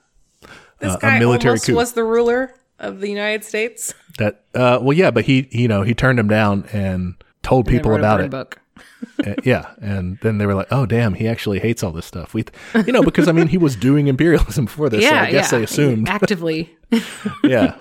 This 0.81 0.93
Uh, 0.95 0.99
a 1.03 1.19
military 1.19 1.51
almost 1.53 1.67
coup. 1.67 1.75
was 1.75 1.93
the 1.93 2.05
ruler 2.05 2.55
of 2.79 3.01
the 3.01 3.09
United 3.09 3.45
States. 3.45 3.95
That, 4.19 4.45
uh, 4.55 4.79
well, 4.83 4.97
yeah, 4.97 5.11
but 5.11 5.25
he, 5.25 5.49
you 5.51 5.69
know, 5.69 5.83
he 5.83 5.95
turned 5.95 6.19
him 6.19 6.29
down 6.29 6.65
and 6.73 7.15
told 7.43 7.67
people 7.67 7.95
about 7.95 8.21
it. 8.21 8.31
Book. 8.31 8.61
Uh, 9.25 9.35
yeah, 9.45 9.75
and 9.81 10.19
then 10.23 10.39
they 10.39 10.47
were 10.47 10.55
like, 10.55 10.67
"Oh, 10.73 10.85
damn, 10.87 11.15
he 11.15 11.29
actually 11.29 11.61
hates 11.61 11.85
all 11.85 11.93
this 11.93 12.07
stuff." 12.07 12.35
We, 12.35 12.45
you 12.87 12.93
know, 12.93 13.03
because 13.03 13.29
I 13.29 13.33
mean, 13.33 13.47
he 13.49 13.59
was 13.59 13.77
doing 13.77 14.09
imperialism 14.09 14.65
before 14.71 14.89
this, 14.89 15.05
so 15.05 15.11
Yeah, 15.15 15.23
I 15.23 15.31
guess 15.31 15.53
yeah. 15.53 15.59
they 15.59 15.65
assumed, 15.65 16.09
actively. 16.09 16.77
yeah. 17.45 17.77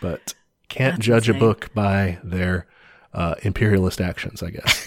But 0.00 0.34
can't 0.68 0.94
That's 0.96 1.06
judge 1.06 1.28
insane. 1.28 1.36
a 1.36 1.46
book 1.46 1.70
by 1.74 2.18
their 2.24 2.66
uh, 3.14 3.36
imperialist 3.42 4.00
actions, 4.00 4.42
I 4.42 4.50
guess. 4.50 4.86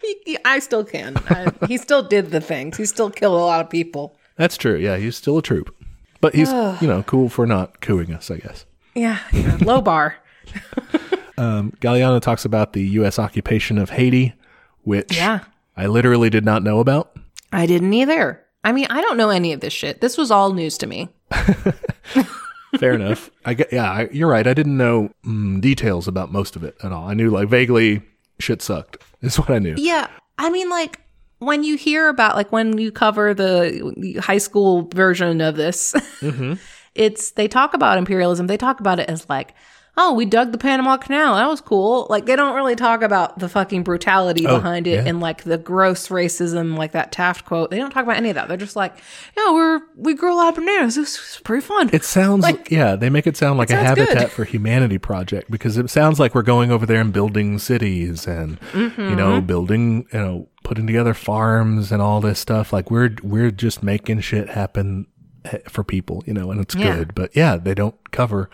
He- 0.00 0.16
he- 0.24 0.38
I 0.44 0.58
still 0.58 0.82
can. 0.84 1.16
I, 1.28 1.52
he 1.68 1.76
still 1.76 2.02
did 2.02 2.30
the 2.32 2.40
things. 2.40 2.76
He 2.76 2.84
still 2.86 3.10
killed 3.10 3.34
a 3.34 3.44
lot 3.44 3.60
of 3.64 3.70
people. 3.70 4.16
That's 4.36 4.56
true. 4.56 4.76
Yeah, 4.76 4.96
he's 4.96 5.16
still 5.16 5.38
a 5.38 5.42
troop, 5.42 5.74
but 6.20 6.34
he's 6.34 6.50
you 6.50 6.88
know 6.88 7.02
cool 7.06 7.28
for 7.28 7.46
not 7.46 7.80
cooing 7.80 8.12
us, 8.12 8.30
I 8.30 8.38
guess. 8.38 8.64
Yeah, 8.94 9.18
yeah. 9.32 9.58
low 9.60 9.80
bar. 9.80 10.16
Um, 11.38 11.72
Galeano 11.80 12.20
talks 12.20 12.44
about 12.44 12.72
the 12.74 12.82
U.S. 12.88 13.18
occupation 13.18 13.78
of 13.78 13.90
Haiti, 13.90 14.34
which 14.82 15.16
Yeah. 15.16 15.40
I 15.76 15.86
literally 15.86 16.30
did 16.30 16.44
not 16.44 16.62
know 16.62 16.78
about. 16.78 17.16
I 17.50 17.66
didn't 17.66 17.92
either. 17.94 18.44
I 18.62 18.70
mean, 18.70 18.86
I 18.90 19.00
don't 19.00 19.16
know 19.16 19.30
any 19.30 19.52
of 19.52 19.60
this 19.60 19.72
shit. 19.72 20.00
This 20.00 20.16
was 20.18 20.30
all 20.30 20.52
news 20.52 20.78
to 20.78 20.86
me. 20.86 21.08
Fair 22.78 22.94
enough. 22.94 23.30
I 23.44 23.54
get, 23.54 23.72
yeah, 23.72 23.90
I, 23.90 24.08
you're 24.12 24.28
right. 24.28 24.46
I 24.46 24.54
didn't 24.54 24.76
know 24.76 25.10
mm, 25.26 25.60
details 25.60 26.06
about 26.06 26.30
most 26.30 26.54
of 26.54 26.62
it 26.64 26.76
at 26.82 26.92
all. 26.92 27.08
I 27.08 27.14
knew 27.14 27.30
like 27.30 27.48
vaguely 27.48 28.02
shit 28.38 28.62
sucked. 28.62 28.98
Is 29.20 29.38
what 29.38 29.50
I 29.50 29.58
knew. 29.58 29.74
Yeah. 29.76 30.08
I 30.38 30.50
mean, 30.50 30.68
like, 30.70 31.00
when 31.42 31.64
you 31.64 31.76
hear 31.76 32.08
about, 32.08 32.36
like, 32.36 32.52
when 32.52 32.78
you 32.78 32.92
cover 32.92 33.34
the 33.34 34.20
high 34.22 34.38
school 34.38 34.88
version 34.94 35.40
of 35.40 35.56
this, 35.56 35.92
mm-hmm. 36.20 36.54
it's, 36.94 37.32
they 37.32 37.48
talk 37.48 37.74
about 37.74 37.98
imperialism. 37.98 38.46
They 38.46 38.56
talk 38.56 38.80
about 38.80 39.00
it 39.00 39.08
as, 39.08 39.28
like, 39.28 39.54
oh, 39.98 40.14
we 40.14 40.24
dug 40.24 40.52
the 40.52 40.58
Panama 40.58 40.96
Canal. 40.96 41.34
That 41.34 41.46
was 41.48 41.60
cool. 41.60 42.06
Like, 42.08 42.24
they 42.24 42.34
don't 42.34 42.54
really 42.54 42.74
talk 42.74 43.02
about 43.02 43.38
the 43.38 43.48
fucking 43.48 43.82
brutality 43.82 44.46
behind 44.46 44.86
it 44.86 45.04
yeah. 45.04 45.04
and, 45.06 45.20
like, 45.20 45.44
the 45.44 45.58
gross 45.58 46.08
racism, 46.08 46.78
like 46.78 46.92
that 46.92 47.12
Taft 47.12 47.44
quote. 47.44 47.70
They 47.70 47.76
don't 47.76 47.90
talk 47.90 48.02
about 48.04 48.16
any 48.16 48.30
of 48.30 48.36
that. 48.36 48.48
They're 48.48 48.56
just 48.56 48.74
like, 48.74 48.96
yeah, 49.36 49.52
we're, 49.52 49.80
we 49.96 50.14
grew 50.14 50.32
a 50.32 50.36
lot 50.36 50.48
of 50.48 50.54
bananas. 50.54 50.94
This 50.94 51.18
was 51.20 51.40
pretty 51.44 51.60
fun. 51.66 51.90
It 51.92 52.04
sounds 52.04 52.42
Like- 52.42 52.70
yeah, 52.70 52.96
they 52.96 53.10
make 53.10 53.26
it 53.26 53.36
sound 53.36 53.58
like 53.58 53.68
a 53.70 53.76
Habitat 53.76 54.16
good. 54.16 54.30
for 54.30 54.44
Humanity 54.44 54.96
project 54.96 55.50
because 55.50 55.76
it 55.76 55.90
sounds 55.90 56.18
like 56.18 56.34
we're 56.34 56.40
going 56.42 56.70
over 56.70 56.86
there 56.86 57.00
and 57.00 57.12
building 57.12 57.58
cities 57.58 58.26
and 58.26 58.58
you 58.74 58.88
know 59.14 59.32
Mm-hmm. 59.40 59.46
building 59.46 60.06
you 60.12 60.18
know 60.18 60.48
putting 60.64 60.86
together 60.86 61.12
farms 61.12 61.92
and 61.92 62.00
all 62.00 62.20
this 62.22 62.38
stuff. 62.40 62.72
Like 62.72 62.90
we're 62.90 63.14
we're 63.22 63.50
just 63.50 63.82
making 63.82 64.20
shit 64.20 64.48
happen 64.48 65.06
eh, 65.44 65.58
for 65.68 65.84
people, 65.84 66.22
you 66.26 66.32
know, 66.32 66.50
and 66.50 66.60
it's 66.60 66.74
Yeah. 66.74 66.96
good. 66.96 67.14
But 67.14 67.36
yeah, 67.36 67.56
they 67.56 67.74
don't 67.74 67.94
cover 68.10 68.48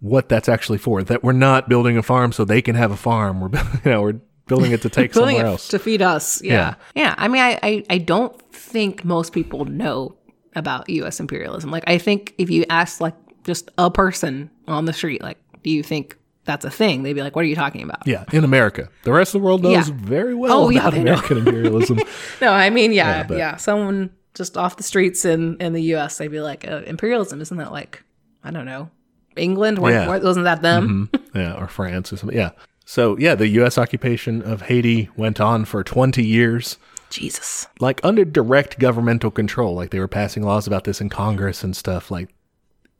what 0.00 0.28
that's 0.28 0.48
actually 0.48 0.78
for. 0.78 1.02
That 1.02 1.22
we're 1.22 1.32
not 1.32 1.68
building 1.68 1.96
a 1.96 2.02
farm 2.02 2.32
so 2.32 2.44
they 2.44 2.62
can 2.62 2.74
have 2.76 2.90
a 2.90 2.96
farm. 2.96 3.40
We're 3.40 3.48
building, 3.48 3.80
you 3.84 3.90
know 3.90 4.02
we're 4.02 4.20
building 4.46 4.72
it 4.72 4.82
to 4.82 4.88
take 4.90 5.12
building 5.14 5.36
somewhere 5.36 5.46
it 5.46 5.52
else. 5.54 5.68
to 5.68 5.78
feed 5.78 6.02
us. 6.02 6.42
Yeah. 6.42 6.74
yeah. 6.94 7.14
I 7.16 7.28
mean, 7.28 7.42
I, 7.42 7.58
I, 7.62 7.84
I 7.90 7.98
don't 7.98 8.38
think 8.52 9.04
most 9.04 9.32
people 9.32 9.64
know 9.64 10.16
about 10.54 10.88
U.S. 10.90 11.18
imperialism. 11.20 11.70
Like, 11.70 11.84
I 11.86 11.98
think 11.98 12.34
if 12.38 12.50
you 12.50 12.64
ask, 12.70 13.00
like, 13.00 13.14
just 13.44 13.70
a 13.78 13.90
person 13.90 14.50
on 14.68 14.84
the 14.84 14.92
street, 14.92 15.22
like, 15.22 15.38
do 15.62 15.70
you 15.70 15.82
think 15.82 16.16
that's 16.44 16.64
a 16.64 16.70
thing? 16.70 17.02
They'd 17.02 17.14
be 17.14 17.22
like, 17.22 17.34
what 17.34 17.42
are 17.44 17.48
you 17.48 17.54
talking 17.56 17.82
about? 17.82 18.06
yeah, 18.06 18.24
in 18.32 18.44
America, 18.44 18.88
the 19.02 19.12
rest 19.12 19.34
of 19.34 19.40
the 19.40 19.44
world 19.46 19.62
knows 19.62 19.88
Yeah. 19.88 19.94
very 19.98 20.34
well 20.34 20.64
Oh, 20.66 20.68
yeah, 20.70 20.80
about 20.88 20.94
know. 20.94 21.00
American 21.00 21.38
imperialism. 21.38 21.98
No, 22.42 22.52
I 22.52 22.68
mean, 22.70 22.92
yeah, 22.92 23.26
Yeah, 23.30 23.36
yeah. 23.36 23.56
Someone 23.56 24.10
just 24.34 24.56
off 24.58 24.76
the 24.76 24.82
streets 24.82 25.24
in, 25.24 25.56
in 25.60 25.72
the 25.72 25.82
U.S., 25.82 26.18
they'd 26.18 26.28
be 26.28 26.40
like, 26.40 26.68
uh, 26.68 26.82
imperialism, 26.86 27.40
isn't 27.40 27.56
that 27.56 27.72
like, 27.72 28.02
I 28.44 28.50
don't 28.50 28.66
know, 28.66 28.90
England? 29.36 29.78
Why, 29.78 29.92
Yeah. 29.92 30.08
why- 30.08 30.18
wasn't 30.18 30.44
that 30.44 30.62
them? 30.62 31.08
Mm-hmm. 31.12 31.38
yeah, 31.38 31.54
or 31.54 31.66
France 31.68 32.12
or 32.12 32.16
something. 32.16 32.36
Yeah. 32.36 32.50
So 32.84 33.16
yeah, 33.18 33.34
the 33.34 33.48
U.S. 33.48 33.78
occupation 33.78 34.42
of 34.42 34.62
Haiti 34.62 35.08
went 35.16 35.40
on 35.40 35.64
for 35.64 35.82
20 35.82 36.22
years, 36.24 36.76
Jesus. 37.10 37.66
like 37.80 38.00
under 38.04 38.24
direct 38.24 38.78
governmental 38.78 39.30
control. 39.30 39.74
Like 39.74 39.90
they 39.90 39.98
were 40.00 40.08
passing 40.08 40.42
laws 40.42 40.66
about 40.66 40.84
this 40.84 41.00
in 41.00 41.08
Congress 41.08 41.64
and 41.64 41.74
stuff. 41.74 42.10
Like 42.10 42.28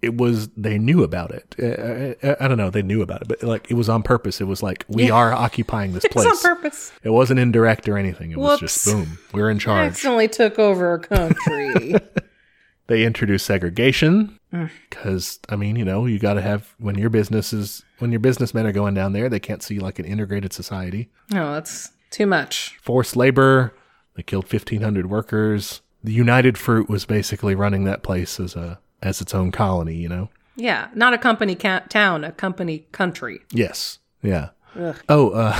it 0.01 0.17
was, 0.17 0.49
they 0.57 0.79
knew 0.79 1.03
about 1.03 1.31
it. 1.33 1.55
Uh, 1.63 2.27
I, 2.27 2.45
I 2.45 2.49
don't 2.49 2.57
know, 2.59 2.71
they 2.71 2.83
knew 2.83 3.03
about 3.03 3.23
it, 3.23 3.29
but 3.29 3.43
like 3.43 3.71
it 3.71 3.75
was 3.75 3.89
on 3.91 4.03
purpose. 4.03 4.41
It 4.41 4.45
was 4.45 4.63
like 4.63 4.85
we 4.89 5.11
are 5.11 5.33
occupying 5.35 5.93
this 5.93 6.05
place. 6.11 6.27
on 6.27 6.39
purpose. 6.57 6.91
It 7.03 7.11
wasn't 7.11 7.41
indirect 7.41 7.87
or 7.89 7.99
anything. 7.99 8.31
It 8.33 8.39
was 8.39 8.61
just 8.61 8.87
boom, 8.87 9.19
we're 9.33 9.51
in 9.51 9.59
I 9.59 9.61
charge. 9.61 9.87
accidentally 9.93 10.29
took 10.29 10.59
over 10.59 10.95
a 10.95 10.99
country. 11.01 11.95
They 12.87 13.05
introduced 13.05 13.47
segregation. 13.47 14.39
Because 14.89 15.41
I 15.49 15.57
mean, 15.57 15.75
you 15.77 15.85
know, 15.85 16.07
you 16.07 16.19
got 16.19 16.35
to 16.35 16.43
have 16.43 16.75
when 16.79 16.97
your 16.97 17.11
business 17.11 17.53
is 17.53 17.83
when 17.99 18.13
your 18.13 18.21
businessmen 18.21 18.67
are 18.67 18.73
going 18.73 18.95
down 18.95 19.13
there, 19.13 19.29
they 19.29 19.41
can't 19.41 19.63
see 19.63 19.81
like 19.81 19.99
an 19.99 20.05
integrated 20.05 20.53
society. 20.53 21.11
No, 21.31 21.55
that's 21.55 21.91
too 22.11 22.27
much. 22.27 22.79
Forced 22.81 23.17
labor. 23.17 23.75
They 24.15 24.23
killed 24.23 24.47
fifteen 24.47 24.83
hundred 24.83 25.07
workers. 25.07 25.81
The 26.05 26.13
United 26.13 26.57
Fruit 26.57 26.89
was 26.89 27.05
basically 27.05 27.55
running 27.57 27.85
that 27.85 28.05
place 28.05 28.39
as 28.39 28.55
a 28.55 28.79
as 29.03 29.21
its 29.21 29.35
own 29.35 29.51
colony. 29.51 29.97
You 29.97 30.09
know. 30.09 30.29
Yeah, 30.55 30.89
not 30.95 31.13
a 31.15 31.19
company 31.19 31.57
ca- 31.57 31.83
town, 31.89 32.23
a 32.23 32.31
company 32.31 32.87
country. 32.93 33.41
Yes. 33.51 33.99
Yeah. 34.23 34.51
Oh, 35.09 35.31
uh, 35.31 35.59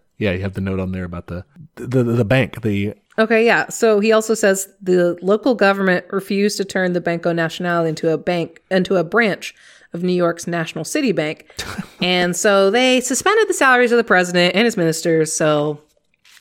yeah. 0.18 0.32
You 0.32 0.40
have 0.40 0.54
the 0.54 0.60
note 0.60 0.80
on 0.80 0.90
there 0.90 1.04
about 1.04 1.28
the 1.28 1.44
the 1.76 2.02
the, 2.02 2.12
the 2.12 2.24
bank. 2.24 2.62
The 2.62 2.94
Okay, 3.18 3.44
yeah. 3.44 3.68
So 3.68 4.00
he 4.00 4.12
also 4.12 4.34
says 4.34 4.68
the 4.80 5.18
local 5.20 5.54
government 5.54 6.06
refused 6.10 6.56
to 6.56 6.64
turn 6.64 6.92
the 6.92 7.00
Banco 7.00 7.32
Nacional 7.32 7.84
into 7.84 8.10
a 8.10 8.18
bank 8.18 8.62
into 8.70 8.96
a 8.96 9.04
branch 9.04 9.54
of 9.92 10.02
New 10.02 10.14
York's 10.14 10.46
National 10.46 10.84
City 10.84 11.12
Bank. 11.12 11.46
and 12.02 12.34
so 12.34 12.70
they 12.70 13.00
suspended 13.00 13.48
the 13.48 13.54
salaries 13.54 13.92
of 13.92 13.98
the 13.98 14.04
president 14.04 14.54
and 14.54 14.64
his 14.64 14.76
ministers, 14.76 15.32
so 15.32 15.80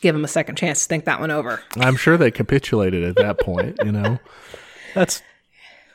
give 0.02 0.16
him 0.16 0.24
a 0.24 0.30
second 0.30 0.56
chance 0.56 0.82
to 0.84 0.88
think 0.88 1.06
that 1.06 1.20
one 1.20 1.32
over. 1.32 1.62
I'm 1.78 1.96
sure 1.96 2.18
they 2.18 2.32
capitulated 2.32 3.04
at 3.04 3.16
that 3.18 3.40
point. 3.40 3.78
You 3.84 3.92
know, 3.92 4.20
that's 4.94 5.22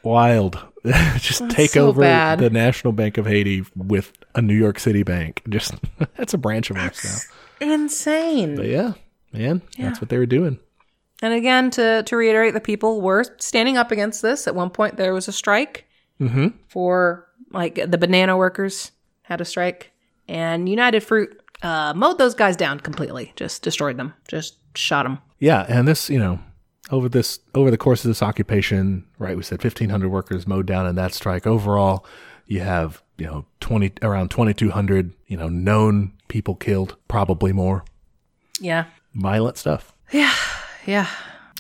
wild. 0.02 0.58
Just 1.16 1.48
take 1.50 1.70
so 1.70 1.88
over 1.88 2.02
bad. 2.02 2.38
the 2.38 2.50
National 2.50 2.92
Bank 2.92 3.18
of 3.18 3.26
Haiti 3.26 3.64
with 3.74 4.12
a 4.34 4.42
New 4.42 4.54
York 4.54 4.78
City 4.78 5.02
bank. 5.02 5.42
Just 5.48 5.74
that's 6.16 6.34
a 6.34 6.38
branch 6.38 6.70
of 6.70 6.76
ours 6.76 7.28
now. 7.60 7.72
Insane. 7.72 8.56
But 8.56 8.66
yeah, 8.66 8.92
man, 9.32 9.62
that's 9.78 10.00
what 10.00 10.10
they 10.10 10.18
were 10.18 10.26
doing. 10.26 10.60
And 11.22 11.32
again, 11.32 11.70
to, 11.72 12.02
to 12.02 12.16
reiterate, 12.16 12.52
the 12.54 12.60
people 12.60 13.00
were 13.00 13.24
standing 13.38 13.76
up 13.76 13.90
against 13.90 14.20
this. 14.22 14.46
At 14.46 14.54
one 14.54 14.70
point, 14.70 14.96
there 14.96 15.14
was 15.14 15.28
a 15.28 15.32
strike 15.32 15.86
for 16.68 17.26
like 17.50 17.74
the 17.90 17.98
banana 17.98 18.36
workers 18.36 18.92
had 19.22 19.40
a 19.40 19.44
strike, 19.44 19.92
and 20.28 20.68
United 20.68 21.00
Fruit 21.00 21.40
uh, 21.62 21.92
mowed 21.94 22.18
those 22.18 22.34
guys 22.34 22.56
down 22.56 22.80
completely, 22.80 23.32
just 23.36 23.62
destroyed 23.62 23.96
them, 23.96 24.14
just 24.28 24.56
shot 24.76 25.02
them. 25.04 25.18
Yeah, 25.38 25.64
and 25.68 25.86
this, 25.86 26.08
you 26.08 26.18
know, 26.18 26.38
over 26.90 27.08
this 27.08 27.40
over 27.54 27.70
the 27.70 27.76
course 27.78 28.04
of 28.04 28.08
this 28.08 28.22
occupation, 28.22 29.04
right? 29.18 29.36
We 29.36 29.42
said 29.42 29.62
1,500 29.62 30.08
workers 30.08 30.46
mowed 30.46 30.66
down 30.66 30.86
in 30.86 30.94
that 30.96 31.12
strike. 31.12 31.46
Overall, 31.46 32.04
you 32.46 32.60
have 32.60 33.02
you 33.18 33.26
know 33.26 33.44
20 33.60 33.92
around 34.02 34.30
2,200 34.30 35.12
you 35.26 35.36
know 35.36 35.48
known 35.48 36.12
people 36.28 36.54
killed, 36.54 36.96
probably 37.08 37.52
more. 37.52 37.84
Yeah, 38.60 38.84
Violent 39.14 39.56
stuff. 39.58 39.92
yeah. 40.12 40.32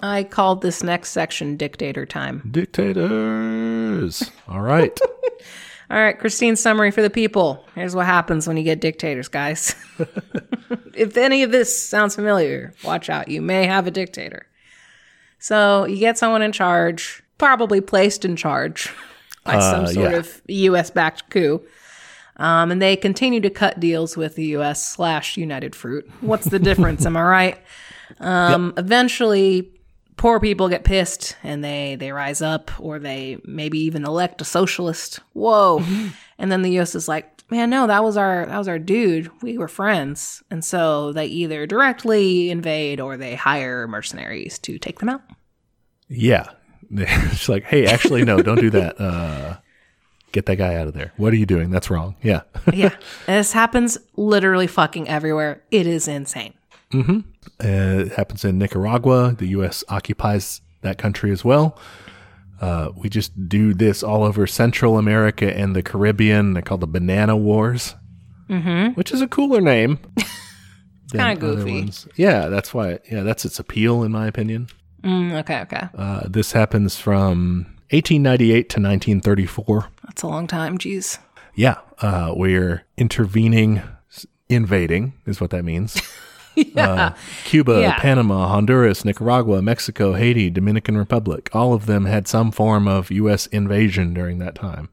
I 0.02 0.24
called 0.24 0.62
this 0.62 0.82
next 0.82 1.10
section 1.10 1.56
dictator 1.56 2.06
time. 2.06 2.42
Dictators. 2.50 4.30
All 4.48 4.60
right. 4.60 4.98
All 5.90 5.96
right, 5.98 6.18
Christine's 6.18 6.60
summary 6.60 6.90
for 6.90 7.00
the 7.00 7.10
people. 7.10 7.64
Here's 7.76 7.94
what 7.94 8.06
happens 8.06 8.48
when 8.48 8.56
you 8.56 8.64
get 8.64 8.80
dictators, 8.80 9.28
guys. 9.28 9.76
if 10.94 11.16
any 11.16 11.44
of 11.44 11.52
this 11.52 11.80
sounds 11.80 12.16
familiar, 12.16 12.74
watch 12.82 13.08
out. 13.08 13.28
You 13.28 13.40
may 13.40 13.66
have 13.66 13.86
a 13.86 13.92
dictator. 13.92 14.46
So 15.38 15.84
you 15.84 15.98
get 15.98 16.18
someone 16.18 16.42
in 16.42 16.50
charge, 16.50 17.22
probably 17.38 17.80
placed 17.80 18.24
in 18.24 18.34
charge 18.34 18.92
by 19.44 19.60
some 19.60 19.84
Uh, 19.84 19.86
sort 19.86 20.10
yeah. 20.12 20.18
of 20.18 20.42
US 20.48 20.90
backed 20.90 21.30
coup. 21.30 21.62
Um, 22.38 22.70
and 22.72 22.82
they 22.82 22.96
continue 22.96 23.40
to 23.40 23.48
cut 23.50 23.78
deals 23.78 24.16
with 24.16 24.34
the 24.34 24.44
US 24.56 24.84
slash 24.84 25.36
United 25.36 25.76
Fruit. 25.76 26.10
What's 26.20 26.46
the 26.46 26.58
difference? 26.58 27.06
Am 27.06 27.16
I 27.16 27.22
right? 27.22 27.58
Um, 28.20 28.74
Eventually, 28.76 29.72
poor 30.16 30.40
people 30.40 30.68
get 30.68 30.84
pissed 30.84 31.36
and 31.42 31.62
they 31.62 31.96
they 31.96 32.12
rise 32.12 32.42
up, 32.42 32.70
or 32.80 32.98
they 32.98 33.38
maybe 33.44 33.78
even 33.80 34.04
elect 34.04 34.40
a 34.40 34.44
socialist. 34.44 35.20
Whoa! 35.32 35.82
and 36.38 36.50
then 36.50 36.62
the 36.62 36.78
US 36.80 36.94
is 36.94 37.08
like, 37.08 37.42
man, 37.50 37.70
no, 37.70 37.86
that 37.86 38.02
was 38.04 38.16
our 38.16 38.46
that 38.46 38.58
was 38.58 38.68
our 38.68 38.78
dude. 38.78 39.30
We 39.42 39.58
were 39.58 39.68
friends, 39.68 40.42
and 40.50 40.64
so 40.64 41.12
they 41.12 41.26
either 41.26 41.66
directly 41.66 42.50
invade 42.50 43.00
or 43.00 43.16
they 43.16 43.34
hire 43.34 43.86
mercenaries 43.86 44.58
to 44.60 44.78
take 44.78 44.98
them 44.98 45.08
out. 45.08 45.22
Yeah. 46.08 46.50
It's 46.88 47.48
like, 47.48 47.64
hey, 47.64 47.86
actually, 47.86 48.24
no, 48.24 48.40
don't 48.42 48.60
do 48.60 48.70
that. 48.70 49.00
Uh, 49.00 49.56
get 50.30 50.46
that 50.46 50.56
guy 50.56 50.76
out 50.76 50.86
of 50.86 50.94
there. 50.94 51.12
What 51.16 51.32
are 51.32 51.36
you 51.36 51.44
doing? 51.44 51.70
That's 51.70 51.90
wrong. 51.90 52.14
Yeah. 52.22 52.42
yeah, 52.72 52.94
this 53.26 53.52
happens 53.52 53.98
literally 54.14 54.68
fucking 54.68 55.08
everywhere. 55.08 55.64
It 55.72 55.88
is 55.88 56.06
insane. 56.06 56.54
Uh, 56.94 57.24
it 57.60 58.12
happens 58.12 58.44
in 58.44 58.58
Nicaragua. 58.58 59.34
The 59.36 59.48
U.S. 59.48 59.84
occupies 59.88 60.60
that 60.82 60.98
country 60.98 61.30
as 61.32 61.44
well. 61.44 61.78
Uh, 62.60 62.90
we 62.96 63.08
just 63.08 63.48
do 63.48 63.74
this 63.74 64.02
all 64.02 64.24
over 64.24 64.46
Central 64.46 64.96
America 64.98 65.54
and 65.56 65.76
the 65.76 65.82
Caribbean. 65.82 66.54
They're 66.54 66.62
called 66.62 66.80
the 66.80 66.86
Banana 66.86 67.36
Wars, 67.36 67.94
mm-hmm. 68.48 68.92
which 68.94 69.12
is 69.12 69.20
a 69.20 69.28
cooler 69.28 69.60
name. 69.60 69.98
Kinda 71.12 71.36
goofy. 71.36 71.80
ones. 71.82 72.08
Yeah, 72.16 72.48
that's 72.48 72.74
why. 72.74 72.98
Yeah, 73.10 73.22
that's 73.22 73.44
its 73.44 73.58
appeal, 73.58 74.02
in 74.02 74.10
my 74.10 74.26
opinion. 74.26 74.68
Mm, 75.04 75.38
okay, 75.40 75.60
okay, 75.60 75.88
Uh, 75.96 76.22
this 76.28 76.52
happens 76.52 76.96
from 76.98 77.66
1898 77.90 78.50
to 78.70 78.80
1934. 78.80 79.88
that's 80.04 80.22
a 80.22 80.26
long 80.26 80.46
time. 80.48 80.78
Jeez. 80.78 81.18
Yeah, 81.54 81.76
uh, 82.00 82.32
we're 82.36 82.84
intervening, 82.96 83.82
invading 84.48 85.12
is 85.26 85.40
what 85.40 85.50
that 85.50 85.64
means. 85.64 86.00
Uh, 86.76 87.12
Cuba, 87.44 87.80
Yeah. 87.80 87.98
Panama, 87.98 88.48
Honduras, 88.48 89.04
Nicaragua, 89.04 89.60
Mexico, 89.62 90.14
Haiti, 90.14 90.50
Dominican 90.50 90.96
Republic, 90.96 91.48
all 91.52 91.72
of 91.74 91.86
them 91.86 92.04
had 92.04 92.26
some 92.28 92.50
form 92.50 92.86
of 92.88 93.10
U.S. 93.10 93.46
invasion 93.48 94.14
during 94.14 94.38
that 94.38 94.54
time. 94.54 94.88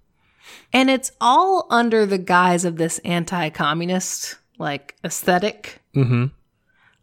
And 0.72 0.90
it's 0.90 1.12
all 1.22 1.68
under 1.70 2.06
the 2.06 2.18
guise 2.18 2.66
of 2.66 2.78
this 2.78 3.00
anti-communist 3.00 4.38
like 4.60 4.96
esthetic 5.04 5.80
Mm-hmm. 5.96 6.26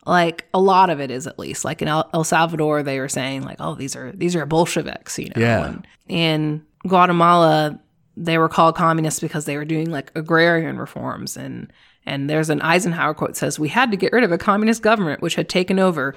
Like 0.07 0.47
a 0.55 0.61
lot 0.61 0.91
of 0.91 0.99
it 1.01 1.11
is 1.11 1.27
at 1.27 1.39
least. 1.39 1.65
Like 1.65 1.83
in 1.83 1.89
El, 1.89 2.09
El 2.15 2.25
Salvador, 2.25 2.83
they 2.83 2.99
were 2.99 3.09
saying 3.09 3.43
like, 3.43 3.59
"Oh, 3.61 3.75
these 3.75 3.95
are 3.95 4.11
these 4.13 4.35
are 4.35 4.47
Bolsheviks," 4.47 5.19
you 5.19 5.27
know. 5.27 5.41
Yeah. 5.41 5.67
And 5.67 5.87
in 6.09 6.67
Guatemala, 6.89 7.79
they 8.17 8.39
were 8.39 8.49
called 8.49 8.77
communists 8.77 9.21
because 9.21 9.45
they 9.45 9.57
were 9.57 9.65
doing 9.67 9.91
like 9.91 10.11
agrarian 10.17 10.79
reforms 10.79 11.37
and 11.37 11.71
and 12.07 12.29
there's 12.29 12.51
an 12.51 12.61
Eisenhower 12.63 13.15
quote 13.15 13.37
says, 13.37 13.59
"We 13.59 13.69
had 13.69 13.91
to 13.91 13.97
get 13.97 14.13
rid 14.13 14.25
of 14.25 14.33
a 14.33 14.39
communist 14.39 14.83
government 14.83 15.23
which 15.23 15.35
had 15.35 15.49
taken 15.49 15.79
over." 15.79 16.15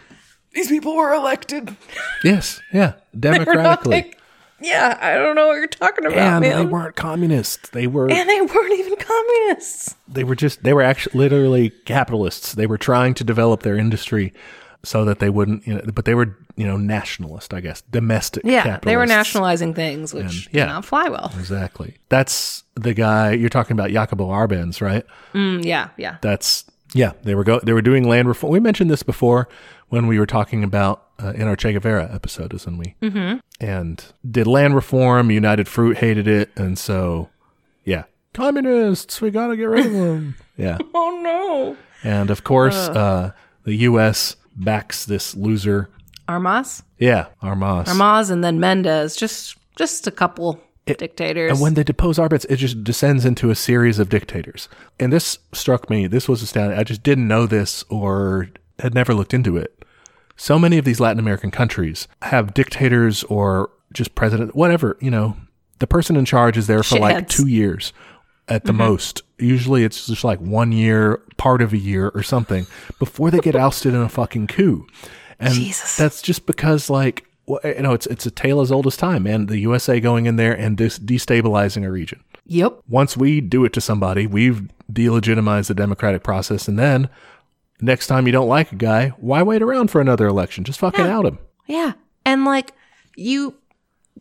These 0.53 0.67
people 0.67 0.95
were 0.95 1.13
elected. 1.13 1.75
Yes, 2.23 2.61
yeah, 2.71 2.93
democratically. 3.19 3.91
Like, 3.91 4.19
yeah, 4.61 4.97
I 5.01 5.15
don't 5.15 5.35
know 5.35 5.47
what 5.47 5.55
you're 5.55 5.67
talking 5.67 6.05
about, 6.05 6.17
and 6.17 6.41
man. 6.41 6.57
they 6.57 6.65
weren't 6.65 6.95
communists. 6.95 7.69
They 7.69 7.87
were 7.87 8.09
and 8.09 8.29
they 8.29 8.41
weren't 8.41 8.79
even 8.79 8.95
communists. 8.95 9.95
they 10.07 10.23
were 10.23 10.35
just 10.35 10.63
they 10.63 10.73
were 10.73 10.81
actually 10.83 11.17
literally 11.19 11.71
capitalists. 11.85 12.53
They 12.53 12.67
were 12.67 12.77
trying 12.77 13.13
to 13.15 13.23
develop 13.23 13.63
their 13.63 13.77
industry 13.77 14.33
so 14.83 15.05
that 15.05 15.19
they 15.19 15.29
wouldn't, 15.29 15.65
you 15.65 15.75
know, 15.75 15.81
but 15.93 16.05
they 16.05 16.13
were, 16.13 16.37
you 16.55 16.67
know, 16.67 16.77
nationalist, 16.77 17.53
I 17.53 17.61
guess, 17.61 17.81
domestic. 17.81 18.43
Yeah, 18.45 18.79
they 18.83 18.97
were 18.97 19.05
nationalizing 19.05 19.73
things 19.73 20.13
which 20.13 20.49
yeah. 20.51 20.65
did 20.65 20.71
not 20.71 20.85
fly 20.85 21.07
well. 21.09 21.31
Exactly. 21.39 21.97
That's 22.09 22.63
the 22.75 22.93
guy 22.93 23.31
you're 23.31 23.49
talking 23.49 23.73
about, 23.73 23.91
Jacobo 23.91 24.27
Arbenz, 24.27 24.81
right? 24.81 25.05
Mm, 25.33 25.63
yeah, 25.63 25.89
yeah. 25.97 26.17
That's 26.21 26.65
yeah. 26.93 27.13
They 27.23 27.33
were 27.33 27.43
go. 27.43 27.59
They 27.59 27.73
were 27.73 27.81
doing 27.81 28.07
land 28.07 28.27
reform. 28.27 28.51
We 28.51 28.59
mentioned 28.59 28.91
this 28.91 29.03
before 29.03 29.47
when 29.87 30.07
we 30.07 30.19
were 30.19 30.25
talking 30.25 30.63
about 30.63 31.07
uh, 31.21 31.31
in 31.33 31.47
our 31.47 31.55
Che 31.55 31.73
Guevara 31.73 32.13
episode, 32.13 32.53
isn't 32.53 32.77
we? 32.77 32.95
Mm-hmm. 33.01 33.37
And 33.65 34.05
did 34.29 34.47
land 34.47 34.75
reform. 34.75 35.31
United 35.31 35.67
Fruit 35.67 35.97
hated 35.97 36.27
it, 36.27 36.51
and 36.57 36.77
so 36.77 37.29
yeah, 37.85 38.03
communists. 38.33 39.21
We 39.21 39.31
gotta 39.31 39.55
get 39.55 39.65
rid 39.65 39.85
of 39.85 39.93
them. 39.93 40.35
yeah. 40.57 40.77
Oh 40.93 41.21
no. 41.23 41.77
And 42.03 42.29
of 42.29 42.43
course, 42.43 42.75
uh, 42.75 43.31
the 43.63 43.75
U.S. 43.75 44.35
backs 44.55 45.05
this 45.05 45.35
loser. 45.35 45.89
Armas? 46.27 46.83
Yeah, 46.97 47.27
Armas. 47.41 47.89
Armas 47.89 48.29
and 48.29 48.43
then 48.43 48.59
Mendez, 48.59 49.15
just 49.15 49.57
just 49.75 50.07
a 50.07 50.11
couple 50.11 50.61
dictators. 50.85 51.51
And 51.51 51.61
when 51.61 51.73
they 51.73 51.83
depose 51.83 52.17
Arbenz, 52.17 52.45
it 52.49 52.57
just 52.57 52.83
descends 52.83 53.25
into 53.25 53.49
a 53.49 53.55
series 53.55 53.99
of 53.99 54.09
dictators. 54.09 54.69
And 54.99 55.11
this 55.11 55.39
struck 55.51 55.89
me. 55.89 56.07
This 56.07 56.27
was 56.27 56.41
astounding. 56.41 56.77
I 56.77 56.83
just 56.83 57.03
didn't 57.03 57.27
know 57.27 57.45
this 57.45 57.83
or 57.89 58.49
had 58.79 58.93
never 58.93 59.13
looked 59.13 59.33
into 59.33 59.57
it. 59.57 59.83
So 60.35 60.57
many 60.57 60.77
of 60.77 60.85
these 60.85 60.99
Latin 60.99 61.19
American 61.19 61.51
countries 61.51 62.07
have 62.23 62.53
dictators 62.53 63.23
or 63.25 63.69
just 63.93 64.15
president, 64.15 64.55
whatever, 64.55 64.97
you 64.99 65.11
know, 65.11 65.37
the 65.79 65.87
person 65.87 66.15
in 66.15 66.25
charge 66.25 66.57
is 66.57 66.67
there 66.67 66.81
for 66.81 66.97
like 66.97 67.27
two 67.27 67.47
years 67.47 67.93
at 68.47 68.65
the 68.65 68.71
mm-hmm. 68.71 68.79
most. 68.79 69.23
Usually 69.39 69.83
it's 69.83 70.07
just 70.07 70.23
like 70.23 70.39
one 70.39 70.71
year, 70.71 71.21
part 71.37 71.61
of 71.61 71.73
a 71.73 71.77
year 71.77 72.09
or 72.09 72.23
something 72.23 72.65
before 72.99 73.31
they 73.31 73.39
get 73.39 73.55
ousted 73.55 73.93
in 73.93 74.01
a 74.01 74.09
fucking 74.09 74.47
coup. 74.47 74.87
And 75.39 75.53
Jesus. 75.53 75.97
that's 75.97 76.21
just 76.21 76.45
because 76.45 76.89
like, 76.89 77.25
well, 77.45 77.59
you 77.63 77.81
know, 77.81 77.93
it's, 77.93 78.07
it's 78.07 78.25
a 78.25 78.31
tale 78.31 78.61
as 78.61 78.71
old 78.71 78.87
as 78.87 78.95
time, 78.95 79.23
man. 79.23 79.47
The 79.47 79.59
USA 79.59 79.99
going 79.99 80.25
in 80.25 80.37
there 80.37 80.53
and 80.53 80.77
dis- 80.77 80.99
destabilizing 80.99 81.85
a 81.85 81.91
region 81.91 82.23
yep. 82.45 82.79
once 82.87 83.17
we 83.17 83.41
do 83.41 83.65
it 83.65 83.73
to 83.73 83.81
somebody, 83.81 84.27
we've 84.27 84.69
delegitimized 84.91 85.67
the 85.67 85.73
democratic 85.73 86.23
process. 86.23 86.67
And 86.67 86.77
then 86.77 87.09
next 87.81 88.07
time 88.07 88.25
you 88.25 88.33
don't 88.33 88.47
like 88.47 88.71
a 88.71 88.75
guy, 88.75 89.09
why 89.09 89.43
wait 89.43 89.61
around 89.61 89.91
for 89.91 90.01
another 90.01 90.27
election? 90.27 90.63
Just 90.63 90.79
fucking 90.79 91.05
out 91.05 91.25
him. 91.25 91.39
Yeah. 91.67 91.93
And 92.25 92.45
like 92.45 92.73
you 93.15 93.55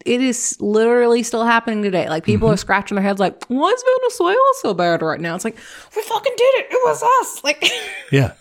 it 0.06 0.20
is 0.20 0.56
literally 0.60 1.22
still 1.22 1.44
happening 1.44 1.82
today. 1.82 2.08
Like 2.08 2.24
people 2.24 2.48
Mm-hmm. 2.48 2.54
are 2.54 2.58
scratching 2.58 2.94
their 2.96 3.04
heads, 3.04 3.20
like, 3.20 3.44
why 3.46 3.68
is 3.70 3.84
Venezuela 4.00 4.52
so 4.60 4.74
bad 4.74 5.02
right 5.02 5.20
now? 5.20 5.34
It's 5.34 5.44
like 5.44 5.56
we 5.94 6.02
fucking 6.02 6.32
did 6.36 6.54
it. 6.56 6.66
It 6.70 6.80
was 6.84 7.02
us. 7.02 7.44
Like, 7.44 7.64
Yeah. 8.12 8.32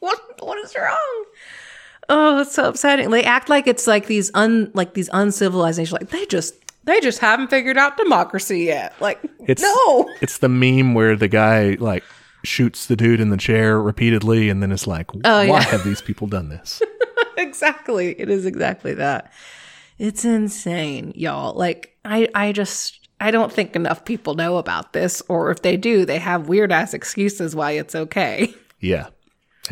what 0.00 0.20
what 0.40 0.58
is 0.64 0.74
wrong? 0.76 1.24
Oh, 2.10 2.40
it's 2.40 2.54
so 2.54 2.68
upsetting. 2.68 3.10
They 3.10 3.24
act 3.24 3.48
like 3.48 3.66
it's 3.66 3.86
like 3.86 4.06
these 4.06 4.30
un 4.34 4.70
like 4.74 4.94
these 4.94 5.10
uncivilized 5.12 5.78
nations. 5.78 5.92
Like 6.00 6.10
they 6.10 6.26
just 6.26 6.54
they 6.84 7.00
just 7.00 7.18
haven't 7.18 7.48
figured 7.48 7.76
out 7.78 7.96
democracy 7.96 8.60
yet. 8.60 8.94
Like 9.00 9.20
It's 9.46 9.62
no. 9.62 10.10
It's 10.20 10.38
the 10.38 10.48
meme 10.48 10.94
where 10.94 11.16
the 11.16 11.28
guy 11.28 11.76
like 11.80 12.02
shoots 12.44 12.86
the 12.86 12.96
dude 12.96 13.20
in 13.20 13.30
the 13.30 13.36
chair 13.36 13.80
repeatedly 13.80 14.48
and 14.48 14.62
then 14.62 14.72
it's 14.72 14.86
like, 14.86 15.10
Oh, 15.14 15.20
why 15.24 15.44
yeah. 15.44 15.60
have 15.64 15.84
these 15.84 16.00
people 16.00 16.26
done 16.28 16.48
this? 16.48 16.80
exactly. 17.36 18.18
It 18.18 18.30
is 18.30 18.46
exactly 18.46 18.94
that. 18.94 19.32
It's 19.98 20.24
insane, 20.24 21.12
y'all. 21.16 21.54
Like 21.54 21.96
I 22.04 22.28
I 22.34 22.52
just 22.52 23.08
I 23.20 23.30
don't 23.30 23.52
think 23.52 23.74
enough 23.74 24.04
people 24.04 24.34
know 24.34 24.58
about 24.58 24.92
this 24.92 25.22
or 25.28 25.50
if 25.50 25.62
they 25.62 25.76
do, 25.76 26.04
they 26.04 26.18
have 26.18 26.48
weird 26.48 26.72
ass 26.72 26.94
excuses 26.94 27.56
why 27.56 27.72
it's 27.72 27.94
okay. 27.94 28.54
Yeah, 28.80 29.08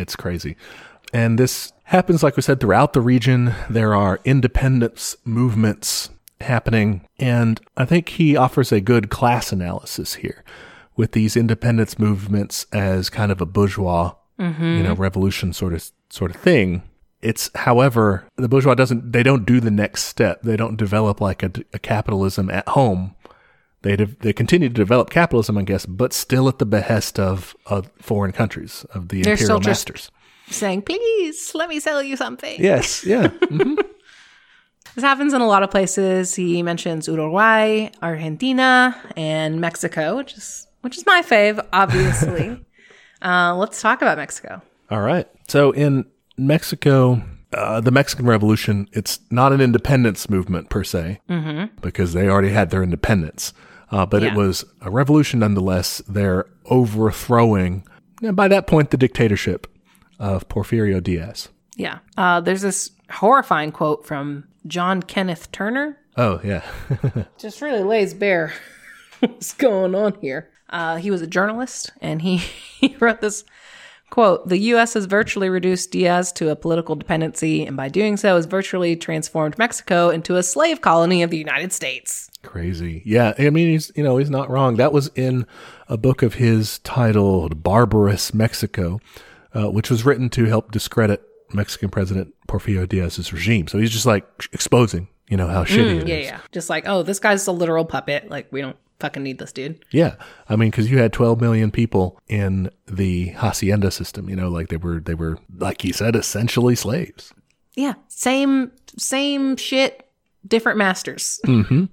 it's 0.01 0.17
crazy. 0.17 0.57
And 1.13 1.39
this 1.39 1.73
happens, 1.85 2.25
like 2.25 2.35
we 2.35 2.43
said, 2.43 2.59
throughout 2.59 2.93
the 2.93 3.01
region. 3.01 3.55
There 3.71 3.95
are 3.95 4.19
independence 4.25 5.17
movements 5.25 6.11
happening. 6.41 7.07
And 7.19 7.61
I 7.77 7.85
think 7.85 8.09
he 8.09 8.37
offers 8.37 8.73
a 8.73 8.81
good 8.81 9.11
class 9.11 9.53
analysis 9.53 10.15
here 10.15 10.45
with 10.97 11.13
these 11.13 11.37
independence 11.37 11.99
movements 11.99 12.67
as 12.73 13.11
kind 13.11 13.31
of 13.31 13.41
a 13.41 13.47
bourgeois, 13.47 14.15
you 14.39 14.45
know, 14.45 14.51
mm-hmm. 14.53 15.01
revolution 15.01 15.53
sort 15.53 15.73
of 15.73 15.91
sort 16.11 16.35
of 16.35 16.41
thing. 16.41 16.83
It's, 17.27 17.51
however, 17.57 18.29
the 18.37 18.49
bourgeois 18.49 18.77
doesn't, 18.77 19.11
they 19.11 19.25
don't 19.25 19.45
do 19.45 19.59
the 19.59 19.71
next 19.71 20.05
step. 20.05 20.43
They 20.43 20.57
don't 20.57 20.77
develop 20.77 21.21
like 21.21 21.43
a, 21.43 21.51
a 21.73 21.81
capitalism 21.81 22.49
at 22.51 22.69
home. 22.69 23.17
They 23.83 23.97
de- 23.97 24.07
they 24.07 24.33
continue 24.33 24.69
to 24.69 24.75
develop 24.75 25.11
capitalism, 25.11 25.59
I 25.59 25.63
guess, 25.63 25.87
but 25.87 26.13
still 26.13 26.49
at 26.49 26.61
the 26.61 26.67
behest 26.67 27.19
of, 27.19 27.57
of 27.67 27.91
foreign 28.01 28.31
countries, 28.31 28.87
of 28.91 29.09
the 29.09 29.23
They're 29.23 29.33
imperial 29.33 29.59
masters. 29.61 30.13
Saying, 30.51 30.83
please 30.83 31.53
let 31.53 31.69
me 31.69 31.81
sell 31.81 32.01
you 32.01 32.17
something. 32.17 32.61
Yes, 32.63 33.05
yeah. 33.05 33.31
This 34.95 35.05
happens 35.05 35.35
in 35.35 35.43
a 35.43 35.47
lot 35.47 35.63
of 35.63 35.71
places. 35.71 36.35
He 36.35 36.63
mentions 36.63 37.07
Uruguay, 37.07 37.91
Argentina, 38.01 38.97
and 39.15 39.61
Mexico, 39.61 40.17
which 40.17 40.33
is 40.33 40.67
which 40.81 40.97
is 40.97 41.05
my 41.05 41.21
fave, 41.21 41.63
obviously. 41.71 42.65
uh, 43.23 43.55
let's 43.57 43.83
talk 43.83 44.01
about 44.01 44.17
Mexico. 44.17 44.63
All 44.91 45.03
right. 45.03 45.29
So 45.49 45.73
in 45.73 46.07
Mexico, 46.37 47.23
uh, 47.53 47.81
the 47.81 47.91
Mexican 47.91 48.27
Revolution, 48.27 48.89
it's 48.93 49.21
not 49.31 49.53
an 49.53 49.61
independence 49.61 50.29
movement 50.29 50.69
per 50.69 50.85
se, 50.85 51.21
because 51.81 52.13
they 52.13 52.29
already 52.29 52.51
had 52.51 52.71
their 52.71 52.83
independence. 52.83 53.53
Uh, 53.91 54.05
but 54.05 54.23
it 54.23 54.35
was 54.35 54.65
a 54.81 54.91
revolution 54.91 55.41
nonetheless. 55.41 56.03
They're 56.09 56.47
overthrowing, 56.67 57.87
and 58.23 58.35
by 58.35 58.49
that 58.49 58.67
point, 58.67 58.91
the 58.91 58.97
dictatorship 58.97 59.67
of 60.19 60.49
Porfirio 60.49 61.03
Diaz. 61.03 61.49
Yeah. 61.77 61.99
Uh, 62.17 62.41
there's 62.41 62.63
this 62.63 62.91
horrifying 63.11 63.71
quote 63.71 64.07
from 64.07 64.45
John 64.67 65.03
Kenneth 65.03 65.53
Turner. 65.53 65.99
Oh, 66.17 66.41
yeah. 66.43 66.65
Just 67.39 67.61
really 67.61 67.83
lays 67.83 68.15
bare 68.15 68.53
what's 69.21 69.53
going 69.55 69.95
on 69.95 70.17
here. 70.21 70.51
Uh, 70.69 70.97
he 70.97 71.11
was 71.11 71.23
a 71.23 71.27
journalist 71.27 71.93
and 72.01 72.23
he, 72.23 72.37
he 72.81 72.97
wrote 72.99 73.21
this 73.21 73.45
quote 74.17 74.49
The 74.49 74.57
U.S. 74.73 74.95
has 74.95 75.05
virtually 75.05 75.51
reduced 75.51 75.91
Diaz 75.91 76.33
to 76.33 76.49
a 76.49 76.57
political 76.57 76.95
dependency, 76.95 77.67
and 77.67 77.77
by 77.77 77.91
doing 77.91 78.17
so, 78.17 78.37
has 78.37 78.47
virtually 78.47 78.97
transformed 78.97 79.59
Mexico 79.59 80.09
into 80.09 80.37
a 80.37 80.43
slave 80.43 80.81
colony 80.81 81.23
of 81.23 81.29
the 81.29 81.37
United 81.37 81.71
States. 81.71 82.31
Crazy. 82.43 83.03
Yeah. 83.05 83.35
I 83.39 83.51
mean, 83.51 83.69
he's, 83.69 83.93
you 83.95 84.03
know, 84.03 84.17
he's 84.17 84.31
not 84.31 84.49
wrong. 84.49 84.77
That 84.77 84.91
was 84.91 85.11
in 85.17 85.47
a 85.87 85.99
book 85.99 86.23
of 86.23 86.35
his 86.35 86.79
titled 86.79 87.63
Barbarous 87.63 88.33
Mexico, 88.33 89.01
uh, 89.53 89.71
which 89.71 89.91
was 89.91 90.07
written 90.07 90.31
to 90.31 90.47
help 90.47 90.73
discredit 90.73 91.23
Mexican 91.53 91.91
President 91.91 92.33
Porfirio 92.49 92.89
Diaz's 92.89 93.35
regime. 93.35 93.67
So 93.67 93.77
he's 93.77 93.91
just 93.91 94.07
like 94.07 94.27
exposing, 94.51 95.09
you 95.29 95.37
know, 95.37 95.47
how 95.47 95.65
shitty 95.65 96.01
it 96.01 96.03
is. 96.05 96.09
Yeah, 96.09 96.17
yeah. 96.17 96.41
Just 96.53 96.71
like, 96.71 96.89
oh, 96.89 97.03
this 97.03 97.19
guy's 97.19 97.47
a 97.49 97.53
literal 97.53 97.85
puppet. 97.85 98.31
Like, 98.31 98.51
we 98.51 98.63
don't 98.63 98.79
fucking 98.99 99.23
need 99.23 99.39
this 99.39 99.53
dude. 99.53 99.85
Yeah. 99.91 100.17
I 100.49 100.57
mean, 100.57 100.71
cause 100.71 100.89
you 100.89 100.99
had 100.99 101.13
12 101.13 101.41
million 101.41 101.71
people 101.71 102.19
in 102.29 102.71
the 102.87 103.29
hacienda 103.29 103.91
system, 103.91 104.29
you 104.29 104.37
know, 104.37 104.49
like 104.49 104.69
they 104.69 104.77
were, 104.77 105.01
they 105.01 105.15
were, 105.15 105.39
like 105.57 105.83
he 105.83 105.93
said, 105.93 106.17
essentially 106.17 106.75
slaves. 106.75 107.33
Yeah. 107.75 107.95
Same, 108.09 108.73
same 108.97 109.57
shit, 109.57 110.09
different 110.47 110.79
masters. 110.79 111.41
Mm-hmm. 111.47 111.85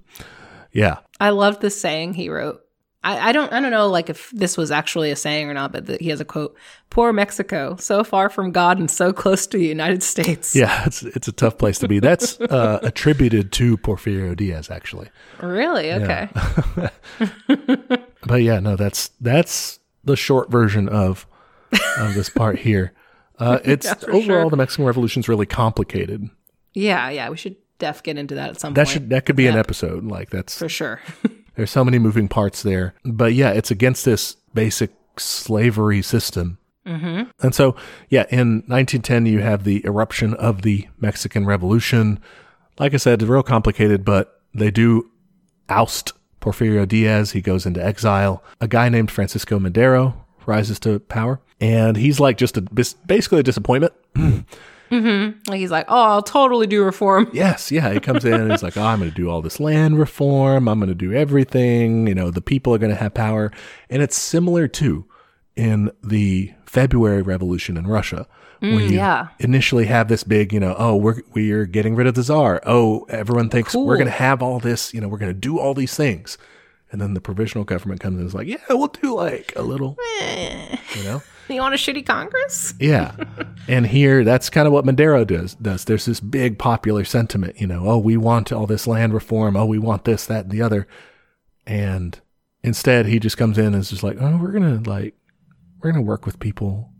Yeah. 0.72 0.98
I 1.20 1.30
love 1.30 1.60
this 1.60 1.80
saying 1.80 2.14
he 2.14 2.28
wrote. 2.28 2.63
I, 3.04 3.28
I 3.28 3.32
don't 3.32 3.52
I 3.52 3.60
don't 3.60 3.70
know 3.70 3.88
like 3.88 4.08
if 4.10 4.30
this 4.30 4.56
was 4.56 4.70
actually 4.70 5.10
a 5.10 5.16
saying 5.16 5.48
or 5.48 5.54
not, 5.54 5.70
but 5.72 5.86
the, 5.86 5.98
he 6.00 6.08
has 6.08 6.20
a 6.20 6.24
quote: 6.24 6.56
"Poor 6.90 7.12
Mexico, 7.12 7.76
so 7.78 8.02
far 8.02 8.28
from 8.30 8.50
God 8.50 8.78
and 8.78 8.90
so 8.90 9.12
close 9.12 9.46
to 9.48 9.58
the 9.58 9.66
United 9.66 10.02
States." 10.02 10.56
Yeah. 10.56 10.84
It's, 10.86 11.02
it's 11.02 11.28
a 11.28 11.32
tough 11.32 11.58
place 11.58 11.78
to 11.80 11.88
be. 11.88 12.00
That's, 12.00 12.40
uh, 12.40 12.80
attributed 12.82 13.52
to 13.52 13.76
Porfirio 13.78 14.34
Diaz, 14.34 14.70
actually. 14.70 15.08
Really? 15.40 15.92
Okay. 15.92 16.28
But 18.26 18.42
yeah, 18.42 18.58
no, 18.58 18.74
that's 18.74 19.10
that's 19.20 19.80
the 20.02 20.16
short 20.16 20.50
version 20.50 20.88
of 20.88 21.26
of 21.98 22.14
this 22.14 22.30
part 22.30 22.58
here. 22.60 22.92
Uh, 23.38 23.58
it's 23.64 23.84
Yeah, 23.86 23.94
overall 24.08 24.22
sure. 24.44 24.50
the 24.50 24.56
Mexican 24.56 24.86
Revolution 24.86 25.20
is 25.20 25.28
really 25.28 25.44
complicated. 25.46 26.30
Yeah, 26.72 27.10
yeah. 27.10 27.28
We 27.28 27.36
should 27.36 27.56
def 27.78 28.02
get 28.02 28.16
into 28.16 28.34
that 28.36 28.48
at 28.50 28.60
some 28.60 28.72
That 28.74 28.86
point. 28.86 28.92
should 28.92 29.10
that 29.10 29.26
could 29.26 29.36
be 29.36 29.46
an 29.46 29.56
episode. 29.56 30.04
Like 30.04 30.30
that's 30.30 30.56
for 30.58 30.70
sure. 30.70 31.00
There's 31.56 31.70
so 31.70 31.84
many 31.84 31.98
moving 31.98 32.28
parts 32.28 32.62
there. 32.62 32.94
But 33.04 33.34
yeah, 33.34 33.50
it's 33.50 33.70
against 33.70 34.04
this 34.04 34.36
basic 34.54 34.92
slavery 35.16 36.02
system. 36.02 36.58
Mm-hmm. 36.86 37.30
And 37.42 37.54
so 37.54 37.76
yeah, 38.10 38.26
in 38.30 38.62
1910 38.66 39.26
you 39.26 39.40
have 39.40 39.64
the 39.64 39.84
eruption 39.86 40.34
of 40.34 40.62
the 40.62 40.88
Mexican 40.98 41.46
Revolution. 41.46 42.20
Like 42.78 42.94
I 42.94 42.98
said, 42.98 43.22
it's 43.22 43.28
real 43.28 43.42
complicated, 43.42 44.04
but 44.04 44.42
they 44.54 44.70
do 44.70 45.10
oust 45.68 46.12
Porfirio 46.40 46.86
Diaz. 46.86 47.32
He 47.32 47.40
goes 47.40 47.64
into 47.64 47.84
exile. 47.84 48.42
A 48.60 48.68
guy 48.68 48.88
named 48.88 49.10
Francisco 49.10 49.58
Madero 49.58 50.24
rises 50.46 50.78
to 50.80 51.00
power, 51.00 51.40
and 51.60 51.96
he's 51.96 52.20
like 52.20 52.36
just 52.36 52.58
a 52.58 52.62
basically 53.06 53.40
a 53.40 53.42
disappointment. 53.42 53.94
Mm-hmm. 54.94 55.50
like 55.50 55.58
he's 55.58 55.70
like, 55.70 55.86
"Oh, 55.88 56.02
I'll 56.02 56.22
totally 56.22 56.66
do 56.66 56.84
reform." 56.84 57.30
Yes, 57.34 57.72
yeah, 57.72 57.92
he 57.92 58.00
comes 58.00 58.24
in 58.24 58.34
and 58.34 58.50
he's 58.50 58.62
like, 58.62 58.76
"Oh, 58.76 58.84
I'm 58.84 59.00
going 59.00 59.10
to 59.10 59.16
do 59.16 59.28
all 59.28 59.42
this 59.42 59.58
land 59.58 59.98
reform. 59.98 60.68
I'm 60.68 60.78
going 60.78 60.88
to 60.88 60.94
do 60.94 61.12
everything. 61.12 62.06
You 62.06 62.14
know, 62.14 62.30
the 62.30 62.40
people 62.40 62.74
are 62.74 62.78
going 62.78 62.92
to 62.92 62.98
have 62.98 63.14
power." 63.14 63.50
And 63.90 64.02
it's 64.02 64.16
similar 64.16 64.68
to 64.68 65.06
in 65.56 65.90
the 66.02 66.52
February 66.66 67.22
Revolution 67.22 67.76
in 67.76 67.86
Russia, 67.86 68.26
mm, 68.60 68.74
when 68.74 68.90
you 68.90 68.96
yeah. 68.96 69.28
initially 69.38 69.86
have 69.86 70.08
this 70.08 70.24
big, 70.24 70.52
you 70.52 70.60
know, 70.60 70.74
oh, 70.78 70.96
we're 70.96 71.22
we're 71.32 71.66
getting 71.66 71.94
rid 71.94 72.06
of 72.06 72.14
the 72.14 72.22
czar. 72.22 72.60
Oh, 72.66 73.04
everyone 73.08 73.48
thinks 73.48 73.74
we're 73.74 73.96
going 73.96 74.06
to 74.06 74.12
have 74.12 74.42
all 74.42 74.58
this. 74.58 74.92
You 74.92 75.00
know, 75.00 75.08
we're 75.08 75.18
going 75.18 75.32
to 75.32 75.38
do 75.38 75.58
all 75.58 75.74
these 75.74 75.94
things. 75.94 76.38
And 76.94 77.00
then 77.00 77.14
the 77.14 77.20
provisional 77.20 77.64
government 77.64 78.00
comes 78.00 78.14
in 78.14 78.20
and 78.20 78.28
is 78.28 78.34
like, 78.36 78.46
yeah, 78.46 78.58
we'll 78.70 78.86
do 78.86 79.16
like 79.16 79.52
a 79.56 79.62
little, 79.62 79.96
you 80.94 81.02
know? 81.02 81.20
You 81.48 81.60
want 81.60 81.74
a 81.74 81.76
shitty 81.76 82.06
Congress? 82.06 82.72
Yeah. 82.78 83.16
and 83.66 83.84
here, 83.84 84.22
that's 84.22 84.48
kind 84.48 84.68
of 84.68 84.72
what 84.72 84.84
Madero 84.84 85.24
does. 85.24 85.56
Does 85.56 85.86
there's 85.86 86.04
this 86.04 86.20
big 86.20 86.56
popular 86.56 87.04
sentiment, 87.04 87.60
you 87.60 87.66
know, 87.66 87.88
oh, 87.88 87.98
we 87.98 88.16
want 88.16 88.52
all 88.52 88.68
this 88.68 88.86
land 88.86 89.12
reform. 89.12 89.56
Oh, 89.56 89.66
we 89.66 89.76
want 89.76 90.04
this, 90.04 90.24
that, 90.26 90.44
and 90.44 90.52
the 90.52 90.62
other. 90.62 90.86
And 91.66 92.20
instead, 92.62 93.06
he 93.06 93.18
just 93.18 93.36
comes 93.36 93.58
in 93.58 93.66
and 93.66 93.74
is 93.74 93.90
just 93.90 94.04
like, 94.04 94.18
oh, 94.20 94.36
we're 94.40 94.52
gonna 94.52 94.80
like, 94.86 95.16
we're 95.82 95.90
gonna 95.90 96.00
work 96.00 96.24
with 96.26 96.38
people, 96.38 96.92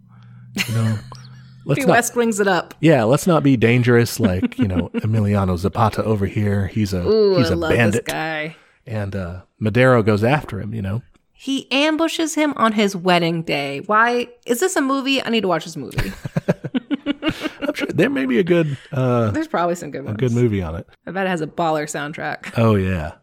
you 0.66 0.74
know. 0.74 0.98
Let's 1.66 1.86
not, 1.86 1.90
West 1.90 2.16
wings 2.16 2.40
it 2.40 2.48
up. 2.48 2.74
yeah, 2.80 3.04
let's 3.04 3.26
not 3.28 3.42
be 3.42 3.56
dangerous 3.56 4.20
like 4.20 4.58
you 4.58 4.68
know 4.68 4.90
Emiliano 4.96 5.56
Zapata 5.56 6.04
over 6.04 6.26
here. 6.26 6.66
He's 6.66 6.92
a 6.92 7.00
Ooh, 7.00 7.38
he's 7.38 7.50
I 7.50 7.54
a 7.54 7.56
bandit, 7.56 8.04
this 8.04 8.12
guy. 8.12 8.56
And 8.86 9.14
uh, 9.16 9.42
Madero 9.58 10.02
goes 10.02 10.22
after 10.24 10.60
him. 10.60 10.74
You 10.74 10.82
know, 10.82 11.02
He 11.32 11.70
ambushes 11.72 12.34
him 12.34 12.52
on 12.56 12.72
his 12.72 12.94
wedding 12.96 13.42
day. 13.42 13.80
Why 13.86 14.28
is 14.46 14.60
this 14.60 14.76
a 14.76 14.80
movie? 14.80 15.22
I 15.22 15.30
need 15.30 15.42
to 15.42 15.48
watch 15.48 15.64
this 15.64 15.76
movie. 15.76 16.12
I'm 17.60 17.74
sure 17.74 17.88
there 17.88 18.10
may 18.10 18.26
be 18.26 18.38
a 18.38 18.44
good 18.44 18.76
uh, 18.92 19.30
There's 19.30 19.48
probably 19.48 19.74
some 19.74 19.90
good 19.90 20.04
ones. 20.04 20.16
good 20.18 20.32
movie 20.32 20.62
on 20.62 20.74
it. 20.76 20.86
I 21.06 21.10
bet 21.10 21.26
it 21.26 21.30
has 21.30 21.40
a 21.40 21.46
baller 21.46 21.84
soundtrack. 21.84 22.52
Oh 22.58 22.74
yeah. 22.76 23.12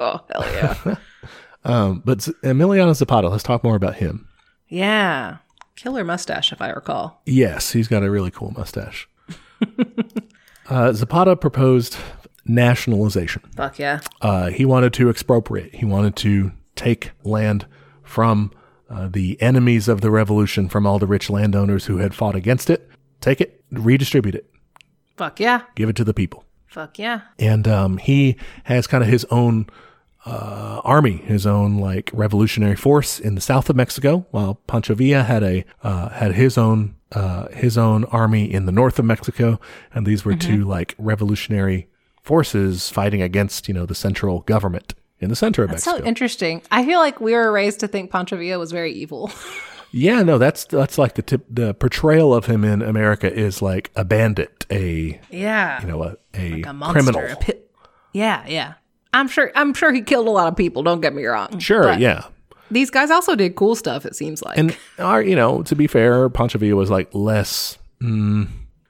Oh 0.00 0.20
hell 0.30 0.44
yeah. 0.86 0.94
Um, 1.64 2.02
but 2.04 2.18
Emiliano 2.44 2.94
Zapata, 2.94 3.28
let's 3.28 3.42
talk 3.42 3.64
more 3.64 3.74
about 3.74 3.96
him. 3.96 4.28
yeah. 4.68 5.38
Killer 5.74 6.04
mustache, 6.04 6.52
if 6.52 6.62
I 6.62 6.70
recall. 6.70 7.20
Yes, 7.26 7.72
he's 7.72 7.88
got 7.88 8.02
a 8.04 8.10
really 8.10 8.30
cool 8.30 8.52
mustache. 8.52 9.08
uh, 10.68 10.92
Zapata 10.92 11.34
proposed 11.36 11.96
nationalization. 12.48 13.42
Fuck 13.56 13.78
yeah. 13.78 14.00
Uh, 14.20 14.50
he 14.50 14.64
wanted 14.64 14.92
to 14.94 15.10
expropriate. 15.10 15.74
He 15.74 15.84
wanted 15.84 16.16
to 16.16 16.52
take 16.74 17.12
land 17.24 17.66
from 18.02 18.52
uh, 18.88 19.08
the 19.10 19.40
enemies 19.40 19.88
of 19.88 20.00
the 20.00 20.10
revolution, 20.10 20.68
from 20.68 20.86
all 20.86 20.98
the 20.98 21.06
rich 21.06 21.28
landowners 21.28 21.86
who 21.86 21.98
had 21.98 22.14
fought 22.14 22.34
against 22.34 22.70
it. 22.70 22.88
Take 23.20 23.40
it, 23.40 23.62
redistribute 23.70 24.34
it, 24.34 24.50
Fuck 25.16 25.40
yeah. 25.40 25.62
give 25.74 25.88
it 25.88 25.96
to 25.96 26.04
the 26.04 26.14
people. 26.14 26.44
Fuck 26.68 26.98
yeah. 26.98 27.22
and 27.38 27.66
um, 27.66 27.98
he 27.98 28.36
has 28.64 28.86
kind 28.86 29.02
of 29.02 29.10
his 29.10 29.26
own 29.30 29.66
uh, 30.24 30.80
army, 30.84 31.16
his 31.16 31.46
own 31.46 31.78
like 31.78 32.10
revolutionary 32.12 32.76
force 32.76 33.18
in 33.18 33.34
the 33.34 33.40
south 33.40 33.70
of 33.70 33.76
Mexico, 33.76 34.26
while 34.30 34.56
Pancho 34.66 34.94
Villa 34.94 35.22
had 35.22 35.42
a 35.42 35.64
uh, 35.82 36.10
had 36.10 36.34
his 36.34 36.58
own 36.58 36.94
uh, 37.12 37.48
his 37.48 37.78
own 37.78 38.04
army 38.06 38.52
in 38.52 38.66
the 38.66 38.72
north 38.72 38.98
of 38.98 39.04
Mexico, 39.06 39.58
and 39.92 40.06
these 40.06 40.24
were 40.24 40.36
two 40.36 40.64
like 40.64 40.94
revolutionary 40.98 41.88
forces 42.28 42.90
fighting 42.90 43.22
against 43.22 43.66
you 43.68 43.74
know 43.74 43.86
the 43.86 43.94
central 43.94 44.40
government 44.40 44.94
in 45.18 45.30
the 45.30 45.36
center 45.36 45.64
of 45.64 45.70
Mexico. 45.70 45.98
So 45.98 46.04
interesting. 46.04 46.62
I 46.70 46.84
feel 46.84 47.00
like 47.00 47.20
we 47.20 47.32
were 47.32 47.50
raised 47.50 47.80
to 47.80 47.88
think 47.88 48.12
Pancho 48.12 48.36
Villa 48.36 48.58
was 48.58 48.70
very 48.70 48.92
evil. 48.92 49.32
yeah, 49.90 50.22
no, 50.22 50.36
that's 50.36 50.66
that's 50.66 50.98
like 50.98 51.14
the 51.14 51.22
tip, 51.22 51.46
the 51.48 51.72
portrayal 51.72 52.34
of 52.34 52.44
him 52.44 52.64
in 52.64 52.82
America 52.82 53.32
is 53.32 53.62
like 53.62 53.90
a 53.96 54.04
bandit, 54.04 54.66
a 54.70 55.18
yeah. 55.30 55.80
you 55.80 55.88
know 55.88 56.02
a 56.04 56.16
a, 56.34 56.62
a 56.62 56.72
monster. 56.74 57.02
criminal. 57.02 57.32
a 57.32 57.36
pi- 57.36 57.58
yeah, 58.12 58.44
yeah. 58.46 58.74
I'm 59.14 59.26
sure 59.26 59.50
I'm 59.54 59.72
sure 59.72 59.90
he 59.90 60.02
killed 60.02 60.28
a 60.28 60.30
lot 60.30 60.48
of 60.48 60.56
people, 60.56 60.82
don't 60.82 61.00
get 61.00 61.14
me 61.14 61.24
wrong. 61.24 61.58
Sure, 61.58 61.84
But 61.84 61.98
yeah. 61.98 62.26
These 62.70 62.90
guys 62.90 63.10
also 63.10 63.34
did 63.34 63.54
cool 63.54 63.74
stuff, 63.74 64.04
it 64.04 64.14
seems 64.14 64.42
like. 64.42 64.58
And 64.58 64.76
our, 64.98 65.22
you 65.22 65.34
know, 65.34 65.62
to 65.62 65.74
be 65.74 65.86
fair, 65.86 66.28
Pancho 66.28 66.58
Villa 66.58 66.76
was 66.76 66.90
like 66.90 67.08
less. 67.14 67.78
Mm, 68.02 68.48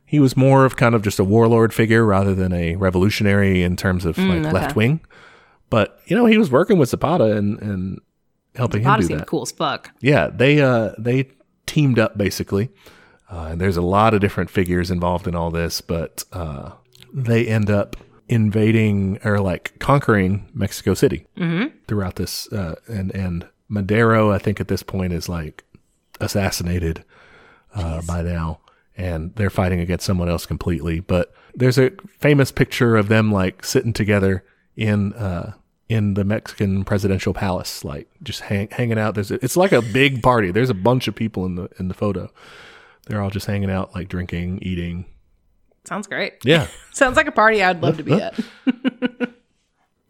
he 0.09 0.19
was 0.19 0.39
more 0.39 0.65
of 0.65 0.77
kind 0.77 0.95
of 0.95 1.03
just 1.03 1.19
a 1.19 1.25
warlord 1.25 1.75
figure 1.75 2.03
rather 2.03 2.35
than 2.35 2.51
a 2.55 2.77
revolutionary 2.77 3.63
in 3.63 3.77
terms 3.77 4.07
of 4.07 4.17
like 4.17 4.39
okay. 4.39 4.51
left 4.51 4.75
wing. 4.75 5.01
But 5.69 6.01
you 6.07 6.17
know, 6.17 6.25
he 6.25 6.39
was 6.39 6.51
working 6.51 6.79
with 6.79 6.89
Zapata 6.89 7.37
and 7.37 7.61
and 7.61 8.01
helping 8.55 8.81
him 8.81 8.85
Zapata 8.85 9.03
do 9.03 9.07
seemed 9.07 9.21
that. 9.21 9.27
cool 9.27 9.43
as 9.43 9.53
fuck. 9.53 9.91
Yeah, 10.01 10.29
they 10.29 10.63
uh 10.63 10.93
they 10.99 11.29
teamed 11.67 11.99
up 11.99 12.17
basically, 12.17 12.71
uh, 13.31 13.49
and 13.51 13.61
there's 13.61 13.77
a 13.77 13.83
lot 13.83 14.15
of 14.15 14.23
different 14.23 14.49
figures 14.49 14.91
involved 14.91 15.29
in 15.29 15.35
all 15.35 15.51
this, 15.51 15.83
but 15.83 16.25
uh, 16.33 16.71
they 17.13 17.47
end 17.47 17.71
up 17.71 17.95
invading 18.31 19.19
or 19.25 19.41
like 19.41 19.79
conquering 19.79 20.49
Mexico 20.55 20.95
City 20.95 21.27
throughout 21.87 22.17
this, 22.17 22.51
uh, 22.51 22.77
and 22.89 23.15
and 23.15 23.47
Madero, 23.69 24.33
I 24.33 24.39
think 24.39 24.59
at 24.59 24.69
this 24.69 24.83
point 24.83 25.13
is 25.13 25.29
like 25.29 25.65
assassinated 26.19 27.05
uh, 27.75 28.01
by 28.07 28.23
now, 28.23 28.61
and 28.99 29.35
they're 29.37 29.49
fighting 29.49 29.81
against 29.81 30.05
someone 30.05 30.29
else 30.29 30.45
completely. 30.45 31.01
But 31.01 31.33
there's 31.55 31.79
a 31.79 31.93
famous 32.19 32.53
picture 32.53 32.97
of 32.97 33.09
them 33.09 33.33
like 33.33 33.65
sitting 33.65 33.95
together 33.95 34.45
in 34.77 35.15
uh, 35.15 35.55
in 35.89 36.15
the 36.15 36.25
Mexican 36.25 36.85
presidential 36.85 37.33
palace, 37.33 37.85
like 37.85 38.09
just 38.23 38.41
hang, 38.41 38.69
hanging 38.71 38.99
out. 38.99 39.15
There's 39.15 39.31
a, 39.31 39.43
it's 39.43 39.57
like 39.57 39.73
a 39.73 39.81
big 39.81 40.23
party. 40.23 40.51
There's 40.51 40.71
a 40.71 40.75
bunch 40.75 41.09
of 41.09 41.15
people 41.15 41.47
in 41.47 41.55
the 41.55 41.71
in 41.79 41.89
the 41.89 41.95
photo. 41.95 42.31
They're 43.07 43.23
all 43.23 43.31
just 43.31 43.47
hanging 43.47 43.71
out, 43.71 43.95
like 43.95 44.09
drinking, 44.09 44.59
eating. 44.61 45.07
Sounds 45.85 46.07
great. 46.07 46.35
Yeah. 46.45 46.67
Sounds 46.93 47.17
like 47.17 47.27
a 47.27 47.33
party 47.33 47.63
I'd 47.63 47.81
love 47.81 47.97
to 47.97 48.03
be 48.03 48.13
at. 48.13 48.39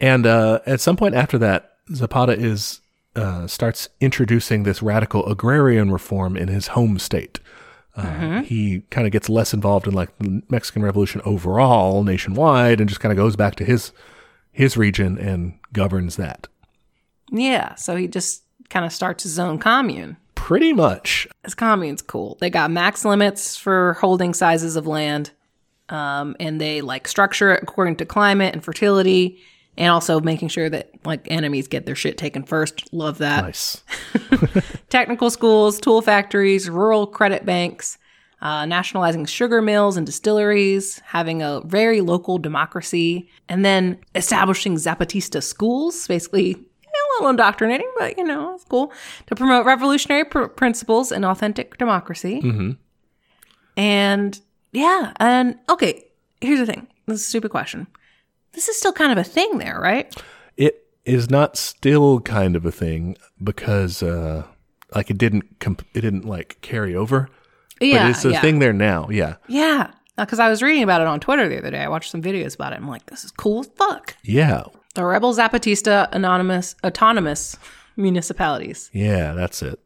And 0.00 0.26
uh, 0.26 0.60
at 0.66 0.80
some 0.80 0.96
point 0.96 1.14
after 1.14 1.38
that, 1.38 1.72
Zapata 1.92 2.32
is 2.32 2.80
uh, 3.16 3.46
starts 3.46 3.88
introducing 4.00 4.62
this 4.62 4.82
radical 4.82 5.26
agrarian 5.26 5.90
reform 5.90 6.36
in 6.36 6.48
his 6.48 6.68
home 6.68 6.98
state. 6.98 7.40
Uh, 7.98 8.42
He 8.42 8.82
kind 8.90 9.06
of 9.06 9.12
gets 9.12 9.28
less 9.28 9.52
involved 9.52 9.86
in 9.86 9.94
like 9.94 10.16
the 10.18 10.42
Mexican 10.48 10.82
Revolution 10.82 11.20
overall, 11.24 12.04
nationwide, 12.04 12.80
and 12.80 12.88
just 12.88 13.00
kind 13.00 13.12
of 13.12 13.16
goes 13.16 13.36
back 13.36 13.56
to 13.56 13.64
his 13.64 13.92
his 14.52 14.76
region 14.76 15.18
and 15.18 15.54
governs 15.72 16.16
that. 16.16 16.46
Yeah, 17.30 17.74
so 17.74 17.94
he 17.96 18.08
just 18.08 18.42
kind 18.70 18.84
of 18.86 18.92
starts 18.92 19.22
his 19.22 19.38
own 19.38 19.58
commune. 19.58 20.16
Pretty 20.34 20.72
much, 20.72 21.28
His 21.44 21.54
commune's 21.54 22.00
cool. 22.02 22.38
They 22.40 22.48
got 22.50 22.70
max 22.70 23.04
limits 23.04 23.56
for 23.56 23.94
holding 24.00 24.32
sizes 24.32 24.76
of 24.76 24.86
land, 24.86 25.30
um, 25.90 26.36
and 26.40 26.60
they 26.60 26.80
like 26.80 27.06
structure 27.06 27.52
it 27.52 27.62
according 27.62 27.96
to 27.96 28.06
climate 28.06 28.54
and 28.54 28.64
fertility, 28.64 29.38
and 29.78 29.90
also 29.90 30.20
making 30.20 30.48
sure 30.48 30.68
that 30.68 30.90
like 31.04 31.26
enemies 31.30 31.68
get 31.68 31.86
their 31.86 31.94
shit 31.94 32.18
taken 32.18 32.42
first. 32.42 32.92
Love 32.92 33.18
that. 33.18 33.44
nice. 33.44 33.82
Technical 34.90 35.30
schools, 35.30 35.78
tool 35.80 36.02
factories, 36.02 36.68
rural 36.68 37.06
credit 37.06 37.46
banks, 37.46 37.96
uh, 38.42 38.66
nationalizing 38.66 39.24
sugar 39.24 39.62
mills 39.62 39.96
and 39.96 40.04
distilleries, 40.04 40.98
having 41.06 41.42
a 41.42 41.60
very 41.64 42.00
local 42.00 42.38
democracy, 42.38 43.28
and 43.48 43.64
then 43.64 43.98
establishing 44.16 44.74
Zapatista 44.74 45.40
schools, 45.42 46.08
basically 46.08 46.54
a 46.54 47.12
little 47.14 47.30
indoctrinating, 47.30 47.90
but 47.98 48.18
you 48.18 48.24
know, 48.24 48.56
it's 48.56 48.64
cool 48.64 48.92
to 49.28 49.36
promote 49.36 49.64
revolutionary 49.64 50.24
pr- 50.24 50.46
principles 50.46 51.12
and 51.12 51.24
authentic 51.24 51.78
democracy. 51.78 52.40
And 53.76 54.40
yeah, 54.72 55.12
and 55.18 55.56
okay, 55.68 56.04
here's 56.40 56.58
the 56.58 56.66
thing. 56.66 56.88
This 57.06 57.20
is 57.20 57.26
a 57.26 57.28
stupid 57.28 57.52
question. 57.52 57.86
This 58.52 58.68
is 58.68 58.76
still 58.76 58.92
kind 58.92 59.12
of 59.12 59.18
a 59.18 59.24
thing 59.24 59.58
there, 59.58 59.78
right? 59.80 60.14
It 60.56 60.86
is 61.04 61.30
not 61.30 61.56
still 61.56 62.20
kind 62.20 62.56
of 62.56 62.66
a 62.66 62.72
thing 62.72 63.16
because 63.42 64.02
uh, 64.02 64.44
like 64.94 65.10
it 65.10 65.18
didn't 65.18 65.58
comp- 65.60 65.86
it 65.94 66.00
didn't 66.00 66.24
like 66.24 66.58
carry 66.60 66.94
over, 66.94 67.28
Yeah, 67.80 68.04
but 68.04 68.10
it's 68.10 68.24
a 68.24 68.30
yeah. 68.32 68.40
thing 68.40 68.58
there 68.58 68.72
now. 68.72 69.08
Yeah, 69.10 69.36
Yeah, 69.46 69.90
because 70.16 70.38
I 70.40 70.48
was 70.48 70.62
reading 70.62 70.82
about 70.82 71.00
it 71.00 71.06
on 71.06 71.20
Twitter 71.20 71.48
the 71.48 71.58
other 71.58 71.70
day. 71.70 71.80
I 71.82 71.88
watched 71.88 72.10
some 72.10 72.20
videos 72.22 72.54
about 72.54 72.72
it. 72.72 72.76
I'm 72.76 72.88
like, 72.88 73.06
this 73.06 73.24
is 73.24 73.30
cool 73.30 73.60
as 73.60 73.66
fuck. 73.76 74.16
yeah, 74.22 74.64
The 74.94 75.04
Rebel 75.04 75.32
Zapatista 75.34 76.08
Anonymous 76.12 76.74
Autonomous 76.84 77.56
Municipalities. 77.96 78.90
yeah. 78.92 79.32
That's 79.34 79.62
it. 79.62 79.78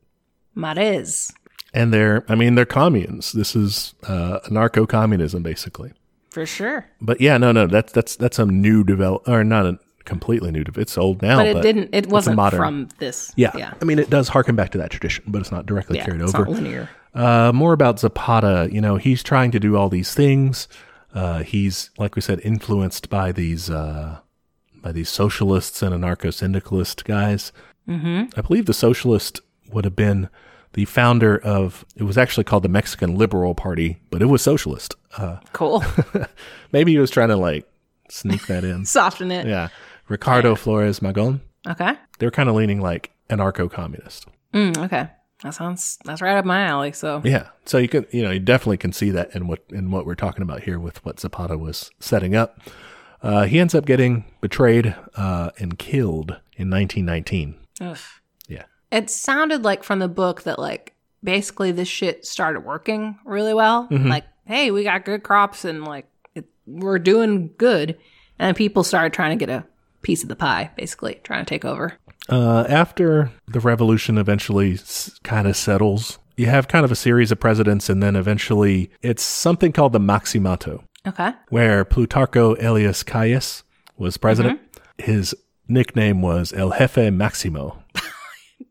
MAREZ. 0.57 1.33
And 1.75 1.93
they're, 1.93 2.25
I 2.29 2.35
mean, 2.35 2.55
they're 2.55 2.67
communes. 2.67 3.33
This 3.33 3.57
is 3.57 3.95
uh, 4.03 4.41
anarcho 4.51 4.87
communism, 4.89 5.43
basically. 5.43 5.93
For 6.33 6.47
sure. 6.47 6.87
But 7.01 7.21
yeah, 7.21 7.37
no, 7.39 7.53
no, 7.53 7.67
that's 7.67 7.93
that's 7.93 8.17
that's 8.17 8.39
a 8.39 8.47
new 8.47 8.85
develop, 8.85 9.29
or 9.29 9.45
not 9.45 9.67
a 9.67 9.79
completely 10.05 10.51
new. 10.51 10.65
dev- 10.65 10.79
It's 10.79 10.97
old 10.97 11.21
now, 11.23 11.37
But 11.37 11.47
it 11.49 11.63
didn't 11.63 11.91
it 11.93 12.07
wasn't 12.09 12.37
modern- 12.37 12.59
from 12.59 12.89
this. 12.99 13.33
Yeah. 13.37 13.53
Yeah. 13.57 13.75
I 13.81 13.85
mean, 13.85 13.99
it 13.99 14.09
does 14.11 14.29
harken 14.29 14.57
back 14.57 14.71
to 14.71 14.79
that 14.79 14.91
tradition, 14.91 15.25
but 15.29 15.41
it's 15.43 15.53
not 15.53 15.67
directly 15.67 15.99
Yeah. 15.99 16.07
carried 16.07 16.23
It's 16.23 16.35
over. 16.35 16.45
not 16.47 16.55
linear. 16.55 16.89
Uh, 17.15 17.53
more 17.55 17.75
about 17.75 18.01
Zapata. 18.01 18.69
You 18.73 18.81
know, 18.81 18.97
he's 18.97 19.23
trying 19.23 19.51
to 19.51 19.61
do 19.61 19.77
all 19.77 19.91
these 19.91 20.15
things. 20.15 20.69
Uh, 21.15 21.43
he's 21.43 21.91
like 21.99 22.17
we 22.17 22.23
said, 22.23 22.41
influenced 22.43 23.11
by 23.11 23.31
these 23.33 23.69
uh, 23.69 24.19
by 24.83 24.91
these 24.93 25.11
socialists 25.11 25.83
and 25.83 25.95
anarcho 25.95 26.33
syndicalist 26.33 27.05
guys. 27.05 27.53
Mm-hmm. 27.87 28.39
I 28.39 28.41
believe 28.41 28.65
the 28.67 28.73
socialist 28.75 29.41
would 29.71 29.85
have 29.85 29.95
been 29.97 30.31
the 30.73 30.87
founder 30.87 31.37
of. 31.39 31.85
It 31.97 32.05
was 32.05 32.17
actually 32.17 32.45
called 32.45 32.63
the 32.63 32.69
Mexican 32.71 33.15
Liberal 33.17 33.55
Party, 33.55 33.99
but 34.11 34.23
it 34.23 34.27
was 34.27 34.41
socialist. 34.41 34.95
Uh, 35.17 35.39
Cool. 35.53 35.85
maybe 36.73 36.93
he 36.93 36.99
was 36.99 37.11
trying 37.11 37.29
to 37.29 37.37
like 37.37 37.69
sneak 38.09 38.47
that 38.47 38.65
in. 38.65 38.85
Soften 38.87 39.31
it. 39.31 39.47
yeah, 39.47 39.69
Ricardo 40.09 40.55
Flores 40.55 41.01
Magon. 41.01 41.41
Okay. 41.69 41.95
They're 42.19 42.31
kind 42.31 42.49
of 42.49 42.55
leaning 42.55 42.81
like 42.81 43.11
anarcho 43.31 43.71
communist. 43.71 44.27
Mm, 44.53 44.77
okay. 44.85 45.09
That 45.43 45.55
sounds 45.55 45.99
that's 46.05 46.23
right 46.23 46.37
up 46.37 46.45
my 46.45 46.63
alley. 46.63 46.93
So 46.93 47.21
Yeah. 47.25 47.49
So 47.65 47.79
you 47.79 47.89
can, 47.89 48.07
you 48.11 48.23
know, 48.23 48.31
you 48.31 48.39
definitely 48.41 48.77
can 48.77 48.93
see 48.93 49.11
that 49.11 49.35
in 49.35 49.49
what 49.49 49.63
in 49.71 49.91
what 49.91 50.07
we're 50.07 50.15
talking 50.15 50.43
about 50.43 50.63
here 50.63 50.79
with 50.79 51.05
what 51.05 51.19
Zapata 51.21 51.59
was 51.59 51.91
setting 52.01 52.35
up. 52.37 52.61
Uh, 53.23 53.45
he 53.45 53.59
ends 53.61 53.75
up 53.75 53.87
getting 53.87 54.25
betrayed 54.41 54.95
uh, 55.17 55.51
and 55.59 55.79
killed 55.79 56.31
in 56.57 56.69
1919. 56.71 57.55
ugh. 57.81 57.99
Yeah. 58.49 58.65
it 58.91 59.09
sounded 59.11 59.63
like 59.63 59.85
from 59.85 60.01
the 60.01 60.09
book 60.09 60.43
that 60.43 60.59
like 60.59 60.95
basically 61.25 61.71
this 61.73 61.87
shit 61.89 62.27
started 62.27 62.61
working 62.61 63.19
really 63.25 63.55
well. 63.55 63.89
Mm-hmm. 63.89 64.09
Like, 64.09 64.25
hey, 64.45 64.71
we 64.71 64.85
got 64.85 65.05
good 65.05 65.23
crops 65.23 65.65
and 65.65 65.85
like 65.85 66.07
it, 66.35 66.45
we're 66.67 66.99
doing 66.99 67.51
good, 67.59 67.99
and 68.39 68.57
people 68.57 68.85
started 68.85 69.13
trying 69.13 69.39
to 69.39 69.45
get 69.47 69.53
a 69.55 69.65
piece 70.03 70.23
of 70.23 70.29
the 70.29 70.37
pie, 70.37 70.71
basically 70.77 71.21
trying 71.23 71.45
to 71.45 71.49
take 71.49 71.65
over. 71.65 71.95
Uh, 72.29 72.65
after 72.69 73.31
the 73.49 73.61
revolution 73.61 74.19
eventually 74.19 74.75
s- 74.75 75.19
kind 75.23 75.47
of 75.47 75.57
settles, 75.57 76.19
you 76.37 76.47
have 76.47 76.69
kind 76.69 76.85
of 76.85 76.91
a 76.93 76.97
series 76.97 77.31
of 77.33 77.39
presidents, 77.41 77.89
and 77.89 78.03
then 78.03 78.17
eventually 78.17 78.91
it's 79.03 79.23
something 79.23 79.73
called 79.73 79.93
the 79.93 80.01
Maximato, 80.01 80.83
Okay. 81.07 81.33
where 81.49 81.85
Plutarco 81.85 82.57
Elias 82.63 83.03
Calles 83.03 83.65
was 83.97 84.17
president. 84.17 84.61
Mm-hmm. 84.61 85.13
His 85.13 85.35
nickname 85.69 86.23
was 86.23 86.53
El 86.53 86.71
Jefe 86.73 87.13
Maximo. 87.13 87.83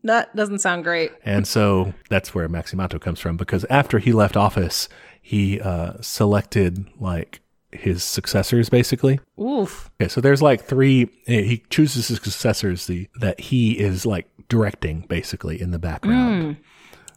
That 0.04 0.34
doesn't 0.34 0.58
sound 0.60 0.82
great. 0.82 1.12
And 1.24 1.46
so 1.46 1.94
that's 2.10 2.34
where 2.34 2.48
Maximato 2.48 3.00
comes 3.00 3.20
from 3.20 3.36
because 3.36 3.64
after 3.70 4.00
he 4.00 4.12
left 4.12 4.36
office, 4.36 4.88
he 5.22 5.60
uh, 5.60 5.94
selected 6.02 6.84
like 7.00 7.40
his 7.70 8.04
successors 8.04 8.68
basically. 8.68 9.18
Oof. 9.40 9.90
Okay, 10.00 10.08
so 10.08 10.20
there's 10.20 10.42
like 10.42 10.62
three. 10.64 11.08
eh, 11.26 11.42
He 11.42 11.64
chooses 11.70 12.08
his 12.08 12.18
successors 12.20 12.86
the 12.86 13.08
that 13.20 13.40
he 13.40 13.78
is 13.78 14.04
like 14.04 14.28
directing 14.48 15.00
basically 15.08 15.58
in 15.60 15.70
the 15.70 15.78
background. 15.78 16.58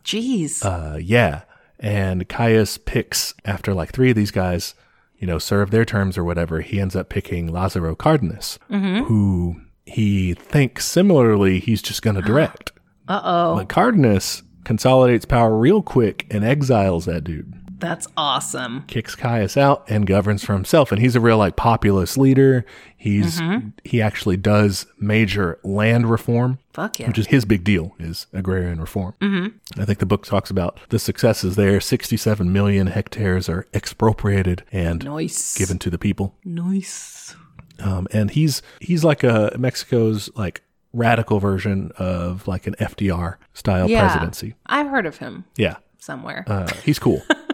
Jeez. 0.04 0.64
Uh, 0.64 0.98
yeah, 0.98 1.42
and 1.80 2.30
Calles 2.30 2.78
picks 2.78 3.34
after 3.44 3.74
like 3.74 3.92
three 3.92 4.12
of 4.12 4.16
these 4.16 4.32
guys, 4.32 4.76
you 5.18 5.28
know, 5.28 5.40
serve 5.40 5.72
their 5.72 5.84
terms 5.86 6.18
or 6.18 6.24
whatever. 6.24 6.62
He 6.62 6.80
ends 6.80 6.96
up 6.96 7.10
picking 7.10 7.52
Lazaro 7.52 7.96
Cardenas, 7.96 8.60
who 8.70 9.56
he 9.86 10.34
thinks 10.36 10.86
similarly 10.86 11.60
he's 11.60 11.82
just 11.82 12.02
going 12.02 12.16
to 12.22 12.22
direct. 12.22 12.72
Uh 13.08 13.22
oh. 13.24 13.56
But 13.58 13.68
Cardenas 13.70 14.44
consolidates 14.64 15.26
power 15.26 15.56
real 15.58 15.82
quick 15.84 16.26
and 16.32 16.44
exiles 16.44 17.06
that 17.06 17.24
dude. 17.24 17.54
That's 17.78 18.08
awesome. 18.16 18.84
kicks 18.88 19.16
Calles 19.16 19.58
out 19.58 19.84
and 19.90 20.08
governs 20.08 20.44
for 20.44 20.54
himself. 20.54 20.92
And 20.92 21.02
he's 21.02 21.16
a 21.16 21.20
real 21.20 21.38
like 21.38 21.56
populist 21.56 22.18
leader. 22.18 22.66
He's 22.98 23.40
he 23.84 24.02
actually 24.02 24.38
does 24.38 24.88
major 25.00 25.60
land 25.64 26.10
reform, 26.10 26.58
Fuck 26.74 27.00
yeah. 27.00 27.08
which 27.08 27.20
is 27.20 27.28
his 27.28 27.46
big 27.46 27.64
deal 27.64 27.94
is 28.00 28.26
agrarian 28.34 28.80
reform. 28.82 29.14
Mm-hmm. 29.22 29.82
I 29.82 29.86
think 29.86 30.00
the 30.00 30.06
book 30.08 30.26
talks 30.26 30.50
about 30.50 30.80
the 30.90 30.98
successes 31.00 31.56
there. 31.56 31.80
Sixty-seven 31.80 32.52
million 32.52 32.88
hectares 32.88 33.48
are 33.50 33.68
expropriated 33.74 34.64
and 34.72 35.04
Nice. 35.06 35.56
given 35.56 35.78
to 35.80 35.90
the 35.92 36.00
people. 36.00 36.34
Nice. 36.44 37.36
Um, 37.80 38.08
and 38.12 38.32
he's 38.32 38.62
he's 38.80 39.04
like 39.04 39.24
a 39.24 39.54
Mexico's 39.60 40.30
like 40.36 40.62
radical 40.94 41.40
version 41.40 41.92
of 41.98 42.48
like 42.48 42.66
an 42.68 42.76
FDR 42.80 43.36
style 43.54 43.90
Yeah. 43.90 44.00
presidency. 44.08 44.56
I've 44.66 44.88
heard 44.88 45.06
of 45.06 45.18
him 45.18 45.44
Yeah, 45.58 45.76
somewhere. 46.00 46.46
uh, 46.48 46.72
he's 46.86 46.98
cool 47.00 47.22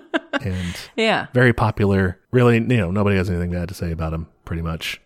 and 0.45 0.75
yeah. 0.95 1.27
very 1.33 1.53
popular. 1.53 2.19
Really, 2.31 2.55
you 2.55 2.77
know, 2.77 2.91
nobody 2.91 3.17
has 3.17 3.29
anything 3.29 3.51
bad 3.51 3.67
to 3.69 3.73
say 3.75 3.91
about 3.91 4.13
him. 4.13 4.27
Pretty 4.45 4.61
much. 4.61 4.99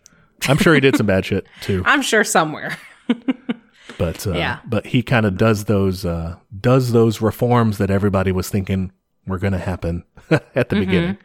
I'm 0.48 0.58
sure 0.58 0.74
he 0.74 0.80
did 0.80 0.96
some 0.98 1.06
bad 1.08 1.26
shit 1.26 1.46
too, 1.62 1.84
I'm 1.88 2.02
sure 2.02 2.24
somewhere. 2.24 2.78
but 3.98 4.26
uh, 4.28 4.32
Yeah. 4.34 4.60
but 4.66 4.88
he 4.88 5.02
kind 5.04 5.26
of 5.26 5.38
does 5.38 5.66
those 5.66 6.06
uh, 6.06 6.36
does 6.60 6.92
those 6.92 7.22
reforms 7.22 7.78
that 7.78 7.90
everybody 7.90 8.32
was 8.32 8.50
thinking 8.50 8.92
were 9.28 9.40
going 9.40 9.54
to 9.54 9.60
happen 9.60 10.04
at 10.30 10.54
Mm-hmm. 10.54 10.70
the 10.70 10.80
beginning. 10.86 11.18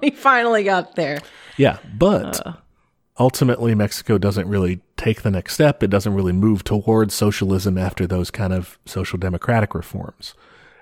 he 0.00 0.10
finally 0.10 0.62
got 0.64 0.94
there. 0.94 1.18
Yeah, 1.56 1.78
but 1.96 2.40
ultimately, 3.18 3.74
Mexico 3.74 4.16
doesn't 4.18 4.48
really 4.48 4.80
take 4.96 5.22
the 5.22 5.30
next 5.30 5.54
step. 5.54 5.82
It 5.82 5.88
doesn't 5.90 6.14
really 6.14 6.32
move 6.32 6.62
towards 6.62 7.14
socialism 7.14 7.76
after 7.76 8.06
those 8.06 8.30
kind 8.30 8.52
of 8.52 8.78
social 8.86 9.18
democratic 9.18 9.74
reforms, 9.74 10.34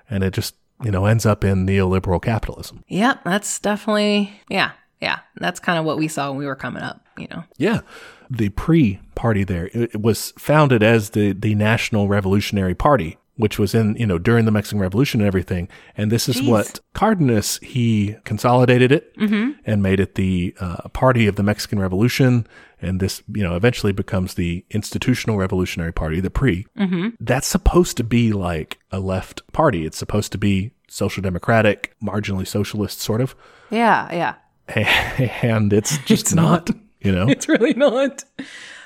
and 0.09 0.23
it 0.23 0.33
just 0.33 0.55
you 0.83 0.91
know 0.91 1.05
ends 1.05 1.25
up 1.25 1.43
in 1.43 1.65
neoliberal 1.65 2.21
capitalism. 2.21 2.83
Yep. 2.87 3.23
That's 3.23 3.59
definitely, 3.59 4.33
yeah. 4.49 4.71
Yeah. 5.01 5.19
That's 5.35 5.59
kind 5.59 5.77
of 5.77 5.85
what 5.85 5.97
we 5.97 6.07
saw 6.07 6.29
when 6.29 6.39
we 6.39 6.45
were 6.45 6.55
coming 6.55 6.83
up, 6.83 7.05
you 7.17 7.27
know? 7.29 7.43
Yeah, 7.57 7.81
the 8.29 8.49
PRI 8.49 8.99
party 9.15 9.43
there 9.43 9.67
it, 9.67 9.91
it 9.93 10.01
was 10.01 10.31
founded 10.37 10.83
as 10.83 11.11
the 11.11 11.33
the 11.33 11.55
National 11.55 12.07
Revolutionary 12.07 12.75
Party. 12.75 13.17
Which 13.37 13.57
was 13.57 13.73
in, 13.73 13.95
you 13.95 14.05
know, 14.05 14.17
during 14.17 14.45
the 14.45 14.51
Mexican 14.51 14.79
Revolution 14.79 15.21
and 15.21 15.27
everything. 15.27 15.69
And 15.95 16.11
this 16.11 16.27
is 16.27 16.37
Jeez. 16.37 16.49
what 16.49 16.79
Cardenas, 16.93 17.59
he 17.61 18.15
consolidated 18.25 18.91
it 18.91 19.13
and 19.17 19.81
made 19.83 19.99
it 19.99 20.15
the 20.15 20.55
uh, 20.59 20.89
party 20.89 21.27
of 21.27 21.35
the 21.35 21.43
Mexican 21.43 21.79
Revolution. 21.79 22.47
And 22.81 22.99
this, 22.99 23.23
you 23.33 23.43
know, 23.43 23.55
eventually 23.55 23.93
becomes 23.93 24.33
the 24.33 24.65
Institutional 24.71 25.37
Revolutionary 25.37 25.93
Party, 25.93 26.19
the 26.19 26.29
PRI. 26.29 26.65
Mm-hmm. 26.77 27.09
That's 27.19 27.47
supposed 27.47 27.95
to 27.97 28.03
be 28.03 28.33
like 28.33 28.79
a 28.91 28.99
left 28.99 29.41
party. 29.53 29.85
It's 29.85 29.97
supposed 29.97 30.31
to 30.33 30.37
be 30.37 30.71
social 30.87 31.21
democratic, 31.21 31.95
marginally 32.01 32.47
socialist, 32.47 32.99
sort 32.99 33.21
of. 33.21 33.35
Yeah. 33.69 34.11
Yeah. 34.13 34.35
And 35.41 35.71
it's 35.73 35.97
just 35.99 36.35
not, 36.35 36.69
you 37.01 37.11
know? 37.11 37.27
It's 37.29 37.47
really 37.47 37.73
not. 37.73 38.23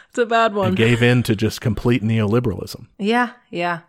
It's 0.10 0.18
a 0.18 0.26
bad 0.26 0.54
one. 0.54 0.76
gave 0.76 1.02
in 1.02 1.24
to 1.24 1.36
just 1.38 1.62
complete 1.62 2.04
neoliberalism. 2.04 2.88
Yeah, 3.00 3.32
yeah. 3.50 3.80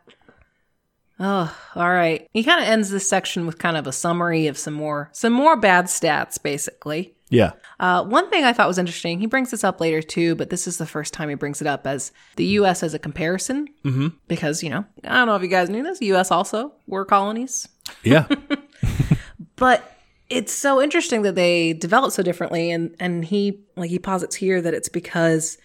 Oh, 1.25 1.57
all 1.77 1.91
right. 1.91 2.29
He 2.33 2.43
kind 2.43 2.61
of 2.61 2.69
ends 2.69 2.91
this 2.91 3.09
section 3.09 3.47
with 3.47 3.59
kind 3.59 3.77
of 3.77 3.87
a 3.87 3.93
summary 3.93 4.49
of 4.49 4.59
some 4.59 4.75
more 4.75 5.09
some 5.13 5.33
more 5.33 5.57
bad 5.57 5.85
stats, 5.85 6.43
basically. 6.43 7.15
Yeah. 7.29 7.53
Uh, 7.79 8.05
one 8.05 8.29
thing 8.29 8.43
I 8.45 8.53
thought 8.53 8.67
was 8.67 8.77
interesting. 8.77 9.21
He 9.21 9.27
brings 9.27 9.53
this 9.53 9.63
up 9.63 9.81
later 9.81 10.03
too, 10.03 10.35
but 10.35 10.51
this 10.51 10.67
is 10.67 10.79
the 10.79 10.87
first 10.87 11.15
time 11.15 11.29
he 11.29 11.37
brings 11.37 11.61
it 11.61 11.69
up 11.69 11.87
as 11.87 12.11
the 12.37 12.45
U.S. 12.45 12.83
as 12.83 12.93
a 12.93 12.99
comparison. 12.99 13.69
Mm-hmm. 13.85 14.09
Because 14.27 14.65
you 14.65 14.71
know, 14.71 14.85
I 15.05 15.15
don't 15.15 15.29
know 15.29 15.37
if 15.37 15.43
you 15.43 15.49
guys 15.49 15.71
knew 15.71 15.85
this. 15.85 16.01
U.S. 16.03 16.33
also 16.33 16.73
were 16.89 17.05
colonies, 17.05 17.69
Yeah. 18.03 18.27
but 19.57 19.97
it's 20.29 20.53
so 20.53 20.83
interesting 20.83 21.23
that 21.23 21.37
they 21.37 21.73
developed 21.73 22.15
so 22.15 22.25
differently. 22.25 22.73
And 22.73 22.97
and 22.99 23.25
he 23.25 23.61
like 23.77 23.91
he 23.91 24.01
posits 24.01 24.35
here 24.35 24.61
that 24.61 24.75
it's 24.75 24.89
because 24.89 25.57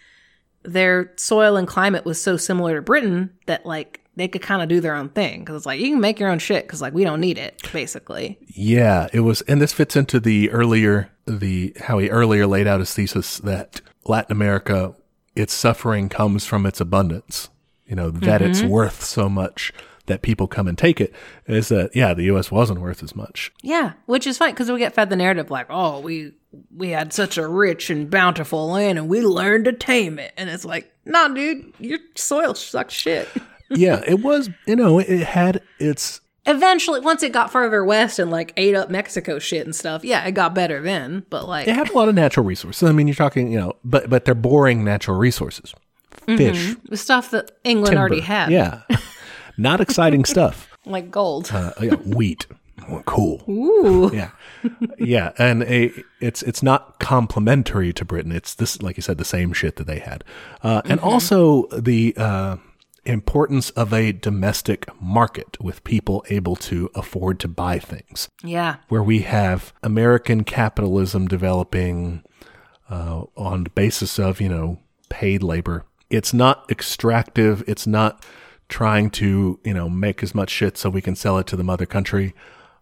their 0.62 1.14
soil 1.16 1.58
and 1.58 1.68
climate 1.68 2.06
was 2.06 2.22
so 2.22 2.38
similar 2.38 2.76
to 2.76 2.82
Britain 2.84 3.32
that 3.48 3.66
like 3.66 4.02
they 4.18 4.28
could 4.28 4.42
kind 4.42 4.64
of 4.64 4.68
do 4.68 4.82
their 4.82 4.96
own 4.96 5.10
thing 5.10 5.42
because 5.42 5.56
it's 5.56 5.66
like 5.66 5.80
you 5.80 5.92
can 5.92 6.02
make 6.02 6.20
your 6.20 6.30
own 6.30 6.40
shit 6.40 6.66
because 6.66 6.82
like 6.82 6.94
we 6.94 7.04
don't 7.04 7.22
need 7.22 7.38
it 7.38 7.62
basically. 7.72 8.38
yeah. 8.48 9.08
It 9.14 9.22
was, 9.22 9.42
and 9.42 9.62
this 9.62 9.72
fits 9.72 9.96
into 9.96 10.20
the 10.20 10.50
earlier, 10.50 11.12
the, 11.26 11.74
how 11.80 12.00
he 12.00 12.10
earlier 12.10 12.48
laid 12.48 12.68
out 12.68 12.80
his 12.80 12.94
thesis 12.94 13.38
that 13.40 13.82
Latin 14.06 14.32
America, 14.32 14.96
its 15.36 15.54
suffering 15.54 16.10
comes 16.10 16.46
from 16.46 16.66
its 16.66 16.82
abundance, 16.82 17.50
you 17.86 17.96
know, 17.96 18.10
that 18.10 18.42
it's 18.42 18.60
mm-hmm. 18.60 18.70
worth 18.70 19.04
so 19.04 19.30
much 19.30 19.72
that 20.08 20.24
people 20.24 20.48
come 20.48 20.68
and 20.68 20.78
take 20.78 21.00
it. 21.00 21.14
Is 21.46 21.70
that, 21.70 21.96
yeah, 21.96 22.14
the 22.14 22.24
U.S. 22.24 22.50
wasn't 22.50 22.82
worth 22.82 23.04
as 23.04 23.16
much. 23.16 23.52
Yeah, 23.62 23.94
which 24.08 24.26
is 24.26 24.38
fine 24.38 24.52
because 24.52 24.72
we 24.72 24.80
get 24.80 24.96
fed 24.96 25.10
the 25.10 25.16
narrative 25.16 25.52
like, 25.52 25.68
oh, 25.70 26.00
we 26.00 26.32
we 26.76 26.90
had 26.90 27.14
such 27.14 27.38
a 27.38 27.48
rich 27.48 27.90
and 27.90 28.10
bountiful 28.10 28.70
land 28.70 28.98
and 28.98 29.10
we 29.10 29.22
learned 29.22 29.66
to 29.66 29.74
tame 29.74 30.18
it, 30.18 30.34
and 30.38 30.50
it's 30.50 30.66
like, 30.66 30.92
nah, 31.06 31.28
dude, 31.28 31.74
your 31.80 32.00
soil 32.16 32.56
sucks 32.56 32.94
shit. 32.94 33.28
yeah. 33.70 34.02
It 34.08 34.22
was, 34.22 34.50
you 34.66 34.76
know, 34.76 35.00
it 35.00 35.24
had 35.24 35.62
its, 35.80 36.22
Eventually, 36.50 37.02
once 37.02 37.24
it 37.24 37.34
got 37.34 37.52
further 37.52 37.84
west 37.84 38.20
and 38.20 38.32
like 38.32 38.54
ate 38.56 38.74
up 38.74 38.90
Mexico 38.90 39.38
shit 39.38 39.66
and 39.66 39.76
stuff, 39.76 40.06
yeah, 40.06 40.26
it 40.26 40.32
got 40.32 40.56
better 40.56 40.82
then. 40.82 41.26
But 41.30 41.46
like, 41.46 41.68
it 41.68 41.76
had 41.76 41.90
a 41.90 41.94
lot 41.94 42.08
of 42.08 42.16
natural 42.16 42.46
resources. 42.46 42.88
I 42.88 42.94
mean, 42.94 43.06
you're 43.08 43.16
talking, 43.16 43.52
you 43.52 43.60
know, 43.60 43.74
but, 43.84 44.10
but 44.10 44.24
they're 44.24 44.34
boring 44.34 44.86
natural 44.86 45.18
resources. 45.18 45.74
Fish, 46.26 46.76
the 46.90 46.96
stuff 46.98 47.32
that 47.32 47.52
England 47.66 47.98
already 47.98 48.22
had, 48.22 48.50
Yeah. 48.52 48.82
Not 49.58 49.82
exciting 49.82 50.24
stuff. 50.36 50.70
like 50.86 51.12
gold. 51.12 51.50
Uh, 51.52 51.74
yeah, 51.82 51.96
wheat. 51.96 52.48
Oh, 52.90 53.02
cool. 53.06 53.44
Ooh, 53.50 54.10
Yeah. 54.14 54.30
Yeah. 54.98 55.34
And 55.38 55.64
a, 55.64 55.92
it's 56.22 56.42
it's 56.44 56.64
not 56.64 57.00
complementary 57.00 57.92
to 57.92 58.06
Britain. 58.06 58.32
It's 58.32 58.56
this, 58.56 58.82
like 58.82 58.96
you 58.98 59.04
said, 59.04 59.18
the 59.18 59.26
same 59.26 59.52
shit 59.52 59.76
that 59.78 59.88
they 59.88 60.00
had. 60.00 60.24
Uh, 60.64 60.82
and 60.86 61.00
also 61.02 61.68
the 61.68 62.14
uh, 62.18 62.58
importance 63.08 63.70
of 63.72 63.94
a 63.94 64.12
domestic 64.12 64.86
market 65.02 65.58
with 65.62 65.84
people 65.84 66.24
able 66.30 66.56
to 66.58 66.90
afford 66.96 67.40
to 67.40 67.48
buy 67.48 67.80
things, 67.80 68.30
yeah, 68.44 68.78
where 68.90 69.04
we 69.04 69.22
have 69.22 69.74
American 69.82 70.44
capitalism 70.44 71.28
developing 71.28 72.24
uh, 72.90 73.24
on 73.36 73.64
the 73.64 73.70
basis 73.72 74.18
of, 74.20 74.40
you 74.42 74.50
know, 74.50 74.80
paid 75.10 75.42
labor. 75.44 75.86
It's 76.10 76.34
not 76.34 76.70
extractive. 76.72 77.64
It's 77.68 77.86
not 77.88 78.24
trying 78.70 79.10
to, 79.12 79.60
you 79.64 79.74
know, 79.74 79.90
make 79.90 80.22
as 80.24 80.36
much 80.36 80.50
shit 80.50 80.78
so 80.78 80.90
we 80.90 81.02
can 81.02 81.16
sell 81.16 81.38
it 81.38 81.48
to 81.48 81.56
the 81.56 81.64
mother 81.64 81.86
country. 81.86 82.34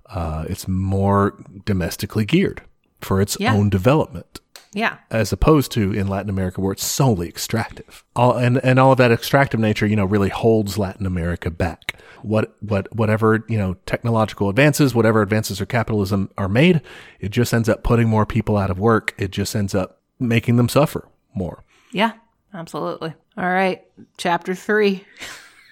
Uh, 0.08 0.46
it's 0.50 0.68
more 0.68 1.44
domestically 1.66 2.26
geared 2.26 2.62
for 3.02 3.22
its 3.22 3.38
Yeah. 3.40 3.54
own 3.54 3.70
development, 3.70 4.40
yeah, 4.76 4.98
as 5.10 5.32
opposed 5.32 5.72
to 5.72 5.94
in 5.94 6.10
Latin 6.10 6.30
America 6.30 6.60
where 6.60 6.74
it's 6.74 6.84
solely 6.84 7.30
extractive. 7.30 8.04
All, 8.14 8.34
and, 8.34 8.58
and 8.58 8.78
all 8.78 8.92
of 8.92 8.98
that 8.98 9.10
extractive 9.10 9.58
nature, 9.58 9.88
you 9.88 9.96
know, 9.96 10.04
really 10.04 10.28
holds 10.28 10.78
Latin 10.78 11.06
America 11.06 11.50
back. 11.50 11.96
What, 12.24 12.56
what, 12.60 12.94
whatever, 12.94 13.46
you 13.48 13.58
know, 13.58 13.76
technological 13.86 14.50
advances, 14.50 14.94
whatever 14.94 15.22
advances 15.22 15.62
or 15.62 15.66
capitalism 15.66 16.30
are 16.38 16.50
made, 16.50 16.82
it 17.22 17.30
just 17.30 17.54
ends 17.54 17.70
up 17.70 17.84
putting 17.84 18.10
more 18.10 18.26
people 18.26 18.58
out 18.58 18.70
of 18.70 18.78
work. 18.78 19.16
It 19.18 19.32
just 19.32 19.56
ends 19.56 19.74
up 19.74 20.02
making 20.20 20.58
them 20.58 20.68
suffer 20.68 21.08
more. 21.34 21.64
yeah, 21.94 22.12
absolutely. 22.54 23.14
All 23.38 23.50
right, 23.50 23.82
chapter 24.18 24.54
three. 24.54 25.06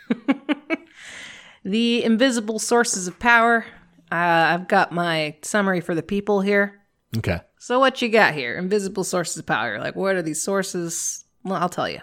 the 1.66 2.04
invisible 2.06 2.58
sources 2.58 3.08
of 3.08 3.20
power. 3.20 3.66
Uh, 4.10 4.16
I've 4.16 4.68
got 4.70 4.94
my 4.94 5.36
summary 5.42 5.82
for 5.82 5.94
the 5.94 6.04
people 6.04 6.40
here. 6.40 6.80
Okay. 7.18 7.42
So 7.64 7.80
what 7.80 8.02
you 8.02 8.10
got 8.10 8.34
here? 8.34 8.58
Invisible 8.58 9.06
sources 9.06 9.38
of 9.38 9.46
power. 9.46 9.80
Like 9.80 9.96
what 9.96 10.18
are 10.18 10.22
these 10.22 10.42
sources? 10.42 11.24
Well, 11.46 11.56
I'll 11.56 11.70
tell 11.70 11.88
you. 11.88 12.02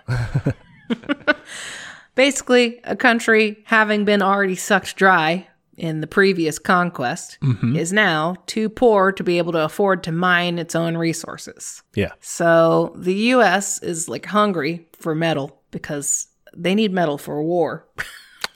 Basically, 2.14 2.80
a 2.84 2.96
country 2.96 3.62
having 3.66 4.06
been 4.06 4.22
already 4.22 4.54
sucked 4.54 4.96
dry 4.96 5.46
in 5.76 6.00
the 6.00 6.06
previous 6.06 6.58
conquest 6.58 7.36
is 7.74 7.92
now 7.92 8.36
too 8.46 8.70
poor 8.70 9.12
to 9.12 9.22
be 9.22 9.36
able 9.36 9.52
to 9.52 9.62
afford 9.62 10.02
to 10.04 10.12
mine 10.12 10.58
its 10.58 10.74
own 10.74 10.96
resources. 10.96 11.82
Yeah. 11.94 12.12
So 12.20 12.94
the 12.96 13.14
US 13.34 13.82
is 13.82 14.08
like 14.08 14.24
hungry 14.24 14.88
for 14.98 15.14
metal 15.14 15.60
because 15.72 16.28
they 16.56 16.74
need 16.74 16.90
metal 16.90 17.18
for 17.18 17.42
war. 17.42 17.86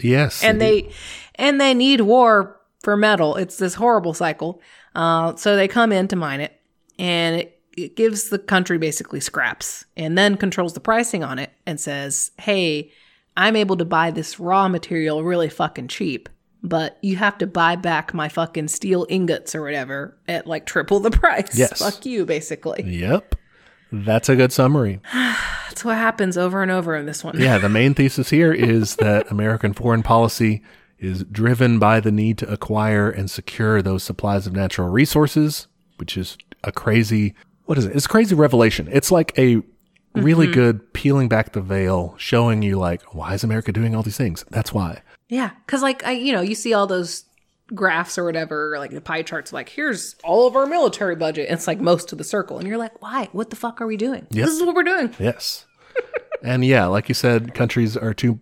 Yes. 0.00 0.42
and 0.42 0.60
they 0.60 0.90
and 1.36 1.60
they 1.60 1.72
need 1.72 2.00
war 2.00 2.60
for 2.82 2.96
metal. 2.96 3.36
It's 3.36 3.58
this 3.58 3.74
horrible 3.74 4.12
cycle. 4.12 4.60
Uh, 4.94 5.36
so 5.36 5.54
they 5.54 5.68
come 5.68 5.92
in 5.92 6.08
to 6.08 6.16
mine 6.16 6.40
it, 6.40 6.60
and 6.98 7.36
it, 7.36 7.60
it 7.76 7.96
gives 7.96 8.30
the 8.30 8.38
country 8.38 8.78
basically 8.78 9.20
scraps, 9.20 9.84
and 9.96 10.16
then 10.16 10.36
controls 10.36 10.74
the 10.74 10.80
pricing 10.80 11.24
on 11.24 11.38
it, 11.38 11.50
and 11.66 11.80
says, 11.80 12.30
"Hey, 12.38 12.90
I'm 13.36 13.56
able 13.56 13.76
to 13.76 13.84
buy 13.84 14.10
this 14.10 14.38
raw 14.38 14.68
material 14.68 15.24
really 15.24 15.48
fucking 15.48 15.88
cheap." 15.88 16.28
But 16.62 16.96
you 17.02 17.16
have 17.16 17.36
to 17.38 17.46
buy 17.46 17.76
back 17.76 18.14
my 18.14 18.30
fucking 18.30 18.68
steel 18.68 19.06
ingots 19.10 19.54
or 19.54 19.60
whatever 19.60 20.16
at 20.26 20.46
like 20.46 20.64
triple 20.64 20.98
the 20.98 21.10
price. 21.12 21.58
Yes. 21.58 21.80
Fuck 21.80 22.06
you, 22.06 22.24
basically. 22.24 22.82
Yep. 22.82 23.34
That's 23.92 24.28
a 24.28 24.36
good 24.36 24.52
summary. 24.52 25.00
That's 25.12 25.84
what 25.84 25.96
happens 25.96 26.36
over 26.36 26.62
and 26.62 26.70
over 26.70 26.96
in 26.96 27.06
this 27.06 27.22
one. 27.22 27.38
Yeah, 27.38 27.58
the 27.58 27.68
main 27.68 27.94
thesis 27.94 28.30
here 28.30 28.52
is 28.52 28.96
that 28.96 29.30
American 29.30 29.72
foreign 29.72 30.02
policy 30.02 30.62
is 30.98 31.24
driven 31.24 31.78
by 31.78 32.00
the 32.00 32.10
need 32.10 32.38
to 32.38 32.50
acquire 32.50 33.10
and 33.10 33.30
secure 33.30 33.82
those 33.82 34.02
supplies 34.02 34.46
of 34.46 34.52
natural 34.54 34.88
resources, 34.88 35.66
which 35.96 36.16
is 36.16 36.38
a 36.66 36.72
crazy, 36.72 37.34
what 37.64 37.78
is 37.78 37.84
it? 37.86 37.94
It's 37.94 38.06
a 38.06 38.08
crazy 38.08 38.34
revelation. 38.34 38.88
It's 38.90 39.10
like 39.10 39.38
a 39.38 39.62
really 40.14 40.46
mm-hmm. 40.46 40.54
good 40.54 40.92
peeling 40.92 41.28
back 41.28 41.52
the 41.52 41.60
veil, 41.60 42.14
showing 42.18 42.62
you 42.62 42.78
like, 42.78 43.02
why 43.14 43.34
is 43.34 43.44
America 43.44 43.72
doing 43.72 43.94
all 43.94 44.02
these 44.02 44.16
things? 44.16 44.44
That's 44.50 44.72
why. 44.72 45.02
Yeah, 45.28 45.50
because 45.66 45.82
like 45.82 46.04
I, 46.04 46.12
you 46.12 46.32
know, 46.32 46.40
you 46.40 46.54
see 46.54 46.74
all 46.74 46.86
those 46.86 47.24
graphs 47.72 48.18
or 48.18 48.24
whatever, 48.24 48.76
like 48.78 48.90
the 48.90 49.00
pie 49.00 49.22
charts. 49.22 49.52
Like, 49.52 49.68
here's 49.68 50.16
all 50.24 50.46
of 50.46 50.56
our 50.56 50.66
military 50.66 51.16
budget. 51.16 51.48
And 51.48 51.58
it's 51.58 51.66
like 51.66 51.80
most 51.80 52.12
of 52.12 52.18
the 52.18 52.24
circle, 52.24 52.58
and 52.58 52.68
you're 52.68 52.78
like, 52.78 53.00
why? 53.00 53.28
What 53.32 53.50
the 53.50 53.56
fuck 53.56 53.80
are 53.80 53.86
we 53.86 53.96
doing? 53.96 54.26
Yep. 54.30 54.46
This 54.46 54.54
is 54.54 54.62
what 54.62 54.74
we're 54.74 54.82
doing. 54.82 55.14
Yes. 55.18 55.66
and 56.42 56.64
yeah, 56.64 56.86
like 56.86 57.08
you 57.08 57.14
said, 57.14 57.54
countries 57.54 57.96
are 57.96 58.14
too 58.14 58.40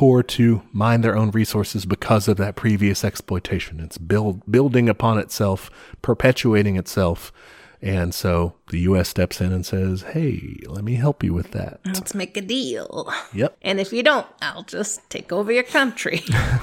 poor 0.00 0.22
to 0.22 0.62
mine 0.72 1.02
their 1.02 1.14
own 1.14 1.30
resources 1.30 1.84
because 1.84 2.26
of 2.26 2.38
that 2.38 2.56
previous 2.56 3.04
exploitation. 3.04 3.80
It's 3.80 3.98
build, 3.98 4.50
building 4.50 4.88
upon 4.88 5.18
itself, 5.18 5.70
perpetuating 6.00 6.76
itself. 6.76 7.30
And 7.82 8.14
so 8.14 8.54
the 8.70 8.78
US 8.78 9.10
steps 9.10 9.42
in 9.42 9.52
and 9.52 9.66
says, 9.66 10.00
Hey, 10.00 10.56
let 10.66 10.84
me 10.84 10.94
help 10.94 11.22
you 11.22 11.34
with 11.34 11.50
that. 11.50 11.80
Let's 11.84 12.14
make 12.14 12.34
a 12.38 12.40
deal. 12.40 13.12
Yep. 13.34 13.58
And 13.60 13.78
if 13.78 13.92
you 13.92 14.02
don't, 14.02 14.26
I'll 14.40 14.62
just 14.62 15.02
take 15.10 15.32
over 15.32 15.52
your 15.52 15.64
country. 15.64 16.22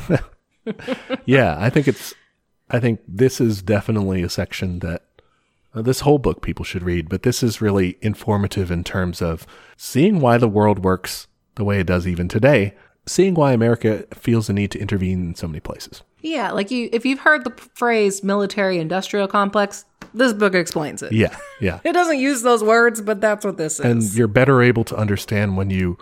yeah, 1.25 1.57
I 1.59 1.69
think 1.69 1.87
it's, 1.87 2.15
I 2.71 2.79
think 2.79 3.01
this 3.07 3.39
is 3.39 3.61
definitely 3.61 4.23
a 4.23 4.29
section 4.29 4.79
that 4.79 5.03
uh, 5.75 5.83
this 5.83 5.99
whole 5.99 6.17
book 6.17 6.41
people 6.41 6.65
should 6.65 6.81
read, 6.81 7.07
but 7.07 7.21
this 7.21 7.43
is 7.43 7.61
really 7.61 7.99
informative 8.01 8.71
in 8.71 8.83
terms 8.83 9.21
of 9.21 9.45
seeing 9.75 10.21
why 10.21 10.39
the 10.39 10.49
world 10.49 10.83
works 10.83 11.27
the 11.53 11.63
way 11.63 11.79
it 11.79 11.85
does 11.87 12.07
even 12.07 12.27
today, 12.27 12.73
seeing 13.07 13.33
why 13.33 13.53
America 13.53 14.05
feels 14.13 14.47
the 14.47 14.53
need 14.53 14.69
to 14.71 14.79
intervene 14.79 15.19
in 15.29 15.35
so 15.35 15.47
many 15.47 15.59
places. 15.59 16.03
yeah, 16.21 16.51
like 16.51 16.69
you, 16.71 16.89
if 16.91 17.05
you've 17.05 17.19
heard 17.19 17.43
the 17.43 17.51
phrase 17.73 18.23
military 18.23 18.77
industrial 18.79 19.27
complex, 19.27 19.85
this 20.13 20.33
book 20.33 20.53
explains 20.53 21.01
it. 21.01 21.11
Yeah, 21.11 21.35
yeah. 21.61 21.79
It 21.85 21.93
doesn't 21.93 22.19
use 22.19 22.41
those 22.41 22.63
words, 22.63 23.01
but 23.01 23.21
that's 23.21 23.43
what 23.45 23.57
this 23.57 23.79
is. 23.79 23.85
and 23.85 24.03
you're 24.13 24.27
better 24.27 24.61
able 24.61 24.83
to 24.85 24.95
understand 24.95 25.57
when 25.57 25.69
you 25.69 25.97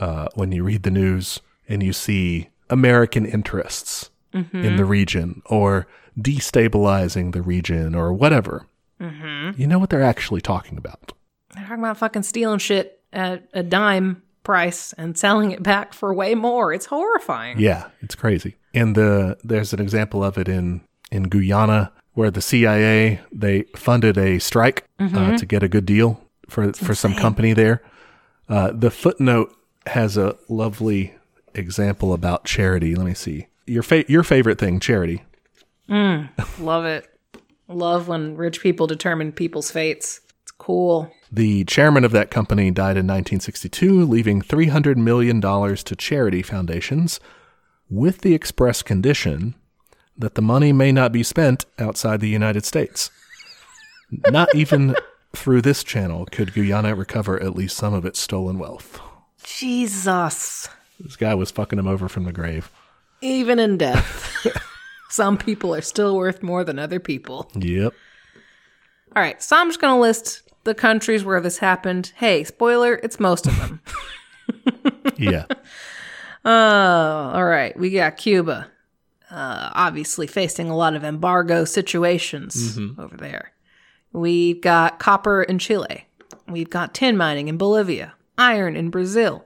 uh, 0.00 0.28
when 0.34 0.52
you 0.52 0.64
read 0.64 0.82
the 0.82 0.90
news 0.90 1.40
and 1.68 1.82
you 1.82 1.92
see 1.92 2.48
American 2.70 3.24
interests 3.26 4.10
in 4.32 4.76
the 4.76 4.84
region 4.86 5.42
or 5.46 5.86
destabilizing 6.18 7.32
the 7.32 7.42
region 7.42 7.94
or 7.94 8.12
whatever. 8.12 8.66
You 9.00 9.66
know 9.66 9.80
what 9.80 9.90
they're 9.90 10.02
actually 10.02 10.40
talking 10.40 10.78
about. 10.78 11.12
They're 11.54 11.64
talking 11.64 11.80
about 11.80 11.98
fucking 11.98 12.22
stealing 12.22 12.60
shit 12.60 13.00
at 13.12 13.48
a 13.52 13.62
dime 13.64 14.22
price 14.42 14.92
and 14.94 15.16
selling 15.16 15.50
it 15.50 15.62
back 15.62 15.94
for 15.94 16.12
way 16.12 16.34
more. 16.34 16.72
It's 16.72 16.86
horrifying. 16.86 17.58
Yeah, 17.58 17.88
it's 18.00 18.14
crazy. 18.14 18.56
And 18.74 18.94
the 18.94 19.38
there's 19.44 19.72
an 19.72 19.80
example 19.80 20.24
of 20.24 20.38
it 20.38 20.48
in 20.48 20.82
in 21.10 21.24
Guyana 21.24 21.92
where 22.14 22.30
the 22.30 22.42
CIA 22.42 23.20
they 23.32 23.62
funded 23.76 24.18
a 24.18 24.38
strike 24.38 24.86
uh, 24.98 25.36
to 25.36 25.46
get 25.46 25.62
a 25.62 25.68
good 25.68 25.86
deal 25.86 26.20
for 26.48 26.72
for 26.72 26.94
some 26.94 27.14
company 27.14 27.52
there. 27.52 27.82
Uh, 28.48 28.72
the 28.72 28.90
footnote 28.90 29.54
has 29.86 30.16
a 30.16 30.36
lovely 30.48 31.14
example 31.54 32.12
about 32.12 32.44
charity. 32.44 32.94
Let 32.94 33.06
me 33.06 33.14
see 33.14 33.46
your 33.66 33.82
fa- 33.82 34.04
your 34.08 34.22
favorite 34.22 34.58
thing, 34.58 34.80
charity. 34.80 35.22
Love 36.58 36.84
it. 36.84 37.08
Love 37.68 38.08
when 38.08 38.36
rich 38.36 38.60
people 38.60 38.86
determine 38.86 39.32
people's 39.32 39.70
fates. 39.70 40.20
It's 40.42 40.50
cool. 40.52 41.10
The 41.34 41.64
chairman 41.64 42.04
of 42.04 42.12
that 42.12 42.30
company 42.30 42.70
died 42.70 42.98
in 42.98 43.06
1962, 43.06 44.04
leaving 44.04 44.42
$300 44.42 44.96
million 44.96 45.40
to 45.40 45.96
charity 45.96 46.42
foundations 46.42 47.20
with 47.88 48.20
the 48.20 48.34
express 48.34 48.82
condition 48.82 49.54
that 50.14 50.34
the 50.34 50.42
money 50.42 50.74
may 50.74 50.92
not 50.92 51.10
be 51.10 51.22
spent 51.22 51.64
outside 51.78 52.20
the 52.20 52.28
United 52.28 52.66
States. 52.66 53.10
not 54.30 54.54
even 54.54 54.94
through 55.34 55.62
this 55.62 55.82
channel 55.82 56.26
could 56.26 56.52
Guyana 56.52 56.94
recover 56.94 57.42
at 57.42 57.56
least 57.56 57.78
some 57.78 57.94
of 57.94 58.04
its 58.04 58.20
stolen 58.20 58.58
wealth. 58.58 59.00
Jesus. 59.42 60.68
This 61.00 61.16
guy 61.16 61.34
was 61.34 61.50
fucking 61.50 61.78
him 61.78 61.88
over 61.88 62.10
from 62.10 62.24
the 62.24 62.32
grave. 62.32 62.70
Even 63.22 63.58
in 63.58 63.78
death, 63.78 64.46
some 65.08 65.38
people 65.38 65.74
are 65.74 65.80
still 65.80 66.14
worth 66.14 66.42
more 66.42 66.62
than 66.62 66.78
other 66.78 67.00
people. 67.00 67.50
Yep. 67.54 67.94
All 69.16 69.22
right, 69.22 69.42
so 69.42 69.56
I'm 69.56 69.68
just 69.68 69.80
going 69.80 69.94
to 69.94 70.00
list 70.00 70.41
the 70.64 70.74
countries 70.74 71.24
where 71.24 71.40
this 71.40 71.58
happened. 71.58 72.12
Hey, 72.16 72.44
spoiler, 72.44 72.94
it's 73.02 73.18
most 73.20 73.46
of 73.46 73.56
them. 73.58 73.80
Yeah. 75.18 75.44
Oh, 76.44 76.50
all 77.34 77.44
right. 77.44 77.76
We 77.78 77.90
got 77.90 78.16
Cuba, 78.16 78.68
uh, 79.30 79.70
obviously 79.72 80.26
facing 80.26 80.68
a 80.68 80.76
lot 80.76 80.94
of 80.94 81.04
embargo 81.04 81.64
situations 81.64 82.78
over 82.98 83.16
there. 83.16 83.52
We've 84.12 84.60
got 84.60 84.98
copper 84.98 85.42
in 85.42 85.58
Chile. 85.58 86.06
We've 86.48 86.68
got 86.70 86.94
tin 86.94 87.16
mining 87.16 87.48
in 87.48 87.56
Bolivia, 87.56 88.14
iron 88.36 88.76
in 88.76 88.90
Brazil, 88.90 89.44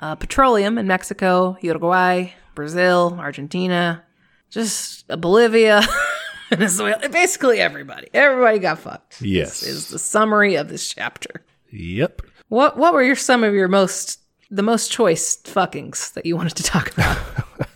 uh, 0.00 0.16
petroleum 0.16 0.78
in 0.78 0.86
Mexico, 0.86 1.56
Uruguay, 1.60 2.32
Brazil, 2.54 3.16
Argentina, 3.20 4.02
just 4.50 5.04
uh, 5.10 5.16
Bolivia, 5.16 5.82
Venezuela. 6.56 7.08
Basically, 7.08 7.60
everybody. 7.60 8.08
Everybody 8.14 8.58
got 8.58 8.78
fucked. 8.78 9.20
Yes. 9.22 9.60
This 9.60 9.68
is 9.68 9.88
the 9.88 9.98
summary 9.98 10.54
of 10.56 10.68
this 10.68 10.92
chapter. 10.92 11.44
Yep. 11.70 12.22
What 12.48 12.76
What 12.76 12.94
were 12.94 13.02
your 13.02 13.16
some 13.16 13.44
of 13.44 13.54
your 13.54 13.68
most 13.68 14.20
the 14.50 14.62
most 14.62 14.90
choice 14.90 15.36
fuckings 15.44 16.12
that 16.14 16.24
you 16.24 16.36
wanted 16.36 16.56
to 16.56 16.62
talk 16.62 16.92
about? 16.92 17.18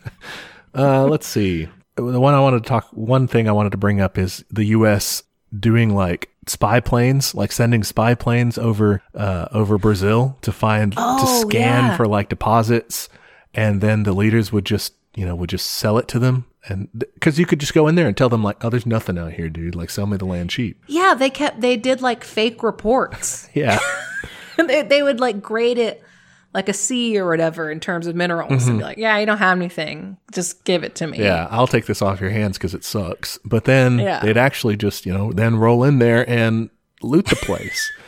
Uh, 0.74 1.04
let's 1.04 1.26
see. 1.26 1.68
The 1.96 2.18
one 2.18 2.32
I 2.32 2.40
wanted 2.40 2.62
to 2.62 2.68
talk, 2.68 2.88
one 2.92 3.26
thing 3.28 3.46
I 3.46 3.52
wanted 3.52 3.72
to 3.72 3.76
bring 3.78 4.00
up 4.00 4.16
is 4.16 4.42
the 4.50 4.64
U.S. 4.66 5.22
doing 5.54 5.94
like 5.94 6.30
spy 6.46 6.80
planes, 6.80 7.34
like 7.34 7.52
sending 7.52 7.84
spy 7.84 8.14
planes 8.14 8.56
over 8.56 9.02
uh, 9.14 9.48
over 9.52 9.76
Brazil 9.76 10.38
to 10.40 10.50
find 10.50 10.92
to 10.92 10.98
Oh, 10.98 11.42
scan 11.46 11.84
yeah. 11.90 11.96
for 11.98 12.08
like 12.08 12.30
deposits, 12.30 13.10
and 13.52 13.82
then 13.82 14.04
the 14.04 14.14
leaders 14.14 14.50
would 14.50 14.64
just 14.64 14.94
you 15.14 15.24
know 15.26 15.34
would 15.36 15.50
just 15.50 15.66
sell 15.66 15.98
it 15.98 16.08
to 16.08 16.18
them, 16.18 16.46
and 16.68 16.88
because 17.14 17.38
you 17.38 17.46
could 17.46 17.60
just 17.60 17.74
go 17.74 17.86
in 17.88 17.94
there 17.94 18.06
and 18.06 18.16
tell 18.16 18.28
them 18.28 18.42
like, 18.42 18.64
oh, 18.64 18.70
there's 18.70 18.86
nothing 18.86 19.18
out 19.18 19.32
here, 19.32 19.48
dude. 19.48 19.74
Like, 19.74 19.90
sell 19.90 20.06
me 20.06 20.16
the 20.16 20.24
land 20.24 20.50
cheap. 20.50 20.82
Yeah, 20.86 21.14
they 21.14 21.30
kept 21.30 21.60
they 21.60 21.76
did 21.76 22.00
like 22.02 22.24
fake 22.24 22.62
reports. 22.62 23.48
Yeah, 23.54 23.78
they, 24.56 24.82
they 24.82 25.02
would 25.02 25.20
like 25.20 25.42
grade 25.42 25.78
it 25.78 26.02
like 26.54 26.68
a 26.68 26.72
C 26.74 27.18
or 27.18 27.26
whatever 27.28 27.70
in 27.70 27.80
terms 27.80 28.06
of 28.06 28.14
minerals 28.14 28.66
and 28.68 28.78
be 28.78 28.84
like, 28.84 28.98
"Yeah, 28.98 29.18
you 29.18 29.26
don't 29.26 29.38
have 29.38 29.56
anything. 29.56 30.16
Just 30.32 30.64
give 30.64 30.84
it 30.84 30.94
to 30.96 31.06
me." 31.06 31.18
Mm-hmm. 31.18 31.24
yeah. 31.26 31.48
I'll 31.50 31.66
take 31.66 31.86
this 31.86 32.02
off 32.02 32.20
your 32.20 32.30
hands 32.30 32.58
because 32.58 32.74
it 32.74 32.84
sucks. 32.84 33.38
But 33.44 33.64
then 33.64 33.98
Yeah. 33.98 34.20
they'd 34.20 34.36
actually 34.36 34.76
just 34.76 35.04
you 35.06 35.12
know 35.12 35.32
then 35.32 35.56
roll 35.56 35.82
in 35.84 35.98
there 35.98 36.28
and 36.28 36.70
loot 37.02 37.26
the 37.26 37.36
place. 37.36 37.90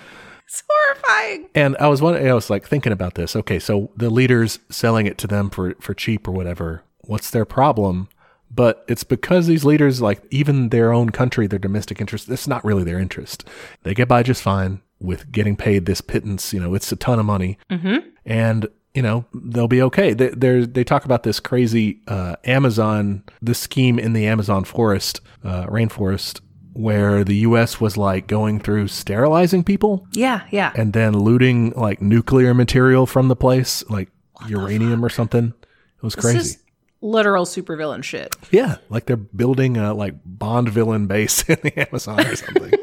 It's 0.46 0.62
horrifying. 0.68 1.48
And 1.56 1.76
I 1.80 1.88
was 1.88 2.00
wondering, 2.00 2.28
I 2.30 2.34
was 2.34 2.48
like 2.48 2.64
thinking 2.64 2.92
about 2.92 3.14
this. 3.14 3.34
Okay, 3.34 3.58
so 3.58 3.90
the 3.96 4.08
leaders 4.08 4.60
selling 4.70 5.06
it 5.06 5.18
to 5.18 5.26
them 5.26 5.50
for 5.50 5.74
for 5.80 5.94
cheap 5.94 6.28
or 6.28 6.30
whatever. 6.30 6.84
What's 7.06 7.30
their 7.30 7.44
problem? 7.44 8.08
But 8.50 8.84
it's 8.86 9.02
because 9.04 9.46
these 9.46 9.64
leaders, 9.64 10.00
like 10.00 10.22
even 10.30 10.68
their 10.68 10.92
own 10.92 11.10
country, 11.10 11.46
their 11.48 11.58
domestic 11.58 12.00
interest, 12.00 12.28
it's 12.28 12.46
not 12.46 12.64
really 12.64 12.84
their 12.84 13.00
interest. 13.00 13.44
They 13.82 13.94
get 13.94 14.06
by 14.06 14.22
just 14.22 14.42
fine 14.42 14.80
with 15.00 15.32
getting 15.32 15.56
paid 15.56 15.86
this 15.86 16.00
pittance. 16.00 16.52
You 16.52 16.60
know, 16.60 16.74
it's 16.74 16.92
a 16.92 16.96
ton 16.96 17.18
of 17.18 17.26
money, 17.26 17.58
mm-hmm. 17.68 18.08
and 18.24 18.68
you 18.94 19.02
know 19.02 19.24
they'll 19.34 19.66
be 19.66 19.82
okay. 19.82 20.14
They 20.14 20.28
they 20.28 20.60
they 20.66 20.84
talk 20.84 21.04
about 21.04 21.24
this 21.24 21.40
crazy 21.40 22.00
uh, 22.06 22.36
Amazon, 22.44 23.24
this 23.42 23.58
scheme 23.58 23.98
in 23.98 24.12
the 24.12 24.26
Amazon 24.28 24.62
forest, 24.62 25.20
uh, 25.42 25.66
rainforest, 25.66 26.40
where 26.74 27.24
the 27.24 27.36
U.S. 27.38 27.80
was 27.80 27.96
like 27.96 28.28
going 28.28 28.60
through 28.60 28.86
sterilizing 28.86 29.64
people 29.64 30.06
Yeah, 30.12 30.42
yeah. 30.52 30.72
and 30.76 30.92
then 30.92 31.18
looting 31.18 31.70
like 31.72 32.00
nuclear 32.00 32.54
material 32.54 33.04
from 33.06 33.26
the 33.26 33.36
place, 33.36 33.82
like 33.90 34.10
uranium 34.46 35.04
or 35.04 35.08
something. 35.08 35.54
It 35.96 36.02
was 36.02 36.14
This 36.14 36.24
crazy. 36.24 36.38
is 36.38 36.58
literal 37.04 37.44
supervillain 37.44 38.02
shit. 38.02 38.34
yeah, 38.50 38.76
like 38.88 39.06
they're 39.06 39.16
building 39.16 39.76
a 39.76 39.92
like 39.94 40.14
Bond 40.24 40.70
villain 40.70 41.06
base 41.06 41.42
in 41.48 41.58
the 41.62 41.78
Amazon 41.88 42.20
or 42.20 42.36
something. 42.36 42.72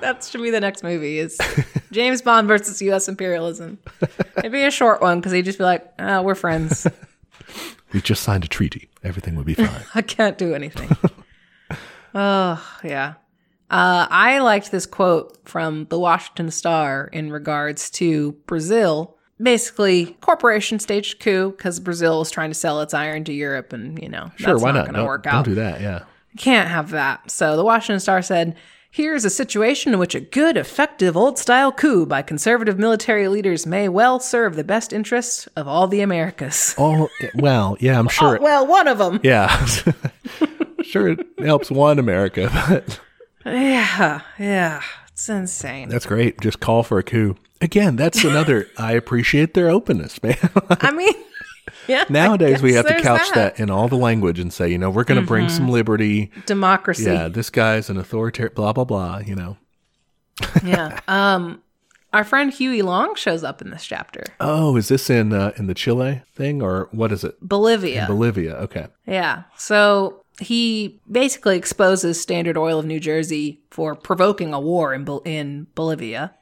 That 0.00 0.24
should 0.24 0.42
be 0.42 0.50
the 0.50 0.58
next 0.58 0.82
movie. 0.82 1.20
Is 1.20 1.38
James 1.92 2.22
Bond 2.22 2.48
versus 2.48 2.82
U.S. 2.82 3.06
imperialism? 3.06 3.78
It'd 4.36 4.50
be 4.50 4.64
a 4.64 4.70
short 4.72 5.00
one 5.00 5.20
because 5.20 5.30
he'd 5.30 5.44
just 5.44 5.58
be 5.58 5.64
like, 5.64 5.88
oh, 6.00 6.22
"We're 6.22 6.34
friends. 6.34 6.88
we 7.92 8.00
just 8.00 8.24
signed 8.24 8.44
a 8.44 8.48
treaty. 8.48 8.90
Everything 9.04 9.36
will 9.36 9.44
be 9.44 9.54
fine. 9.54 9.84
I 9.94 10.02
can't 10.02 10.36
do 10.36 10.56
anything." 10.56 10.90
oh 12.16 12.78
yeah. 12.82 13.14
Uh, 13.70 14.08
I 14.10 14.40
liked 14.40 14.72
this 14.72 14.86
quote 14.86 15.38
from 15.48 15.86
the 15.88 16.00
Washington 16.00 16.50
Star 16.50 17.08
in 17.12 17.30
regards 17.30 17.88
to 17.90 18.32
Brazil. 18.46 19.16
Basically, 19.42 20.16
corporation 20.20 20.78
staged 20.78 21.20
coup 21.20 21.50
because 21.50 21.80
Brazil 21.80 22.18
was 22.20 22.30
trying 22.30 22.50
to 22.50 22.54
sell 22.54 22.80
its 22.80 22.94
iron 22.94 23.24
to 23.24 23.32
Europe, 23.32 23.72
and 23.72 24.00
you 24.02 24.08
know 24.08 24.30
sure, 24.36 24.52
that's 24.54 24.62
why 24.62 24.70
not 24.70 24.74
not? 24.78 24.84
going 24.84 24.94
to 24.94 24.98
Don't, 25.00 25.06
work 25.06 25.22
don't 25.24 25.44
do 25.44 25.54
that. 25.56 25.80
Yeah. 25.80 26.04
Can't 26.38 26.68
have 26.68 26.90
that. 26.90 27.30
So 27.30 27.56
the 27.56 27.64
Washington 27.64 28.00
Star 28.00 28.22
said, 28.22 28.56
Here's 28.90 29.24
a 29.24 29.30
situation 29.30 29.94
in 29.94 29.98
which 29.98 30.14
a 30.14 30.20
good, 30.20 30.58
effective, 30.58 31.16
old 31.16 31.38
style 31.38 31.72
coup 31.72 32.04
by 32.04 32.20
conservative 32.20 32.78
military 32.78 33.26
leaders 33.26 33.66
may 33.66 33.88
well 33.88 34.20
serve 34.20 34.54
the 34.54 34.64
best 34.64 34.92
interests 34.92 35.46
of 35.56 35.66
all 35.66 35.88
the 35.88 36.02
Americas. 36.02 36.74
Oh, 36.78 37.08
well, 37.34 37.76
yeah, 37.80 37.98
I'm 37.98 38.08
sure. 38.08 38.36
it- 38.36 38.42
Well, 38.42 38.66
one 38.66 38.86
of 38.88 38.98
them. 38.98 39.18
yeah. 39.22 39.64
sure, 40.82 41.08
it 41.08 41.26
helps 41.40 41.70
one 41.70 41.98
America, 41.98 42.50
but 42.68 43.00
Yeah, 43.46 44.20
yeah. 44.38 44.82
It's 45.12 45.28
insane. 45.28 45.88
that's 45.88 46.06
great. 46.06 46.40
Just 46.40 46.60
call 46.60 46.82
for 46.82 46.98
a 46.98 47.02
coup. 47.02 47.36
Again, 47.60 47.96
that's 47.96 48.24
another. 48.24 48.66
I 48.78 48.92
appreciate 48.92 49.54
their 49.54 49.68
openness, 49.68 50.22
man. 50.22 50.36
I 50.70 50.90
mean, 50.96 51.14
yeah. 51.86 52.04
Nowadays, 52.08 52.62
we 52.62 52.74
have 52.74 52.86
to 52.86 53.00
couch 53.00 53.30
that. 53.34 53.60
in 53.60 53.70
all 53.70 53.88
the 53.88 53.96
language 53.96 54.38
and 54.38 54.52
say, 54.52 54.68
you 54.68 54.78
know, 54.78 54.90
we're 54.90 55.04
going 55.04 55.20
to 55.20 55.26
bring 55.26 55.48
some 55.48 55.68
liberty. 55.68 56.30
Democracy. 56.46 57.04
Yeah, 57.04 57.28
this 57.28 57.50
guy's 57.50 57.88
an 57.90 57.98
authoritarian, 57.98 58.54
blah, 58.54 58.72
blah, 58.72 58.84
blah, 58.84 59.18
you 59.18 59.34
know. 59.34 59.56
yeah. 60.64 61.00
Um, 61.08 61.62
our 62.12 62.24
friend 62.24 62.52
Huey 62.52 62.82
Long 62.82 63.14
shows 63.14 63.42
up 63.44 63.62
in 63.62 63.70
this 63.70 63.84
chapter. 63.84 64.24
Oh, 64.40 64.76
is 64.76 64.88
this 64.88 65.08
in 65.08 65.32
uh, 65.32 65.52
in 65.56 65.66
the 65.66 65.74
Chile 65.74 66.22
thing 66.34 66.62
or 66.62 66.88
what 66.92 67.12
is 67.12 67.24
it? 67.24 67.40
Bolivia. 67.40 68.06
Bolivia. 68.06 68.54
Okay. 68.56 68.88
yeah. 69.06 69.44
So 69.56 70.21
he 70.40 71.00
basically 71.10 71.56
exposes 71.56 72.20
Standard 72.20 72.56
Oil 72.56 72.78
of 72.78 72.86
New 72.86 73.00
Jersey 73.00 73.60
for 73.70 73.94
provoking 73.94 74.52
a 74.54 74.60
war 74.60 74.94
in 74.94 75.04
Bol- 75.04 75.22
in 75.24 75.66
Bolivia 75.74 76.34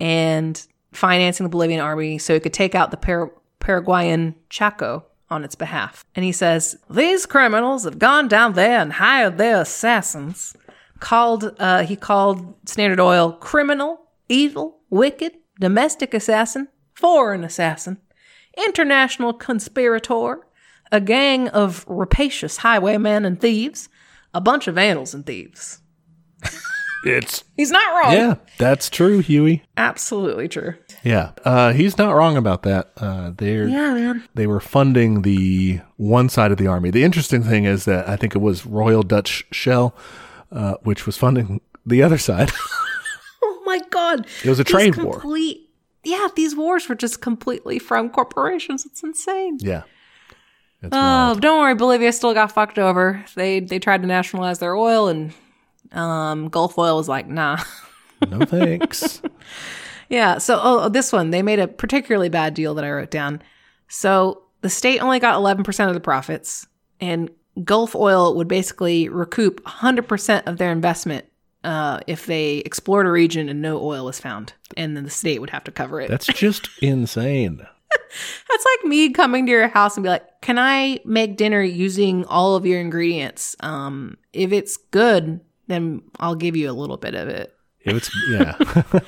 and 0.00 0.66
financing 0.92 1.44
the 1.44 1.50
Bolivian 1.50 1.80
army 1.80 2.18
so 2.18 2.32
it 2.34 2.42
could 2.42 2.54
take 2.54 2.74
out 2.74 2.90
the 2.90 2.96
Par- 2.96 3.32
Paraguayan 3.60 4.34
Chaco 4.48 5.04
on 5.30 5.44
its 5.44 5.54
behalf. 5.54 6.04
And 6.14 6.24
he 6.24 6.32
says 6.32 6.76
these 6.90 7.26
criminals 7.26 7.84
have 7.84 7.98
gone 7.98 8.28
down 8.28 8.54
there 8.54 8.78
and 8.80 8.94
hired 8.94 9.38
their 9.38 9.60
assassins. 9.62 10.56
Called 11.00 11.54
uh, 11.58 11.82
he 11.82 11.96
called 11.96 12.54
Standard 12.68 13.00
Oil 13.00 13.32
criminal, 13.32 14.00
evil, 14.28 14.78
wicked, 14.88 15.32
domestic 15.58 16.14
assassin, 16.14 16.68
foreign 16.94 17.42
assassin, 17.44 17.98
international 18.56 19.32
conspirator, 19.32 20.46
a 20.92 21.00
gang 21.00 21.48
of 21.48 21.84
rapacious 21.88 22.58
highwaymen 22.58 23.24
and 23.24 23.40
thieves, 23.40 23.88
a 24.32 24.40
bunch 24.40 24.68
of 24.68 24.76
vandals 24.76 25.12
and 25.14 25.26
thieves. 25.26 25.80
It's 27.04 27.42
He's 27.56 27.72
not 27.72 27.92
wrong. 28.00 28.12
yeah, 28.12 28.34
that's 28.58 28.88
true, 28.88 29.18
Huey. 29.18 29.64
Absolutely 29.76 30.46
true. 30.46 30.74
Yeah, 31.02 31.32
uh, 31.44 31.72
he's 31.72 31.98
not 31.98 32.14
wrong 32.14 32.36
about 32.36 32.62
that. 32.62 32.92
Uh, 32.96 33.32
they're 33.36 33.66
Yeah, 33.66 33.94
man. 33.94 34.22
they 34.34 34.46
were 34.46 34.60
funding 34.60 35.22
the 35.22 35.80
one 35.96 36.28
side 36.28 36.52
of 36.52 36.58
the 36.58 36.68
army. 36.68 36.90
The 36.92 37.02
interesting 37.02 37.42
thing 37.42 37.64
is 37.64 37.86
that 37.86 38.08
I 38.08 38.14
think 38.14 38.36
it 38.36 38.38
was 38.40 38.64
Royal 38.64 39.02
Dutch 39.02 39.44
Shell, 39.50 39.96
uh, 40.52 40.74
which 40.84 41.04
was 41.06 41.16
funding 41.16 41.60
the 41.86 42.02
other 42.02 42.18
side. 42.18 42.52
Oh 43.44 43.62
my 43.64 43.80
god. 43.90 44.26
It 44.44 44.48
was 44.50 44.60
a 44.60 44.64
These 44.64 44.72
trade 44.72 44.96
war. 44.96 45.22
Yeah, 46.04 46.28
these 46.36 46.54
wars 46.54 46.88
were 46.88 46.94
just 46.94 47.22
completely 47.22 47.78
from 47.78 48.10
corporations. 48.10 48.84
It's 48.84 49.02
insane. 49.02 49.58
yeah, 49.60 49.82
it's 50.82 50.90
Oh, 50.92 51.36
don't 51.38 51.60
worry, 51.60 51.74
Bolivia 51.74 52.12
still 52.12 52.34
got 52.34 52.52
fucked 52.52 52.78
over. 52.78 53.24
They 53.34 53.60
they 53.60 53.78
tried 53.78 54.02
to 54.02 54.08
nationalize 54.08 54.58
their 54.58 54.74
oil 54.74 55.08
and 55.08 55.32
um 55.92 56.48
Gulf 56.48 56.78
Oil 56.78 56.96
was 56.96 57.08
like, 57.08 57.28
nah. 57.28 57.58
no 58.28 58.44
thanks. 58.44 59.22
Yeah. 60.08 60.38
So, 60.38 60.60
oh, 60.62 60.88
this 60.90 61.10
one, 61.10 61.30
they 61.30 61.42
made 61.42 61.58
a 61.58 61.66
particularly 61.66 62.28
bad 62.28 62.54
deal 62.54 62.74
that 62.74 62.84
I 62.84 62.90
wrote 62.90 63.10
down. 63.10 63.42
So, 63.88 64.42
the 64.60 64.68
state 64.68 65.00
only 65.00 65.18
got 65.18 65.40
11% 65.40 65.88
of 65.88 65.94
the 65.94 66.00
profits, 66.00 66.66
and 67.00 67.30
Gulf 67.64 67.96
Oil 67.96 68.36
would 68.36 68.46
basically 68.46 69.08
recoup 69.08 69.62
100% 69.64 70.46
of 70.46 70.58
their 70.58 70.70
investment 70.70 71.24
uh, 71.64 72.00
if 72.06 72.26
they 72.26 72.58
explored 72.58 73.06
a 73.06 73.10
region 73.10 73.48
and 73.48 73.60
no 73.60 73.80
oil 73.82 74.04
was 74.04 74.20
found. 74.20 74.52
And 74.76 74.96
then 74.96 75.04
the 75.04 75.10
state 75.10 75.40
would 75.40 75.50
have 75.50 75.64
to 75.64 75.72
cover 75.72 76.00
it. 76.00 76.10
That's 76.10 76.26
just 76.26 76.68
insane. 76.82 77.66
That's 78.50 78.64
like 78.64 78.84
me 78.88 79.10
coming 79.10 79.46
to 79.46 79.52
your 79.52 79.68
house 79.68 79.96
and 79.96 80.04
be 80.04 80.10
like, 80.10 80.40
"Can 80.40 80.58
I 80.58 80.98
make 81.04 81.36
dinner 81.36 81.62
using 81.62 82.24
all 82.26 82.56
of 82.56 82.66
your 82.66 82.80
ingredients? 82.80 83.54
Um, 83.60 84.16
if 84.32 84.52
it's 84.52 84.76
good, 84.76 85.40
then 85.68 86.02
I'll 86.18 86.34
give 86.34 86.56
you 86.56 86.70
a 86.70 86.72
little 86.72 86.96
bit 86.96 87.14
of 87.14 87.28
it. 87.28 87.54
If 87.80 87.96
It's 87.96 88.10
yeah, 88.30 88.56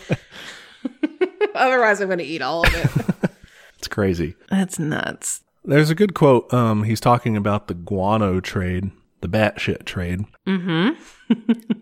Otherwise, 1.55 2.01
I'm 2.01 2.09
going 2.09 2.19
to 2.19 2.25
eat 2.25 2.43
all 2.43 2.67
of 2.67 2.75
it." 2.75 3.31
it's 3.79 3.89
crazy. 3.89 4.35
That's 4.51 4.79
nuts. 4.79 5.43
There's 5.65 5.91
a 5.91 5.95
good 5.95 6.15
quote. 6.15 6.53
Um, 6.53 6.83
he's 6.85 7.01
talking 7.01 7.37
about 7.37 7.69
the 7.69 7.75
guano 7.75 8.41
trade, 8.41 8.91
the 9.21 9.29
batshit 9.29 9.85
trade. 9.85 10.25
Mm-hmm. 10.47 11.73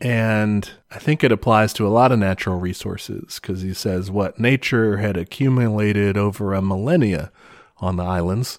And 0.00 0.70
I 0.90 0.98
think 0.98 1.24
it 1.24 1.32
applies 1.32 1.72
to 1.74 1.86
a 1.86 1.88
lot 1.88 2.12
of 2.12 2.18
natural 2.18 2.58
resources 2.58 3.38
because 3.40 3.62
he 3.62 3.72
says 3.72 4.10
what 4.10 4.38
nature 4.38 4.98
had 4.98 5.16
accumulated 5.16 6.16
over 6.16 6.52
a 6.52 6.60
millennia 6.60 7.32
on 7.78 7.96
the 7.96 8.04
islands 8.04 8.58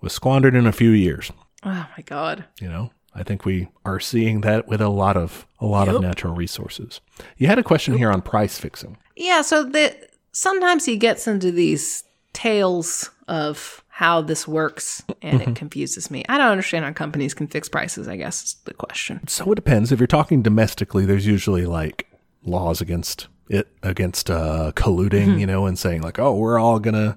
was 0.00 0.12
squandered 0.12 0.54
in 0.54 0.66
a 0.66 0.72
few 0.72 0.90
years. 0.90 1.32
Oh 1.64 1.88
my 1.96 2.02
god. 2.04 2.44
You 2.60 2.68
know, 2.68 2.90
I 3.14 3.22
think 3.22 3.44
we 3.44 3.68
are 3.84 3.98
seeing 3.98 4.42
that 4.42 4.68
with 4.68 4.80
a 4.80 4.88
lot 4.88 5.16
of 5.16 5.46
a 5.58 5.66
lot 5.66 5.88
of 5.88 6.02
natural 6.02 6.34
resources. 6.34 7.00
You 7.38 7.46
had 7.46 7.58
a 7.58 7.64
question 7.64 7.96
here 7.96 8.10
on 8.10 8.20
price 8.20 8.58
fixing. 8.58 8.98
Yeah, 9.16 9.40
so 9.40 9.64
the 9.64 9.96
sometimes 10.32 10.84
he 10.84 10.96
gets 10.96 11.26
into 11.26 11.50
these 11.50 12.04
tales 12.34 13.10
of 13.28 13.82
how 13.96 14.20
this 14.20 14.46
works 14.46 15.02
and 15.22 15.40
it 15.40 15.56
confuses 15.56 16.10
me. 16.10 16.22
I 16.28 16.36
don't 16.36 16.50
understand 16.50 16.84
how 16.84 16.92
companies 16.92 17.32
can 17.32 17.46
fix 17.46 17.66
prices, 17.66 18.06
I 18.08 18.16
guess 18.16 18.44
is 18.44 18.54
the 18.66 18.74
question. 18.74 19.26
So 19.26 19.50
it 19.52 19.54
depends. 19.54 19.90
If 19.90 19.98
you're 19.98 20.06
talking 20.06 20.42
domestically, 20.42 21.06
there's 21.06 21.26
usually 21.26 21.64
like 21.64 22.06
laws 22.44 22.82
against 22.82 23.28
it, 23.48 23.68
against 23.82 24.28
uh, 24.30 24.72
colluding, 24.76 25.40
you 25.40 25.46
know, 25.46 25.64
and 25.64 25.78
saying 25.78 26.02
like, 26.02 26.18
oh, 26.18 26.36
we're 26.36 26.58
all 26.58 26.78
gonna 26.78 27.16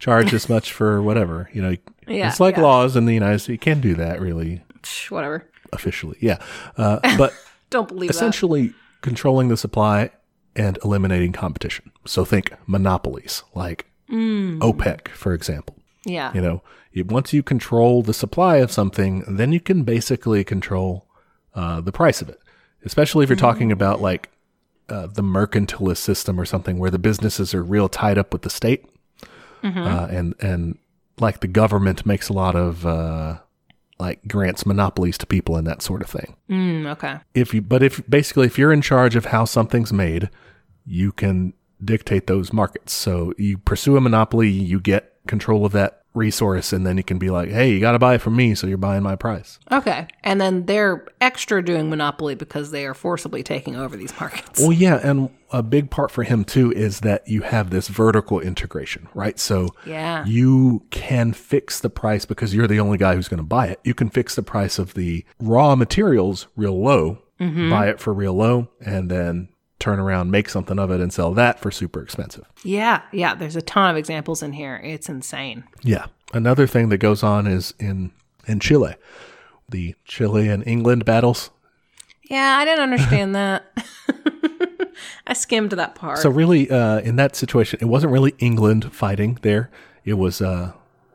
charge 0.00 0.30
this 0.30 0.50
much 0.50 0.70
for 0.70 1.00
whatever. 1.00 1.48
You 1.54 1.62
know, 1.62 1.74
Yeah, 2.06 2.28
it's 2.28 2.40
like 2.40 2.56
yeah. 2.56 2.62
laws 2.62 2.94
in 2.94 3.06
the 3.06 3.14
United 3.14 3.38
States. 3.38 3.48
You 3.52 3.58
can't 3.58 3.80
do 3.80 3.94
that 3.94 4.20
really 4.20 4.62
Whatever. 5.08 5.48
officially. 5.72 6.18
Yeah, 6.20 6.42
uh, 6.76 6.98
but 7.16 7.32
Don't 7.70 7.88
believe 7.88 8.08
that. 8.08 8.14
essentially 8.16 8.74
controlling 9.00 9.48
the 9.48 9.56
supply 9.56 10.10
and 10.54 10.78
eliminating 10.84 11.32
competition. 11.32 11.90
So 12.04 12.26
think 12.26 12.52
monopolies 12.66 13.44
like 13.54 13.86
OPEC, 14.10 15.08
for 15.08 15.32
example. 15.32 15.74
Yeah. 16.08 16.32
You 16.34 16.40
know, 16.40 16.62
once 17.04 17.32
you 17.32 17.42
control 17.42 18.02
the 18.02 18.14
supply 18.14 18.56
of 18.56 18.72
something, 18.72 19.24
then 19.28 19.52
you 19.52 19.60
can 19.60 19.84
basically 19.84 20.44
control 20.44 21.06
uh, 21.54 21.80
the 21.80 21.92
price 21.92 22.22
of 22.22 22.28
it. 22.28 22.40
Especially 22.84 23.24
if 23.24 23.28
you're 23.28 23.36
talking 23.36 23.72
about 23.72 24.00
like 24.00 24.30
uh, 24.88 25.06
the 25.06 25.22
mercantilist 25.22 25.98
system 25.98 26.40
or 26.40 26.44
something 26.44 26.78
where 26.78 26.90
the 26.90 26.98
businesses 26.98 27.54
are 27.54 27.62
real 27.62 27.88
tied 27.88 28.18
up 28.18 28.32
with 28.32 28.42
the 28.42 28.50
state, 28.50 28.86
uh, 29.62 30.06
and 30.10 30.34
and 30.40 30.78
like 31.18 31.40
the 31.40 31.48
government 31.48 32.06
makes 32.06 32.28
a 32.28 32.32
lot 32.32 32.54
of 32.54 32.86
uh, 32.86 33.38
like 33.98 34.26
grants 34.28 34.64
monopolies 34.64 35.18
to 35.18 35.26
people 35.26 35.56
and 35.56 35.66
that 35.66 35.82
sort 35.82 36.02
of 36.02 36.08
thing. 36.08 36.36
Mm, 36.48 36.86
okay. 36.92 37.18
If 37.34 37.52
you, 37.52 37.60
but 37.60 37.82
if 37.82 38.08
basically 38.08 38.46
if 38.46 38.58
you're 38.58 38.72
in 38.72 38.82
charge 38.82 39.16
of 39.16 39.26
how 39.26 39.44
something's 39.44 39.92
made, 39.92 40.30
you 40.86 41.12
can 41.12 41.52
dictate 41.84 42.26
those 42.26 42.52
markets. 42.52 42.92
So 42.92 43.32
you 43.36 43.58
pursue 43.58 43.96
a 43.96 44.00
monopoly, 44.00 44.48
you 44.48 44.80
get 44.80 45.14
control 45.28 45.64
of 45.64 45.72
that 45.72 46.02
resource, 46.14 46.72
and 46.72 46.86
then 46.86 46.96
you 46.96 47.04
can 47.04 47.18
be 47.18 47.30
like, 47.30 47.48
hey, 47.48 47.70
you 47.70 47.80
got 47.80 47.92
to 47.92 47.98
buy 47.98 48.14
it 48.14 48.20
from 48.20 48.34
me, 48.34 48.54
so 48.54 48.66
you're 48.66 48.76
buying 48.76 49.02
my 49.02 49.14
price. 49.14 49.58
Okay. 49.70 50.08
And 50.24 50.40
then 50.40 50.66
they're 50.66 51.06
extra 51.20 51.64
doing 51.64 51.88
monopoly 51.88 52.34
because 52.34 52.70
they 52.70 52.84
are 52.86 52.94
forcibly 52.94 53.42
taking 53.42 53.76
over 53.76 53.96
these 53.96 54.18
markets. 54.20 54.60
Well, 54.60 54.72
yeah, 54.72 55.00
and 55.02 55.30
a 55.52 55.62
big 55.62 55.90
part 55.90 56.10
for 56.10 56.24
him 56.24 56.44
too 56.44 56.72
is 56.72 57.00
that 57.00 57.26
you 57.28 57.42
have 57.42 57.70
this 57.70 57.88
vertical 57.88 58.40
integration, 58.40 59.08
right? 59.14 59.38
So 59.38 59.68
Yeah. 59.86 60.24
you 60.26 60.82
can 60.90 61.32
fix 61.32 61.80
the 61.80 61.90
price 61.90 62.24
because 62.24 62.54
you're 62.54 62.66
the 62.66 62.80
only 62.80 62.98
guy 62.98 63.14
who's 63.14 63.28
going 63.28 63.38
to 63.38 63.44
buy 63.44 63.68
it. 63.68 63.80
You 63.84 63.94
can 63.94 64.10
fix 64.10 64.34
the 64.34 64.42
price 64.42 64.78
of 64.78 64.94
the 64.94 65.24
raw 65.38 65.76
materials 65.76 66.48
real 66.56 66.82
low, 66.82 67.22
mm-hmm. 67.40 67.70
buy 67.70 67.88
it 67.88 68.00
for 68.00 68.12
real 68.12 68.34
low, 68.34 68.68
and 68.80 69.10
then 69.10 69.48
turn 69.78 69.98
around, 69.98 70.30
make 70.30 70.48
something 70.48 70.78
of 70.78 70.90
it, 70.90 71.00
and 71.00 71.12
sell 71.12 71.32
that 71.34 71.60
for 71.60 71.70
super 71.70 72.02
expensive. 72.02 72.44
Yeah. 72.64 73.02
Yeah. 73.12 73.34
There's 73.34 73.56
a 73.56 73.62
ton 73.62 73.90
of 73.90 73.96
examples 73.96 74.42
in 74.42 74.52
here. 74.52 74.80
It's 74.82 75.08
insane. 75.08 75.64
Yeah. 75.82 76.06
Another 76.34 76.66
thing 76.66 76.88
that 76.90 76.98
goes 76.98 77.22
on 77.22 77.46
is 77.46 77.74
in 77.78 78.12
in 78.46 78.60
Chile, 78.60 78.94
the 79.68 79.94
Chile 80.04 80.48
and 80.48 80.66
England 80.66 81.04
battles. 81.04 81.50
Yeah. 82.24 82.56
I 82.58 82.64
didn't 82.64 82.82
understand 82.82 83.34
that. 83.34 83.64
I 85.26 85.34
skimmed 85.34 85.72
that 85.72 85.94
part. 85.94 86.18
So 86.18 86.30
really, 86.30 86.70
uh, 86.70 87.00
in 87.00 87.16
that 87.16 87.36
situation, 87.36 87.78
it 87.80 87.86
wasn't 87.86 88.12
really 88.12 88.34
England 88.38 88.92
fighting 88.92 89.38
there. 89.42 89.70
It 90.04 90.14
was 90.14 90.40
uh, 90.40 90.72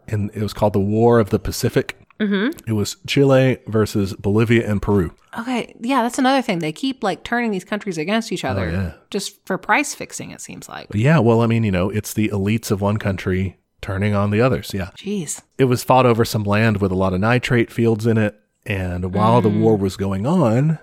in 0.07 0.29
it 0.33 0.41
was 0.41 0.53
called 0.53 0.73
the 0.73 0.79
War 0.79 1.19
of 1.19 1.31
the 1.31 1.39
Pacific. 1.39 1.97
Mm-hmm. 2.27 2.69
It 2.69 2.73
was 2.73 2.97
Chile 3.07 3.57
versus 3.67 4.13
Bolivia 4.13 4.69
and 4.69 4.81
Peru. 4.81 5.13
Okay, 5.39 5.75
yeah, 5.79 6.03
that's 6.03 6.19
another 6.19 6.41
thing. 6.41 6.59
They 6.59 6.71
keep 6.71 7.03
like 7.03 7.23
turning 7.23 7.51
these 7.51 7.63
countries 7.63 7.97
against 7.97 8.31
each 8.31 8.45
other 8.45 8.67
Oh, 8.67 8.71
yeah. 8.71 8.93
just 9.09 9.45
for 9.45 9.57
price 9.57 9.95
fixing, 9.95 10.31
it 10.31 10.41
seems 10.41 10.69
like. 10.69 10.87
Yeah, 10.93 11.19
well, 11.19 11.41
I 11.41 11.47
mean, 11.47 11.63
you 11.63 11.71
know, 11.71 11.89
it's 11.89 12.13
the 12.13 12.29
elites 12.29 12.69
of 12.71 12.81
one 12.81 12.97
country 12.97 13.57
turning 13.81 14.13
on 14.15 14.29
the 14.31 14.41
others. 14.41 14.71
Yeah, 14.73 14.91
Jeez. 14.95 15.41
it 15.57 15.65
was 15.65 15.83
fought 15.83 16.05
over 16.05 16.23
some 16.23 16.43
land 16.43 16.81
with 16.81 16.91
a 16.91 16.95
lot 16.95 17.13
of 17.13 17.19
nitrate 17.19 17.71
fields 17.71 18.05
in 18.05 18.17
it, 18.17 18.39
and 18.65 19.13
while 19.13 19.41
the 19.41 19.49
war 19.49 19.75
was 19.75 19.97
going 19.97 20.25
on, 20.27 20.79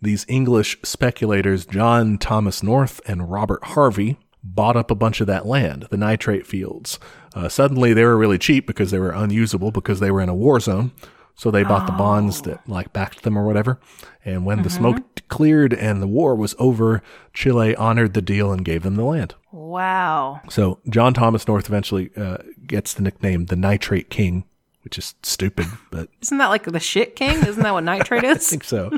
these 0.00 0.24
English 0.28 0.78
speculators, 0.84 1.66
John 1.66 2.18
Thomas 2.18 2.62
North 2.62 3.00
and 3.06 3.30
Robert 3.30 3.62
Harvey, 3.64 4.16
bought 4.54 4.76
up 4.76 4.90
a 4.90 4.94
bunch 4.94 5.20
of 5.20 5.26
that 5.26 5.46
land, 5.46 5.86
the 5.90 5.96
nitrate 5.96 6.46
fields. 6.46 6.98
Uh, 7.34 7.48
suddenly 7.48 7.92
they 7.92 8.04
were 8.04 8.16
really 8.16 8.38
cheap 8.38 8.66
because 8.66 8.90
they 8.90 8.98
were 8.98 9.10
unusable 9.12 9.70
because 9.70 10.00
they 10.00 10.10
were 10.10 10.20
in 10.20 10.28
a 10.28 10.34
war 10.34 10.60
zone. 10.60 10.92
So 11.34 11.52
they 11.52 11.62
bought 11.62 11.86
the 11.86 11.92
bonds 11.92 12.42
that 12.42 12.68
like 12.68 12.92
backed 12.92 13.22
them 13.22 13.38
or 13.38 13.46
whatever. 13.46 13.78
And 14.24 14.44
when 14.44 14.62
the 14.64 14.70
smoke 14.70 15.28
cleared 15.28 15.72
and 15.72 16.02
the 16.02 16.08
war 16.08 16.34
was 16.34 16.56
over, 16.58 17.00
Chile 17.32 17.76
honored 17.76 18.14
the 18.14 18.22
deal 18.22 18.50
and 18.50 18.64
gave 18.64 18.82
them 18.82 18.96
the 18.96 19.04
land. 19.04 19.36
Wow. 19.52 20.40
So 20.50 20.80
John 20.90 21.14
Thomas 21.14 21.46
North 21.46 21.68
eventually 21.68 22.10
uh, 22.16 22.38
gets 22.66 22.92
the 22.92 23.02
nickname 23.02 23.46
the 23.46 23.54
Nitrate 23.54 24.10
King, 24.10 24.46
which 24.82 24.98
is 24.98 25.14
stupid, 25.22 25.66
but 25.92 26.08
Isn't 26.22 26.38
that 26.38 26.48
like 26.48 26.64
the 26.64 26.80
shit 26.80 27.14
king? 27.14 27.36
Isn't 27.46 27.62
that 27.62 27.72
what 27.72 27.84
nitrate 27.84 28.24
is? 28.24 28.48
I 28.48 28.50
think 28.50 28.64
so. 28.64 28.90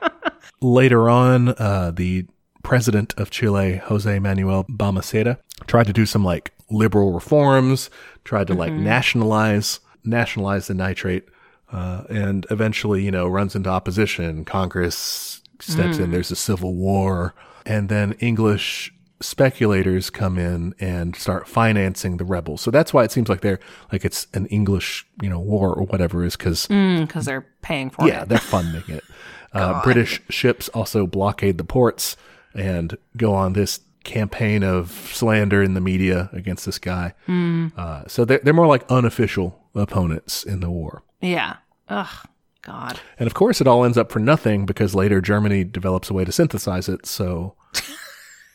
Later 0.60 1.10
on, 1.10 1.48
uh, 1.48 1.90
the 1.92 2.26
president 2.64 3.14
of 3.16 3.30
Chile, 3.30 3.76
Jose 3.84 4.18
Manuel 4.18 4.64
Balmaceda, 4.64 5.38
tried 5.66 5.86
to 5.86 5.92
do 5.92 6.04
some 6.06 6.24
like 6.24 6.52
liberal 6.70 7.12
reforms, 7.12 7.90
tried 8.24 8.48
to 8.48 8.54
like 8.54 8.72
nationalize 8.72 9.78
nationalize 10.02 10.66
the 10.66 10.74
nitrate, 10.74 11.28
uh, 11.72 12.04
and 12.08 12.46
eventually, 12.50 13.02
you 13.02 13.10
know, 13.10 13.28
runs 13.28 13.54
into 13.54 13.70
opposition. 13.70 14.44
Congress 14.44 15.40
steps 15.60 15.98
in. 15.98 16.10
There's 16.10 16.30
a 16.30 16.36
civil 16.36 16.74
war, 16.74 17.34
and 17.64 17.88
then 17.88 18.12
English 18.14 18.92
speculators 19.20 20.10
come 20.10 20.38
in 20.38 20.74
and 20.80 21.16
start 21.16 21.48
financing 21.48 22.16
the 22.16 22.24
rebels. 22.24 22.60
So 22.60 22.70
that's 22.70 22.92
why 22.92 23.04
it 23.04 23.12
seems 23.12 23.28
like 23.28 23.40
they're 23.40 23.60
like 23.92 24.04
it's 24.04 24.26
an 24.34 24.46
English, 24.46 25.06
you 25.22 25.30
know, 25.30 25.38
war 25.38 25.72
or 25.72 25.84
whatever 25.84 26.24
is 26.24 26.36
because 26.36 26.66
Because 26.66 27.24
they're 27.24 27.46
paying 27.62 27.90
for 27.90 28.06
yeah, 28.06 28.06
it. 28.06 28.16
Yeah, 28.16 28.24
they're 28.24 28.38
funding 28.38 28.84
it. 28.88 29.04
Uh, 29.54 29.80
British 29.84 30.20
ships 30.28 30.68
also 30.70 31.06
blockade 31.06 31.58
the 31.58 31.64
ports 31.64 32.16
and 32.54 32.96
go 33.16 33.34
on 33.34 33.52
this 33.52 33.80
campaign 34.04 34.62
of 34.62 34.90
slander 35.12 35.62
in 35.62 35.74
the 35.74 35.80
media 35.80 36.28
against 36.32 36.66
this 36.66 36.78
guy. 36.78 37.14
Uh, 37.28 38.02
so 38.06 38.24
they're, 38.24 38.40
they're 38.42 38.52
more 38.54 38.66
like 38.66 38.84
unofficial 38.90 39.58
opponents 39.74 40.44
in 40.44 40.60
the 40.60 40.70
war. 40.70 41.02
Yeah. 41.20 41.56
Ugh. 41.88 42.28
God. 42.62 42.98
And 43.18 43.26
of 43.26 43.34
course, 43.34 43.60
it 43.60 43.66
all 43.66 43.84
ends 43.84 43.98
up 43.98 44.10
for 44.10 44.18
nothing 44.20 44.64
because 44.64 44.94
later 44.94 45.20
Germany 45.20 45.64
develops 45.64 46.08
a 46.08 46.14
way 46.14 46.24
to 46.24 46.32
synthesize 46.32 46.88
it. 46.88 47.04
So 47.06 47.56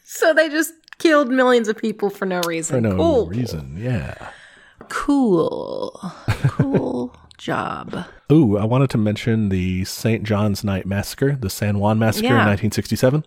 So 0.04 0.34
they 0.34 0.50
just 0.50 0.74
killed 0.98 1.30
millions 1.30 1.68
of 1.68 1.78
people 1.78 2.10
for 2.10 2.26
no 2.26 2.42
reason. 2.48 2.76
for 2.76 2.82
no 2.82 2.96
cool. 2.96 3.28
reason, 3.28 3.76
yeah. 3.78 4.30
Cool. 4.90 6.00
Cool 6.48 7.16
job. 7.38 8.06
Ooh, 8.32 8.58
I 8.58 8.66
wanted 8.66 8.90
to 8.92 8.98
mention 8.98 9.50
the 9.50 9.86
St. 9.86 10.24
John's 10.24 10.64
Night 10.64 10.86
Massacre, 10.86 11.36
the 11.36 11.50
San 11.50 11.80
Juan 11.80 11.98
Massacre 12.00 12.28
in 12.28 12.34
1967 12.34 13.26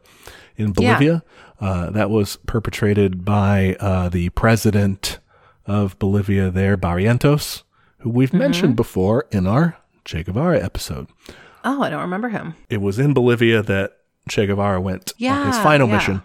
in 0.62 0.72
Bolivia. 0.72 1.22
Uh, 1.60 1.90
that 1.90 2.10
was 2.10 2.36
perpetrated 2.46 3.24
by 3.24 3.76
uh, 3.78 4.08
the 4.08 4.30
president 4.30 5.18
of 5.66 5.98
Bolivia 5.98 6.50
there, 6.50 6.76
Barrientos, 6.76 7.62
who 7.98 8.10
we've 8.10 8.32
mentioned 8.32 8.74
before 8.74 9.26
in 9.30 9.46
our 9.46 9.76
Che 10.04 10.24
Guevara 10.24 10.62
episode. 10.62 11.06
Oh, 11.64 11.82
I 11.82 11.90
don't 11.90 12.00
remember 12.00 12.30
him. 12.30 12.54
It 12.68 12.80
was 12.80 12.98
in 12.98 13.14
Bolivia 13.14 13.62
that 13.62 13.98
Che 14.28 14.46
Guevara 14.46 14.80
went 14.80 15.12
on 15.22 15.46
his 15.46 15.58
final 15.58 15.88
yeah. 15.88 15.94
mission 15.94 16.22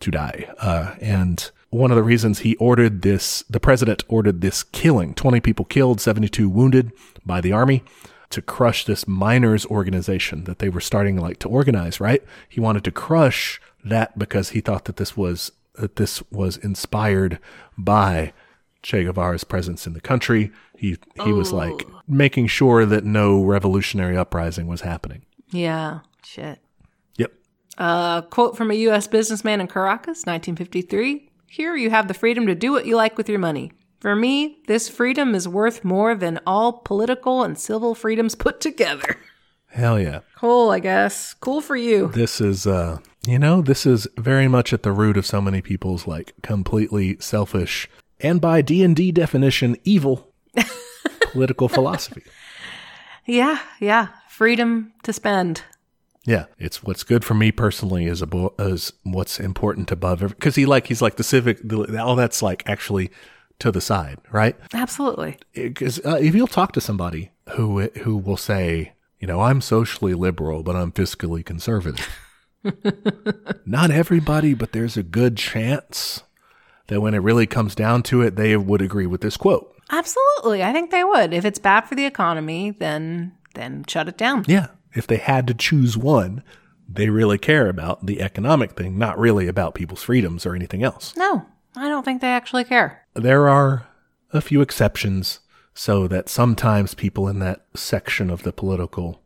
to 0.00 0.10
die. 0.10 0.48
Uh, 0.58 0.96
and 1.00 1.50
one 1.70 1.90
of 1.90 1.96
the 1.96 2.02
reasons 2.02 2.40
he 2.40 2.56
ordered 2.56 3.02
this, 3.02 3.44
the 3.48 3.60
president 3.60 4.04
ordered 4.08 4.40
this 4.40 4.62
killing 4.62 5.14
20 5.14 5.40
people 5.40 5.64
killed, 5.64 6.00
72 6.00 6.48
wounded 6.48 6.92
by 7.24 7.40
the 7.40 7.52
army 7.52 7.84
to 8.30 8.42
crush 8.42 8.84
this 8.84 9.06
miners 9.06 9.66
organization 9.66 10.44
that 10.44 10.58
they 10.58 10.68
were 10.68 10.80
starting 10.80 11.16
like 11.16 11.38
to 11.40 11.48
organize, 11.48 12.00
right? 12.00 12.22
He 12.48 12.60
wanted 12.60 12.84
to 12.84 12.90
crush 12.90 13.60
that 13.84 14.18
because 14.18 14.50
he 14.50 14.60
thought 14.60 14.84
that 14.86 14.96
this 14.96 15.16
was, 15.16 15.52
that 15.74 15.96
this 15.96 16.22
was 16.30 16.56
inspired 16.56 17.38
by 17.78 18.32
Che 18.82 19.04
Guevara's 19.04 19.44
presence 19.44 19.86
in 19.86 19.92
the 19.92 20.00
country. 20.00 20.50
He, 20.76 20.96
he 21.24 21.32
was 21.32 21.52
oh. 21.52 21.56
like 21.56 21.86
making 22.08 22.48
sure 22.48 22.84
that 22.84 23.04
no 23.04 23.42
revolutionary 23.42 24.16
uprising 24.16 24.66
was 24.66 24.82
happening. 24.82 25.22
Yeah. 25.50 26.00
Shit. 26.24 26.60
Yep. 27.16 27.32
A 27.78 28.24
quote 28.30 28.56
from 28.56 28.70
a 28.70 28.74
U.S. 28.74 29.06
businessman 29.06 29.60
in 29.60 29.68
Caracas, 29.68 30.26
1953 30.26 31.30
Here 31.48 31.76
you 31.76 31.90
have 31.90 32.08
the 32.08 32.14
freedom 32.14 32.46
to 32.46 32.54
do 32.54 32.72
what 32.72 32.86
you 32.86 32.96
like 32.96 33.16
with 33.16 33.28
your 33.28 33.38
money. 33.38 33.72
For 34.00 34.14
me, 34.14 34.58
this 34.66 34.88
freedom 34.88 35.34
is 35.34 35.48
worth 35.48 35.84
more 35.84 36.14
than 36.14 36.40
all 36.46 36.72
political 36.72 37.42
and 37.42 37.58
civil 37.58 37.94
freedoms 37.94 38.34
put 38.46 38.60
together. 38.60 39.16
Hell 39.68 40.00
yeah. 40.00 40.20
Cool, 40.36 40.70
I 40.70 40.78
guess. 40.78 41.34
Cool 41.34 41.60
for 41.60 41.76
you. 41.76 42.08
This 42.08 42.40
is, 42.40 42.66
uh, 42.66 42.98
you 43.26 43.38
know, 43.38 43.60
this 43.60 43.84
is 43.84 44.06
very 44.16 44.48
much 44.48 44.72
at 44.72 44.82
the 44.82 44.92
root 44.92 45.16
of 45.16 45.26
so 45.26 45.40
many 45.40 45.60
people's 45.60 46.06
like 46.06 46.32
completely 46.42 47.16
selfish 47.20 47.88
and 48.20 48.40
by 48.40 48.62
D 48.62 48.82
and 48.82 48.96
D 48.96 49.12
definition, 49.12 49.76
evil 49.84 50.32
political 51.20 51.68
philosophy. 51.68 52.22
Yeah, 53.26 53.58
yeah. 53.80 54.08
Freedom 54.28 54.92
to 55.02 55.12
spend. 55.12 55.62
Yeah, 56.24 56.46
it's 56.58 56.82
what's 56.82 57.04
good 57.04 57.24
for 57.24 57.34
me 57.34 57.52
personally 57.52 58.06
is 58.06 58.20
abo- 58.22 58.54
is 58.58 58.92
what's 59.04 59.38
important 59.38 59.92
above 59.92 60.20
because 60.20 60.56
he 60.56 60.66
like 60.66 60.88
he's 60.88 61.02
like 61.02 61.16
the 61.16 61.24
civic 61.24 61.60
the, 61.62 62.02
all 62.02 62.16
that's 62.16 62.42
like 62.42 62.62
actually 62.66 63.10
to 63.58 63.72
the 63.72 63.80
side, 63.80 64.18
right? 64.30 64.56
Absolutely. 64.72 65.38
Because 65.54 65.98
uh, 66.04 66.18
if 66.20 66.34
you'll 66.34 66.46
talk 66.46 66.72
to 66.72 66.80
somebody 66.80 67.30
who 67.50 67.80
who 68.02 68.16
will 68.16 68.36
say, 68.36 68.92
you 69.18 69.26
know, 69.26 69.40
I'm 69.40 69.60
socially 69.60 70.14
liberal, 70.14 70.62
but 70.62 70.76
I'm 70.76 70.92
fiscally 70.92 71.44
conservative. 71.44 72.08
Not 73.66 73.90
everybody, 73.90 74.54
but 74.54 74.72
there's 74.72 74.96
a 74.96 75.02
good 75.02 75.36
chance 75.36 76.22
that 76.88 77.00
when 77.00 77.14
it 77.14 77.18
really 77.18 77.46
comes 77.46 77.74
down 77.74 78.02
to 78.04 78.22
it, 78.22 78.36
they 78.36 78.56
would 78.56 78.82
agree 78.82 79.06
with 79.06 79.20
this 79.20 79.36
quote. 79.36 79.72
Absolutely. 79.90 80.62
I 80.62 80.72
think 80.72 80.90
they 80.90 81.04
would. 81.04 81.32
If 81.32 81.44
it's 81.44 81.58
bad 81.58 81.82
for 81.82 81.94
the 81.94 82.06
economy, 82.06 82.72
then 82.72 83.32
then 83.54 83.84
shut 83.88 84.08
it 84.08 84.18
down. 84.18 84.44
Yeah, 84.46 84.68
if 84.94 85.06
they 85.06 85.16
had 85.16 85.46
to 85.46 85.54
choose 85.54 85.96
one, 85.96 86.42
they 86.88 87.08
really 87.08 87.38
care 87.38 87.68
about 87.68 88.04
the 88.04 88.20
economic 88.20 88.72
thing, 88.72 88.98
not 88.98 89.18
really 89.18 89.48
about 89.48 89.74
people's 89.74 90.02
freedoms 90.02 90.44
or 90.44 90.54
anything 90.54 90.82
else. 90.82 91.14
No, 91.16 91.46
I 91.74 91.88
don't 91.88 92.04
think 92.04 92.20
they 92.20 92.28
actually 92.28 92.64
care. 92.64 93.05
There 93.16 93.48
are 93.48 93.86
a 94.32 94.40
few 94.40 94.60
exceptions, 94.60 95.40
so 95.74 96.06
that 96.08 96.28
sometimes 96.28 96.94
people 96.94 97.28
in 97.28 97.38
that 97.40 97.66
section 97.74 98.30
of 98.30 98.42
the 98.42 98.52
political 98.52 99.20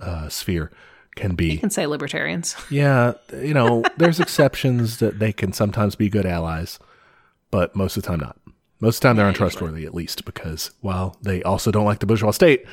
uh, 0.00 0.28
sphere 0.28 0.70
can 1.14 1.34
be 1.34 1.52
You 1.52 1.58
can 1.58 1.70
say 1.70 1.86
libertarians. 1.86 2.56
Yeah, 2.70 3.14
you 3.32 3.54
know, 3.54 3.84
there's 3.96 4.20
exceptions 4.20 4.98
that 4.98 5.18
they 5.18 5.32
can 5.32 5.52
sometimes 5.52 5.94
be 5.94 6.08
good 6.08 6.26
allies, 6.26 6.78
but 7.50 7.74
most 7.76 7.96
of 7.96 8.02
the 8.02 8.08
time 8.08 8.20
not. 8.20 8.36
Most 8.80 8.96
of 8.96 9.00
the 9.00 9.08
time 9.08 9.16
they're 9.16 9.28
untrustworthy, 9.28 9.86
at 9.86 9.94
least, 9.94 10.24
because 10.24 10.72
while 10.80 11.16
they 11.22 11.42
also 11.42 11.70
don't 11.70 11.84
like 11.86 12.00
the 12.00 12.06
bourgeois 12.06 12.32
state, 12.32 12.66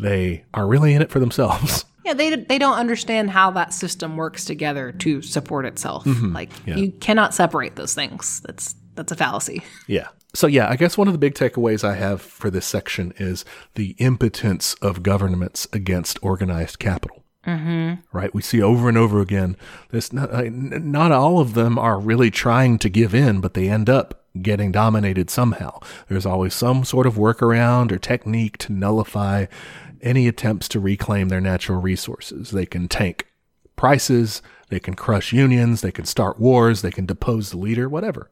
they 0.00 0.44
are 0.54 0.66
really 0.66 0.94
in 0.94 1.02
it 1.02 1.10
for 1.10 1.20
themselves. 1.20 1.84
Yeah, 2.04 2.14
they 2.14 2.34
they 2.36 2.58
don't 2.58 2.78
understand 2.78 3.28
how 3.28 3.50
that 3.50 3.74
system 3.74 4.16
works 4.16 4.46
together 4.46 4.92
to 4.92 5.20
support 5.20 5.66
itself. 5.66 6.06
Like 6.06 6.50
you 6.66 6.90
cannot 6.92 7.34
separate 7.34 7.76
those 7.76 7.94
things. 7.94 8.40
That's 8.40 8.74
that's 8.98 9.12
a 9.12 9.16
fallacy. 9.16 9.62
yeah. 9.86 10.08
So, 10.34 10.46
yeah, 10.46 10.68
I 10.68 10.76
guess 10.76 10.98
one 10.98 11.08
of 11.08 11.14
the 11.14 11.18
big 11.18 11.34
takeaways 11.34 11.82
I 11.82 11.94
have 11.94 12.20
for 12.20 12.50
this 12.50 12.66
section 12.66 13.14
is 13.16 13.46
the 13.74 13.92
impotence 13.98 14.74
of 14.74 15.02
governments 15.02 15.66
against 15.72 16.18
organized 16.22 16.78
capital. 16.78 17.24
Mm-hmm. 17.46 18.02
Right? 18.16 18.34
We 18.34 18.42
see 18.42 18.60
over 18.60 18.90
and 18.90 18.98
over 18.98 19.20
again 19.20 19.56
this. 19.90 20.12
Not, 20.12 20.30
uh, 20.30 20.50
not 20.50 21.12
all 21.12 21.40
of 21.40 21.54
them 21.54 21.78
are 21.78 21.98
really 21.98 22.30
trying 22.30 22.78
to 22.80 22.90
give 22.90 23.14
in, 23.14 23.40
but 23.40 23.54
they 23.54 23.70
end 23.70 23.88
up 23.88 24.26
getting 24.42 24.70
dominated 24.70 25.30
somehow. 25.30 25.80
There's 26.08 26.26
always 26.26 26.52
some 26.52 26.84
sort 26.84 27.06
of 27.06 27.14
workaround 27.14 27.90
or 27.90 27.98
technique 27.98 28.58
to 28.58 28.72
nullify 28.72 29.46
any 30.02 30.28
attempts 30.28 30.68
to 30.68 30.80
reclaim 30.80 31.28
their 31.28 31.40
natural 31.40 31.80
resources. 31.80 32.50
They 32.50 32.66
can 32.66 32.86
tank 32.86 33.26
prices, 33.76 34.42
they 34.68 34.80
can 34.80 34.94
crush 34.94 35.32
unions, 35.32 35.80
they 35.80 35.92
can 35.92 36.04
start 36.04 36.38
wars, 36.38 36.82
they 36.82 36.90
can 36.90 37.06
depose 37.06 37.50
the 37.50 37.58
leader, 37.58 37.88
whatever. 37.88 38.30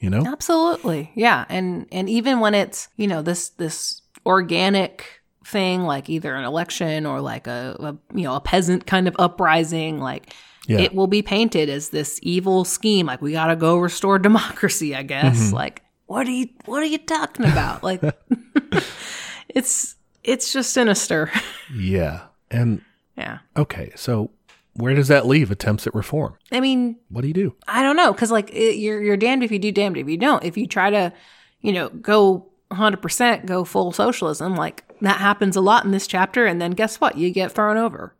You 0.00 0.10
know? 0.10 0.24
Absolutely. 0.26 1.12
Yeah. 1.14 1.44
And 1.48 1.86
and 1.92 2.08
even 2.08 2.40
when 2.40 2.54
it's, 2.54 2.88
you 2.96 3.06
know, 3.06 3.22
this 3.22 3.50
this 3.50 4.00
organic 4.26 5.20
thing 5.44 5.82
like 5.82 6.08
either 6.08 6.34
an 6.34 6.44
election 6.44 7.06
or 7.06 7.20
like 7.20 7.46
a, 7.46 7.76
a 7.80 8.16
you 8.16 8.24
know, 8.24 8.34
a 8.34 8.40
peasant 8.40 8.86
kind 8.86 9.06
of 9.08 9.16
uprising 9.18 9.98
like 9.98 10.32
Yeah. 10.66 10.78
it 10.80 10.94
will 10.94 11.06
be 11.06 11.22
painted 11.22 11.68
as 11.68 11.88
this 11.90 12.18
evil 12.22 12.64
scheme 12.64 13.06
like 13.06 13.20
we 13.20 13.32
got 13.32 13.46
to 13.48 13.56
go 13.56 13.78
restore 13.78 14.18
democracy, 14.28 14.94
I 14.94 15.02
guess. 15.02 15.38
Mm-hmm. 15.38 15.54
Like 15.56 15.82
what 16.06 16.26
are 16.26 16.30
you 16.32 16.48
what 16.66 16.82
are 16.82 16.86
you 16.86 16.98
talking 16.98 17.46
about? 17.46 17.82
Like 17.90 18.00
it's 19.48 19.96
it's 20.24 20.52
just 20.52 20.72
sinister. 20.72 21.30
Yeah. 21.74 22.22
And 22.50 22.82
yeah. 23.16 23.38
okay, 23.56 23.92
so 23.96 24.30
where 24.74 24.94
does 24.94 25.08
that 25.08 25.26
leave 25.26 25.50
attempts 25.50 25.86
at 25.86 25.94
reform? 25.94 26.34
I 26.52 26.60
mean, 26.60 26.96
What 27.08 27.22
do 27.22 27.28
you 27.28 27.34
do? 27.34 27.54
I 27.66 27.82
don't 27.82 27.96
know 27.96 28.12
because 28.12 28.30
like 28.30 28.50
it, 28.52 28.76
you're 28.76 29.02
you're 29.02 29.16
damned 29.16 29.42
if 29.42 29.50
you 29.50 29.58
do, 29.58 29.72
damned 29.72 29.96
if 29.96 30.08
you 30.08 30.16
don't. 30.16 30.44
If 30.44 30.56
you 30.56 30.66
try 30.66 30.90
to, 30.90 31.12
you 31.60 31.72
know, 31.72 31.88
go 31.88 32.48
100 32.68 32.98
percent, 32.98 33.46
go 33.46 33.64
full 33.64 33.92
socialism, 33.92 34.54
like 34.54 34.84
that 35.00 35.18
happens 35.18 35.56
a 35.56 35.60
lot 35.60 35.84
in 35.84 35.90
this 35.90 36.06
chapter, 36.06 36.46
and 36.46 36.60
then 36.60 36.72
guess 36.72 37.00
what? 37.00 37.16
You 37.18 37.30
get 37.30 37.52
thrown 37.52 37.76
over. 37.76 38.14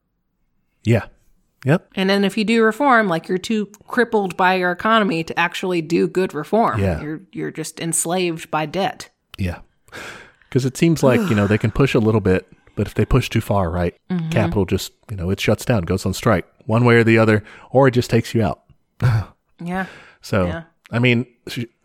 Yeah. 0.85 1.06
Yep. 1.64 1.90
And 1.94 2.09
then 2.09 2.24
if 2.24 2.39
you 2.39 2.44
do 2.44 2.62
reform, 2.62 3.06
like 3.06 3.28
you're 3.28 3.36
too 3.39 3.66
crippled 3.86 4.36
by 4.36 4.55
your 4.55 4.72
economy 4.72 5.22
to 5.24 5.39
actually 5.39 5.82
do 5.82 6.09
good 6.09 6.32
reform. 6.32 6.81
Yeah. 6.81 7.02
You're 7.02 7.20
you're 7.32 7.51
just 7.51 7.81
enslaved 7.81 8.51
by 8.51 8.66
debt. 8.66 9.10
Yeah. 9.39 9.60
Because 10.48 10.64
it 10.64 10.77
seems 10.77 11.02
like, 11.02 11.20
you 11.28 11.35
know, 11.36 11.47
they 11.47 11.59
can 11.59 11.70
push 11.70 11.94
a 11.94 12.01
little 12.01 12.20
bit, 12.20 12.51
but 12.76 12.86
if 12.86 12.94
they 12.94 13.05
push 13.05 13.28
too 13.28 13.40
far, 13.40 13.70
right, 13.70 13.94
Mm-hmm. 14.10 14.30
capital 14.30 14.64
just, 14.64 14.92
you 15.10 15.16
know, 15.16 15.30
it 15.30 15.40
shuts 15.40 15.64
down, 15.64 15.82
goes 15.82 16.05
on 16.06 16.12
strike, 16.14 16.47
one 16.66 16.84
way 16.84 16.97
or 16.97 17.05
the 17.05 17.18
other, 17.18 17.42
or 17.70 17.88
it 17.88 17.92
just 17.92 18.10
takes 18.10 18.34
you 18.34 18.42
out. 18.42 18.62
Yeah. 19.62 19.86
So, 20.22 20.47
Yeah. 20.47 20.62
I 20.92 20.98
mean, 20.98 21.26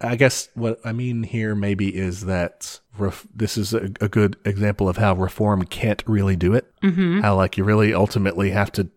I 0.02 0.16
guess 0.16 0.50
what 0.56 0.80
I 0.84 0.92
mean 0.92 1.22
here 1.24 1.54
maybe 1.54 1.96
is 1.96 2.22
that 2.26 2.80
ref- 2.98 3.28
this 3.36 3.56
is 3.58 3.72
a, 3.74 3.92
a 4.02 4.08
good 4.10 4.36
example 4.46 4.90
of 4.90 4.98
how 4.98 5.14
reform 5.14 5.64
can't 5.66 6.02
really 6.08 6.36
do 6.36 6.54
it. 6.56 6.74
Mm-hmm. 6.82 7.20
How, 7.22 7.36
like, 7.36 7.56
you 7.58 7.64
really 7.64 7.94
ultimately 7.94 8.50
have 8.52 8.72
to 8.74 8.88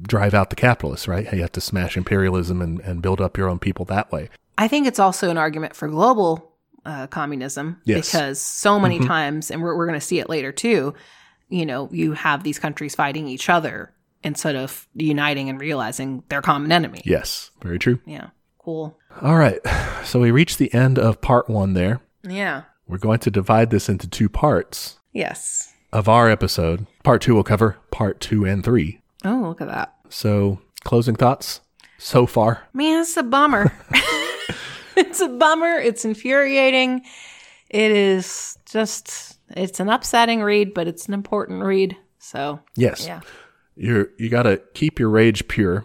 drive 0.00 0.32
out 0.32 0.48
the 0.50 0.56
capitalists, 0.56 1.06
right? 1.08 1.26
How 1.26 1.34
you 1.36 1.42
have 1.42 1.52
to 1.52 1.60
smash 1.60 1.96
imperialism 1.98 2.62
and, 2.62 2.80
and 2.80 3.02
build 3.02 3.20
up 3.20 3.36
your 3.36 3.48
own 3.50 3.58
people 3.58 3.84
that 3.86 4.10
way. 4.10 4.30
I 4.56 4.68
think 4.68 4.86
it's 4.86 4.98
also 5.00 5.28
an 5.30 5.36
argument 5.36 5.76
for 5.76 5.86
global 5.88 6.52
uh, 6.86 7.06
communism 7.08 7.82
Yes. 7.84 8.10
because 8.10 8.40
so 8.40 8.78
many 8.80 8.98
times, 9.00 9.50
and 9.50 9.60
we're, 9.60 9.76
we're 9.76 9.86
going 9.86 10.00
to 10.00 10.06
see 10.06 10.18
it 10.20 10.30
later 10.30 10.50
too, 10.52 10.94
you 11.48 11.64
know, 11.66 11.88
you 11.92 12.12
have 12.12 12.42
these 12.44 12.58
countries 12.58 12.94
fighting 12.94 13.26
each 13.28 13.48
other 13.48 13.92
instead 14.22 14.56
of 14.56 14.86
uniting 14.94 15.48
and 15.48 15.60
realizing 15.60 16.22
their 16.28 16.42
common 16.42 16.72
enemy. 16.72 17.00
Yes, 17.04 17.50
very 17.62 17.78
true. 17.78 18.00
Yeah. 18.04 18.28
Cool. 18.58 18.98
All 19.22 19.36
right. 19.36 19.60
So 20.04 20.20
we 20.20 20.30
reached 20.30 20.56
the 20.56 20.72
end 20.72 20.98
of 20.98 21.20
part 21.20 21.50
one 21.50 21.74
there. 21.74 22.00
Yeah. 22.26 22.62
We're 22.86 22.96
going 22.96 23.18
to 23.18 23.30
divide 23.30 23.68
this 23.68 23.90
into 23.90 24.08
two 24.08 24.30
parts 24.30 24.98
Yes. 25.12 25.74
of 25.92 26.08
our 26.08 26.30
episode. 26.30 26.86
Part 27.02 27.20
two 27.20 27.34
will 27.34 27.44
cover 27.44 27.76
part 27.90 28.18
two 28.20 28.46
and 28.46 28.64
three. 28.64 29.02
Oh, 29.22 29.44
look 29.48 29.60
at 29.60 29.68
that. 29.68 29.94
So, 30.08 30.60
closing 30.84 31.14
thoughts 31.14 31.60
so 31.98 32.24
far? 32.24 32.62
Man, 32.72 33.00
it's 33.02 33.18
a 33.18 33.22
bummer. 33.22 33.70
it's 34.96 35.20
a 35.20 35.28
bummer. 35.28 35.74
It's 35.74 36.06
infuriating. 36.06 37.02
It 37.68 37.90
is 37.90 38.56
just, 38.70 39.37
it's 39.50 39.80
an 39.80 39.88
upsetting 39.88 40.42
read, 40.42 40.74
but 40.74 40.86
it's 40.88 41.06
an 41.06 41.14
important 41.14 41.62
read. 41.64 41.96
So, 42.18 42.60
Yes. 42.76 43.06
yeah. 43.06 43.20
You're 43.76 44.08
you 44.18 44.28
got 44.28 44.42
to 44.42 44.60
keep 44.74 44.98
your 44.98 45.08
rage 45.08 45.46
pure, 45.46 45.84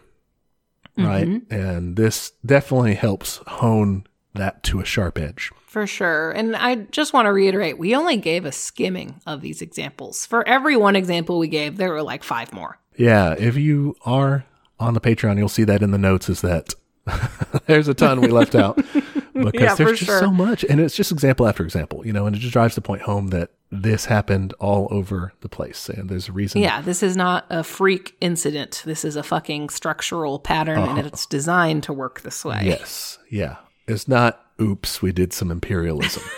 right? 0.97 1.27
Mm-hmm. 1.27 1.53
And 1.53 1.95
this 1.95 2.31
definitely 2.43 2.95
helps 2.95 3.37
hone 3.45 4.07
that 4.33 4.63
to 4.63 4.79
a 4.79 4.85
sharp 4.85 5.19
edge. 5.19 5.51
For 5.67 5.85
sure. 5.85 6.31
And 6.31 6.55
I 6.55 6.75
just 6.75 7.13
want 7.13 7.27
to 7.27 7.31
reiterate 7.31 7.77
we 7.77 7.95
only 7.95 8.17
gave 8.17 8.45
a 8.45 8.51
skimming 8.51 9.21
of 9.27 9.41
these 9.41 9.61
examples. 9.61 10.25
For 10.25 10.47
every 10.47 10.75
one 10.75 10.95
example 10.95 11.37
we 11.37 11.47
gave, 11.47 11.77
there 11.77 11.91
were 11.91 12.01
like 12.01 12.23
five 12.23 12.51
more. 12.51 12.79
Yeah, 12.97 13.35
if 13.37 13.57
you 13.57 13.95
are 14.05 14.45
on 14.79 14.95
the 14.95 15.01
Patreon, 15.01 15.37
you'll 15.37 15.49
see 15.49 15.63
that 15.65 15.83
in 15.83 15.91
the 15.91 15.97
notes 15.99 16.29
is 16.29 16.41
that 16.41 16.73
there's 17.67 17.87
a 17.87 17.93
ton 17.93 18.21
we 18.21 18.27
left 18.29 18.55
out 18.55 18.79
because 19.33 19.53
Yeah, 19.61 19.75
there's 19.75 19.99
just 19.99 20.09
sure. 20.11 20.19
so 20.19 20.31
much 20.31 20.63
and 20.63 20.79
it's 20.79 20.95
just 20.95 21.11
example 21.11 21.47
after 21.47 21.63
example, 21.63 22.05
you 22.05 22.13
know, 22.13 22.25
and 22.25 22.35
it 22.35 22.39
just 22.39 22.53
drives 22.53 22.75
the 22.75 22.81
point 22.81 23.01
home 23.03 23.27
that 23.27 23.51
this 23.71 24.05
happened 24.05 24.53
all 24.59 24.87
over 24.91 25.33
the 25.41 25.49
place 25.49 25.89
and 25.89 26.09
there's 26.09 26.29
a 26.29 26.31
reason. 26.31 26.61
Yeah, 26.61 26.81
this 26.81 27.01
is 27.01 27.17
not 27.17 27.45
a 27.49 27.63
freak 27.63 28.15
incident. 28.21 28.83
This 28.85 29.03
is 29.03 29.15
a 29.15 29.23
fucking 29.23 29.69
structural 29.69 30.39
pattern 30.39 30.79
and 30.79 31.07
it's 31.07 31.25
designed 31.25 31.83
to 31.83 31.93
work 31.93 32.21
this 32.21 32.45
way. 32.45 32.61
Yes. 32.63 33.17
Yeah. 33.29 33.57
It's 33.87 34.07
not 34.07 34.39
oops, 34.61 35.01
we 35.01 35.11
did 35.11 35.33
some 35.33 35.51
imperialism. 35.51 36.23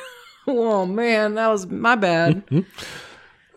Oh 0.47 0.85
man, 0.85 1.33
that 1.33 1.47
was 1.47 1.65
my 1.65 1.95
bad. 1.95 2.43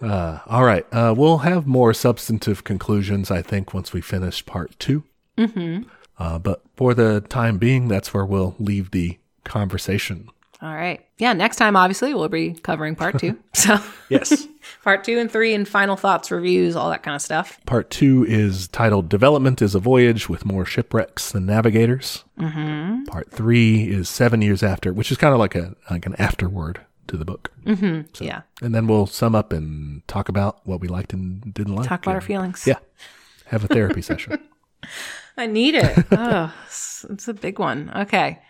uh, 0.03 0.39
all 0.47 0.65
right. 0.65 0.87
Uh, 0.91 1.15
we'll 1.15 1.37
have 1.37 1.67
more 1.67 1.93
substantive 1.93 2.65
conclusions, 2.65 3.31
I 3.31 3.43
think, 3.43 3.75
once 3.75 3.93
we 3.93 4.01
finish 4.01 4.47
part 4.47 4.79
2 4.79 5.05
Mm-hmm. 5.39 5.89
Uh, 6.19 6.39
but 6.39 6.63
for 6.77 6.95
the 6.95 7.21
time 7.21 7.59
being, 7.59 7.89
that's 7.89 8.13
where 8.13 8.27
we'll 8.27 8.57
leave 8.59 8.91
the 8.91 9.19
conversation. 9.49 10.29
All 10.61 10.75
right. 10.75 11.05
Yeah, 11.19 11.35
next 11.35 11.57
time 11.57 11.77
obviously 11.77 12.15
we'll 12.15 12.29
be 12.29 12.55
covering 12.55 12.97
part 12.97 13.19
2. 13.21 13.39
So 13.55 13.79
Yes. 14.09 14.49
part 14.83 15.05
2 15.05 15.19
and 15.19 15.31
3 15.31 15.55
and 15.55 15.69
final 15.69 15.95
thoughts, 15.95 16.31
reviews, 16.33 16.75
all 16.75 16.91
that 16.91 17.03
kind 17.05 17.15
of 17.15 17.23
stuff. 17.23 17.61
Part 17.65 17.91
two 17.91 18.25
is 18.29 18.67
titled 18.69 19.09
Development 19.09 19.63
is 19.63 19.75
a 19.77 19.79
Voyage 19.79 20.29
with 20.29 20.45
More 20.45 20.65
Shipwrecks 20.65 21.31
Than 21.31 21.47
Navigators. 21.47 22.25
Mm-hmm. 22.41 23.05
Part 23.05 23.31
three 23.31 23.89
is 23.89 24.09
Seven 24.09 24.43
Years 24.43 24.63
After, 24.65 24.93
which 24.93 25.13
is 25.13 25.19
kind 25.19 25.33
of 25.33 25.39
like 25.39 25.55
a 25.55 25.77
like 25.91 26.07
an 26.07 26.17
afterword 26.19 26.81
to 27.07 27.17
the 27.17 27.25
book. 27.25 27.53
yeah. 28.21 28.43
And 28.61 28.75
then 28.75 28.87
we'll 28.89 29.07
sum 29.07 29.35
up 29.37 29.53
and 29.53 30.07
talk 30.09 30.29
about 30.29 30.61
what 30.67 30.81
we 30.81 30.89
liked 30.89 31.13
and 31.13 31.55
didn't 31.55 31.77
like. 31.77 31.87
Talk 31.87 32.05
about 32.05 32.17
our 32.17 32.21
feelings. 32.21 32.67
Yeah. 32.67 32.79
Have 33.47 33.65
a 33.65 33.69
therapy 33.69 34.03
session. 34.03 34.41
I 35.37 35.47
need 35.47 35.75
it. 35.77 36.05
oh, 36.13 36.53
it's 36.71 37.29
a 37.29 37.33
big 37.35 37.59
one. 37.61 37.93
Okay. 37.95 38.41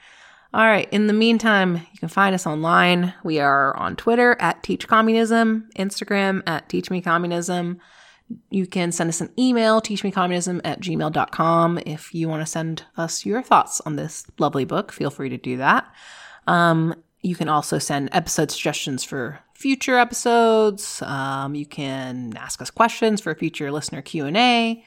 All 0.55 0.65
right. 0.65 0.89
In 0.91 1.09
the 1.09 1.13
meantime, 1.13 1.75
you 1.77 1.99
can 1.99 2.09
find 2.09 2.35
us 2.35 2.47
online. 2.47 3.13
We 3.23 3.39
are 3.39 3.77
on 3.77 3.97
Twitter 3.97 4.35
at 4.41 4.63
Teach 4.63 4.89
Communism, 4.89 5.69
Instagram 5.77 6.43
at 6.47 6.69
Teach 6.69 6.91
Me 6.91 7.03
Communism. 7.03 7.81
You 8.51 8.67
can 8.67 8.93
send 8.93 9.09
us 9.09 9.21
an 9.21 9.31
email, 9.39 9.81
teachmecommunism 9.81 10.61
at 10.65 10.81
gmail.com. 10.81 11.79
If 11.87 12.15
you 12.15 12.29
want 12.29 12.43
to 12.43 12.47
send 12.47 12.85
us 12.97 13.25
your 13.25 13.43
thoughts 13.43 13.81
on 13.83 13.97
this 13.97 14.27
lovely 14.39 14.65
book, 14.65 14.93
feel 14.93 15.11
free 15.11 15.29
to 15.31 15.39
do 15.39 15.59
that. 15.59 15.87
Um, 16.47 16.95
you 17.23 17.35
can 17.35 17.49
also 17.49 17.79
send 17.79 18.11
episode 18.13 18.51
suggestions 18.51 19.03
for 19.05 19.41
future 19.55 19.99
episodes. 19.99 21.03
Um, 21.03 21.55
you 21.55 21.67
can 21.67 22.35
ask 22.37 22.63
us 22.63 22.71
questions 22.71 23.21
for 23.21 23.35
future 23.35 23.73
listener 23.73 24.03
Q&A. 24.03 24.85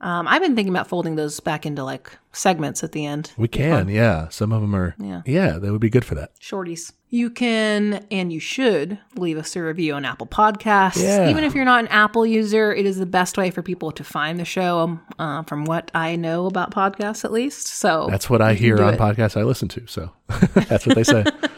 Um, 0.00 0.28
I've 0.28 0.42
been 0.42 0.54
thinking 0.54 0.72
about 0.74 0.88
folding 0.88 1.16
those 1.16 1.40
back 1.40 1.64
into 1.64 1.82
like 1.82 2.10
segments 2.32 2.84
at 2.84 2.92
the 2.92 3.06
end. 3.06 3.32
We 3.38 3.48
can, 3.48 3.88
yeah. 3.88 4.28
Some 4.28 4.52
of 4.52 4.60
them 4.60 4.74
are, 4.76 4.94
Yeah. 4.98 5.22
yeah, 5.24 5.52
that 5.58 5.72
would 5.72 5.80
be 5.80 5.88
good 5.90 6.04
for 6.04 6.14
that. 6.16 6.38
Shorties. 6.38 6.92
You 7.08 7.30
can 7.30 8.04
and 8.10 8.30
you 8.32 8.40
should 8.40 8.98
leave 9.16 9.38
us 9.38 9.56
a 9.56 9.62
review 9.62 9.94
on 9.94 10.04
Apple 10.04 10.26
Podcasts. 10.26 11.02
Yeah. 11.02 11.30
Even 11.30 11.44
if 11.44 11.54
you're 11.54 11.64
not 11.64 11.80
an 11.80 11.88
Apple 11.88 12.26
user, 12.26 12.74
it 12.74 12.84
is 12.84 12.98
the 12.98 13.06
best 13.06 13.38
way 13.38 13.50
for 13.50 13.62
people 13.62 13.90
to 13.92 14.04
find 14.04 14.38
the 14.38 14.44
show, 14.44 14.80
um, 14.80 15.00
uh, 15.18 15.42
from 15.44 15.64
what 15.64 15.90
I 15.94 16.16
know 16.16 16.46
about 16.46 16.72
podcasts 16.72 17.24
at 17.24 17.32
least. 17.32 17.68
So 17.68 18.08
That's 18.10 18.28
what 18.28 18.42
I 18.42 18.52
hear 18.54 18.82
on 18.82 18.94
it. 18.94 19.00
podcasts 19.00 19.36
I 19.36 19.44
listen 19.44 19.68
to. 19.68 19.86
So 19.86 20.10
that's 20.54 20.86
what 20.86 20.96
they 20.96 21.04
say. 21.04 21.24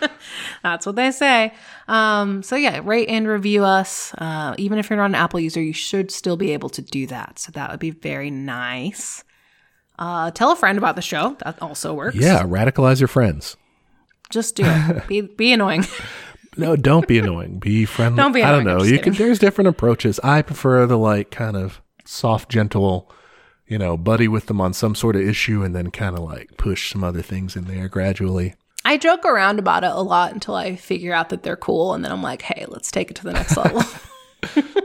That's 0.62 0.86
what 0.86 0.96
they 0.96 1.10
say. 1.10 1.52
Um, 1.86 2.42
so 2.42 2.56
yeah, 2.56 2.80
rate 2.82 3.08
and 3.08 3.26
review 3.28 3.64
us. 3.64 4.12
Uh, 4.18 4.54
even 4.58 4.78
if 4.78 4.90
you're 4.90 4.96
not 4.96 5.06
an 5.06 5.14
Apple 5.14 5.40
user, 5.40 5.62
you 5.62 5.72
should 5.72 6.10
still 6.10 6.36
be 6.36 6.52
able 6.52 6.68
to 6.70 6.82
do 6.82 7.06
that. 7.08 7.38
So 7.38 7.52
that 7.52 7.70
would 7.70 7.80
be 7.80 7.90
very 7.90 8.30
nice. 8.30 9.24
Uh, 9.98 10.30
tell 10.30 10.52
a 10.52 10.56
friend 10.56 10.78
about 10.78 10.96
the 10.96 11.02
show. 11.02 11.36
That 11.44 11.60
also 11.60 11.94
works. 11.94 12.16
yeah, 12.16 12.42
radicalize 12.42 13.00
your 13.00 13.08
friends. 13.08 13.56
Just 14.30 14.56
do 14.56 14.62
it. 14.66 15.06
Be 15.08 15.22
be 15.22 15.52
annoying. 15.52 15.86
No, 16.58 16.76
don't 16.76 17.08
be 17.08 17.18
annoying. 17.18 17.58
Be 17.58 17.84
friendly. 17.86 18.16
Don't 18.22 18.32
be 18.32 18.42
I 18.42 18.50
don't 18.52 18.64
know. 18.64 18.82
You 18.82 18.98
can. 18.98 19.14
There's 19.14 19.38
different 19.38 19.68
approaches. 19.68 20.20
I 20.22 20.42
prefer 20.42 20.86
the 20.86 20.98
like 20.98 21.30
kind 21.30 21.56
of 21.56 21.80
soft, 22.04 22.50
gentle, 22.50 23.10
you 23.66 23.78
know, 23.78 23.96
buddy 23.96 24.28
with 24.28 24.46
them 24.46 24.60
on 24.60 24.72
some 24.74 24.94
sort 24.94 25.16
of 25.16 25.22
issue, 25.22 25.62
and 25.62 25.74
then 25.74 25.90
kind 25.90 26.14
of 26.16 26.22
like 26.24 26.56
push 26.58 26.92
some 26.92 27.02
other 27.02 27.22
things 27.22 27.56
in 27.56 27.64
there 27.64 27.88
gradually. 27.88 28.54
I 28.88 28.96
joke 28.96 29.24
around 29.24 29.58
about 29.58 29.84
it 29.84 29.90
a 29.90 30.00
lot 30.00 30.32
until 30.32 30.54
I 30.54 30.76
figure 30.76 31.12
out 31.12 31.28
that 31.28 31.42
they're 31.42 31.56
cool, 31.56 31.92
and 31.94 32.04
then 32.04 32.10
I'm 32.12 32.22
like, 32.22 32.42
hey, 32.42 32.64
let's 32.68 32.90
take 32.90 33.10
it 33.10 33.14
to 33.16 33.24
the 33.24 33.32
next 33.32 33.56
level. 33.62 33.82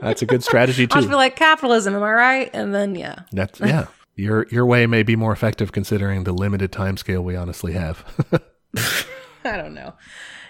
That's 0.01 0.21
a 0.21 0.25
good 0.25 0.43
strategy 0.43 0.83
I 0.91 1.01
too. 1.01 1.07
feel 1.07 1.17
like 1.17 1.35
capitalism, 1.35 1.95
am 1.95 2.03
I 2.03 2.11
right? 2.11 2.49
And 2.53 2.73
then 2.75 2.95
yeah, 2.95 3.19
That's 3.31 3.59
yeah. 3.59 3.87
Your 4.15 4.45
your 4.51 4.65
way 4.65 4.85
may 4.85 5.01
be 5.03 5.15
more 5.15 5.31
effective 5.31 5.71
considering 5.71 6.23
the 6.25 6.33
limited 6.33 6.71
time 6.71 6.97
scale 6.97 7.23
we 7.23 7.35
honestly 7.35 7.73
have. 7.73 8.03
I 9.43 9.57
don't 9.57 9.73
know. 9.73 9.93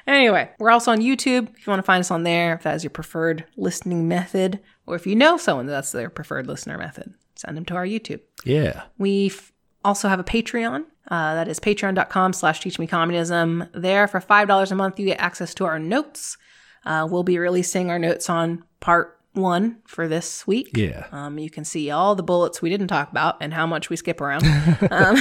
Anyway, 0.06 0.50
we're 0.60 0.70
also 0.72 0.92
on 0.92 1.00
YouTube. 1.00 1.48
If 1.56 1.66
you 1.66 1.72
want 1.72 1.80
to 1.80 1.84
find 1.86 2.02
us 2.02 2.12
on 2.12 2.24
there, 2.24 2.56
if 2.56 2.64
that 2.64 2.76
is 2.76 2.84
your 2.84 2.90
preferred 2.92 3.46
listening 3.56 4.10
method, 4.10 4.60
or 4.86 4.96
if 4.96 5.08
you 5.08 5.16
know 5.16 5.38
someone 5.38 5.66
that's 5.66 5.94
their 5.94 6.10
preferred 6.10 6.46
listener 6.48 6.78
method, 6.78 7.14
send 7.36 7.56
them 7.56 7.64
to 7.66 7.76
our 7.76 7.86
YouTube. 7.86 8.20
yeah. 8.44 8.84
We 8.98 9.28
f- 9.28 9.53
also 9.84 10.10
have 10.10 10.20
a 10.20 10.24
Patreon. 10.24 10.86
Uh, 11.10 11.34
that 11.36 11.48
is 11.48 11.60
patreon.com 11.60 12.34
slash 12.34 12.62
teach 12.62 12.80
me 12.80 12.88
communism. 12.88 13.66
There 13.74 14.08
for 14.08 14.22
$5 14.22 14.72
a 14.72 14.76
month, 14.76 15.00
you 15.00 15.06
get 15.08 15.20
access 15.20 15.54
to 15.56 15.66
our 15.66 15.78
notes. 15.78 16.38
Uh, 16.86 17.08
we'll 17.10 17.24
be 17.24 17.38
releasing 17.38 17.90
our 17.90 18.00
notes 18.00 18.30
on 18.30 18.64
part 18.80 19.20
one 19.34 19.78
for 19.86 20.08
this 20.08 20.46
week. 20.48 20.78
Yeah. 20.78 21.08
Um, 21.12 21.38
you 21.40 21.50
can 21.50 21.66
see 21.66 21.92
all 21.92 22.16
the 22.16 22.24
bullets 22.24 22.62
we 22.62 22.70
didn't 22.70 22.88
talk 22.88 23.12
about 23.12 23.38
and 23.42 23.54
how 23.54 23.66
much 23.66 23.90
we 23.90 23.96
skip 23.96 24.22
around. 24.22 24.46
um, 24.92 25.18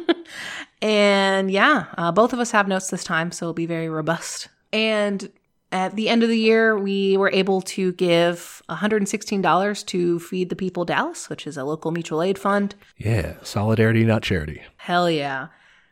and 0.82 1.50
yeah, 1.50 1.86
uh, 1.96 2.12
both 2.12 2.32
of 2.32 2.38
us 2.38 2.50
have 2.50 2.66
notes 2.66 2.88
this 2.88 3.04
time, 3.04 3.30
so 3.30 3.46
it'll 3.46 3.54
be 3.54 3.66
very 3.66 3.88
robust. 3.88 4.48
And 4.72 5.30
at 5.72 5.96
the 5.96 6.08
end 6.08 6.22
of 6.22 6.28
the 6.28 6.38
year, 6.38 6.78
we 6.78 7.16
were 7.16 7.30
able 7.30 7.60
to 7.62 7.92
give 7.92 8.62
$116 8.68 9.86
to 9.86 10.18
Feed 10.20 10.48
the 10.48 10.56
People 10.56 10.84
Dallas, 10.84 11.28
which 11.28 11.46
is 11.46 11.56
a 11.56 11.64
local 11.64 11.90
mutual 11.90 12.22
aid 12.22 12.38
fund. 12.38 12.74
Yeah. 12.96 13.34
Solidarity, 13.42 14.04
not 14.04 14.22
charity. 14.22 14.62
Hell 14.76 15.10
yeah. 15.10 15.48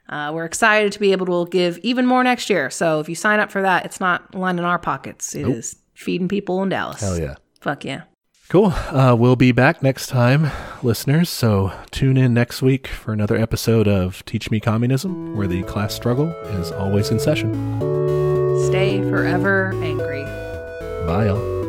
Uh, 0.08 0.30
we're 0.34 0.44
excited 0.44 0.92
to 0.92 1.00
be 1.00 1.12
able 1.12 1.46
to 1.46 1.50
give 1.50 1.78
even 1.78 2.06
more 2.06 2.22
next 2.22 2.50
year. 2.50 2.70
So 2.70 3.00
if 3.00 3.08
you 3.08 3.14
sign 3.14 3.40
up 3.40 3.50
for 3.50 3.62
that, 3.62 3.84
it's 3.84 4.00
not 4.00 4.34
lining 4.34 4.64
our 4.64 4.78
pockets. 4.78 5.34
It 5.34 5.48
is 5.48 5.76
feeding 5.94 6.28
people 6.28 6.62
in 6.62 6.68
Dallas. 6.68 7.00
Hell 7.00 7.18
yeah. 7.18 7.36
Fuck 7.60 7.84
yeah. 7.84 8.02
Cool. 8.50 8.66
Uh, 8.66 9.16
we'll 9.18 9.36
be 9.36 9.52
back 9.52 9.82
next 9.82 10.08
time, 10.08 10.50
listeners. 10.82 11.30
So 11.30 11.72
tune 11.90 12.18
in 12.18 12.34
next 12.34 12.60
week 12.60 12.86
for 12.86 13.12
another 13.12 13.36
episode 13.36 13.88
of 13.88 14.22
Teach 14.26 14.50
Me 14.50 14.60
Communism, 14.60 15.34
where 15.34 15.46
the 15.46 15.62
class 15.62 15.94
struggle 15.94 16.28
is 16.28 16.70
always 16.70 17.10
in 17.10 17.18
session. 17.18 18.23
Forever 19.14 19.72
angry. 19.80 20.24
Bye, 21.06 21.26
y'all. 21.26 21.63